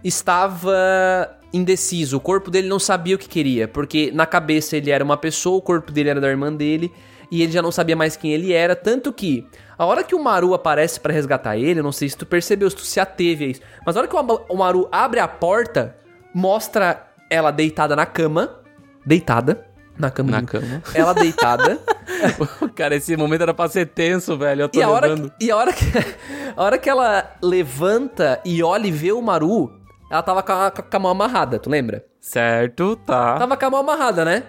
estava 0.04 1.38
indeciso. 1.54 2.18
O 2.18 2.20
corpo 2.20 2.50
dele 2.50 2.68
não 2.68 2.80
sabia 2.80 3.16
o 3.16 3.20
que 3.20 3.28
queria, 3.28 3.68
porque 3.68 4.12
na 4.14 4.26
cabeça 4.26 4.78
ele 4.78 4.90
era 4.90 5.04
uma 5.04 5.18
pessoa, 5.18 5.58
o 5.58 5.62
corpo 5.62 5.92
dele 5.92 6.10
era 6.10 6.22
da 6.22 6.30
irmã 6.30 6.52
dele, 6.54 6.92
e 7.32 7.42
ele 7.44 7.52
já 7.52 7.62
não 7.62 7.72
sabia 7.72 7.96
mais 7.96 8.16
quem 8.16 8.32
ele 8.34 8.54
era, 8.54 8.76
tanto 8.76 9.12
que 9.14 9.48
a 9.78 9.86
hora 9.86 10.04
que 10.04 10.16
o 10.16 10.24
Maru 10.24 10.54
aparece 10.54 11.00
pra 11.00 11.14
resgatar 11.14 11.58
ele, 11.58 11.80
eu 11.80 11.84
não 11.84 11.92
sei 11.92 12.10
se 12.10 12.18
tu 12.18 12.26
percebeu, 12.26 12.70
se 12.70 12.76
tu 12.76 12.82
se 12.84 13.00
ateve 13.00 13.46
a 13.46 13.48
isso, 13.50 13.62
mas 13.86 13.96
a 13.96 14.00
hora 14.00 14.08
que 14.08 14.16
o 14.16 14.56
Maru 14.58 14.88
abre 14.92 15.20
a 15.20 15.28
porta, 15.28 15.96
mostra 16.34 17.08
ela 17.30 17.52
deitada 17.52 17.96
na 17.96 18.06
cama, 18.06 18.60
deitada 19.06 19.66
na 19.98 20.12
cama, 20.12 20.32
Na 20.32 20.44
cama. 20.44 20.84
ela 20.94 21.12
deitada. 21.14 21.80
Cara, 22.76 22.96
esse 22.96 23.18
momento 23.18 23.42
era 23.42 23.54
pra 23.54 23.68
ser 23.68 23.88
tenso, 23.88 24.38
velho. 24.38 24.62
Eu 24.64 24.70
tô 24.70 24.80
E 24.80 24.84
a, 24.84 24.90
hora, 24.90 25.16
que- 25.16 25.32
e 25.46 25.50
a 25.52 25.58
hora 25.58 25.74
que 25.74 25.86
a 26.56 26.64
hora 26.64 26.78
que 26.78 26.88
ela 26.90 27.36
levanta 27.42 28.40
e 28.46 28.62
olha 28.62 28.86
e 28.88 28.92
vê 28.92 29.12
o 29.12 29.22
Maru, 29.22 29.74
ela 30.12 30.22
tava 30.22 30.44
com 30.44 30.52
a, 30.54 30.70
com 30.72 30.98
a 30.98 31.00
mão 31.00 31.12
amarrada, 31.12 31.58
tu 31.58 31.70
lembra? 31.70 32.06
Certo, 32.22 32.96
tá. 32.98 33.38
Tava 33.40 33.58
com 33.58 33.66
a 33.66 33.70
mão 33.72 33.80
amarrada, 33.80 34.24
né? 34.24 34.44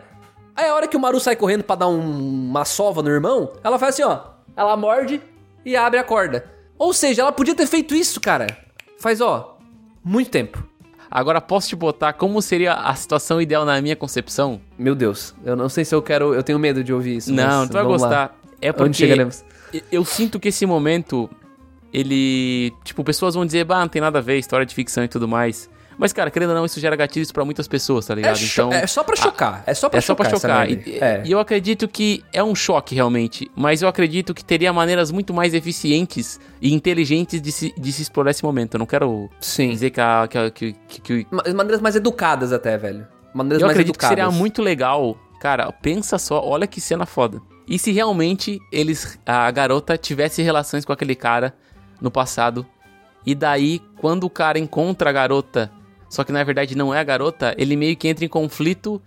Aí 0.58 0.68
a 0.68 0.74
hora 0.74 0.88
que 0.88 0.96
o 0.96 1.00
Maru 1.00 1.20
sai 1.20 1.36
correndo 1.36 1.62
pra 1.62 1.76
dar 1.76 1.86
um- 1.88 2.48
uma 2.50 2.64
sova 2.64 3.00
no 3.00 3.08
irmão, 3.08 3.52
ela 3.62 3.78
faz 3.78 3.94
assim, 3.94 4.02
ó. 4.02 4.18
Ela 4.56 4.76
morde 4.76 5.20
e 5.64 5.76
abre 5.76 6.00
a 6.00 6.02
corda. 6.02 6.44
Ou 6.76 6.92
seja, 6.92 7.22
ela 7.22 7.30
podia 7.30 7.54
ter 7.54 7.66
feito 7.66 7.94
isso, 7.94 8.20
cara. 8.20 8.46
Faz, 8.98 9.20
ó, 9.20 9.56
muito 10.02 10.30
tempo. 10.30 10.66
Agora 11.08 11.40
posso 11.40 11.68
te 11.68 11.76
botar 11.76 12.12
como 12.14 12.42
seria 12.42 12.74
a 12.74 12.92
situação 12.96 13.40
ideal 13.40 13.64
na 13.64 13.80
minha 13.80 13.94
concepção? 13.94 14.60
Meu 14.76 14.96
Deus, 14.96 15.32
eu 15.44 15.54
não 15.54 15.68
sei 15.68 15.84
se 15.84 15.94
eu 15.94 16.02
quero. 16.02 16.34
Eu 16.34 16.42
tenho 16.42 16.58
medo 16.58 16.82
de 16.82 16.92
ouvir 16.92 17.16
isso. 17.18 17.32
Não, 17.32 17.60
mas 17.60 17.68
tu 17.68 17.72
vai 17.74 17.82
vamos 17.84 18.02
lá. 18.02 18.08
gostar. 18.08 18.34
É 18.60 18.72
porque 18.72 18.88
Onde 18.88 18.96
chegaremos? 18.98 19.44
eu- 19.72 19.80
eu 19.92 20.04
sinto 20.04 20.40
que 20.40 20.48
esse 20.48 20.66
momento 20.66 21.30
ele, 21.92 22.72
tipo, 22.84 23.02
pessoas 23.04 23.34
vão 23.34 23.46
dizer, 23.46 23.64
bah, 23.64 23.80
não 23.80 23.88
tem 23.88 24.02
nada 24.02 24.18
a 24.18 24.22
ver, 24.22 24.38
história 24.38 24.66
de 24.66 24.74
ficção 24.74 25.04
e 25.04 25.08
tudo 25.08 25.26
mais. 25.28 25.70
Mas, 25.98 26.12
cara, 26.12 26.30
querendo 26.30 26.50
ou 26.50 26.54
não, 26.54 26.64
isso 26.64 26.78
gera 26.78 26.94
gatilhos 26.94 27.32
pra 27.32 27.44
muitas 27.44 27.66
pessoas, 27.66 28.06
tá 28.06 28.12
É, 28.12 28.16
ligado? 28.16 28.36
cho- 28.38 28.72
é 28.72 28.86
só 28.86 29.02
pra 29.02 29.16
chocar. 29.16 29.64
É 29.66 29.74
só 29.74 29.88
pra 29.88 29.98
é 29.98 30.00
só 30.00 30.14
pra 30.14 30.30
chocar. 30.30 30.68
chocar. 30.68 30.70
E, 30.70 30.98
É. 31.00 31.22
e 31.24 31.32
eu 31.32 31.40
acredito 31.40 31.88
que 31.88 32.22
é 32.32 32.42
um 32.42 32.54
choque, 32.54 32.94
realmente. 32.94 33.50
Mas 33.56 33.82
eu 33.82 33.88
acredito 33.88 34.32
que 34.32 34.44
teria 34.44 34.72
maneiras 34.72 35.10
muito 35.10 35.34
mais 35.34 35.54
eficientes 35.54 36.38
e 36.62 36.72
inteligentes 36.72 37.42
de 37.42 37.50
se, 37.50 37.74
de 37.76 37.92
se 37.92 38.02
explorar 38.02 38.30
esse 38.30 38.44
momento. 38.44 38.74
Eu 38.74 38.78
não 38.78 38.86
quero 38.86 39.28
Sim. 39.40 39.70
dizer 39.70 39.90
que, 39.90 40.00
a, 40.00 40.28
que, 40.30 40.38
a- 40.38 40.50
que, 40.52 40.76
que, 40.86 41.00
que- 41.00 41.26
Ma- 41.32 41.42
Maneiras 41.52 41.80
mais 41.80 41.96
educadas 41.96 42.52
até, 42.52 42.78
velho. 42.78 43.04
Maneiras 43.34 43.60
Eu 43.62 43.66
mais 43.66 43.76
acredito 43.76 43.98
que 43.98 44.04
educadas. 44.06 44.24
seria 44.24 44.30
muito 44.30 44.62
legal. 44.62 45.18
Cara, 45.40 45.70
pensa 45.72 46.16
só, 46.18 46.40
olha 46.44 46.66
que 46.66 46.80
cena 46.80 47.06
foda. 47.06 47.40
E 47.66 47.78
se 47.78 47.90
realmente 47.92 48.58
eles 48.72 49.18
a 49.26 49.50
garota 49.50 49.98
tivesse 49.98 50.42
relações 50.42 50.84
com 50.84 50.92
aquele 50.92 51.14
cara 51.14 51.54
no 52.00 52.10
passado 52.10 52.64
e 53.26 53.34
daí 53.34 53.80
quando 54.00 54.24
o 54.24 54.30
cara 54.30 54.58
encontra 54.58 55.10
a 55.10 55.12
garota, 55.12 55.70
só 56.08 56.24
que 56.24 56.32
na 56.32 56.42
verdade 56.44 56.76
não 56.76 56.92
é 56.94 56.98
a 56.98 57.04
garota, 57.04 57.54
ele 57.58 57.76
meio 57.76 57.96
que 57.96 58.08
entra 58.08 58.24
em 58.24 58.28
conflito 58.28 59.00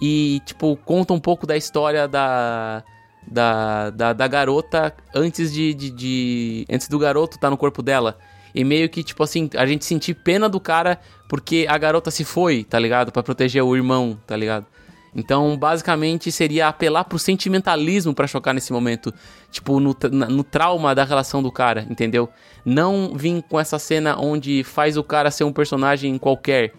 e 0.00 0.40
tipo 0.46 0.76
conta 0.84 1.12
um 1.12 1.20
pouco 1.20 1.46
da 1.46 1.56
história 1.56 2.06
da 2.08 2.82
da, 3.26 3.88
da, 3.90 4.12
da 4.12 4.28
garota 4.28 4.94
antes 5.14 5.50
de, 5.52 5.72
de, 5.72 5.90
de- 5.90 6.66
antes 6.70 6.88
do 6.88 6.98
garoto 6.98 7.38
tá 7.38 7.48
no 7.48 7.56
corpo 7.56 7.82
dela. 7.82 8.18
E 8.54 8.62
meio 8.62 8.88
que, 8.88 9.02
tipo 9.02 9.22
assim, 9.22 9.48
a 9.56 9.64
gente 9.66 9.84
sentir 9.84 10.12
pena 10.14 10.46
do 10.48 10.60
cara 10.60 11.00
porque 11.28 11.66
a 11.68 11.76
garota 11.78 12.10
se 12.10 12.22
foi, 12.22 12.62
tá 12.64 12.78
ligado? 12.78 13.10
Pra 13.10 13.22
proteger 13.22 13.62
o 13.64 13.74
irmão, 13.74 14.18
tá 14.26 14.36
ligado? 14.36 14.66
Então, 15.14 15.56
basicamente, 15.56 16.32
seria 16.32 16.68
apelar 16.68 17.04
pro 17.04 17.18
sentimentalismo 17.18 18.12
pra 18.12 18.26
chocar 18.26 18.52
nesse 18.52 18.72
momento. 18.72 19.14
Tipo, 19.50 19.78
no, 19.78 19.96
no 20.28 20.42
trauma 20.42 20.94
da 20.94 21.04
relação 21.04 21.42
do 21.42 21.52
cara, 21.52 21.86
entendeu? 21.88 22.28
Não 22.64 23.12
vir 23.14 23.42
com 23.42 23.60
essa 23.60 23.78
cena 23.78 24.18
onde 24.18 24.64
faz 24.64 24.96
o 24.96 25.04
cara 25.04 25.30
ser 25.30 25.44
um 25.44 25.52
personagem 25.52 26.18
qualquer, 26.18 26.72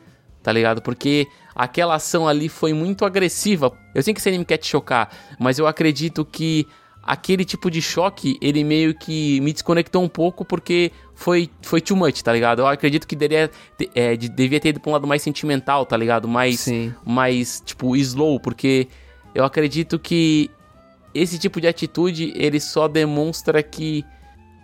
tá 0.44 0.52
ligado? 0.52 0.82
Porque 0.82 1.28
aquela 1.56 1.96
ação 1.96 2.28
ali 2.28 2.50
foi 2.50 2.74
muito 2.74 3.06
agressiva. 3.06 3.72
Eu 3.94 4.04
sei 4.04 4.14
que 4.14 4.20
esse 4.20 4.28
anime 4.28 4.44
quer 4.44 4.58
te 4.58 4.68
chocar, 4.68 5.10
mas 5.40 5.58
eu 5.58 5.66
acredito 5.66 6.26
que 6.26 6.68
aquele 7.06 7.46
tipo 7.46 7.70
de 7.70 7.82
choque, 7.82 8.38
ele 8.42 8.64
meio 8.64 8.94
que 8.96 9.40
me 9.42 9.54
desconectou 9.54 10.04
um 10.04 10.08
pouco 10.10 10.44
porque 10.44 10.92
foi, 11.14 11.50
foi 11.62 11.80
too 11.80 11.96
much, 11.96 12.22
tá 12.22 12.34
ligado? 12.34 12.60
Eu 12.64 12.68
acredito 12.68 13.08
que 13.08 13.16
deveria, 13.16 13.52
é, 13.94 14.16
de- 14.18 14.28
devia 14.30 14.60
ter 14.60 14.70
ido 14.70 14.80
pra 14.80 14.90
um 14.90 14.94
lado 14.94 15.06
mais 15.08 15.22
sentimental, 15.22 15.86
tá 15.86 15.96
ligado? 15.96 16.28
Mais, 16.28 16.62
Sim. 16.62 16.94
mais, 17.06 17.62
tipo, 17.64 17.96
slow, 17.96 18.40
porque 18.40 18.88
eu 19.36 19.46
acredito 19.46 20.00
que 20.00 20.50
esse 21.14 21.38
tipo 21.38 21.62
de 21.62 21.68
atitude, 21.68 22.34
ele 22.36 22.60
só 22.60 22.88
demonstra 22.88 23.62
que 23.62 24.04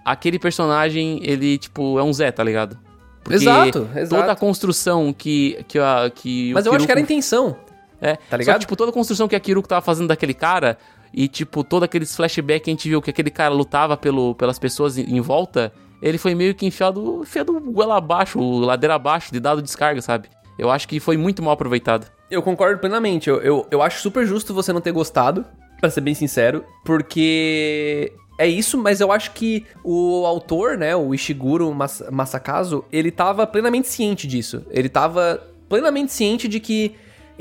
aquele 0.04 0.40
personagem, 0.40 1.20
ele, 1.24 1.58
tipo, 1.60 2.00
é 2.00 2.04
um 2.04 2.12
Zé, 2.12 2.32
tá 2.32 2.44
ligado? 2.44 2.78
Porque 3.24 3.36
Exato, 3.36 3.88
exato. 3.96 4.20
Toda 4.22 4.32
a 4.32 4.36
construção 4.36 5.14
que, 5.14 5.64
que, 5.68 5.78
a, 5.78 6.12
que 6.14 6.52
o 6.52 6.56
Mas 6.56 6.66
eu 6.66 6.74
acho 6.74 6.86
que 6.88 6.92
era 6.92 7.00
a 7.00 7.04
Kiruko- 7.04 7.14
intenção. 7.14 7.56
é, 8.02 8.16
Tá 8.16 8.22
Só 8.32 8.38
ligado? 8.38 8.56
que, 8.56 8.60
tipo, 8.62 8.76
toda 8.76 8.90
a 8.90 8.94
construção 8.94 9.28
que 9.28 9.36
a 9.36 9.40
Kiruko 9.40 9.68
tava 9.68 9.82
fazendo 9.82 10.08
daquele 10.08 10.34
cara 10.34 10.76
e, 11.14 11.28
tipo, 11.28 11.64
todo 11.64 11.84
aqueles 11.84 12.16
flashbacks 12.16 12.64
que 12.64 12.70
a 12.70 12.74
gente 12.74 12.90
viu 12.90 13.02
que 13.02 13.10
aquele 13.10 13.30
cara 13.30 13.54
lutava 13.54 13.98
pelo, 13.98 14.36
pelas 14.36 14.58
pessoas 14.58 14.98
em, 14.98 15.20
volta, 15.20 15.74
ele 16.02 16.18
foi 16.18 16.34
meio 16.34 16.56
que 16.56 16.66
enfiado, 16.66 17.22
enfiado 17.22 17.60
goela 17.60 17.98
abaixo, 17.98 18.40
ladeira 18.40 18.96
abaixo, 18.96 19.32
de 19.32 19.40
dado 19.40 19.62
descarga, 19.62 20.02
sabe? 20.02 20.30
Eu 20.58 20.70
acho 20.70 20.88
que 20.88 21.00
foi 21.00 21.18
muito 21.18 21.42
mal 21.42 21.54
aproveitado. 21.54 22.08
Eu 22.30 22.42
concordo 22.42 22.80
plenamente. 22.80 23.30
Eu, 23.30 23.42
eu, 23.42 23.68
eu 23.72 23.82
acho 23.82 24.02
super 24.02 24.26
justo 24.26 24.54
você 24.54 24.72
não 24.72 24.80
ter 24.80 24.92
gostado, 24.92 25.46
pra 25.80 25.90
ser 25.90 26.02
bem 26.02 26.14
sincero, 26.14 26.64
porque 26.86 28.14
é 28.38 28.48
isso, 28.48 28.78
mas 28.78 29.02
eu 29.02 29.12
acho 29.12 29.32
que 29.32 29.66
o 29.84 30.26
autor, 30.26 30.78
né, 30.78 30.96
o 30.96 31.14
Ishiguro 31.14 31.74
Mas 31.74 32.02
Masakazu, 32.12 32.86
ele 32.92 33.12
tava 33.12 33.46
plenamente 33.46 33.88
ciente 33.88 34.28
disso. 34.28 34.64
Ele 34.70 34.88
tava 34.88 35.44
plenamente 35.68 36.14
ciente 36.14 36.48
de 36.48 36.60
que 36.60 36.96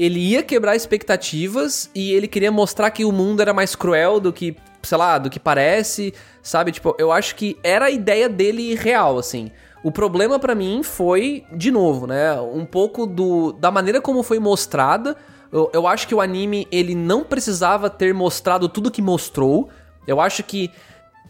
ele 0.04 0.18
ia 0.18 0.42
quebrar 0.42 0.74
expectativas 0.74 1.90
e 1.94 2.12
ele 2.12 2.26
queria 2.26 2.50
mostrar 2.50 2.90
que 2.90 3.04
o 3.04 3.12
mundo 3.12 3.42
era 3.42 3.52
mais 3.52 3.76
cruel 3.76 4.18
do 4.18 4.32
que, 4.32 4.56
sei 4.82 4.96
lá, 4.96 5.18
do 5.18 5.28
que 5.28 5.38
parece, 5.38 6.14
sabe? 6.42 6.72
Tipo, 6.72 6.96
eu 6.98 7.12
acho 7.12 7.36
que 7.36 7.58
era 7.62 7.84
a 7.84 7.90
ideia 7.90 8.26
dele 8.26 8.74
real, 8.74 9.18
assim. 9.18 9.50
O 9.84 9.92
problema 9.92 10.38
pra 10.38 10.54
mim 10.54 10.82
foi, 10.82 11.44
de 11.52 11.70
novo, 11.70 12.06
né, 12.06 12.40
um 12.40 12.64
pouco 12.64 13.06
do 13.06 13.52
da 13.52 13.70
maneira 13.70 14.00
como 14.00 14.22
foi 14.22 14.38
mostrada. 14.38 15.14
Eu, 15.52 15.70
eu 15.74 15.86
acho 15.86 16.08
que 16.08 16.14
o 16.14 16.20
anime 16.22 16.66
ele 16.72 16.94
não 16.94 17.22
precisava 17.22 17.90
ter 17.90 18.14
mostrado 18.14 18.70
tudo 18.70 18.90
que 18.90 19.02
mostrou. 19.02 19.68
Eu 20.06 20.18
acho 20.18 20.42
que 20.42 20.70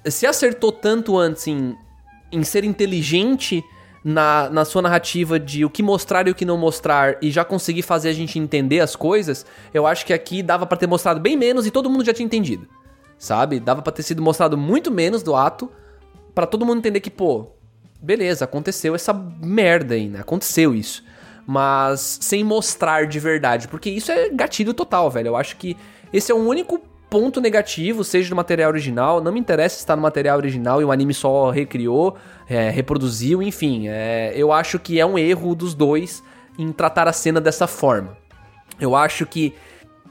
se 0.06 0.26
acertou 0.26 0.70
tanto 0.70 1.18
antes 1.18 1.44
em, 1.48 1.76
em 2.30 2.44
ser 2.44 2.62
inteligente 2.62 3.64
na, 4.04 4.48
na 4.50 4.64
sua 4.64 4.82
narrativa 4.82 5.38
de 5.38 5.64
o 5.64 5.70
que 5.70 5.82
mostrar 5.82 6.26
e 6.26 6.30
o 6.30 6.34
que 6.34 6.44
não 6.44 6.56
mostrar 6.56 7.18
e 7.22 7.30
já 7.30 7.44
conseguir 7.44 7.82
fazer 7.82 8.08
a 8.08 8.12
gente 8.12 8.38
entender 8.38 8.80
as 8.80 8.96
coisas, 8.96 9.44
eu 9.72 9.86
acho 9.86 10.06
que 10.06 10.12
aqui 10.12 10.42
dava 10.42 10.66
pra 10.66 10.76
ter 10.76 10.86
mostrado 10.86 11.20
bem 11.20 11.36
menos 11.36 11.66
e 11.66 11.70
todo 11.70 11.90
mundo 11.90 12.04
já 12.04 12.12
tinha 12.12 12.26
entendido. 12.26 12.66
Sabe? 13.18 13.60
Dava 13.60 13.82
pra 13.82 13.92
ter 13.92 14.02
sido 14.02 14.22
mostrado 14.22 14.56
muito 14.56 14.90
menos 14.90 15.22
do 15.22 15.36
ato 15.36 15.70
pra 16.34 16.46
todo 16.46 16.64
mundo 16.64 16.78
entender 16.78 17.00
que, 17.00 17.10
pô, 17.10 17.48
beleza, 18.00 18.44
aconteceu 18.46 18.94
essa 18.94 19.12
merda 19.12 19.94
aí, 19.94 20.08
né? 20.08 20.20
Aconteceu 20.20 20.74
isso. 20.74 21.04
Mas 21.46 22.18
sem 22.22 22.42
mostrar 22.42 23.06
de 23.06 23.18
verdade, 23.18 23.68
porque 23.68 23.90
isso 23.90 24.10
é 24.10 24.30
gatilho 24.30 24.72
total, 24.72 25.10
velho. 25.10 25.28
Eu 25.28 25.36
acho 25.36 25.56
que 25.56 25.76
esse 26.12 26.32
é 26.32 26.34
o 26.34 26.38
único 26.38 26.80
ponto 27.10 27.40
negativo, 27.40 28.04
seja 28.04 28.30
no 28.30 28.36
material 28.36 28.70
original. 28.70 29.20
Não 29.20 29.32
me 29.32 29.40
interessa 29.40 29.74
se 29.74 29.80
está 29.80 29.96
no 29.96 30.02
material 30.02 30.38
original 30.38 30.80
e 30.80 30.84
o 30.84 30.92
anime 30.92 31.12
só 31.12 31.50
recriou, 31.50 32.16
é, 32.48 32.70
reproduziu, 32.70 33.42
enfim. 33.42 33.88
é, 33.88 34.32
eu 34.36 34.52
acho 34.52 34.78
que 34.78 35.00
é 35.00 35.04
um 35.04 35.18
erro 35.18 35.54
dos 35.54 35.74
dois 35.74 36.22
em 36.58 36.70
tratar 36.72 37.08
a 37.08 37.12
cena 37.12 37.40
dessa 37.40 37.66
forma. 37.66 38.16
Eu 38.80 38.94
acho 38.94 39.26
que 39.26 39.52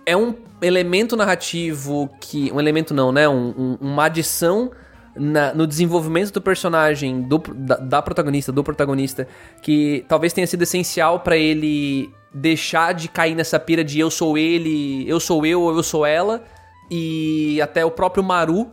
é 0.06 0.16
um 0.16 0.36
elemento 0.62 1.16
narrativo 1.16 2.10
que. 2.20 2.52
Um 2.52 2.60
elemento 2.60 2.94
não, 2.94 3.12
né? 3.12 3.28
Um- 3.30 3.54
um- 3.58 3.78
uma 3.80 4.06
adição 4.06 4.72
na- 5.16 5.54
no 5.54 5.66
desenvolvimento 5.66 6.32
do 6.32 6.42
personagem, 6.42 7.22
do, 7.22 7.38
da, 7.56 7.76
da 7.78 8.02
protagonista, 8.02 8.52
do 8.52 8.64
protagonista, 8.64 9.28
que 9.62 10.06
talvez 10.08 10.34
tenha 10.34 10.46
sido 10.48 10.62
essencial 10.64 11.20
pra 11.22 11.36
ele 11.38 12.10
deixar 12.34 12.94
de 12.94 13.08
cair 13.08 13.36
nessa 13.36 13.60
pira 13.60 13.84
de 13.84 14.00
eu 14.00 14.10
sou 14.12 14.38
ele, 14.38 15.08
eu 15.10 15.20
sou 15.20 15.46
eu 15.46 15.62
ou 15.62 15.76
eu 15.76 15.84
sou 15.84 16.06
ela, 16.06 16.44
e 16.90 17.60
até 17.62 17.84
o 17.86 17.92
próprio 17.92 18.24
Maru, 18.24 18.72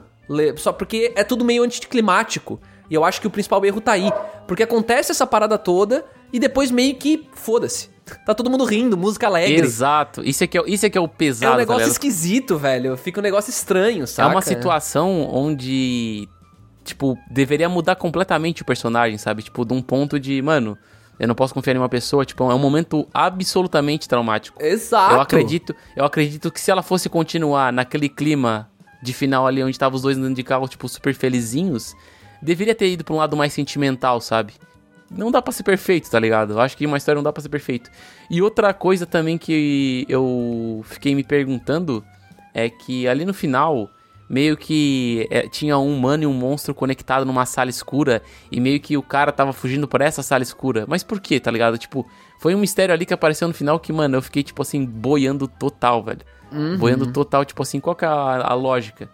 só 0.57 0.73
porque 0.73 1.13
é 1.17 1.23
tudo 1.25 1.45
meio 1.45 1.63
anticlimático. 1.63 2.61
E 2.91 2.95
eu 2.95 3.05
acho 3.05 3.21
que 3.21 3.27
o 3.27 3.31
principal 3.31 3.65
erro 3.65 3.81
tá 3.81 3.93
aí. 3.93 4.11
Porque 4.47 4.63
acontece 4.63 5.11
essa 5.11 5.27
parada 5.27 5.59
toda 5.59 6.05
e 6.33 6.39
depois 6.39 6.71
meio 6.71 6.95
que 6.97 7.29
foda-se. 7.33 7.91
Tá 8.25 8.33
todo 8.35 8.49
mundo 8.49 8.65
rindo, 8.65 8.97
música 8.97 9.27
alegre. 9.27 9.57
Exato. 9.57 10.23
Isso 10.25 10.45
é 10.45 10.47
que 10.47 10.57
é, 10.57 10.61
o- 10.61 10.67
isso 10.69 10.87
é, 10.87 10.91
que 10.91 10.97
é 10.97 11.01
o 11.01 11.07
É 11.07 11.09
pesado, 11.09 11.51
um 11.53 11.55
tá 11.55 11.59
negócio 11.59 11.79
ligado? 11.81 11.93
esquisito, 11.93 12.57
velho. 12.57 12.97
Fica 12.97 13.19
um 13.19 13.23
negócio 13.23 13.51
estranho, 13.51 14.05
É 14.05 14.07
sabe? 14.07 14.33
uma 14.33 14.41
situação 14.43 15.29
onde, 15.33 16.29
tipo, 16.85 17.19
deveria 17.29 17.69
mudar 17.69 17.97
completamente 17.97 18.63
o 18.63 18.65
personagem, 18.65 19.19
sabe? 19.19 19.43
Tipo, 19.43 19.65
de 19.65 19.75
um 19.75 19.83
ponto 19.83 20.21
de, 20.21 20.41
mano, 20.41 20.79
eu 21.19 21.27
não 21.27 21.35
posso 21.35 21.55
confiar 21.55 21.75
em 21.75 21.79
uma 21.79 21.89
pessoa, 21.89 22.25
tipo, 22.25 22.51
é 22.51 22.55
um 22.55 22.59
momento 22.59 23.09
absolutamente 23.13 24.09
traumático. 24.09 24.63
Exato. 24.63 25.15
Eu 25.15 25.21
acredito, 25.21 25.75
eu 25.95 26.05
acredito 26.05 26.51
que 26.51 26.61
se 26.61 26.71
ela 26.71 26.83
fosse 26.83 27.09
continuar 27.09 27.73
naquele 27.73 28.09
clima 28.09 28.71
de 29.03 29.13
final 29.13 29.47
ali 29.47 29.63
onde 29.63 29.79
tava 29.79 29.97
os 29.97 30.03
dois 30.03 30.19
andando 30.19 30.35
de 30.35 30.43
carro, 30.43 30.69
tipo, 30.69 30.89
super 30.89 31.15
felizinhos, 31.15 31.95
deveria 32.43 32.75
ter 32.75 32.91
ido 32.91 33.05
pra 33.05 33.15
um 33.15 33.19
lado 33.19 33.37
mais 33.37 33.53
sentimental, 33.53 34.21
sabe? 34.21 34.55
Não 35.11 35.31
dá 35.31 35.41
pra 35.41 35.53
ser 35.53 35.63
perfeito, 35.63 36.11
tá 36.11 36.19
ligado? 36.19 36.55
Eu 36.55 36.61
acho 36.61 36.77
que 36.77 36.85
uma 36.85 36.97
história 36.97 37.17
não 37.17 37.23
dá 37.23 37.33
pra 37.33 37.43
ser 37.43 37.49
perfeito. 37.49 37.91
E 38.29 38.43
outra 38.43 38.75
coisa 38.75 39.07
também 39.07 39.39
que 39.39 40.05
eu 40.09 40.85
fiquei 40.85 41.15
me 41.15 41.23
perguntando 41.23 42.05
é 42.53 42.69
que 42.69 43.07
ali 43.07 43.25
no 43.25 43.33
final, 43.33 43.89
meio 44.29 44.57
que 44.57 45.27
é, 45.31 45.49
tinha 45.49 45.79
um 45.79 45.97
humano 45.97 46.25
e 46.25 46.27
um 46.27 46.33
monstro 46.33 46.75
conectado 46.75 47.25
numa 47.25 47.47
sala 47.47 47.71
escura 47.71 48.23
e 48.51 48.61
meio 48.61 48.81
que 48.81 48.97
o 48.97 49.03
cara 49.03 49.33
tava 49.33 49.53
fugindo 49.53 49.87
por 49.87 50.01
essa 50.01 50.23
sala 50.23 50.43
escura. 50.43 50.85
Mas 50.89 51.03
por 51.03 51.21
quê, 51.21 51.39
tá 51.39 51.51
ligado? 51.51 51.79
Tipo, 51.79 52.07
foi 52.41 52.55
um 52.55 52.59
mistério 52.59 52.93
ali 52.95 53.07
que 53.07 53.15
apareceu 53.15 53.47
no 53.49 53.55
final 53.55 53.79
que, 53.79 53.93
mano, 53.93 54.17
eu 54.17 54.23
fiquei, 54.23 54.43
tipo 54.43 54.63
assim, 54.63 54.85
boiando 54.85 55.47
total, 55.47 56.03
velho. 56.03 56.21
Boiando 56.79 57.13
total, 57.13 57.45
tipo 57.45 57.63
assim, 57.63 57.81
qual 57.81 57.95
que 57.95 58.05
é 58.05 58.09
a, 58.09 58.13
a 58.13 58.55
lógica? 58.55 59.09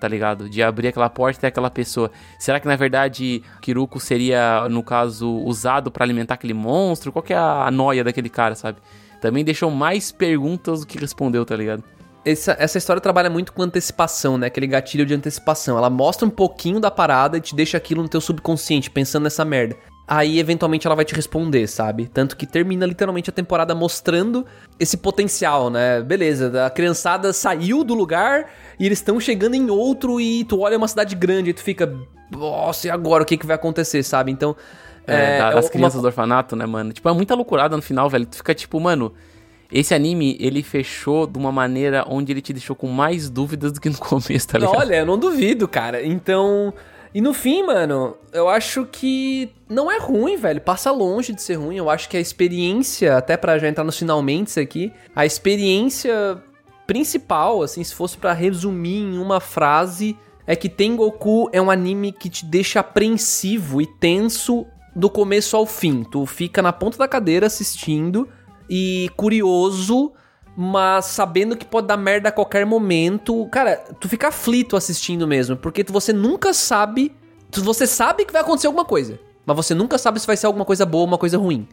Tá 0.00 0.06
ligado? 0.06 0.48
De 0.48 0.62
abrir 0.62 0.88
aquela 0.88 1.10
porta 1.10 1.38
e 1.38 1.40
ter 1.40 1.46
aquela 1.48 1.70
pessoa. 1.70 2.10
Será 2.38 2.60
que 2.60 2.68
na 2.68 2.76
verdade 2.76 3.42
Kiruko 3.60 3.98
seria, 3.98 4.68
no 4.68 4.82
caso, 4.82 5.28
usado 5.28 5.90
pra 5.90 6.04
alimentar 6.04 6.34
aquele 6.34 6.54
monstro? 6.54 7.10
Qual 7.10 7.22
que 7.22 7.32
é 7.32 7.36
a, 7.36 7.66
a 7.66 7.70
noia 7.70 8.04
daquele 8.04 8.28
cara, 8.28 8.54
sabe? 8.54 8.78
Também 9.20 9.44
deixou 9.44 9.70
mais 9.72 10.12
perguntas 10.12 10.80
do 10.80 10.86
que 10.86 10.98
respondeu, 10.98 11.44
tá 11.44 11.56
ligado? 11.56 11.82
Essa, 12.30 12.56
essa 12.58 12.78
história 12.78 13.00
trabalha 13.00 13.30
muito 13.30 13.52
com 13.52 13.62
antecipação, 13.62 14.36
né? 14.36 14.48
Aquele 14.48 14.66
gatilho 14.66 15.06
de 15.06 15.14
antecipação. 15.14 15.78
Ela 15.78 15.88
mostra 15.90 16.26
um 16.26 16.30
pouquinho 16.30 16.80
da 16.80 16.90
parada 16.90 17.36
e 17.38 17.40
te 17.40 17.54
deixa 17.54 17.76
aquilo 17.76 18.02
no 18.02 18.08
teu 18.08 18.20
subconsciente, 18.20 18.90
pensando 18.90 19.22
nessa 19.24 19.44
merda. 19.44 19.76
Aí, 20.06 20.38
eventualmente, 20.38 20.86
ela 20.86 20.96
vai 20.96 21.04
te 21.04 21.14
responder, 21.14 21.66
sabe? 21.66 22.06
Tanto 22.08 22.34
que 22.36 22.46
termina 22.46 22.86
literalmente 22.86 23.28
a 23.28 23.32
temporada 23.32 23.74
mostrando 23.74 24.46
esse 24.80 24.96
potencial, 24.96 25.68
né? 25.68 26.00
Beleza, 26.00 26.64
a 26.64 26.70
criançada 26.70 27.30
saiu 27.32 27.84
do 27.84 27.94
lugar 27.94 28.46
e 28.80 28.86
eles 28.86 28.98
estão 28.98 29.20
chegando 29.20 29.54
em 29.54 29.68
outro 29.70 30.18
e 30.20 30.44
tu 30.44 30.60
olha 30.60 30.78
uma 30.78 30.88
cidade 30.88 31.14
grande 31.14 31.50
e 31.50 31.52
tu 31.52 31.62
fica. 31.62 31.94
Nossa, 32.30 32.86
e 32.86 32.90
agora? 32.90 33.22
O 33.22 33.26
que, 33.26 33.36
que 33.36 33.46
vai 33.46 33.56
acontecer, 33.56 34.02
sabe? 34.02 34.32
Então, 34.32 34.56
É, 35.06 35.14
É, 35.14 35.38
é 35.38 35.54
das 35.54 35.64
uma- 35.64 35.70
crianças 35.70 36.02
do 36.02 36.06
orfanato, 36.06 36.54
né, 36.54 36.66
mano? 36.66 36.92
Tipo, 36.92 37.08
é 37.08 37.12
muita 37.14 37.34
loucurada 37.34 37.74
no 37.74 37.80
final, 37.82 38.10
velho. 38.10 38.26
Tu 38.26 38.36
fica 38.36 38.54
tipo, 38.54 38.78
mano, 38.78 39.14
esse 39.70 39.94
anime, 39.94 40.36
ele 40.40 40.62
fechou 40.62 41.26
de 41.26 41.38
uma 41.38 41.52
maneira 41.52 42.04
onde 42.08 42.32
ele 42.32 42.40
te 42.40 42.52
deixou 42.52 42.74
com 42.74 42.88
mais 42.88 43.28
dúvidas 43.28 43.72
do 43.72 43.80
que 43.80 43.90
no 43.90 43.98
começo, 44.00 44.48
tá 44.48 44.58
ligado? 44.58 44.76
olha, 44.76 44.96
eu 44.96 45.06
não 45.06 45.18
duvido, 45.18 45.68
cara. 45.68 46.04
Então. 46.04 46.72
E 47.14 47.22
no 47.22 47.32
fim, 47.32 47.62
mano, 47.62 48.16
eu 48.32 48.50
acho 48.50 48.86
que 48.92 49.50
não 49.68 49.90
é 49.90 49.98
ruim, 49.98 50.36
velho. 50.36 50.60
Passa 50.60 50.90
longe 50.90 51.32
de 51.32 51.40
ser 51.40 51.54
ruim. 51.54 51.76
Eu 51.76 51.88
acho 51.88 52.08
que 52.08 52.16
a 52.16 52.20
experiência, 52.20 53.16
até 53.16 53.36
pra 53.36 53.58
já 53.58 53.66
entrar 53.66 53.82
nos 53.82 53.98
finalmente 53.98 54.60
aqui, 54.60 54.92
a 55.16 55.24
experiência 55.24 56.38
principal, 56.86 57.62
assim, 57.62 57.82
se 57.82 57.94
fosse 57.94 58.16
pra 58.16 58.34
resumir 58.34 59.00
em 59.00 59.18
uma 59.18 59.40
frase, 59.40 60.16
é 60.46 60.54
que 60.54 60.68
Tengoku 60.68 61.48
é 61.52 61.60
um 61.60 61.70
anime 61.70 62.12
que 62.12 62.28
te 62.28 62.44
deixa 62.44 62.80
apreensivo 62.80 63.80
e 63.80 63.86
tenso 63.86 64.66
do 64.94 65.08
começo 65.08 65.56
ao 65.56 65.64
fim. 65.64 66.04
Tu 66.04 66.24
fica 66.26 66.60
na 66.60 66.72
ponta 66.72 66.98
da 66.98 67.08
cadeira 67.08 67.46
assistindo 67.46 68.28
e 68.68 69.10
curioso, 69.16 70.12
mas 70.56 71.04
sabendo 71.06 71.56
que 71.56 71.64
pode 71.64 71.86
dar 71.86 71.96
merda 71.96 72.28
a 72.28 72.32
qualquer 72.32 72.66
momento. 72.66 73.46
Cara, 73.52 73.76
tu 74.00 74.08
fica 74.08 74.28
aflito 74.28 74.76
assistindo 74.76 75.26
mesmo, 75.26 75.56
porque 75.56 75.84
tu- 75.84 75.92
você 75.92 76.12
nunca 76.12 76.52
sabe. 76.52 77.14
tu- 77.50 77.62
Você 77.62 77.86
sabe 77.86 78.24
que 78.26 78.32
vai 78.32 78.42
acontecer 78.42 78.66
alguma 78.66 78.84
coisa, 78.84 79.18
mas 79.46 79.56
você 79.56 79.74
nunca 79.74 79.96
sabe 79.96 80.20
se 80.20 80.26
vai 80.26 80.36
ser 80.36 80.46
alguma 80.46 80.64
coisa 80.64 80.84
boa 80.84 81.02
ou 81.02 81.06
uma 81.08 81.16
coisa 81.18 81.38
ruim. 81.38 81.66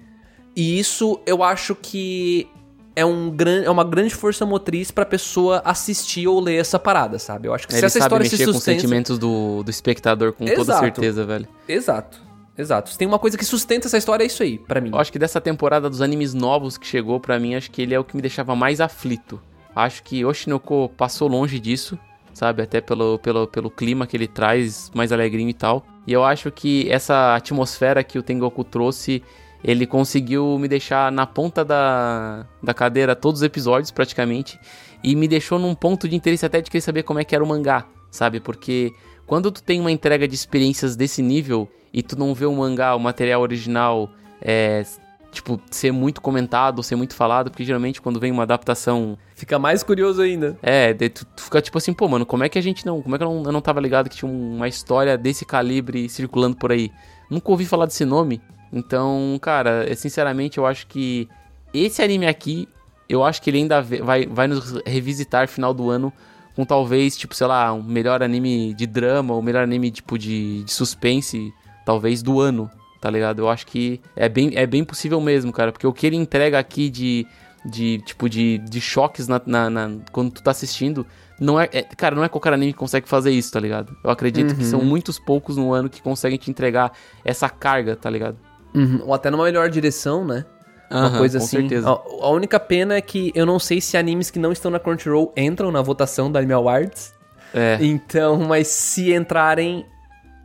E 0.55 0.79
isso 0.79 1.19
eu 1.25 1.43
acho 1.43 1.75
que 1.75 2.47
é, 2.95 3.03
um 3.03 3.29
gran, 3.29 3.63
é 3.63 3.69
uma 3.69 3.83
grande 3.83 4.15
força 4.15 4.45
motriz 4.45 4.89
pra 4.89 5.05
pessoa 5.05 5.61
assistir 5.65 6.27
ou 6.29 6.39
ler 6.39 6.55
essa 6.61 6.79
parada, 6.79 7.19
sabe? 7.19 7.49
Eu 7.49 7.53
acho 7.53 7.67
que 7.67 7.73
se 7.73 7.79
Ele 7.79 7.85
essa 7.87 7.99
sabe 7.99 8.05
história 8.05 8.23
mexer 8.23 8.37
se 8.37 8.43
com 8.45 8.49
os 8.51 8.55
sustenta. 8.55 8.79
sentimentos 8.79 9.19
do, 9.19 9.63
do 9.63 9.69
espectador 9.69 10.31
com 10.31 10.45
toda 10.45 10.61
Exato. 10.61 10.79
certeza, 10.79 11.25
velho. 11.25 11.45
Exato. 11.67 12.21
Exato. 12.57 12.89
Se 12.89 12.97
tem 12.97 13.07
uma 13.07 13.19
coisa 13.19 13.37
que 13.37 13.43
sustenta 13.43 13.87
essa 13.87 13.97
história, 13.97 14.23
é 14.23 14.27
isso 14.27 14.41
aí, 14.41 14.57
pra 14.57 14.79
mim. 14.79 14.91
Eu 14.91 14.99
acho 14.99 15.11
que 15.11 15.19
dessa 15.19 15.41
temporada 15.41 15.89
dos 15.89 16.01
animes 16.01 16.33
novos 16.33 16.77
que 16.77 16.87
chegou 16.87 17.19
pra 17.19 17.39
mim, 17.39 17.55
acho 17.55 17.69
que 17.69 17.81
ele 17.81 17.93
é 17.93 17.99
o 17.99 18.03
que 18.03 18.15
me 18.15 18.21
deixava 18.21 18.55
mais 18.55 18.79
aflito. 18.79 19.41
Acho 19.75 20.01
que 20.03 20.23
Oshinoko 20.23 20.89
passou 20.95 21.27
longe 21.27 21.59
disso, 21.59 21.99
sabe? 22.33 22.61
Até 22.61 22.79
pelo, 22.79 23.19
pelo, 23.19 23.45
pelo 23.45 23.69
clima 23.69 24.07
que 24.07 24.15
ele 24.15 24.27
traz, 24.27 24.89
mais 24.95 25.11
alegrinho 25.11 25.49
e 25.49 25.53
tal. 25.53 25.85
E 26.07 26.13
eu 26.13 26.23
acho 26.23 26.49
que 26.49 26.89
essa 26.89 27.35
atmosfera 27.35 28.03
que 28.03 28.17
o 28.17 28.23
Tengoku 28.23 28.63
trouxe, 28.63 29.21
ele 29.61 29.85
conseguiu 29.85 30.57
me 30.57 30.67
deixar 30.67 31.11
na 31.11 31.25
ponta 31.25 31.65
da, 31.65 32.45
da 32.63 32.73
cadeira 32.73 33.15
todos 33.15 33.41
os 33.41 33.45
episódios, 33.45 33.91
praticamente. 33.91 34.57
E 35.03 35.13
me 35.13 35.27
deixou 35.27 35.59
num 35.59 35.75
ponto 35.75 36.07
de 36.07 36.15
interesse 36.15 36.45
até 36.45 36.61
de 36.61 36.71
querer 36.71 36.81
saber 36.81 37.03
como 37.03 37.19
é 37.19 37.25
que 37.25 37.35
era 37.35 37.43
o 37.43 37.47
mangá, 37.47 37.85
sabe? 38.09 38.39
Porque 38.39 38.93
quando 39.25 39.51
tu 39.51 39.61
tem 39.63 39.79
uma 39.79 39.91
entrega 39.91 40.27
de 40.27 40.35
experiências 40.35 40.95
desse 40.95 41.21
nível 41.21 41.69
e 41.93 42.03
tu 42.03 42.17
não 42.17 42.33
vê 42.33 42.45
o 42.45 42.53
mangá, 42.53 42.95
o 42.95 42.99
material 42.99 43.41
original, 43.41 44.09
é, 44.41 44.85
tipo, 45.31 45.59
ser 45.69 45.91
muito 45.91 46.21
comentado, 46.21 46.81
ser 46.83 46.95
muito 46.95 47.15
falado, 47.15 47.49
porque 47.49 47.63
geralmente 47.63 48.01
quando 48.01 48.19
vem 48.19 48.31
uma 48.31 48.43
adaptação, 48.43 49.17
Fica 49.35 49.59
mais 49.59 49.83
curioso 49.83 50.21
ainda. 50.21 50.57
é, 50.61 50.93
tu, 50.93 51.25
tu 51.25 51.43
fica 51.43 51.61
tipo 51.61 51.77
assim, 51.77 51.93
pô, 51.93 52.07
mano, 52.07 52.25
como 52.25 52.43
é 52.43 52.49
que 52.49 52.57
a 52.57 52.61
gente 52.61 52.85
não, 52.85 53.01
como 53.01 53.15
é 53.15 53.17
que 53.17 53.23
eu 53.23 53.29
não, 53.29 53.43
eu 53.43 53.51
não 53.51 53.61
tava 53.61 53.79
ligado 53.79 54.09
que 54.09 54.15
tinha 54.15 54.31
uma 54.31 54.67
história 54.67 55.17
desse 55.17 55.45
calibre 55.45 56.07
circulando 56.09 56.55
por 56.55 56.71
aí? 56.71 56.91
Nunca 57.29 57.51
ouvi 57.51 57.65
falar 57.65 57.85
desse 57.85 58.05
nome. 58.05 58.41
Então, 58.71 59.37
cara, 59.41 59.89
é, 59.89 59.95
sinceramente, 59.95 60.57
eu 60.57 60.65
acho 60.65 60.87
que 60.87 61.27
esse 61.73 62.01
anime 62.01 62.27
aqui, 62.27 62.67
eu 63.07 63.23
acho 63.23 63.41
que 63.41 63.49
ele 63.49 63.59
ainda 63.59 63.81
vai, 63.81 64.25
vai 64.25 64.47
nos 64.47 64.81
revisitar 64.85 65.47
final 65.47 65.73
do 65.73 65.89
ano 65.89 66.11
com 66.55 66.63
talvez, 66.65 67.17
tipo, 67.17 67.35
sei 67.35 67.47
lá, 67.47 67.73
um 67.73 67.83
melhor 67.83 68.23
anime 68.23 68.73
de 68.73 68.85
drama, 68.87 69.33
ou 69.33 69.41
melhor 69.41 69.63
anime, 69.63 69.91
tipo, 69.91 70.17
de, 70.17 70.63
de 70.63 70.71
suspense, 70.71 71.51
talvez, 71.85 72.23
do 72.23 72.39
ano, 72.39 72.69
tá 73.01 73.09
ligado? 73.09 73.39
Eu 73.39 73.49
acho 73.49 73.67
que 73.67 73.99
é 74.15 74.29
bem, 74.29 74.51
é 74.55 74.65
bem 74.65 74.83
possível 74.83 75.19
mesmo, 75.19 75.51
cara, 75.51 75.71
porque 75.71 75.85
o 75.85 75.93
que 75.93 76.07
ele 76.07 76.15
entrega 76.15 76.57
aqui 76.57 76.89
de, 76.89 77.27
de 77.65 77.99
tipo, 78.05 78.29
de, 78.29 78.57
de 78.59 78.79
choques 78.81 79.27
na, 79.27 79.41
na- 79.45 79.69
na- 79.69 79.91
quando 80.11 80.31
tu 80.31 80.41
tá 80.41 80.51
assistindo, 80.51 81.05
não 81.39 81.59
é, 81.59 81.67
é- 81.73 81.83
Cara, 81.83 82.15
não 82.15 82.23
é 82.23 82.29
qualquer 82.29 82.53
anime 82.53 82.71
que 82.71 82.79
consegue 82.79 83.07
fazer 83.09 83.31
isso, 83.31 83.51
tá 83.51 83.59
ligado? 83.59 83.93
Eu 84.03 84.09
acredito 84.09 84.55
que 84.55 84.63
são 84.63 84.81
muitos 84.81 85.19
poucos 85.19 85.57
no 85.57 85.73
ano 85.73 85.89
que 85.89 86.01
conseguem 86.01 86.37
te 86.39 86.49
entregar 86.49 86.93
essa 87.25 87.49
carga, 87.49 87.95
tá 87.97 88.09
ligado? 88.09 88.37
Uhum. 88.73 89.01
Ou 89.05 89.13
até 89.13 89.29
numa 89.29 89.43
melhor 89.43 89.69
direção, 89.69 90.25
né? 90.25 90.45
Uma 90.89 91.07
Aham, 91.07 91.17
coisa 91.17 91.39
com 91.39 91.45
assim. 91.45 91.57
certeza. 91.57 91.89
A, 91.89 92.29
única 92.29 92.59
pena 92.59 92.95
é 92.95 93.01
que 93.01 93.31
eu 93.35 93.45
não 93.45 93.59
sei 93.59 93.81
se 93.81 93.97
animes 93.97 94.29
que 94.29 94.39
não 94.39 94.51
estão 94.51 94.69
na 94.69 94.79
Crunchyroll 94.79 95.33
entram 95.35 95.71
na 95.71 95.81
votação 95.81 96.31
da 96.31 96.39
Anime 96.39 96.53
Awards. 96.53 97.13
É. 97.53 97.77
Então, 97.81 98.37
mas 98.37 98.67
se 98.67 99.13
entrarem, 99.13 99.85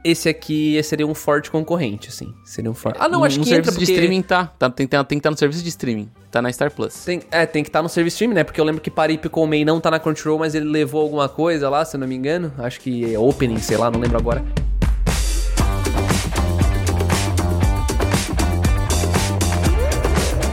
esse 0.04 0.28
aqui 0.28 0.80
seria 0.82 1.06
um 1.06 1.14
forte 1.14 1.50
concorrente, 1.50 2.08
assim. 2.08 2.32
Seria 2.44 2.70
um 2.70 2.74
forte. 2.74 2.98
Ah, 3.00 3.08
não, 3.08 3.24
acho 3.24 3.38
no 3.38 3.44
que 3.44 3.50
entra 3.50 3.70
serviço 3.70 3.78
porque... 3.78 3.86
de 3.86 3.92
streaming 3.92 4.22
tá. 4.22 4.46
tá 4.58 4.70
tem, 4.70 4.86
tem, 4.86 5.04
tem 5.04 5.18
que 5.18 5.20
estar 5.20 5.30
no 5.30 5.36
serviço 5.36 5.62
de 5.62 5.68
streaming. 5.68 6.10
Tá 6.30 6.40
na 6.40 6.52
Star 6.52 6.70
Plus. 6.70 7.04
Tem, 7.04 7.22
é, 7.30 7.44
tem 7.44 7.62
que 7.62 7.68
estar 7.68 7.82
no 7.82 7.88
service 7.88 8.14
stream, 8.14 8.32
né? 8.32 8.44
Porque 8.44 8.60
eu 8.60 8.64
lembro 8.64 8.80
que 8.80 8.90
Paripe 8.90 9.28
Mei 9.48 9.64
não 9.64 9.80
tá 9.80 9.90
na 9.90 9.98
Crunchyroll, 9.98 10.38
mas 10.38 10.54
ele 10.54 10.66
levou 10.66 11.02
alguma 11.02 11.28
coisa 11.28 11.68
lá, 11.68 11.84
se 11.84 11.96
eu 11.96 12.00
não 12.00 12.06
me 12.06 12.14
engano. 12.14 12.52
Acho 12.58 12.80
que 12.80 13.12
é 13.12 13.18
opening, 13.18 13.58
sei 13.58 13.76
lá, 13.76 13.90
não 13.90 13.98
lembro 13.98 14.16
agora. 14.16 14.44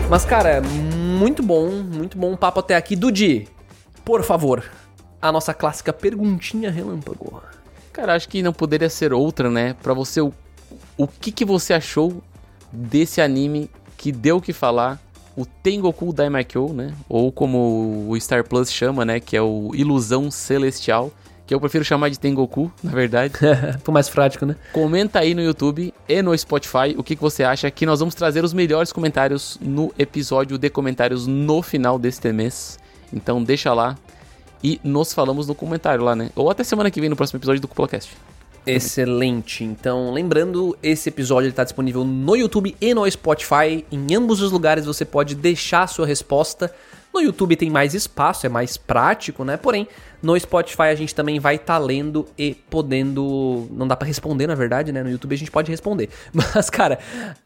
Mas, 0.10 0.24
cara, 0.24 0.62
muito 0.62 1.44
bom, 1.44 1.70
muito 1.70 2.18
bom 2.18 2.34
papo 2.38 2.62
até 2.62 2.78
aqui. 2.78 2.96
Dudi, 2.96 3.46
por 4.06 4.24
favor, 4.24 4.64
a 5.22 5.34
nossa 5.34 5.54
clássica 5.54 5.92
perguntinha 5.92 6.72
relâmpago. 6.72 7.44
Cara, 7.92 8.16
acho 8.16 8.30
que 8.30 8.42
não 8.42 8.54
poderia 8.54 8.90
ser 8.90 9.12
outra, 9.12 9.50
né? 9.50 9.76
Pra 9.84 9.94
você, 9.94 10.22
o, 10.22 10.32
o 10.98 11.08
que, 11.08 11.30
que 11.30 11.44
você 11.44 11.74
achou 11.74 12.24
desse 12.72 13.20
anime 13.20 13.70
que 13.98 14.14
deu 14.14 14.38
o 14.38 14.42
que 14.42 14.54
falar? 14.54 14.98
O 15.36 15.46
Tengoku 15.46 16.14
Daimakyo, 16.14 16.72
né? 16.74 16.94
Ou 17.10 17.30
como 17.30 18.08
o 18.10 18.18
Star 18.20 18.46
Plus 18.48 18.72
chama, 18.72 19.04
né? 19.04 19.20
Que 19.20 19.36
é 19.36 19.42
o 19.42 19.72
Ilusão 19.76 20.32
Celestial. 20.32 21.12
Que 21.48 21.56
eu 21.56 21.60
prefiro 21.62 21.84
chamar 21.84 22.10
de 22.10 22.20
Tengoku, 22.20 22.70
na 22.84 22.92
verdade. 22.92 23.34
Foi 23.82 23.94
mais 23.94 24.10
prático, 24.10 24.46
né? 24.46 24.56
Comenta 24.74 25.20
aí 25.20 25.34
no 25.34 25.42
YouTube 25.42 25.94
e 26.08 26.22
no 26.22 26.38
Spotify 26.38 26.94
o 26.98 27.04
que, 27.04 27.16
que 27.16 27.22
você 27.22 27.44
acha, 27.44 27.72
que 27.72 27.86
nós 27.86 28.02
vamos 28.02 28.14
trazer 28.14 28.44
os 28.44 28.54
melhores 28.54 28.92
comentários 28.92 29.58
no 29.62 29.94
episódio 29.98 30.58
de 30.58 30.70
comentários 30.70 31.26
no 31.26 31.62
final 31.62 31.98
deste 31.98 32.34
mês. 32.34 32.78
Então 33.14 33.42
deixa 33.42 33.74
lá 33.74 33.96
e 34.62 34.80
nos 34.84 35.14
falamos 35.14 35.48
no 35.48 35.56
comentário 35.56 36.04
lá, 36.04 36.16
né? 36.16 36.30
Ou 36.36 36.52
até 36.52 36.66
semana 36.66 36.92
que 36.92 37.00
vem 37.00 37.10
no 37.10 37.16
próximo 37.16 37.38
episódio 37.38 37.62
do 37.62 37.68
CupolaCast. 37.68 38.12
Excelente. 38.66 39.64
Então, 39.64 40.12
lembrando, 40.12 40.78
esse 40.84 41.08
episódio 41.08 41.48
está 41.48 41.64
disponível 41.64 42.04
no 42.04 42.36
YouTube 42.36 42.76
e 42.82 42.94
no 42.94 43.10
Spotify. 43.10 43.86
Em 43.90 44.14
ambos 44.14 44.42
os 44.42 44.52
lugares 44.52 44.86
você 44.86 45.06
pode 45.06 45.36
deixar 45.36 45.84
a 45.84 45.88
sua 45.88 46.06
resposta. 46.06 46.74
No 47.18 47.22
YouTube 47.24 47.56
tem 47.56 47.72
mais 47.72 47.96
espaço, 47.96 48.46
é 48.46 48.50
mais 48.50 48.78
prático, 48.78 49.44
né? 49.44 49.58
Porém, 49.58 49.88
no 50.22 50.40
Spotify 50.40 50.84
a 50.84 50.94
gente 50.94 51.16
também 51.16 51.40
vai 51.40 51.56
estar 51.56 51.80
lendo 51.80 52.28
e 52.38 52.54
podendo. 52.54 53.68
Não 53.72 53.88
dá 53.88 53.96
pra 53.96 54.08
responder, 54.08 54.46
na 54.46 54.54
verdade, 54.54 54.92
né? 54.92 55.02
No 55.02 55.10
YouTube 55.10 55.34
a 55.34 55.38
gente 55.38 55.50
pode 55.50 55.72
responder. 55.72 56.10
Mas, 56.32 56.70
cara, 56.70 57.00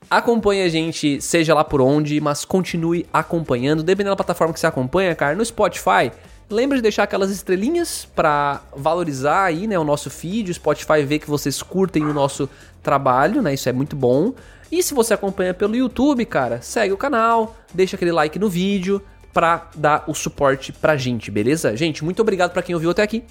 acompanhe 0.09 0.63
a 0.63 0.67
gente, 0.67 1.22
seja 1.22 1.53
lá 1.53 1.63
por 1.63 1.80
onde, 1.80 2.19
mas 2.19 2.43
continue 2.43 3.05
acompanhando. 3.13 3.82
Dependendo 3.82 4.11
da 4.11 4.17
plataforma 4.17 4.53
que 4.53 4.59
você 4.59 4.67
acompanha, 4.67 5.15
cara, 5.15 5.36
no 5.36 5.45
Spotify. 5.45 6.11
Lembre 6.49 6.80
de 6.80 6.82
deixar 6.82 7.03
aquelas 7.03 7.32
estrelinhas 7.32 8.05
para 8.13 8.61
valorizar 8.76 9.45
aí, 9.45 9.67
né, 9.67 9.80
o 9.80 9.86
nosso 9.86 10.09
feed, 10.09 10.51
o 10.51 10.53
Spotify 10.53 11.01
ver 11.05 11.19
que 11.19 11.30
vocês 11.30 11.63
curtem 11.63 12.03
o 12.03 12.13
nosso 12.13 12.49
trabalho, 12.84 13.41
né? 13.41 13.53
Isso 13.53 13.69
é 13.69 13.72
muito 13.72 13.95
bom. 13.95 14.34
E 14.69 14.84
se 14.84 14.93
você 14.93 15.13
acompanha 15.13 15.53
pelo 15.53 15.78
YouTube, 15.78 16.26
cara, 16.26 16.61
segue 16.61 16.93
o 16.93 16.97
canal, 16.97 17.55
deixa 17.74 17.95
aquele 17.95 18.11
like 18.11 18.38
no 18.38 18.49
vídeo 18.49 19.01
pra 19.34 19.69
dar 19.75 20.03
o 20.07 20.13
suporte 20.13 20.71
pra 20.71 20.97
gente, 20.97 21.32
beleza? 21.32 21.75
Gente, 21.75 22.03
muito 22.03 22.21
obrigado 22.21 22.51
pra 22.51 22.61
quem 22.61 22.75
ouviu 22.75 22.91
até 22.91 23.01
aqui. 23.01 23.23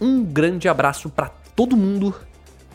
Um 0.00 0.24
grande 0.24 0.68
abraço 0.68 1.08
pra 1.08 1.30
todo 1.54 1.76
mundo. 1.76 2.14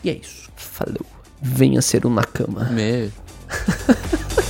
E 0.02 0.10
é 0.10 0.14
isso. 0.14 0.50
Falou. 0.56 1.06
Venha 1.40 1.82
ser 1.82 2.06
um 2.06 2.10
Nakama. 2.10 2.64
Meu. 2.70 3.10